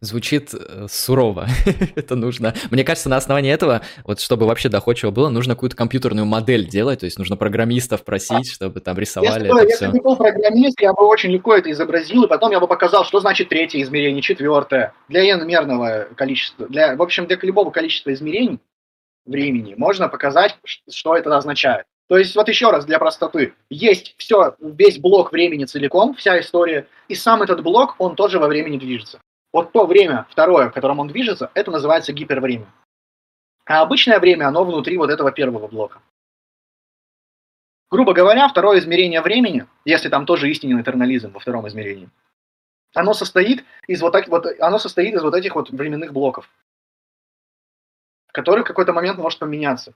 Звучит 0.00 0.52
э, 0.52 0.86
сурово. 0.90 1.46
это 1.96 2.14
нужно. 2.14 2.54
Мне 2.70 2.84
кажется, 2.84 3.08
на 3.08 3.16
основании 3.16 3.50
этого, 3.50 3.80
вот 4.04 4.20
чтобы 4.20 4.46
вообще 4.46 4.68
доходчиво 4.68 5.10
было, 5.10 5.30
нужно 5.30 5.54
какую-то 5.54 5.76
компьютерную 5.76 6.26
модель 6.26 6.68
делать, 6.68 7.00
то 7.00 7.06
есть 7.06 7.18
нужно 7.18 7.36
программистов 7.36 8.04
просить, 8.04 8.52
чтобы 8.52 8.80
там 8.80 8.98
рисовали 8.98 9.44
если 9.44 9.46
это 9.46 9.54
бы. 9.54 9.70
Если 9.70 9.86
бы 9.86 10.02
был 10.02 10.16
программист, 10.16 10.78
я 10.82 10.92
бы 10.92 11.06
очень 11.06 11.30
легко 11.30 11.54
это 11.54 11.70
изобразил, 11.70 12.24
и 12.24 12.28
потом 12.28 12.52
я 12.52 12.60
бы 12.60 12.68
показал, 12.68 13.06
что 13.06 13.18
значит 13.20 13.48
третье 13.48 13.80
измерение, 13.80 14.20
четвертое. 14.20 14.92
Для 15.08 15.24
n-мерного 15.24 16.08
количества, 16.14 16.68
для, 16.68 16.94
в 16.94 17.02
общем, 17.02 17.26
для 17.26 17.38
любого 17.40 17.70
количества 17.70 18.12
измерений 18.12 18.60
времени 19.24 19.74
можно 19.74 20.08
показать, 20.08 20.58
что 20.90 21.16
это 21.16 21.34
означает. 21.34 21.86
То 22.08 22.18
есть, 22.18 22.34
вот 22.36 22.48
еще 22.48 22.70
раз, 22.70 22.84
для 22.84 22.98
простоты, 22.98 23.54
есть 23.70 24.14
все, 24.18 24.54
весь 24.58 24.98
блок 24.98 25.32
времени 25.32 25.64
целиком, 25.64 26.14
вся 26.14 26.38
история, 26.40 26.86
и 27.08 27.14
сам 27.14 27.42
этот 27.42 27.62
блок, 27.62 27.94
он 27.98 28.16
тоже 28.16 28.38
во 28.38 28.48
времени 28.48 28.78
движется. 28.78 29.20
Вот 29.52 29.72
то 29.72 29.86
время, 29.86 30.26
второе, 30.30 30.70
в 30.70 30.72
котором 30.72 30.98
он 30.98 31.08
движется, 31.08 31.50
это 31.54 31.70
называется 31.70 32.12
гипервремя. 32.12 32.66
А 33.64 33.82
обычное 33.82 34.18
время, 34.18 34.48
оно 34.48 34.64
внутри 34.64 34.96
вот 34.96 35.10
этого 35.10 35.30
первого 35.30 35.68
блока. 35.68 36.00
Грубо 37.90 38.14
говоря, 38.14 38.48
второе 38.48 38.78
измерение 38.78 39.20
времени, 39.20 39.66
если 39.84 40.08
там 40.08 40.24
тоже 40.24 40.50
истинный 40.50 40.80
этернализм 40.80 41.32
во 41.32 41.40
втором 41.40 41.68
измерении, 41.68 42.08
оно 42.94 43.12
состоит 43.12 43.64
из 43.86 44.00
вот, 44.00 44.12
так, 44.12 44.28
вот, 44.28 44.46
оно 44.60 44.78
состоит 44.78 45.14
из 45.14 45.22
вот 45.22 45.34
этих 45.34 45.54
вот 45.54 45.70
временных 45.70 46.12
блоков, 46.12 46.48
который 48.28 48.64
в 48.64 48.66
какой-то 48.66 48.92
момент 48.92 49.18
может 49.18 49.38
поменяться. 49.38 49.92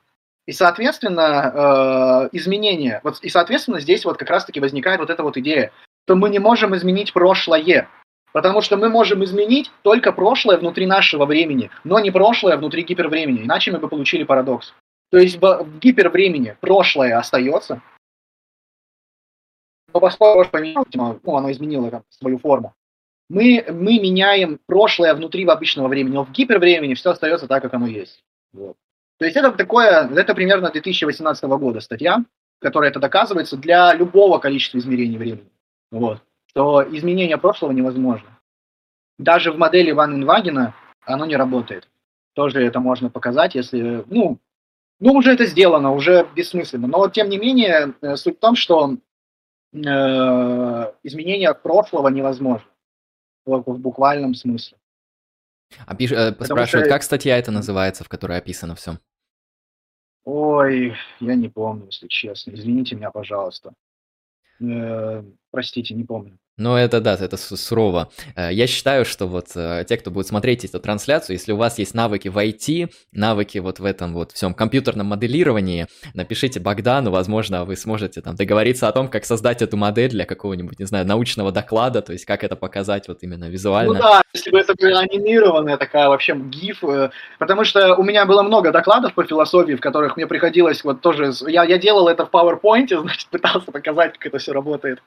И, 0.46 0.52
соответственно, 0.52 2.28
э, 2.30 2.36
изменения, 2.36 3.00
вот, 3.02 3.18
и, 3.20 3.28
соответственно, 3.28 3.80
здесь 3.80 4.04
вот 4.04 4.16
как 4.16 4.30
раз-таки 4.30 4.60
возникает 4.60 5.00
вот 5.00 5.10
эта 5.10 5.22
вот 5.22 5.36
идея, 5.36 5.72
что 6.04 6.14
мы 6.14 6.30
не 6.30 6.38
можем 6.38 6.74
изменить 6.76 7.12
прошлое, 7.12 7.88
Потому 8.36 8.60
что 8.60 8.76
мы 8.76 8.90
можем 8.90 9.24
изменить 9.24 9.72
только 9.80 10.12
прошлое 10.12 10.58
внутри 10.58 10.84
нашего 10.84 11.24
времени, 11.24 11.70
но 11.84 11.98
не 12.00 12.10
прошлое 12.10 12.58
внутри 12.58 12.82
гипервремени, 12.82 13.44
иначе 13.44 13.72
мы 13.72 13.78
бы 13.78 13.88
получили 13.88 14.24
парадокс. 14.24 14.74
То 15.10 15.16
есть 15.16 15.40
в, 15.40 15.40
в 15.40 15.78
гипервремени 15.78 16.54
прошлое 16.60 17.16
остается, 17.16 17.80
но 19.94 20.00
поскольку 20.00 20.58
ну, 21.22 21.36
оно 21.36 21.50
изменило 21.50 21.90
там, 21.90 22.02
свою 22.10 22.36
форму, 22.36 22.74
мы, 23.30 23.64
мы 23.70 23.98
меняем 23.98 24.60
прошлое 24.66 25.14
внутри 25.14 25.46
обычного 25.46 25.88
времени, 25.88 26.12
но 26.16 26.24
в 26.26 26.30
гипервремени 26.32 26.92
все 26.92 27.12
остается 27.12 27.48
так, 27.48 27.62
как 27.62 27.72
оно 27.72 27.86
есть. 27.86 28.22
Вот. 28.52 28.76
То 29.18 29.24
есть 29.24 29.36
это 29.36 29.52
такое, 29.52 30.08
это 30.08 30.34
примерно 30.34 30.70
2018 30.70 31.44
года 31.44 31.80
статья, 31.80 32.24
которая 32.60 32.90
это 32.90 33.00
доказывается 33.00 33.56
для 33.56 33.94
любого 33.94 34.38
количества 34.38 34.78
измерений 34.78 35.18
времени. 35.18 35.50
Вот 35.90 36.22
то 36.56 36.82
изменение 36.90 37.36
прошлого 37.36 37.72
невозможно. 37.72 38.40
Даже 39.18 39.52
в 39.52 39.58
модели 39.58 39.90
Ван 39.90 40.14
Инвагена 40.14 40.74
оно 41.04 41.26
не 41.26 41.36
работает. 41.36 41.86
Тоже 42.32 42.64
это 42.64 42.80
можно 42.80 43.10
показать, 43.10 43.54
если, 43.54 44.02
ну, 44.06 44.38
ну, 44.98 45.12
уже 45.12 45.34
это 45.34 45.44
сделано, 45.44 45.92
уже 45.92 46.26
бессмысленно. 46.34 46.86
Но, 46.86 47.10
тем 47.10 47.28
не 47.28 47.36
менее, 47.36 47.92
э, 48.00 48.16
суть 48.16 48.38
в 48.38 48.40
том, 48.40 48.56
что 48.56 48.96
э, 49.74 49.76
изменение 51.02 51.54
прошлого 51.54 52.08
невозможно 52.08 52.66
в, 53.44 53.62
в 53.66 53.78
буквальном 53.78 54.34
смысле. 54.34 54.78
А 55.86 55.94
пиш, 55.94 56.12
э, 56.12 56.32
спрашивают, 56.32 56.86
что... 56.86 56.94
как 56.94 57.02
статья 57.02 57.38
это 57.38 57.50
называется, 57.50 58.04
в 58.04 58.08
которой 58.08 58.38
описано 58.38 58.74
все? 58.74 58.98
Ой, 60.24 60.94
я 61.20 61.34
не 61.34 61.48
помню, 61.48 61.86
если 61.86 62.08
честно. 62.08 62.52
Извините 62.52 62.96
меня, 62.96 63.10
пожалуйста. 63.10 63.72
Э, 64.60 65.22
простите, 65.50 65.94
не 65.94 66.04
помню. 66.04 66.38
Ну, 66.58 66.74
это 66.74 67.02
да, 67.02 67.14
это 67.20 67.36
сурово. 67.36 68.08
Э, 68.34 68.48
я 68.50 68.66
считаю, 68.66 69.04
что 69.04 69.26
вот 69.26 69.48
э, 69.54 69.84
те, 69.86 69.98
кто 69.98 70.10
будет 70.10 70.26
смотреть 70.26 70.64
эту 70.64 70.80
трансляцию, 70.80 71.36
если 71.36 71.52
у 71.52 71.56
вас 71.56 71.78
есть 71.78 71.92
навыки 71.92 72.28
в 72.28 72.38
IT, 72.38 72.90
навыки 73.12 73.58
вот 73.58 73.78
в 73.78 73.84
этом 73.84 74.14
вот 74.14 74.32
всем 74.32 74.54
компьютерном 74.54 75.06
моделировании, 75.08 75.86
напишите 76.14 76.58
Богдану, 76.58 77.10
возможно, 77.10 77.66
вы 77.66 77.76
сможете 77.76 78.22
там 78.22 78.36
договориться 78.36 78.88
о 78.88 78.92
том, 78.92 79.08
как 79.08 79.26
создать 79.26 79.60
эту 79.60 79.76
модель 79.76 80.08
для 80.08 80.24
какого-нибудь, 80.24 80.78
не 80.78 80.86
знаю, 80.86 81.06
научного 81.06 81.52
доклада, 81.52 82.00
то 82.00 82.14
есть 82.14 82.24
как 82.24 82.42
это 82.42 82.56
показать 82.56 83.06
вот 83.06 83.18
именно 83.20 83.50
визуально. 83.50 83.92
Ну 83.92 84.00
да, 84.00 84.22
если 84.32 84.50
бы 84.50 84.58
это 84.58 84.74
была 84.80 85.00
анимированная 85.00 85.76
такая 85.76 86.08
вообще 86.08 86.34
гиф, 86.36 86.82
э, 86.84 87.10
потому 87.38 87.64
что 87.64 87.96
у 87.96 88.02
меня 88.02 88.24
было 88.24 88.42
много 88.42 88.72
докладов 88.72 89.12
по 89.12 89.24
философии, 89.24 89.74
в 89.74 89.80
которых 89.80 90.16
мне 90.16 90.26
приходилось 90.26 90.82
вот 90.84 91.02
тоже, 91.02 91.32
я, 91.48 91.64
я 91.64 91.76
делал 91.76 92.08
это 92.08 92.24
в 92.24 92.30
PowerPoint, 92.30 92.98
значит, 93.02 93.28
пытался 93.28 93.70
показать, 93.70 94.14
как 94.14 94.28
это 94.28 94.38
все 94.38 94.52
работает. 94.52 95.02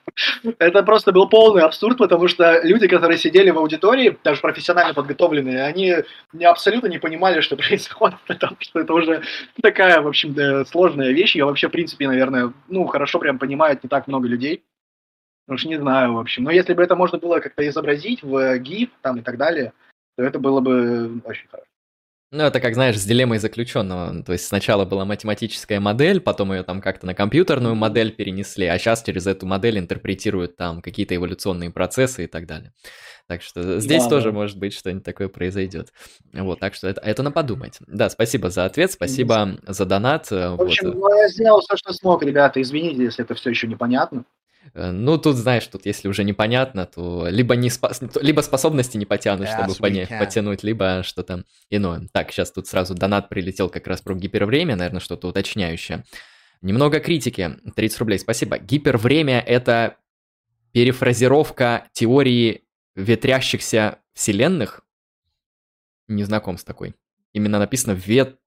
Это 0.59 0.83
просто 0.83 1.11
был 1.11 1.27
полный 1.39 1.63
абсурд, 1.63 1.97
потому 1.97 2.27
что 2.27 2.59
люди, 2.63 2.85
которые 2.89 3.17
сидели 3.17 3.49
в 3.49 3.57
аудитории, 3.57 4.17
даже 4.25 4.41
профессионально 4.41 4.93
подготовленные, 4.93 5.63
они 5.63 5.95
абсолютно 6.43 6.87
не 6.87 6.97
понимали, 6.97 7.39
что 7.39 7.55
происходит, 7.67 8.19
потому 8.27 8.57
что 8.59 8.79
это 8.81 8.93
уже 8.93 9.21
такая, 9.61 10.01
в 10.01 10.07
общем, 10.07 10.35
сложная 10.65 11.11
вещь. 11.13 11.37
Я 11.37 11.45
вообще, 11.45 11.69
в 11.69 11.71
принципе, 11.71 12.09
наверное, 12.09 12.51
ну, 12.67 12.85
хорошо 12.87 13.19
прям 13.19 13.39
понимает 13.39 13.83
не 13.83 13.87
так 13.87 14.07
много 14.07 14.27
людей. 14.27 14.65
Уж 15.47 15.63
не 15.63 15.77
знаю, 15.77 16.13
в 16.13 16.19
общем. 16.19 16.43
Но 16.43 16.51
если 16.51 16.73
бы 16.73 16.83
это 16.83 16.97
можно 16.97 17.17
было 17.17 17.39
как-то 17.39 17.65
изобразить 17.69 18.21
в 18.21 18.35
GIF 18.59 18.89
там 19.01 19.19
и 19.19 19.21
так 19.21 19.37
далее, 19.37 19.71
то 20.17 20.23
это 20.23 20.39
было 20.39 20.59
бы 20.59 21.21
очень 21.23 21.47
хорошо. 21.47 21.68
Ну, 22.31 22.43
это 22.43 22.59
как, 22.59 22.75
знаешь, 22.75 22.99
с 22.99 23.05
дилеммой 23.05 23.39
заключенного. 23.39 24.23
То 24.23 24.33
есть 24.33 24.45
сначала 24.45 24.85
была 24.85 25.03
математическая 25.03 25.79
модель, 25.79 26.21
потом 26.21 26.53
ее 26.53 26.61
там 26.61 26.79
как-то 26.79 27.07
на 27.07 27.15
компьютерную 27.15 27.73
модель 27.73 28.11
перенесли, 28.11 28.67
а 28.67 28.77
сейчас 28.77 29.01
через 29.01 29.25
эту 29.25 29.47
модель 29.47 29.79
интерпретируют 29.79 30.55
там 30.55 30.83
какие-то 30.83 31.15
эволюционные 31.15 31.71
процессы 31.71 32.25
и 32.25 32.27
так 32.27 32.45
далее. 32.45 32.71
Так 33.27 33.41
что 33.41 33.79
здесь 33.79 34.03
да, 34.03 34.09
тоже 34.09 34.29
да. 34.29 34.31
может 34.31 34.57
быть 34.57 34.73
что-нибудь 34.73 35.03
такое 35.03 35.27
произойдет. 35.27 35.93
Вот, 36.33 36.59
так 36.59 36.75
что 36.75 36.87
это, 36.87 37.01
это 37.01 37.23
на 37.23 37.31
подумать. 37.31 37.77
Да, 37.85 38.09
спасибо 38.09 38.49
за 38.49 38.65
ответ, 38.65 38.91
спасибо 38.91 39.59
за 39.67 39.85
донат. 39.85 40.31
Э, 40.31 40.55
В 40.55 40.61
общем, 40.61 40.87
вот. 40.87 40.95
ну, 40.95 41.15
я 41.15 41.29
сделал 41.29 41.61
все, 41.61 41.77
что 41.77 41.93
смог, 41.93 42.23
ребята. 42.23 42.61
Извините, 42.61 43.03
если 43.03 43.23
это 43.23 43.35
все 43.35 43.51
еще 43.51 43.67
непонятно. 43.67 44.25
Э, 44.73 44.91
ну, 44.91 45.17
тут, 45.17 45.35
знаешь, 45.35 45.65
тут 45.67 45.85
если 45.85 46.07
уже 46.07 46.23
непонятно, 46.23 46.85
то 46.85 47.27
либо, 47.27 47.55
не 47.55 47.69
спо... 47.69 47.89
либо 48.21 48.41
способности 48.41 48.97
не 48.97 49.05
потянут, 49.05 49.47
yes, 49.47 49.53
чтобы 49.53 49.75
поня... 49.75 50.07
потянуть, 50.07 50.63
либо 50.63 51.01
что-то 51.03 51.43
иное. 51.69 52.07
Так, 52.11 52.31
сейчас 52.31 52.51
тут 52.51 52.67
сразу 52.67 52.95
донат 52.95 53.29
прилетел 53.29 53.69
как 53.69 53.87
раз 53.87 54.01
про 54.01 54.15
гипервремя, 54.15 54.75
наверное, 54.75 55.01
что-то 55.01 55.27
уточняющее. 55.27 56.03
Немного 56.61 56.99
критики, 56.99 57.57
30 57.75 57.99
рублей, 57.99 58.19
спасибо. 58.19 58.57
Гипервремя— 58.57 59.39
это 59.47 59.97
перефразировка 60.71 61.87
теории 61.93 62.65
ветрящихся 62.95 63.99
вселенных? 64.13 64.81
Не 66.07 66.23
знаком 66.23 66.57
с 66.57 66.63
такой. 66.63 66.95
Именно 67.33 67.59
написано 67.59 67.93
вет... 67.93 68.39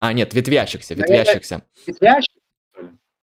А, 0.00 0.12
нет, 0.12 0.34
ветвящихся, 0.34 0.94
ветвящихся. 0.94 1.64
Ветвящихся? 1.86 2.40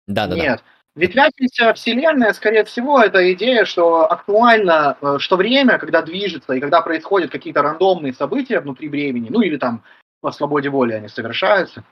Да, 0.08 0.28
да, 0.28 0.36
Нет. 0.36 0.60
Да. 0.60 0.64
Ветвящаяся 0.96 1.74
Вселенная, 1.74 2.32
скорее 2.32 2.64
всего, 2.64 3.02
это 3.02 3.34
идея, 3.34 3.66
что 3.66 4.10
актуально, 4.10 4.98
э, 5.02 5.18
что 5.20 5.36
время, 5.36 5.78
когда 5.78 6.02
движется 6.02 6.54
и 6.54 6.62
когда 6.62 6.82
происходят 6.82 7.32
какие-то 7.32 7.62
рандомные 7.62 8.14
события 8.14 8.62
внутри 8.62 8.88
времени, 8.88 9.28
ну 9.30 9.42
или 9.42 9.58
там 9.58 9.84
по 10.22 10.32
свободе 10.32 10.70
воли 10.70 10.94
они 10.94 11.10
совершаются, 11.10 11.84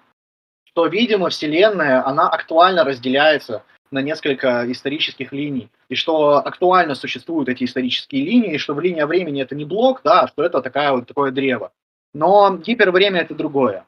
то, 0.73 0.87
видимо, 0.87 1.29
Вселенная, 1.29 2.05
она 2.05 2.29
актуально 2.29 2.85
разделяется 2.85 3.63
на 3.91 3.99
несколько 3.99 4.71
исторических 4.71 5.33
линий, 5.33 5.69
и 5.89 5.95
что 5.95 6.37
актуально 6.37 6.95
существуют 6.95 7.49
эти 7.49 7.65
исторические 7.65 8.23
линии, 8.23 8.55
и 8.55 8.57
что 8.57 8.73
в 8.73 8.79
линия 8.79 9.05
времени 9.05 9.41
это 9.41 9.53
не 9.53 9.65
блок, 9.65 10.01
да, 10.03 10.21
а 10.21 10.27
что 10.29 10.43
это 10.43 10.61
такая 10.61 10.93
вот 10.93 11.07
такое 11.07 11.31
древо. 11.31 11.73
Но 12.13 12.57
гипервремя 12.57 13.21
это 13.21 13.35
другое. 13.35 13.85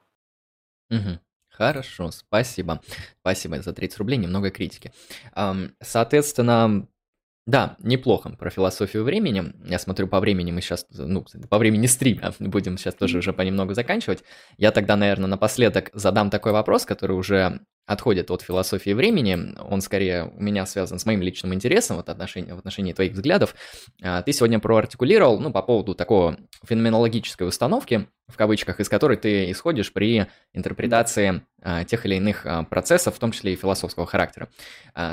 Угу. 0.91 1.19
Хорошо, 1.57 2.11
спасибо. 2.11 2.81
Спасибо 3.21 3.61
за 3.61 3.71
30 3.71 3.97
рублей, 3.99 4.17
немного 4.17 4.49
критики. 4.49 4.91
Соответственно, 5.81 6.87
да, 7.47 7.77
неплохо 7.79 8.31
про 8.31 8.49
философию 8.49 9.03
времени. 9.03 9.53
Я 9.65 9.79
смотрю, 9.79 10.07
по 10.07 10.19
времени 10.19 10.51
мы 10.51 10.61
сейчас, 10.61 10.85
ну, 10.89 11.23
по 11.49 11.57
времени 11.57 11.85
стрима 11.85 12.33
будем 12.39 12.77
сейчас 12.77 12.95
тоже 12.95 13.19
уже 13.19 13.31
понемногу 13.31 13.73
заканчивать. 13.73 14.23
Я 14.57 14.71
тогда, 14.71 14.97
наверное, 14.97 15.27
напоследок 15.29 15.91
задам 15.93 16.29
такой 16.29 16.51
вопрос, 16.51 16.85
который 16.85 17.15
уже 17.15 17.61
отходит 17.85 18.31
от 18.31 18.41
философии 18.41 18.91
времени, 18.91 19.55
он 19.59 19.81
скорее 19.81 20.31
у 20.35 20.41
меня 20.41 20.65
связан 20.65 20.99
с 20.99 21.05
моим 21.05 21.21
личным 21.21 21.53
интересом 21.53 21.97
вот 21.97 22.09
отношении, 22.09 22.51
в 22.51 22.57
отношении 22.57 22.93
твоих 22.93 23.13
взглядов. 23.13 23.55
А, 24.01 24.21
ты 24.21 24.33
сегодня 24.33 24.59
проартикулировал, 24.59 25.39
ну, 25.39 25.51
по 25.51 25.61
поводу 25.61 25.93
такого 25.93 26.37
феноменологической 26.63 27.47
установки, 27.47 28.07
в 28.27 28.37
кавычках, 28.37 28.79
из 28.79 28.89
которой 28.89 29.17
ты 29.17 29.51
исходишь 29.51 29.93
при 29.93 30.25
интерпретации 30.53 31.43
а, 31.61 31.83
тех 31.83 32.05
или 32.05 32.15
иных 32.15 32.45
а, 32.45 32.63
процессов, 32.63 33.15
в 33.15 33.19
том 33.19 33.31
числе 33.31 33.53
и 33.53 33.55
философского 33.55 34.05
характера. 34.05 34.49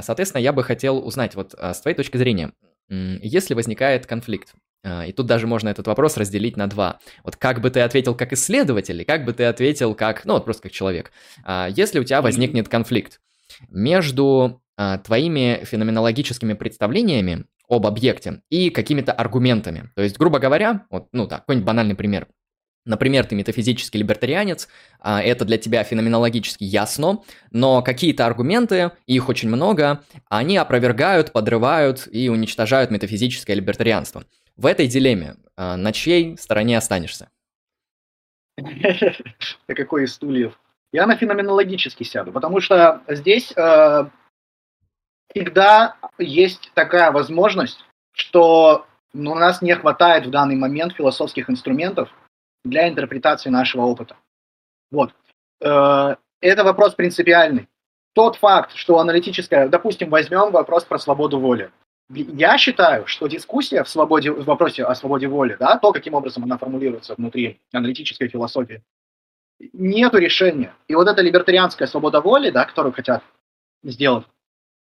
Соответственно, 0.00 0.40
я 0.40 0.52
бы 0.52 0.62
хотел 0.64 1.04
узнать, 1.06 1.34
вот 1.34 1.54
с 1.58 1.80
твоей 1.80 1.96
точки 1.96 2.16
зрения, 2.16 2.52
если 2.88 3.54
возникает 3.54 4.06
конфликт 4.06 4.54
и 4.84 5.12
тут 5.12 5.26
даже 5.26 5.46
можно 5.46 5.68
этот 5.68 5.86
вопрос 5.86 6.16
разделить 6.16 6.56
на 6.56 6.66
два. 6.66 6.98
Вот 7.22 7.36
как 7.36 7.60
бы 7.60 7.70
ты 7.70 7.80
ответил 7.80 8.14
как 8.14 8.32
исследователь, 8.32 9.00
и 9.00 9.04
как 9.04 9.24
бы 9.24 9.32
ты 9.32 9.44
ответил 9.44 9.94
как, 9.94 10.24
ну 10.24 10.34
вот 10.34 10.44
просто 10.44 10.64
как 10.64 10.72
человек. 10.72 11.12
А, 11.44 11.68
если 11.70 12.00
у 12.00 12.04
тебя 12.04 12.22
возникнет 12.22 12.68
конфликт 12.68 13.20
между 13.68 14.62
а, 14.76 14.98
твоими 14.98 15.60
феноменологическими 15.64 16.54
представлениями 16.54 17.44
об 17.68 17.86
объекте 17.86 18.42
и 18.50 18.70
какими-то 18.70 19.12
аргументами. 19.12 19.90
То 19.94 20.02
есть, 20.02 20.18
грубо 20.18 20.38
говоря, 20.38 20.86
вот, 20.90 21.08
ну 21.12 21.26
так, 21.26 21.40
какой-нибудь 21.40 21.66
банальный 21.66 21.94
пример. 21.94 22.26
Например, 22.84 23.24
ты 23.24 23.36
метафизический 23.36 24.00
либертарианец, 24.00 24.68
а, 24.98 25.22
это 25.22 25.44
для 25.44 25.56
тебя 25.56 25.84
феноменологически 25.84 26.64
ясно, 26.64 27.20
но 27.52 27.80
какие-то 27.80 28.26
аргументы, 28.26 28.90
их 29.06 29.28
очень 29.28 29.48
много, 29.48 30.02
они 30.28 30.56
опровергают, 30.56 31.30
подрывают 31.30 32.08
и 32.10 32.28
уничтожают 32.28 32.90
метафизическое 32.90 33.54
либертарианство. 33.54 34.24
В 34.62 34.66
этой 34.66 34.86
дилемме 34.86 35.34
а, 35.56 35.76
на 35.76 35.92
чьей 35.92 36.38
стороне 36.38 36.78
останешься? 36.78 37.28
На 38.56 39.74
какой 39.74 40.04
из 40.04 40.14
стульев? 40.14 40.56
Я 40.92 41.06
на 41.06 41.16
феноменологический 41.16 42.06
сяду, 42.06 42.30
потому 42.30 42.60
что 42.60 43.02
здесь 43.08 43.52
э, 43.56 44.04
всегда 45.30 45.96
есть 46.18 46.70
такая 46.74 47.10
возможность, 47.10 47.84
что 48.12 48.86
ну, 49.12 49.32
у 49.32 49.34
нас 49.34 49.62
не 49.62 49.74
хватает 49.74 50.26
в 50.26 50.30
данный 50.30 50.54
момент 50.54 50.92
философских 50.92 51.50
инструментов 51.50 52.10
для 52.64 52.88
интерпретации 52.88 53.50
нашего 53.50 53.82
опыта. 53.82 54.16
Вот. 54.92 55.12
Э, 55.60 56.14
это 56.40 56.62
вопрос 56.62 56.94
принципиальный. 56.94 57.68
Тот 58.12 58.36
факт, 58.36 58.76
что 58.76 59.00
аналитическая, 59.00 59.68
допустим, 59.68 60.10
возьмем 60.10 60.52
вопрос 60.52 60.84
про 60.84 60.98
свободу 60.98 61.40
воли. 61.40 61.72
Я 62.10 62.58
считаю, 62.58 63.06
что 63.06 63.26
дискуссия 63.26 63.84
в, 63.84 63.88
свободе, 63.88 64.30
в 64.30 64.44
вопросе 64.44 64.84
о 64.84 64.94
свободе 64.94 65.28
воли, 65.28 65.56
да, 65.58 65.78
то, 65.78 65.92
каким 65.92 66.14
образом 66.14 66.44
она 66.44 66.58
формулируется 66.58 67.14
внутри 67.14 67.60
аналитической 67.72 68.28
философии, 68.28 68.82
нету 69.72 70.18
решения. 70.18 70.74
И 70.88 70.94
вот 70.94 71.08
эта 71.08 71.22
либертарианская 71.22 71.88
свобода 71.88 72.20
воли, 72.20 72.50
да, 72.50 72.64
которую 72.64 72.92
хотят 72.92 73.22
сделать, 73.82 74.26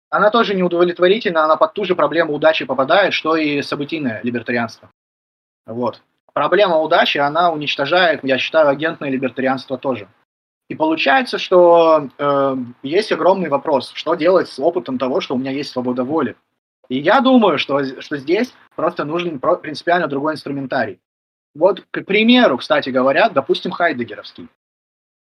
она 0.09 0.29
тоже 0.29 0.53
неудовлетворительна, 0.53 1.45
она 1.45 1.55
под 1.55 1.73
ту 1.73 1.83
же 1.83 1.95
проблему 1.95 2.33
удачи 2.33 2.65
попадает, 2.65 3.13
что 3.13 3.35
и 3.35 3.61
событийное 3.61 4.21
либертарианство. 4.23 4.89
Вот. 5.65 6.01
Проблема 6.33 6.77
удачи, 6.77 7.17
она 7.17 7.51
уничтожает, 7.51 8.23
я 8.23 8.37
считаю, 8.37 8.69
агентное 8.69 9.09
либертарианство 9.09 9.77
тоже. 9.77 10.07
И 10.67 10.75
получается, 10.75 11.37
что 11.37 12.09
э, 12.17 12.55
есть 12.83 13.11
огромный 13.11 13.49
вопрос, 13.49 13.91
что 13.93 14.15
делать 14.15 14.49
с 14.49 14.59
опытом 14.59 14.97
того, 14.97 15.21
что 15.21 15.35
у 15.35 15.37
меня 15.37 15.51
есть 15.51 15.71
свобода 15.71 16.03
воли. 16.03 16.35
И 16.89 16.97
я 16.97 17.21
думаю, 17.21 17.57
что, 17.57 18.01
что 18.01 18.17
здесь 18.17 18.53
просто 18.75 19.05
нужен 19.05 19.39
принципиально 19.39 20.07
другой 20.07 20.33
инструментарий. 20.33 20.99
Вот, 21.53 21.83
к 21.91 22.03
примеру, 22.03 22.57
кстати 22.57 22.89
говоря, 22.89 23.29
допустим, 23.29 23.71
хайдегеровский. 23.71 24.49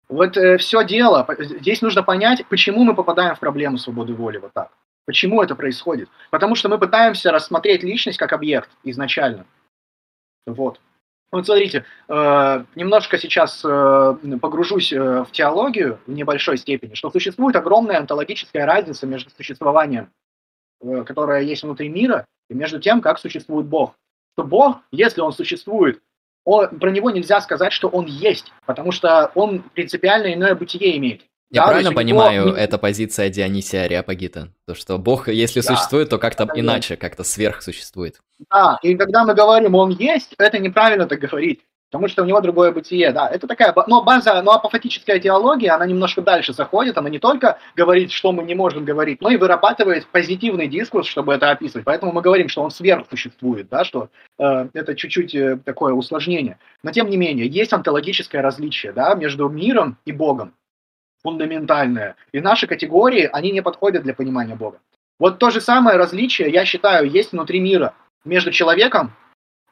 Вот 0.07 0.37
э, 0.37 0.57
все 0.57 0.83
дело, 0.83 1.25
здесь 1.39 1.81
нужно 1.81 2.03
понять, 2.03 2.45
почему 2.47 2.83
мы 2.83 2.93
попадаем 2.93 3.35
в 3.35 3.39
проблему 3.39 3.77
свободы 3.77 4.13
воли 4.13 4.37
вот 4.37 4.53
так. 4.53 4.71
Почему 5.05 5.41
это 5.41 5.55
происходит? 5.55 6.09
Потому 6.29 6.55
что 6.55 6.69
мы 6.69 6.77
пытаемся 6.77 7.31
рассмотреть 7.31 7.81
личность 7.81 8.19
как 8.19 8.33
объект 8.33 8.69
изначально. 8.83 9.45
Вот. 10.45 10.79
Вот 11.31 11.45
смотрите, 11.45 11.85
э, 12.09 12.65
немножко 12.75 13.17
сейчас 13.17 13.63
э, 13.63 14.15
погружусь 14.41 14.91
э, 14.91 15.23
в 15.23 15.31
теологию 15.31 15.97
в 16.05 16.11
небольшой 16.11 16.57
степени, 16.57 16.93
что 16.93 17.09
существует 17.09 17.55
огромная 17.55 17.99
онтологическая 17.99 18.65
разница 18.65 19.07
между 19.07 19.29
существованием, 19.31 20.11
э, 20.81 21.03
которое 21.05 21.41
есть 21.41 21.63
внутри 21.63 21.89
мира, 21.89 22.25
и 22.49 22.53
между 22.53 22.79
тем, 22.79 23.01
как 23.01 23.19
существует 23.19 23.67
Бог. 23.67 23.95
Что 24.33 24.45
Бог, 24.45 24.77
если 24.91 25.21
он 25.21 25.33
существует 25.33 26.01
он, 26.43 26.79
про 26.79 26.91
него 26.91 27.11
нельзя 27.11 27.41
сказать, 27.41 27.71
что 27.71 27.87
он 27.87 28.05
есть, 28.05 28.51
потому 28.65 28.91
что 28.91 29.31
он 29.35 29.61
принципиально 29.73 30.33
иное 30.33 30.55
бытие 30.55 30.97
имеет. 30.97 31.21
Я 31.51 31.63
да, 31.63 31.67
правильно 31.67 31.91
понимаю, 31.91 32.45
него... 32.45 32.55
это 32.55 32.77
позиция 32.77 33.29
Дионисия 33.29 33.83
Ариапагита? 33.83 34.53
То, 34.67 34.73
что 34.73 34.97
Бог, 34.97 35.27
если 35.27 35.59
да, 35.59 35.75
существует, 35.75 36.09
то 36.09 36.17
как-то 36.17 36.47
иначе, 36.55 36.95
как-то 36.95 37.23
сверх 37.23 37.61
существует. 37.61 38.21
Да, 38.49 38.79
и 38.81 38.95
когда 38.95 39.25
мы 39.25 39.33
говорим 39.35 39.75
«он 39.75 39.91
есть», 39.91 40.33
это 40.37 40.59
неправильно 40.59 41.07
так 41.07 41.19
говорить 41.19 41.59
потому 41.91 42.07
что 42.07 42.23
у 42.23 42.25
него 42.25 42.39
другое 42.39 42.71
бытие, 42.71 43.11
да. 43.11 43.27
Это 43.27 43.47
такая, 43.47 43.73
но 43.87 44.01
база, 44.01 44.41
но 44.41 44.53
апофатическая 44.53 45.19
теология, 45.19 45.71
она 45.71 45.85
немножко 45.85 46.21
дальше 46.21 46.53
заходит, 46.53 46.97
она 46.97 47.09
не 47.09 47.19
только 47.19 47.59
говорит, 47.75 48.11
что 48.11 48.31
мы 48.31 48.43
не 48.43 48.55
можем 48.55 48.85
говорить, 48.85 49.19
но 49.21 49.29
и 49.29 49.35
вырабатывает 49.35 50.07
позитивный 50.07 50.67
дискурс, 50.67 51.07
чтобы 51.07 51.33
это 51.33 51.51
описывать. 51.51 51.83
Поэтому 51.85 52.13
мы 52.13 52.21
говорим, 52.21 52.47
что 52.47 52.63
он 52.63 52.71
сверхсуществует, 52.71 53.67
да, 53.69 53.83
что 53.83 54.09
э, 54.39 54.69
это 54.73 54.95
чуть-чуть 54.95 55.35
э, 55.35 55.57
такое 55.65 55.93
усложнение. 55.93 56.57
Но 56.81 56.91
тем 56.91 57.09
не 57.09 57.17
менее, 57.17 57.47
есть 57.47 57.73
онтологическое 57.73 58.41
различие, 58.41 58.93
да, 58.93 59.13
между 59.15 59.49
миром 59.49 59.97
и 60.05 60.13
Богом, 60.13 60.53
фундаментальное. 61.23 62.15
И 62.31 62.39
наши 62.39 62.67
категории, 62.67 63.29
они 63.33 63.51
не 63.51 63.61
подходят 63.61 64.03
для 64.03 64.13
понимания 64.13 64.55
Бога. 64.55 64.79
Вот 65.19 65.39
то 65.39 65.49
же 65.49 65.59
самое 65.59 65.97
различие, 65.97 66.49
я 66.49 66.63
считаю, 66.65 67.09
есть 67.09 67.33
внутри 67.33 67.59
мира 67.59 67.93
между 68.23 68.51
человеком 68.51 69.13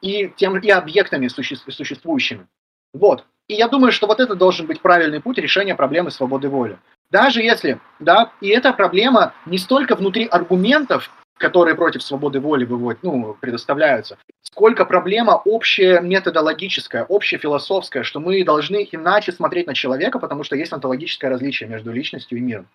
и, 0.00 0.28
тем, 0.36 0.58
и 0.58 0.70
объектами 0.70 1.28
существующими. 1.28 2.46
Вот. 2.92 3.24
И 3.48 3.54
я 3.54 3.68
думаю, 3.68 3.92
что 3.92 4.06
вот 4.06 4.20
это 4.20 4.34
должен 4.34 4.66
быть 4.66 4.80
правильный 4.80 5.20
путь 5.20 5.38
решения 5.38 5.74
проблемы 5.74 6.10
свободы 6.10 6.48
воли. 6.48 6.78
Даже 7.10 7.42
если, 7.42 7.80
да, 7.98 8.32
и 8.40 8.48
эта 8.48 8.72
проблема 8.72 9.34
не 9.46 9.58
столько 9.58 9.96
внутри 9.96 10.26
аргументов, 10.26 11.10
которые 11.36 11.74
против 11.74 12.02
свободы 12.02 12.38
воли 12.38 12.64
выводят, 12.64 13.02
ну, 13.02 13.34
предоставляются, 13.40 14.18
сколько 14.42 14.84
проблема 14.84 15.32
общая 15.44 16.00
методологическая, 16.00 17.04
общефилософская, 17.08 18.02
что 18.04 18.20
мы 18.20 18.44
должны 18.44 18.86
иначе 18.92 19.32
смотреть 19.32 19.66
на 19.66 19.74
человека, 19.74 20.18
потому 20.18 20.44
что 20.44 20.54
есть 20.54 20.72
онтологическое 20.72 21.30
различие 21.30 21.68
между 21.68 21.92
личностью 21.92 22.38
и 22.38 22.40
миром. 22.40 22.68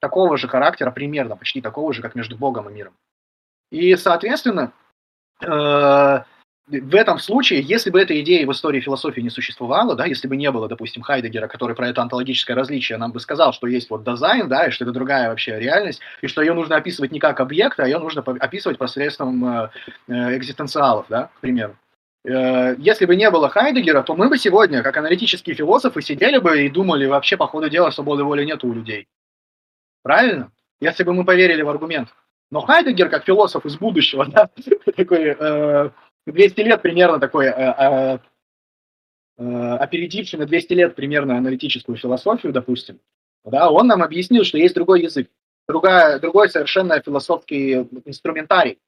Такого 0.00 0.36
же 0.36 0.48
характера, 0.48 0.90
примерно, 0.90 1.36
почти 1.36 1.60
такого 1.60 1.92
же, 1.94 2.02
как 2.02 2.14
между 2.14 2.36
Богом 2.36 2.68
и 2.68 2.72
миром. 2.72 2.94
И, 3.70 3.96
соответственно, 3.96 4.72
э, 5.42 6.22
в 6.70 6.94
этом 6.94 7.18
случае, 7.18 7.62
если 7.62 7.90
бы 7.90 8.00
эта 8.00 8.18
идея 8.20 8.46
в 8.46 8.52
истории 8.52 8.80
философии 8.80 9.20
не 9.20 9.30
существовала, 9.30 9.96
да, 9.96 10.06
если 10.06 10.28
бы 10.28 10.36
не 10.36 10.50
было, 10.50 10.68
допустим, 10.68 11.02
Хайдегера, 11.02 11.48
который 11.48 11.74
про 11.74 11.88
это 11.88 12.00
онтологическое 12.02 12.56
различие 12.56 12.96
нам 12.96 13.10
бы 13.10 13.18
сказал, 13.18 13.52
что 13.52 13.66
есть 13.66 13.90
вот 13.90 14.04
дизайн, 14.04 14.48
да, 14.48 14.66
и 14.66 14.70
что 14.70 14.84
это 14.84 14.92
другая 14.92 15.28
вообще 15.28 15.58
реальность, 15.58 16.00
и 16.22 16.28
что 16.28 16.42
ее 16.42 16.54
нужно 16.54 16.76
описывать 16.76 17.10
не 17.10 17.18
как 17.18 17.40
объект, 17.40 17.80
а 17.80 17.86
ее 17.86 17.98
нужно 17.98 18.22
описывать 18.22 18.78
посредством 18.78 19.44
э, 19.44 19.70
э, 20.08 20.36
экзистенциалов, 20.36 21.06
да, 21.08 21.30
к 21.36 21.40
примеру. 21.40 21.76
Э, 22.24 22.76
если 22.78 23.04
бы 23.04 23.16
не 23.16 23.28
было 23.30 23.48
Хайдегера, 23.48 24.02
то 24.02 24.14
мы 24.14 24.28
бы 24.28 24.38
сегодня, 24.38 24.84
как 24.84 24.96
аналитические 24.96 25.56
философы, 25.56 26.02
сидели 26.02 26.38
бы 26.38 26.62
и 26.62 26.68
думали, 26.68 27.06
вообще, 27.06 27.36
по 27.36 27.48
ходу 27.48 27.68
дела, 27.68 27.90
свободы 27.90 28.22
воли 28.22 28.44
нет 28.44 28.62
у 28.62 28.72
людей. 28.72 29.08
Правильно? 30.04 30.52
Если 30.80 31.02
бы 31.02 31.12
мы 31.14 31.24
поверили 31.24 31.62
в 31.62 31.68
аргумент. 31.68 32.08
Но 32.52 32.60
Хайдегер, 32.60 33.08
как 33.08 33.24
философ 33.24 33.66
из 33.66 33.76
будущего, 33.76 34.26
да, 34.28 34.48
такой 34.96 35.36
200 36.26 36.60
лет 36.60 36.82
примерно 36.82 37.18
такой 37.18 37.46
э, 37.46 37.50
э, 37.50 38.18
э, 39.38 39.76
опередивший 39.76 40.38
на 40.38 40.46
200 40.46 40.72
лет 40.74 40.94
примерно 40.94 41.36
аналитическую 41.36 41.96
философию, 41.96 42.52
допустим, 42.52 43.00
да, 43.44 43.70
он 43.70 43.86
нам 43.86 44.02
объяснил, 44.02 44.44
что 44.44 44.58
есть 44.58 44.74
другой 44.74 45.02
язык, 45.02 45.28
другая, 45.66 46.18
другой 46.18 46.50
совершенно 46.50 47.00
философский 47.00 47.88
инструментарий. 48.04 48.78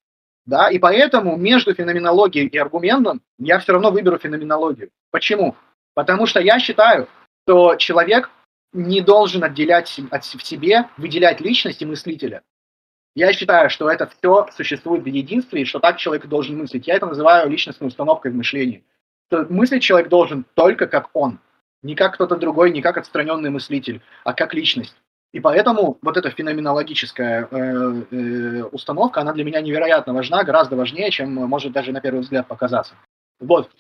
Да, 0.45 0.69
и 0.69 0.79
поэтому 0.79 1.37
между 1.37 1.73
феноменологией 1.73 2.49
и 2.49 2.59
аргументом 2.59 3.23
я 3.39 3.61
все 3.61 3.73
равно 3.73 3.93
выберу 3.93 4.19
феноменологию. 4.19 4.91
Почему? 5.13 5.57
Потому 5.95 6.27
что 6.27 6.41
я 6.41 6.59
считаю, 6.59 7.09
что 7.45 7.77
человек 7.77 8.29
не 8.73 9.01
должен 9.01 9.45
отделять 9.45 10.01
от, 10.11 10.25
в 10.25 10.43
себе, 10.43 10.89
выделять 10.97 11.41
личность 11.41 11.83
и 11.83 11.87
мыслителя. 11.87 12.43
Я 13.15 13.33
считаю, 13.33 13.69
что 13.69 13.91
это 13.91 14.07
все 14.07 14.47
существует 14.57 15.03
в 15.03 15.07
единстве, 15.07 15.63
и 15.63 15.65
что 15.65 15.81
так 15.81 15.99
человек 15.99 16.27
должен 16.27 16.57
мыслить. 16.57 16.87
Я 16.87 16.95
это 16.97 17.07
называю 17.07 17.51
личностной 17.51 17.89
установкой 17.89 18.33
в 18.33 18.35
мышлении. 18.35 18.85
Что 19.29 19.47
мыслить 19.51 19.83
человек 19.83 20.09
должен 20.09 20.47
только 20.55 20.87
как 20.87 21.11
он, 21.13 21.39
не 21.83 21.95
как 21.95 22.15
кто-то 22.15 22.37
другой, 22.37 22.71
не 22.71 22.81
как 22.81 22.97
отстраненный 22.97 23.51
мыслитель, 23.51 24.01
а 24.25 24.33
как 24.33 24.55
личность. 24.55 24.97
И 25.33 25.41
поэтому 25.41 25.99
вот 26.03 26.17
эта 26.17 26.31
феноменологическая 26.31 27.49
э, 27.51 28.03
э, 28.11 28.63
установка, 28.65 29.23
она 29.23 29.33
для 29.33 29.45
меня 29.45 29.63
невероятно 29.63 30.13
важна, 30.13 30.45
гораздо 30.45 30.77
важнее, 30.77 31.11
чем 31.11 31.35
может 31.35 31.73
даже 31.73 31.93
на 31.93 32.03
первый 32.03 32.21
взгляд 32.21 32.47
показаться. 32.47 32.95
Вот. 33.41 33.71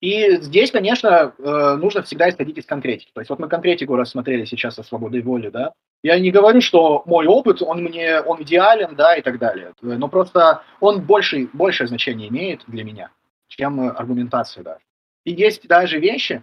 И 0.00 0.36
здесь, 0.40 0.70
конечно, 0.70 1.34
э, 1.38 1.74
нужно 1.76 2.02
всегда 2.02 2.28
исходить 2.28 2.58
из 2.58 2.66
конкретики. 2.66 3.10
То 3.12 3.20
есть 3.20 3.30
вот 3.30 3.38
мы 3.38 3.48
конкретику 3.48 3.96
рассмотрели 3.96 4.44
сейчас 4.44 4.78
о 4.78 4.84
свободе 4.84 5.20
воли, 5.20 5.50
да. 5.50 5.72
Я 6.02 6.18
не 6.18 6.30
говорю, 6.30 6.60
что 6.60 7.02
мой 7.06 7.26
опыт, 7.26 7.60
он 7.60 7.82
мне, 7.82 8.20
он 8.20 8.42
идеален, 8.42 8.94
да, 8.94 9.16
и 9.16 9.22
так 9.22 9.38
далее. 9.38 9.72
Но 9.80 10.08
просто 10.08 10.62
он 10.80 11.02
больше, 11.02 11.48
большее 11.52 11.88
значение 11.88 12.28
имеет 12.28 12.62
для 12.66 12.84
меня, 12.84 13.10
чем 13.48 13.80
аргументация 13.80 14.62
даже. 14.62 14.80
И 15.24 15.32
есть 15.32 15.66
даже 15.66 15.98
вещи, 15.98 16.42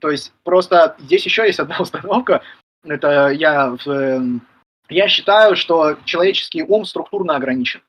то 0.00 0.10
есть 0.10 0.32
просто 0.42 0.96
здесь 0.98 1.24
еще 1.24 1.46
есть 1.46 1.60
одна 1.60 1.76
установка, 1.80 2.42
это 2.82 3.28
я, 3.30 3.76
я 4.88 5.08
считаю, 5.08 5.56
что 5.56 5.96
человеческий 6.04 6.62
ум 6.62 6.84
структурно 6.84 7.36
ограничен 7.36 7.82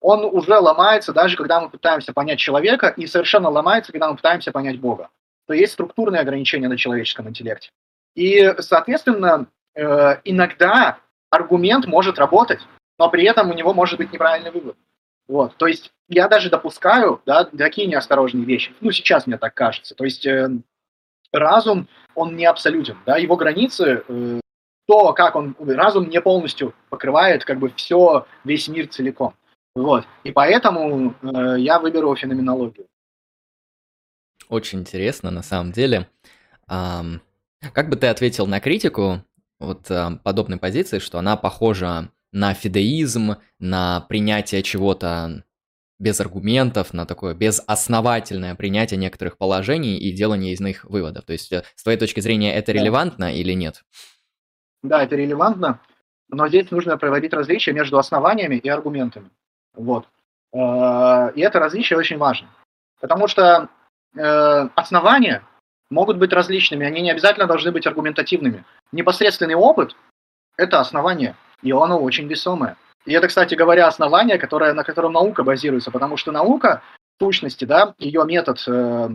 он 0.00 0.24
уже 0.24 0.58
ломается, 0.58 1.12
даже 1.12 1.36
когда 1.36 1.60
мы 1.60 1.68
пытаемся 1.68 2.12
понять 2.12 2.38
человека, 2.38 2.88
и 2.88 3.06
совершенно 3.06 3.50
ломается, 3.50 3.92
когда 3.92 4.08
мы 4.08 4.16
пытаемся 4.16 4.50
понять 4.50 4.80
Бога. 4.80 5.10
То 5.46 5.52
есть 5.54 5.74
структурные 5.74 6.20
ограничения 6.20 6.68
на 6.68 6.76
человеческом 6.76 7.28
интеллекте. 7.28 7.70
И, 8.14 8.54
соответственно, 8.58 9.46
э, 9.74 10.20
иногда 10.24 10.98
аргумент 11.30 11.86
может 11.86 12.18
работать, 12.18 12.60
но 12.98 13.08
при 13.08 13.24
этом 13.24 13.50
у 13.50 13.54
него 13.54 13.72
может 13.72 13.98
быть 13.98 14.12
неправильный 14.12 14.50
вывод. 14.50 14.76
Вот, 15.28 15.56
то 15.56 15.66
есть 15.66 15.92
я 16.08 16.28
даже 16.28 16.50
допускаю, 16.50 17.22
да, 17.24 17.44
такие 17.44 17.86
неосторожные 17.86 18.44
вещи. 18.44 18.74
Ну, 18.80 18.90
сейчас 18.90 19.26
мне 19.26 19.38
так 19.38 19.54
кажется. 19.54 19.94
То 19.94 20.04
есть 20.04 20.26
э, 20.26 20.50
разум, 21.32 21.88
он 22.14 22.36
не 22.36 22.46
абсолютен, 22.46 22.98
да, 23.06 23.16
его 23.16 23.36
границы, 23.36 24.02
э, 24.08 24.40
то, 24.88 25.12
как 25.12 25.36
он, 25.36 25.54
разум 25.60 26.08
не 26.10 26.20
полностью 26.20 26.74
покрывает 26.88 27.44
как 27.44 27.60
бы 27.60 27.70
все, 27.70 28.26
весь 28.42 28.66
мир 28.66 28.88
целиком. 28.88 29.34
Вот, 29.76 30.04
и 30.24 30.32
поэтому 30.32 31.14
э, 31.22 31.60
я 31.60 31.78
выберу 31.78 32.14
феноменологию. 32.16 32.86
Очень 34.48 34.80
интересно, 34.80 35.30
на 35.30 35.42
самом 35.42 35.70
деле. 35.70 36.08
Um, 36.68 37.20
как 37.72 37.88
бы 37.88 37.96
ты 37.96 38.08
ответил 38.08 38.48
на 38.48 38.58
критику 38.58 39.22
вот 39.60 39.90
uh, 39.90 40.18
подобной 40.24 40.58
позиции, 40.58 40.98
что 40.98 41.18
она 41.18 41.36
похожа 41.36 42.10
на 42.32 42.54
фидеизм, 42.54 43.36
на 43.58 44.00
принятие 44.08 44.62
чего-то 44.62 45.44
без 46.00 46.18
аргументов, 46.18 46.94
на 46.94 47.04
такое 47.04 47.34
безосновательное 47.34 48.54
принятие 48.54 48.98
некоторых 48.98 49.36
положений 49.36 49.98
и 49.98 50.12
делание 50.12 50.54
из 50.54 50.60
них 50.60 50.84
выводов. 50.84 51.24
То 51.26 51.34
есть, 51.34 51.52
э, 51.52 51.62
с 51.76 51.82
твоей 51.82 51.98
точки 51.98 52.20
зрения, 52.20 52.54
это 52.54 52.72
релевантно 52.72 53.34
или 53.34 53.52
нет? 53.52 53.84
Да, 54.82 55.02
это 55.02 55.14
релевантно, 55.14 55.80
но 56.30 56.48
здесь 56.48 56.70
нужно 56.70 56.96
проводить 56.96 57.34
различия 57.34 57.72
между 57.72 57.98
основаниями 57.98 58.56
и 58.56 58.68
аргументами. 58.68 59.30
Вот. 59.74 60.08
Э, 60.54 61.32
и 61.34 61.42
это 61.42 61.58
различие 61.58 61.98
очень 61.98 62.16
важно. 62.16 62.48
Потому 62.98 63.28
что 63.28 63.68
э, 64.16 64.68
основания 64.74 65.42
могут 65.90 66.18
быть 66.18 66.32
различными, 66.32 66.86
они 66.86 67.02
не 67.02 67.10
обязательно 67.10 67.46
должны 67.46 67.72
быть 67.72 67.86
аргументативными. 67.86 68.64
Непосредственный 68.92 69.54
опыт– 69.54 69.96
это 70.56 70.80
основание, 70.80 71.36
и 71.62 71.72
оно 71.72 72.00
очень 72.00 72.28
весомое. 72.28 72.76
И 73.06 73.12
это, 73.12 73.28
кстати 73.28 73.54
говоря, 73.54 73.86
основание, 73.86 74.38
которое, 74.38 74.72
на 74.72 74.84
котором 74.84 75.12
наука 75.12 75.42
базируется, 75.42 75.90
потому 75.90 76.16
что 76.16 76.32
наука, 76.32 76.82
в 77.18 77.24
сущности, 77.24 77.64
да, 77.64 77.94
ее 77.98 78.24
метод, 78.24 78.62
э, 78.68 79.08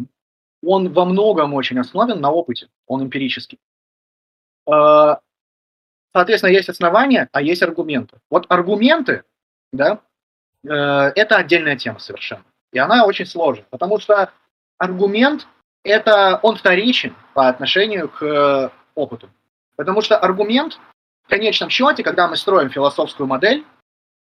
он 0.63 0.93
во 0.93 1.05
многом 1.05 1.53
очень 1.53 1.79
основан 1.79 2.19
на 2.19 2.31
опыте, 2.31 2.67
он 2.87 3.03
эмпирический. 3.03 3.59
Э, 4.67 5.17
соответственно, 6.13 6.51
есть 6.51 6.69
основания, 6.69 7.29
а 7.31 7.41
есть 7.41 7.61
аргументы. 7.61 8.17
Вот 8.29 8.47
аргументы, 8.49 9.23
да, 9.71 10.01
э, 10.63 10.69
это 10.69 11.37
отдельная 11.37 11.77
тема 11.77 11.99
совершенно. 11.99 12.45
И 12.73 12.79
она 12.79 13.05
очень 13.05 13.27
сложная, 13.27 13.67
потому 13.69 13.99
что 13.99 14.31
аргумент, 14.79 15.47
это 15.85 16.39
он 16.41 16.57
вторичен 16.57 17.15
по 17.33 17.47
отношению 17.47 18.09
к 18.09 18.71
опыту. 18.95 19.29
Потому 19.75 20.01
что 20.01 20.17
аргумент, 20.17 20.79
в 21.25 21.29
конечном 21.29 21.69
счете, 21.69 22.03
когда 22.03 22.27
мы 22.27 22.35
строим 22.37 22.69
философскую 22.69 23.27
модель, 23.27 23.63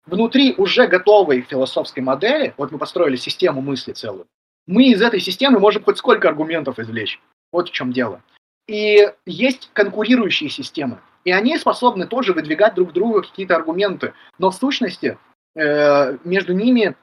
внутри 0.06 0.54
уже 0.58 0.88
готовой 0.88 1.42
философской 1.42 2.02
модели, 2.02 2.54
вот 2.58 2.72
мы 2.72 2.78
построили 2.78 3.16
систему 3.16 3.62
мысли 3.62 3.94
целую, 3.94 4.28
мы 4.68 4.88
из 4.88 5.02
этой 5.02 5.20
системы 5.20 5.60
можем 5.60 5.84
хоть 5.84 5.98
сколько 5.98 6.28
аргументов 6.28 6.80
извлечь. 6.80 7.22
Вот 7.52 7.70
в 7.70 7.72
чем 7.72 7.92
дело. 7.92 8.22
И 8.68 9.08
есть 9.26 9.70
конкурирующие 9.74 10.50
системы, 10.50 11.00
и 11.24 11.32
они 11.32 11.58
способны 11.58 12.08
тоже 12.08 12.34
выдвигать 12.34 12.74
друг 12.74 12.94
другу 12.94 13.22
какие-то 13.22 13.56
аргументы. 13.56 14.14
Но 14.40 14.50
в 14.50 14.56
сущности 14.56 15.18
э, 15.56 16.18
между 16.24 16.54
ними, 16.54 16.96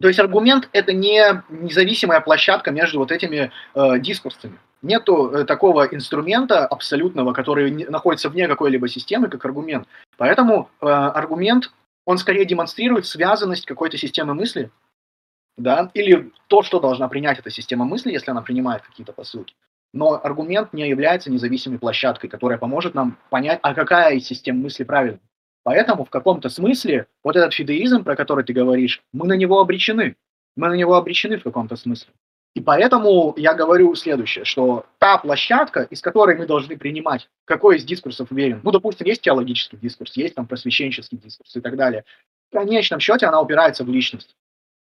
то 0.00 0.08
есть 0.08 0.20
аргумент 0.20 0.68
это 0.72 0.92
не 0.92 1.42
независимая 1.48 2.20
площадка 2.20 2.70
между 2.70 2.98
вот 2.98 3.10
этими 3.10 3.50
э, 3.74 3.98
дискурсами. 3.98 4.58
Нету 4.82 5.30
э, 5.30 5.44
такого 5.44 5.86
инструмента 5.86 6.66
абсолютного, 6.66 7.32
который 7.32 7.70
не, 7.70 7.86
находится 7.86 8.28
вне 8.28 8.46
какой-либо 8.46 8.88
системы, 8.88 9.28
как 9.28 9.44
аргумент. 9.44 9.88
Поэтому 10.18 10.68
э, 10.80 10.86
аргумент 10.86 11.72
он 12.04 12.18
скорее 12.18 12.44
демонстрирует 12.44 13.06
связанность 13.06 13.64
какой-то 13.64 13.96
системы 13.96 14.34
мысли, 14.34 14.70
да, 15.56 15.90
или 15.94 16.30
то, 16.46 16.62
что 16.62 16.78
должна 16.78 17.08
принять 17.08 17.38
эта 17.38 17.50
система 17.50 17.86
мысли, 17.86 18.12
если 18.12 18.30
она 18.30 18.42
принимает 18.42 18.82
какие-то 18.82 19.14
посылки. 19.14 19.54
Но 19.94 20.20
аргумент 20.22 20.74
не 20.74 20.86
является 20.86 21.30
независимой 21.30 21.78
площадкой, 21.78 22.28
которая 22.28 22.58
поможет 22.58 22.94
нам 22.94 23.16
понять, 23.30 23.60
а 23.62 23.72
какая 23.72 24.14
из 24.14 24.26
систем 24.26 24.60
мысли 24.60 24.84
правильная. 24.84 25.20
Поэтому 25.66 26.04
в 26.04 26.10
каком-то 26.10 26.48
смысле 26.48 27.08
вот 27.24 27.34
этот 27.34 27.52
фидеизм, 27.52 28.04
про 28.04 28.14
который 28.14 28.44
ты 28.44 28.52
говоришь, 28.52 29.02
мы 29.12 29.26
на 29.26 29.32
него 29.32 29.58
обречены. 29.58 30.14
Мы 30.54 30.68
на 30.68 30.74
него 30.74 30.94
обречены 30.94 31.38
в 31.38 31.42
каком-то 31.42 31.74
смысле. 31.74 32.12
И 32.54 32.60
поэтому 32.60 33.34
я 33.36 33.52
говорю 33.52 33.96
следующее, 33.96 34.44
что 34.44 34.86
та 34.98 35.18
площадка, 35.18 35.82
из 35.90 36.00
которой 36.00 36.36
мы 36.36 36.46
должны 36.46 36.76
принимать, 36.76 37.28
какой 37.44 37.78
из 37.78 37.84
дискурсов 37.84 38.30
уверен, 38.30 38.60
ну, 38.62 38.70
допустим, 38.70 39.08
есть 39.08 39.22
теологический 39.22 39.76
дискурс, 39.76 40.16
есть 40.16 40.36
там 40.36 40.46
просвещенческий 40.46 41.18
дискурс 41.18 41.56
и 41.56 41.60
так 41.60 41.76
далее, 41.76 42.04
в 42.48 42.52
конечном 42.52 43.00
счете 43.00 43.26
она 43.26 43.40
упирается 43.40 43.82
в 43.82 43.88
личность. 43.88 44.36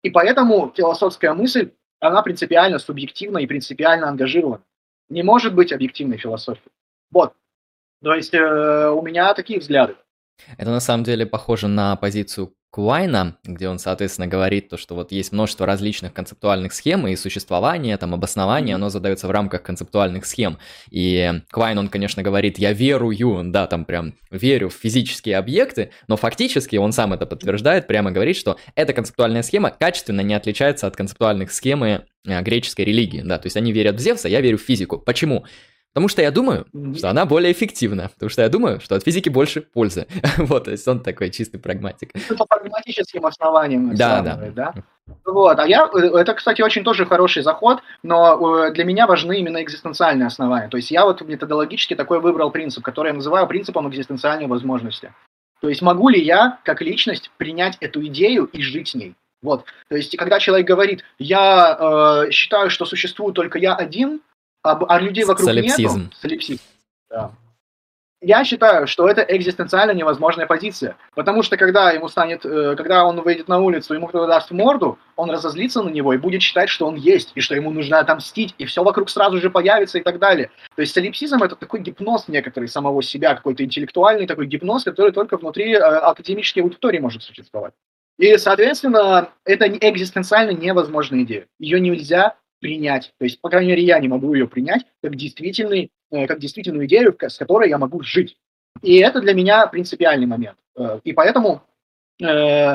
И 0.03 0.11
поэтому 0.11 0.73
философская 0.77 1.33
мысль, 1.33 1.71
она 2.01 2.23
принципиально 2.23 2.81
субъективна 2.81 3.39
и 3.39 3.47
принципиально 3.47 4.09
ангажирована. 4.09 4.65
Не 5.11 5.23
может 5.23 5.55
быть 5.55 5.73
объективной 5.73 6.17
философии. 6.17 6.73
Вот. 7.13 7.35
То 8.03 8.15
есть 8.17 8.35
э, 8.35 8.89
у 8.89 9.01
меня 9.03 9.33
такие 9.33 9.61
взгляды. 9.61 9.95
Это 10.59 10.71
на 10.71 10.81
самом 10.81 11.05
деле 11.05 11.27
похоже 11.27 11.69
на 11.69 11.97
позицию 11.97 12.55
Куайна, 12.77 13.39
где 13.43 13.71
он, 13.71 13.79
соответственно, 13.79 14.27
говорит 14.27 14.69
то, 14.69 14.77
что 14.77 14.95
вот 14.95 15.11
есть 15.11 15.33
множество 15.33 15.65
различных 15.65 16.13
концептуальных 16.13 16.75
схем, 16.75 17.07
и 17.07 17.17
существование, 17.17 17.97
там, 17.97 18.13
обоснование, 18.13 18.75
оно 18.75 18.91
задается 18.91 19.29
в 19.29 19.31
рамках 19.31 19.63
концептуальных 19.63 20.27
схем. 20.27 20.59
И 20.91 21.41
Куайн, 21.51 21.79
он, 21.79 21.89
конечно, 21.89 22.23
говорит, 22.23 22.59
я 22.59 22.75
верую, 22.75 23.51
да, 23.51 23.67
там 23.67 23.87
прям 23.87 24.13
верю 24.31 24.69
в 24.69 24.75
физические 24.75 25.39
объекты, 25.39 25.91
но 26.07 26.19
фактически 26.19 26.77
он 26.77 26.93
сам 26.93 27.15
это 27.15 27.25
подтверждает, 27.25 27.87
прямо 27.87 28.11
говорит, 28.11 28.37
что 28.37 28.59
эта 28.75 28.93
концептуальная 28.93 29.43
схема 29.43 29.71
качественно 29.71 30.21
не 30.21 30.35
отличается 30.35 30.87
от 30.87 30.97
концептуальных 30.97 31.53
схемы 31.53 32.05
э, 32.27 32.43
греческой 32.43 32.85
религии, 32.85 33.23
да, 33.23 33.39
то 33.39 33.47
есть 33.47 33.57
они 33.57 33.73
верят 33.73 33.97
в 33.97 34.01
Зевса, 34.01 34.29
я 34.29 34.43
верю 34.43 34.59
в 34.59 34.63
физику. 34.63 34.99
Почему? 34.99 35.47
Потому 35.97 36.09
что 36.09 36.21
я 36.21 36.31
думаю, 36.31 36.67
что 36.95 37.09
она 37.09 37.25
более 37.25 37.53
эффективна. 37.53 38.11
Потому 38.13 38.29
что 38.29 38.43
я 38.43 38.51
думаю, 38.51 38.81
что 38.81 38.97
от 38.97 39.03
физики 39.03 39.31
больше 39.31 39.63
пользы. 39.63 40.07
вот, 40.37 40.65
то 40.65 40.71
есть 40.71 40.87
он 40.87 41.01
такой 41.01 41.31
чистый 41.31 41.57
прагматик. 41.57 42.11
Ну, 42.29 42.37
по 42.37 42.45
прагматическим 42.45 43.25
основаниям. 43.25 43.97
Да, 43.97 44.21
да. 44.21 44.37
да? 44.55 44.75
Вот, 45.25 45.59
а 45.59 45.67
я, 45.67 45.89
э, 45.95 45.99
это, 46.19 46.35
кстати, 46.35 46.61
очень 46.61 46.85
тоже 46.85 47.07
хороший 47.07 47.43
заход, 47.43 47.79
но 48.03 48.67
э, 48.67 48.73
для 48.75 48.85
меня 48.85 49.07
важны 49.07 49.39
именно 49.39 49.63
экзистенциальные 49.63 50.27
основания. 50.27 50.69
То 50.69 50.77
есть 50.77 50.91
я 50.91 51.07
вот 51.07 51.23
методологически 51.23 51.95
такой 51.95 52.21
выбрал 52.21 52.51
принцип, 52.51 52.85
который 52.85 53.09
я 53.09 53.15
называю 53.15 53.47
принципом 53.47 53.89
экзистенциальной 53.89 54.49
возможности. 54.49 55.15
То 55.63 55.71
есть 55.71 55.81
могу 55.81 56.11
ли 56.11 56.21
я, 56.21 56.59
как 56.65 56.83
личность, 56.83 57.31
принять 57.39 57.79
эту 57.81 58.07
идею 58.09 58.45
и 58.53 58.61
жить 58.61 58.89
с 58.89 58.95
ней? 58.95 59.15
Вот. 59.41 59.65
То 59.89 59.97
есть, 59.97 60.15
когда 60.19 60.41
человек 60.41 60.67
говорит, 60.67 61.05
я 61.19 62.25
э, 62.27 62.31
считаю, 62.33 62.69
что 62.69 62.85
существую 62.85 63.33
только 63.33 63.59
я 63.59 63.75
один, 63.75 64.21
а, 64.73 64.85
а 64.89 65.01
людей 65.01 65.25
вокруг 65.25 65.47
Солипсизм. 65.47 65.99
нету. 65.99 66.17
Солипсизм. 66.21 66.63
Да. 67.11 67.33
Я 68.23 68.45
считаю, 68.45 68.87
что 68.87 69.09
это 69.09 69.21
экзистенциально 69.21 69.93
невозможная 69.93 70.47
позиция, 70.47 70.97
потому 71.15 71.43
что 71.43 71.59
когда 71.59 71.93
ему 71.93 72.09
станет, 72.09 72.47
э, 72.47 72.75
когда 72.75 73.05
он 73.05 73.21
выйдет 73.21 73.47
на 73.47 73.59
улицу, 73.61 73.93
ему 73.93 74.07
кто-то 74.07 74.27
даст 74.27 74.51
морду, 74.51 74.99
он 75.17 75.31
разозлится 75.31 75.83
на 75.83 75.91
него 75.91 76.15
и 76.15 76.17
будет 76.17 76.41
считать, 76.41 76.71
что 76.71 76.87
он 76.87 76.95
есть, 76.95 77.33
и 77.35 77.41
что 77.41 77.55
ему 77.55 77.71
нужно 77.71 77.99
отомстить, 77.99 78.55
и 78.57 78.65
все 78.65 78.83
вокруг 78.83 79.11
сразу 79.11 79.39
же 79.39 79.51
появится 79.51 79.99
и 79.99 80.03
так 80.03 80.19
далее. 80.19 80.51
То 80.75 80.81
есть 80.81 80.95
солипсизм 80.95 81.43
это 81.43 81.57
такой 81.57 81.81
гипноз 81.81 82.27
некоторый 82.27 82.69
самого 82.69 83.03
себя, 83.03 83.35
какой-то 83.35 83.63
интеллектуальный 83.63 84.27
такой 84.27 84.47
гипноз, 84.47 84.85
который 84.85 85.13
только 85.13 85.37
внутри 85.37 85.75
э, 85.75 85.79
академической 85.79 86.61
аудитории 86.61 86.99
может 86.99 87.23
существовать. 87.23 87.75
И, 88.19 88.39
соответственно, 88.39 89.29
это 89.45 89.69
экзистенциально 89.69 90.53
невозможная 90.53 91.23
идея. 91.23 91.47
Ее 91.59 91.81
нельзя 91.81 92.37
принять. 92.61 93.13
То 93.19 93.25
есть, 93.25 93.41
по 93.41 93.49
крайней 93.49 93.71
мере, 93.71 93.83
я 93.83 93.99
не 93.99 94.09
могу 94.09 94.35
ее 94.35 94.49
принять 94.49 94.85
как, 95.03 95.17
действительный, 95.17 95.91
э, 96.11 96.27
как 96.27 96.39
действительную 96.39 96.87
идею, 96.87 97.17
с 97.21 97.39
которой 97.39 97.69
я 97.69 97.79
могу 97.79 98.03
жить. 98.03 98.37
И 98.83 98.97
это 98.97 99.21
для 99.21 99.35
меня 99.35 99.67
принципиальный 99.67 100.27
момент. 100.27 100.59
Э, 100.77 101.01
и 101.05 101.13
поэтому 101.13 101.63
э, 102.21 102.25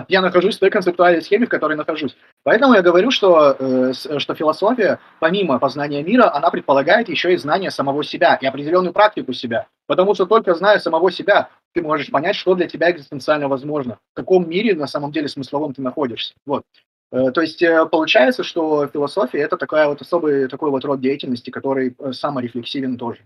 я 0.07 0.21
нахожусь 0.21 0.57
в 0.57 0.59
той 0.59 0.69
концептуальной 0.69 1.21
схеме, 1.21 1.45
в 1.45 1.49
которой 1.49 1.75
нахожусь. 1.77 2.15
Поэтому 2.43 2.73
я 2.73 2.81
говорю, 2.81 3.11
что, 3.11 3.93
что 3.93 4.33
философия, 4.33 4.99
помимо 5.19 5.59
познания 5.59 6.01
мира, 6.01 6.33
она 6.33 6.49
предполагает 6.49 7.07
еще 7.07 7.33
и 7.33 7.37
знание 7.37 7.69
самого 7.69 8.03
себя 8.03 8.35
и 8.41 8.45
определенную 8.47 8.93
практику 8.93 9.33
себя. 9.33 9.67
Потому 9.87 10.15
что 10.15 10.25
только 10.25 10.55
зная 10.55 10.79
самого 10.79 11.11
себя, 11.11 11.49
ты 11.73 11.81
можешь 11.81 12.09
понять, 12.09 12.35
что 12.35 12.55
для 12.55 12.67
тебя 12.67 12.91
экзистенциально 12.91 13.47
возможно, 13.47 13.99
в 14.13 14.15
каком 14.15 14.49
мире 14.49 14.73
на 14.75 14.87
самом 14.87 15.11
деле 15.11 15.27
смысловом 15.27 15.73
ты 15.73 15.81
находишься. 15.81 16.33
Вот. 16.45 16.63
Э, 17.11 17.31
то 17.31 17.41
есть 17.41 17.61
э, 17.61 17.85
получается, 17.85 18.43
что 18.43 18.88
философия 18.88 19.39
это 19.39 19.57
такая 19.57 19.88
вот 19.88 20.01
особый 20.01 20.47
такой 20.47 20.71
вот 20.71 20.85
род 20.85 21.01
деятельности, 21.01 21.49
который 21.49 21.95
э, 21.97 22.13
саморефлексивен 22.13 22.97
тоже, 22.97 23.21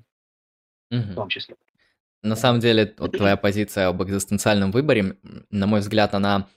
угу. 0.92 1.02
в 1.02 1.16
том 1.16 1.30
числе. 1.30 1.56
На 2.24 2.36
самом 2.36 2.60
деле, 2.60 2.96
вот 2.98 3.16
твоя 3.16 3.38
позиция 3.38 3.88
об 3.88 4.02
экзистенциальном 4.02 4.72
выборе, 4.72 5.16
на 5.52 5.68
мой 5.68 5.82
взгляд, 5.82 6.16
она 6.16 6.48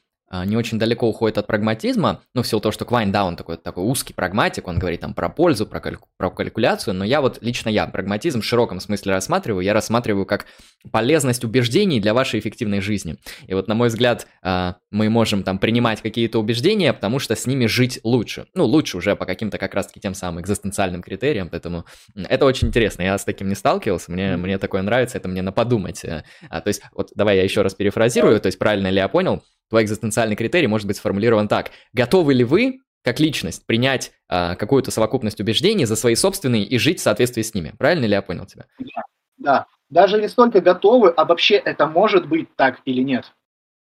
не 0.44 0.56
очень 0.56 0.78
далеко 0.78 1.08
уходит 1.08 1.38
от 1.38 1.46
прагматизма, 1.46 2.22
ну, 2.34 2.42
в 2.42 2.46
силу 2.46 2.60
того, 2.60 2.72
что 2.72 2.84
Квайн, 2.84 3.10
да, 3.12 3.24
он 3.24 3.36
такой, 3.36 3.56
такой 3.56 3.84
узкий 3.84 4.12
прагматик, 4.12 4.68
он 4.68 4.78
говорит 4.78 5.00
там 5.00 5.14
про 5.14 5.28
пользу, 5.28 5.66
про, 5.66 5.80
каль- 5.80 5.98
про 6.16 6.30
калькуляцию, 6.30 6.94
но 6.94 7.04
я 7.04 7.20
вот, 7.20 7.38
лично 7.40 7.68
я, 7.68 7.86
прагматизм 7.86 8.40
в 8.40 8.44
широком 8.44 8.80
смысле 8.80 9.12
рассматриваю, 9.12 9.64
я 9.64 9.72
рассматриваю 9.72 10.26
как 10.26 10.46
полезность 10.92 11.44
убеждений 11.44 12.00
для 12.00 12.14
вашей 12.14 12.40
эффективной 12.40 12.80
жизни. 12.80 13.16
И 13.46 13.54
вот, 13.54 13.68
на 13.68 13.74
мой 13.74 13.88
взгляд, 13.88 14.26
а, 14.42 14.76
мы 14.90 15.08
можем 15.08 15.42
там 15.42 15.58
принимать 15.58 16.02
какие-то 16.02 16.38
убеждения, 16.38 16.92
потому 16.92 17.18
что 17.18 17.34
с 17.34 17.46
ними 17.46 17.66
жить 17.66 18.00
лучше. 18.04 18.46
Ну, 18.54 18.64
лучше 18.64 18.96
уже 18.96 19.16
по 19.16 19.26
каким-то 19.26 19.58
как 19.58 19.74
раз-таки 19.74 20.00
тем 20.00 20.14
самым 20.14 20.42
экзистенциальным 20.42 21.02
критериям, 21.02 21.48
поэтому 21.48 21.84
это 22.14 22.44
очень 22.44 22.68
интересно, 22.68 23.02
я 23.02 23.18
с 23.18 23.24
таким 23.24 23.48
не 23.48 23.54
сталкивался, 23.54 24.12
мне, 24.12 24.36
мне 24.36 24.58
такое 24.58 24.82
нравится, 24.82 25.18
это 25.18 25.28
мне 25.28 25.42
на 25.42 25.52
подумать. 25.52 26.04
Э. 26.04 26.24
А, 26.48 26.60
то 26.60 26.68
есть, 26.68 26.82
вот 26.92 27.10
давай 27.14 27.36
я 27.36 27.42
еще 27.42 27.62
раз 27.62 27.74
перефразирую, 27.74 28.40
то 28.40 28.46
есть 28.46 28.58
правильно 28.58 28.88
ли 28.88 28.96
я 28.96 29.08
понял, 29.08 29.42
твой 29.68 29.84
экзистенциальный 29.84 30.36
критерий 30.36 30.66
может 30.66 30.86
быть 30.86 30.96
сформулирован 30.96 31.48
так. 31.48 31.70
Готовы 31.92 32.34
ли 32.34 32.44
вы, 32.44 32.80
как 33.02 33.20
личность, 33.20 33.66
принять 33.66 34.12
а, 34.28 34.54
какую-то 34.54 34.90
совокупность 34.90 35.40
убеждений 35.40 35.84
за 35.84 35.96
свои 35.96 36.14
собственные 36.14 36.64
и 36.64 36.78
жить 36.78 37.00
в 37.00 37.02
соответствии 37.02 37.42
с 37.42 37.54
ними? 37.54 37.74
Правильно 37.78 38.04
ли 38.04 38.12
я 38.12 38.22
понял 38.22 38.46
тебя? 38.46 38.66
Да, 38.78 39.02
да. 39.36 39.66
Даже 39.90 40.20
не 40.20 40.28
столько 40.28 40.60
готовы, 40.60 41.10
а 41.10 41.24
вообще 41.24 41.54
это 41.56 41.86
может 41.86 42.28
быть 42.28 42.54
так 42.56 42.80
или 42.84 43.02
нет. 43.02 43.32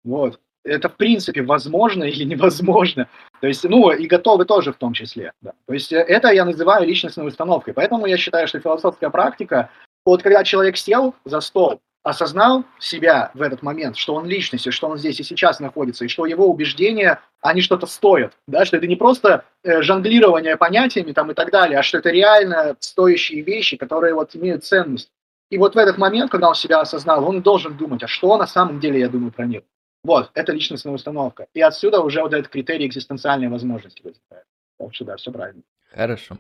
Вот. 0.04 0.40
Это 0.66 0.90
в 0.90 0.96
принципе 0.96 1.42
возможно 1.42 2.04
или 2.04 2.24
невозможно. 2.24 3.10
То 3.42 3.48
есть, 3.48 3.64
ну, 3.64 3.92
и 3.92 4.08
готовы 4.08 4.46
тоже 4.46 4.72
в 4.72 4.78
том 4.78 4.94
числе. 4.94 5.34
Да. 5.42 5.54
То 5.66 5.74
есть 5.74 5.92
э, 5.92 5.98
это 5.98 6.30
я 6.30 6.46
называю 6.46 6.88
личностной 6.88 7.28
установкой. 7.28 7.74
Поэтому 7.74 8.06
я 8.06 8.18
считаю, 8.18 8.48
что 8.48 8.60
философская 8.60 9.10
практика, 9.10 9.70
вот 10.06 10.24
когда 10.24 10.44
человек 10.44 10.78
сел 10.78 11.16
за 11.26 11.42
стол, 11.42 11.82
осознал 12.04 12.66
себя 12.80 13.32
в 13.34 13.42
этот 13.42 13.64
момент, 13.64 13.98
что 13.98 14.14
он 14.16 14.26
личность, 14.26 14.68
и 14.68 14.72
что 14.72 14.88
он 14.88 14.98
здесь 14.98 15.20
и 15.20 15.24
сейчас 15.24 15.60
находится, 15.60 16.04
и 16.04 16.10
что 16.10 16.26
его 16.26 16.48
убеждения, 16.48 17.22
они 17.42 17.62
что-то 17.62 17.88
стоят, 17.88 18.34
да, 18.48 18.66
что 18.66 18.78
это 18.78 18.88
не 18.88 18.98
просто 18.98 19.46
э, 19.64 19.82
жонглирование 19.82 20.58
понятиями 20.58 21.14
там 21.14 21.32
и 21.32 21.34
так 21.34 21.50
далее, 21.50 21.80
а 21.80 21.84
что 21.84 21.98
это 21.98 22.10
реально 22.10 22.76
стоящие 22.80 23.42
вещи, 23.42 23.78
которые 23.78 24.14
вот 24.14 24.36
имеют 24.36 24.66
ценность. 24.66 25.10
И 25.50 25.58
вот 25.58 25.76
в 25.76 25.78
этот 25.78 25.98
момент, 25.98 26.30
когда 26.30 26.50
он 26.50 26.56
себя 26.56 26.82
осознал, 26.82 27.28
он 27.28 27.42
должен 27.42 27.78
думать, 27.78 28.04
а 28.04 28.08
что 28.08 28.36
на 28.38 28.48
самом 28.48 28.80
деле 28.80 29.00
я 29.00 29.08
думаю 29.08 29.32
про 29.32 29.46
мир. 29.46 29.64
Вот, 30.04 30.32
это 30.34 30.52
личностная 30.52 30.94
установка. 30.94 31.48
И 31.54 31.62
отсюда 31.62 32.02
уже 32.02 32.22
вот 32.22 32.34
этот 32.34 32.50
критерий 32.50 32.88
экзистенциальной 32.88 33.48
возможности 33.48 34.02
возникает. 34.04 34.46
Так 34.78 34.94
что 34.94 35.06
да, 35.06 35.16
все 35.16 35.32
правильно. 35.32 35.62
Хорошо. 35.94 36.38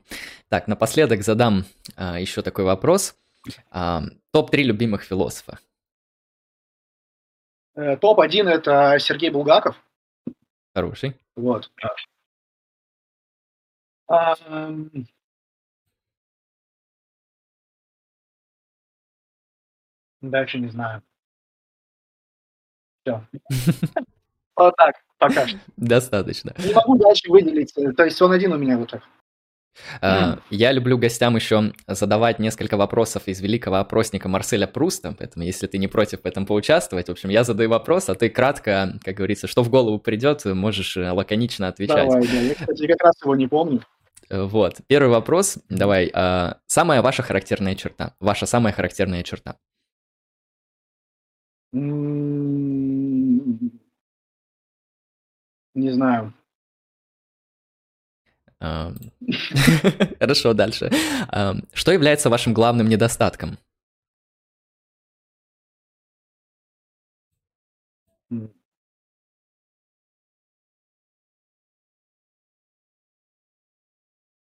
Так, 0.49 0.67
напоследок 0.67 1.23
задам 1.23 1.63
а, 1.95 2.19
еще 2.19 2.41
такой 2.41 2.65
вопрос. 2.65 3.15
А, 3.69 4.03
топ-3 4.31 4.63
любимых 4.63 5.03
философа. 5.03 5.59
Э, 7.75 7.97
топ-1 7.97 8.49
это 8.49 8.97
Сергей 8.99 9.29
Булгаков. 9.29 9.75
Хороший. 10.73 11.15
Вот. 11.35 11.71
А, 14.07 14.35
дальше 20.21 20.59
не 20.59 20.69
знаю. 20.69 21.01
Все. 23.03 23.27
Вот 24.55 24.75
так, 24.77 24.95
пока 25.17 25.47
что. 25.47 25.57
Достаточно. 25.77 26.53
Не 26.59 26.73
могу 26.73 26.95
дальше 26.99 27.27
выделить. 27.27 27.75
Э, 27.75 27.91
то 27.91 28.05
есть 28.05 28.21
он 28.21 28.33
один 28.33 28.53
у 28.53 28.57
меня 28.57 28.77
вот 28.77 28.91
так. 28.91 29.01
Mm. 30.01 30.39
Я 30.49 30.71
люблю 30.71 30.97
гостям 30.97 31.35
еще 31.35 31.73
задавать 31.87 32.39
несколько 32.39 32.77
вопросов 32.77 33.23
из 33.27 33.41
великого 33.41 33.77
опросника 33.77 34.29
Марселя 34.29 34.67
Пруста, 34.67 35.15
поэтому 35.17 35.45
если 35.45 35.67
ты 35.67 35.77
не 35.77 35.87
против 35.87 36.21
в 36.21 36.25
этом 36.25 36.45
поучаствовать, 36.45 37.07
в 37.07 37.11
общем, 37.11 37.29
я 37.29 37.43
задаю 37.43 37.69
вопрос, 37.69 38.09
а 38.09 38.15
ты 38.15 38.29
кратко, 38.29 38.99
как 39.03 39.15
говорится, 39.15 39.47
что 39.47 39.63
в 39.63 39.69
голову 39.69 39.99
придет, 39.99 40.45
можешь 40.45 40.97
э, 40.97 41.11
лаконично 41.11 41.67
отвечать. 41.67 42.07
Давай, 42.07 42.27
да, 42.27 42.39
я, 42.39 42.53
кстати, 42.55 42.87
как 42.87 43.03
раз 43.03 43.15
его 43.23 43.35
не 43.35 43.47
помню. 43.47 43.81
Э, 44.29 44.43
вот, 44.43 44.81
первый 44.87 45.09
вопрос, 45.09 45.57
давай, 45.69 46.11
самая 46.67 47.01
ваша 47.01 47.23
характерная 47.23 47.75
черта, 47.75 48.13
ваша 48.19 48.45
самая 48.45 48.73
характерная 48.73 49.23
черта? 49.23 49.57
Не 55.75 55.89
знаю. 55.89 56.33
Хорошо, 60.19 60.53
дальше. 60.53 60.89
Что 61.73 61.91
является 61.91 62.29
вашим 62.29 62.53
главным 62.53 62.87
недостатком? 62.87 63.57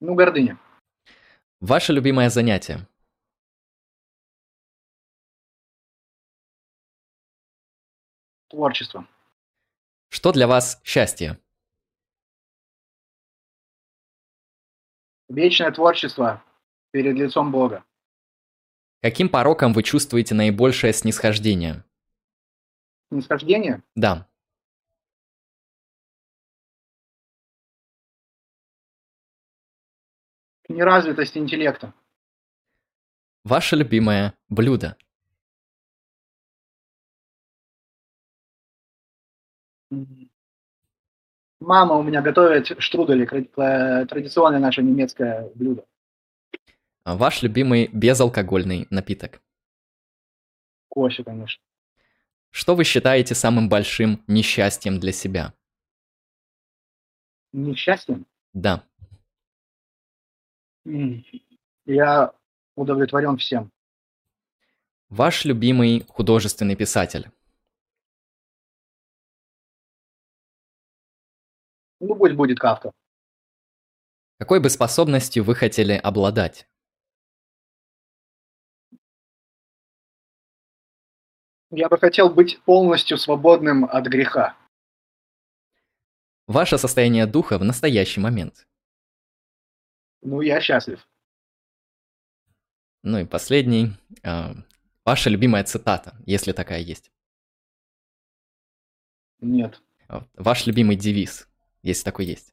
Ну, 0.00 0.14
гордыня. 0.14 0.58
Ваше 1.60 1.92
любимое 1.92 2.30
занятие? 2.30 2.86
Творчество. 8.48 9.08
Что 10.10 10.32
для 10.32 10.46
вас 10.46 10.80
счастье? 10.84 11.40
Вечное 15.28 15.72
творчество 15.72 16.42
перед 16.92 17.16
лицом 17.16 17.50
Бога. 17.50 17.84
Каким 19.02 19.28
пороком 19.28 19.72
вы 19.72 19.82
чувствуете 19.82 20.34
наибольшее 20.34 20.92
снисхождение? 20.92 21.84
Снисхождение? 23.10 23.82
Да. 23.94 24.28
Неразвитость 30.68 31.36
интеллекта. 31.36 31.92
Ваше 33.44 33.76
любимое 33.76 34.34
блюдо? 34.48 34.96
Мама 41.66 41.96
у 41.96 42.02
меня 42.04 42.22
готовит 42.22 42.80
штрудели, 42.80 43.26
традиционное 43.26 44.60
наше 44.60 44.84
немецкое 44.84 45.50
блюдо. 45.56 45.84
А 47.02 47.16
ваш 47.16 47.42
любимый 47.42 47.90
безалкогольный 47.92 48.86
напиток? 48.90 49.42
Кофе, 50.88 51.24
конечно. 51.24 51.60
Что 52.50 52.76
вы 52.76 52.84
считаете 52.84 53.34
самым 53.34 53.68
большим 53.68 54.22
несчастьем 54.28 55.00
для 55.00 55.10
себя? 55.10 55.54
Несчастьем? 57.52 58.26
Да. 58.52 58.84
Я 61.84 62.32
удовлетворен 62.76 63.38
всем. 63.38 63.72
Ваш 65.08 65.44
любимый 65.44 66.06
художественный 66.06 66.76
писатель? 66.76 67.28
Ну, 72.06 72.14
пусть 72.14 72.34
будет 72.34 72.60
Кавка. 72.60 72.92
Какой 74.38 74.60
бы 74.60 74.70
способностью 74.70 75.42
вы 75.42 75.56
хотели 75.56 75.94
обладать? 75.94 76.68
Я 81.70 81.88
бы 81.88 81.98
хотел 81.98 82.30
быть 82.30 82.62
полностью 82.62 83.18
свободным 83.18 83.86
от 83.86 84.06
греха. 84.06 84.56
Ваше 86.46 86.78
состояние 86.78 87.26
духа 87.26 87.58
в 87.58 87.64
настоящий 87.64 88.20
момент. 88.20 88.68
Ну, 90.22 90.42
я 90.42 90.60
счастлив. 90.60 91.08
Ну 93.02 93.18
и 93.18 93.24
последний. 93.24 93.96
Э, 94.22 94.54
ваша 95.04 95.28
любимая 95.28 95.64
цитата, 95.64 96.16
если 96.24 96.52
такая 96.52 96.80
есть. 96.80 97.10
Нет. 99.40 99.82
Ваш 100.34 100.66
любимый 100.66 100.94
девиз 100.94 101.48
если 101.86 102.04
такой 102.04 102.26
есть. 102.26 102.52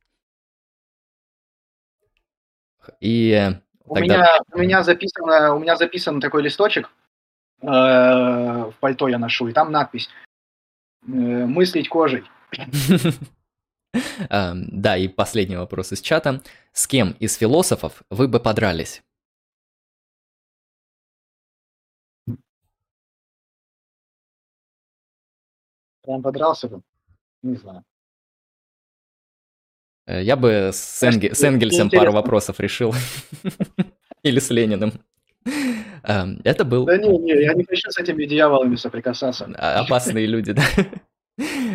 И 2.99 3.51
у 3.85 3.95
тогда... 3.95 4.15
меня 4.15 4.39
у 4.53 4.57
меня 4.59 4.83
записано 4.83 5.55
у 5.55 5.59
меня 5.59 5.75
записан 5.75 6.19
такой 6.21 6.43
листочек 6.43 6.89
э, 7.61 7.65
в 7.67 8.73
пальто 8.79 9.07
я 9.07 9.17
ношу 9.17 9.47
и 9.47 9.53
там 9.53 9.71
надпись 9.71 10.09
э, 11.05 11.09
мыслить 11.09 11.89
кожей. 11.89 12.23
Да, 14.29 14.97
и 14.97 15.07
последний 15.07 15.55
вопрос 15.55 15.91
из 15.91 16.01
чата. 16.01 16.41
С 16.71 16.87
кем 16.87 17.11
из 17.19 17.35
философов 17.35 18.01
вы 18.09 18.27
бы 18.27 18.39
подрались? 18.39 19.03
Прям 26.01 26.23
подрался 26.23 26.67
бы? 26.67 26.81
Не 27.43 27.55
знаю. 27.55 27.83
Э, 30.05 30.21
я 30.21 30.35
бы 30.35 30.71
с, 30.73 31.03
Энге... 31.03 31.33
с 31.33 31.43
Энгельсом 31.43 31.89
пару 31.89 32.11
вопросов 32.11 32.59
решил. 32.59 32.93
Или 34.23 34.39
с 34.39 34.49
Лениным. 34.49 34.93
Эм, 36.03 36.41
это 36.43 36.65
был... 36.65 36.85
Да 36.85 36.97
не, 36.97 37.17
не, 37.17 37.43
я 37.43 37.53
не 37.53 37.63
хочу 37.63 37.89
с 37.89 37.97
этими 37.97 38.25
дьяволами 38.25 38.75
соприкасаться. 38.75 39.49
А, 39.57 39.81
опасные 39.81 40.25
люди, 40.25 40.53
да? 40.53 40.63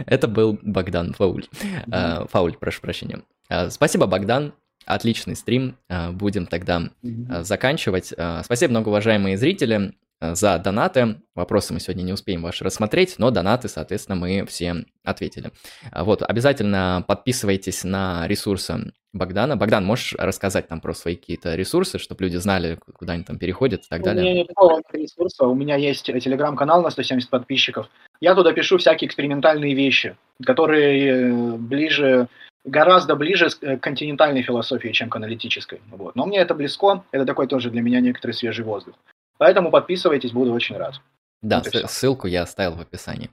Это 0.07 0.29
был 0.29 0.59
Богдан 0.63 1.13
Фауль. 1.15 1.47
А, 1.91 2.27
Фауль, 2.27 2.55
прошу 2.55 2.81
прощения. 2.81 3.23
А, 3.49 3.71
спасибо, 3.71 4.07
Богдан. 4.07 4.53
Отличный 4.85 5.37
стрим. 5.37 5.77
Будем 6.13 6.47
тогда 6.47 6.91
заканчивать. 7.03 8.15
Спасибо, 8.43 8.71
многоуважаемые 8.71 9.37
зрители, 9.37 9.93
за 10.20 10.59
донаты. 10.59 11.20
Вопросы 11.35 11.73
мы 11.73 11.81
сегодня 11.81 12.03
не 12.03 12.12
успеем 12.12 12.43
ваши 12.43 12.65
рассмотреть, 12.65 13.16
но 13.19 13.31
донаты, 13.31 13.69
соответственно, 13.69 14.16
мы 14.16 14.45
все 14.47 14.85
ответили. 15.05 15.53
Вот, 15.95 16.23
обязательно 16.23 17.05
подписывайтесь 17.07 17.85
на 17.85 18.27
ресурсы 18.27 18.93
Богдана. 19.12 19.57
Богдан, 19.57 19.85
можешь 19.85 20.15
рассказать 20.19 20.69
там 20.69 20.81
про 20.81 20.93
свои 20.93 21.16
какие-то 21.16 21.55
ресурсы, 21.55 21.99
чтобы 21.99 22.24
люди 22.24 22.36
знали, 22.36 22.78
куда 22.95 23.15
они 23.15 23.24
там 23.24 23.39
переходят 23.39 23.85
и 23.85 23.89
так 23.89 24.03
далее? 24.03 24.23
У 24.23 24.28
меня 24.28 24.45
нет 24.45 24.85
ресурса. 24.93 25.47
У 25.47 25.55
меня 25.55 25.77
есть 25.77 26.05
телеграм-канал 26.05 26.82
на 26.82 26.90
170 26.90 27.31
подписчиков. 27.31 27.89
Я 28.20 28.35
туда 28.35 28.53
пишу 28.53 28.78
всякие 28.78 29.09
экспериментальные 29.09 29.74
вещи, 29.74 30.16
которые 30.45 31.09
э, 31.09 31.57
ближе, 31.57 32.28
гораздо 32.65 33.16
ближе 33.16 33.49
к 33.49 33.78
континентальной 33.78 34.43
философии, 34.43 34.90
чем 34.90 35.09
к 35.09 35.16
аналитической. 35.16 35.81
Вот. 35.90 36.15
Но 36.15 36.27
мне 36.27 36.39
это 36.39 36.55
близко, 36.55 37.05
это 37.11 37.24
такой 37.24 37.47
тоже 37.47 37.70
для 37.70 37.81
меня 37.81 38.01
некоторый 38.01 38.32
свежий 38.32 38.65
воздух. 38.65 38.95
Поэтому 39.39 39.70
подписывайтесь, 39.70 40.32
буду 40.32 40.52
очень 40.52 40.77
рад. 40.77 41.01
Да, 41.40 41.62
ссылку 41.62 42.27
я 42.27 42.43
оставил 42.43 42.74
в 42.74 42.81
описании. 42.81 43.31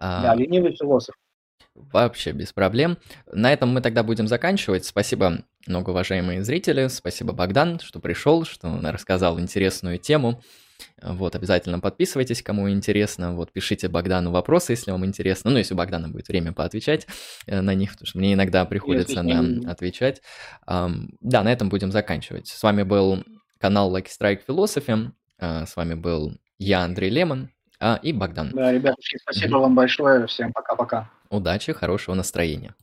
Да, 0.00 0.34
ленивый 0.34 0.74
философ. 0.76 1.14
Вообще 1.74 2.32
без 2.32 2.52
проблем. 2.52 2.98
На 3.32 3.52
этом 3.52 3.68
мы 3.68 3.80
тогда 3.80 4.02
будем 4.02 4.26
заканчивать. 4.26 4.84
Спасибо, 4.84 5.44
многоуважаемые 5.66 6.42
зрители. 6.42 6.88
Спасибо, 6.88 7.32
Богдан, 7.32 7.78
что 7.78 8.00
пришел, 8.00 8.44
что 8.44 8.80
рассказал 8.82 9.38
интересную 9.38 9.98
тему. 9.98 10.42
Вот, 11.02 11.34
обязательно 11.34 11.80
подписывайтесь, 11.80 12.42
кому 12.42 12.70
интересно. 12.70 13.34
Вот, 13.34 13.52
пишите 13.52 13.88
Богдану 13.88 14.30
вопросы, 14.30 14.72
если 14.72 14.92
вам 14.92 15.04
интересно. 15.04 15.50
Ну, 15.50 15.58
если 15.58 15.74
у 15.74 15.76
Богдана 15.76 16.08
будет 16.08 16.28
время 16.28 16.52
поотвечать 16.52 17.06
э, 17.46 17.60
на 17.60 17.74
них, 17.74 17.92
потому 17.92 18.06
что 18.06 18.18
мне 18.18 18.34
иногда 18.34 18.64
приходится 18.64 19.22
на 19.22 19.70
отвечать. 19.70 20.22
Да, 20.66 21.42
на 21.42 21.52
этом 21.52 21.68
будем 21.68 21.90
заканчивать. 21.90 22.46
С 22.48 22.62
вами 22.62 22.84
был 22.84 23.24
канал 23.58 23.96
Lucky 23.96 24.08
Strike 24.08 24.42
Philosophy. 24.48 25.10
Uh, 25.40 25.66
с 25.66 25.76
вами 25.76 25.94
был 25.94 26.34
я, 26.58 26.80
Андрей 26.80 27.10
Лемон, 27.10 27.50
а, 27.80 27.98
и 28.02 28.12
Богдан. 28.12 28.50
Да, 28.50 28.72
ребятушки, 28.72 29.18
спасибо 29.18 29.56
mm-hmm. 29.58 29.60
вам 29.60 29.74
большое. 29.74 30.26
Всем 30.26 30.52
пока-пока. 30.52 31.10
Удачи, 31.30 31.72
хорошего 31.72 32.14
настроения. 32.14 32.74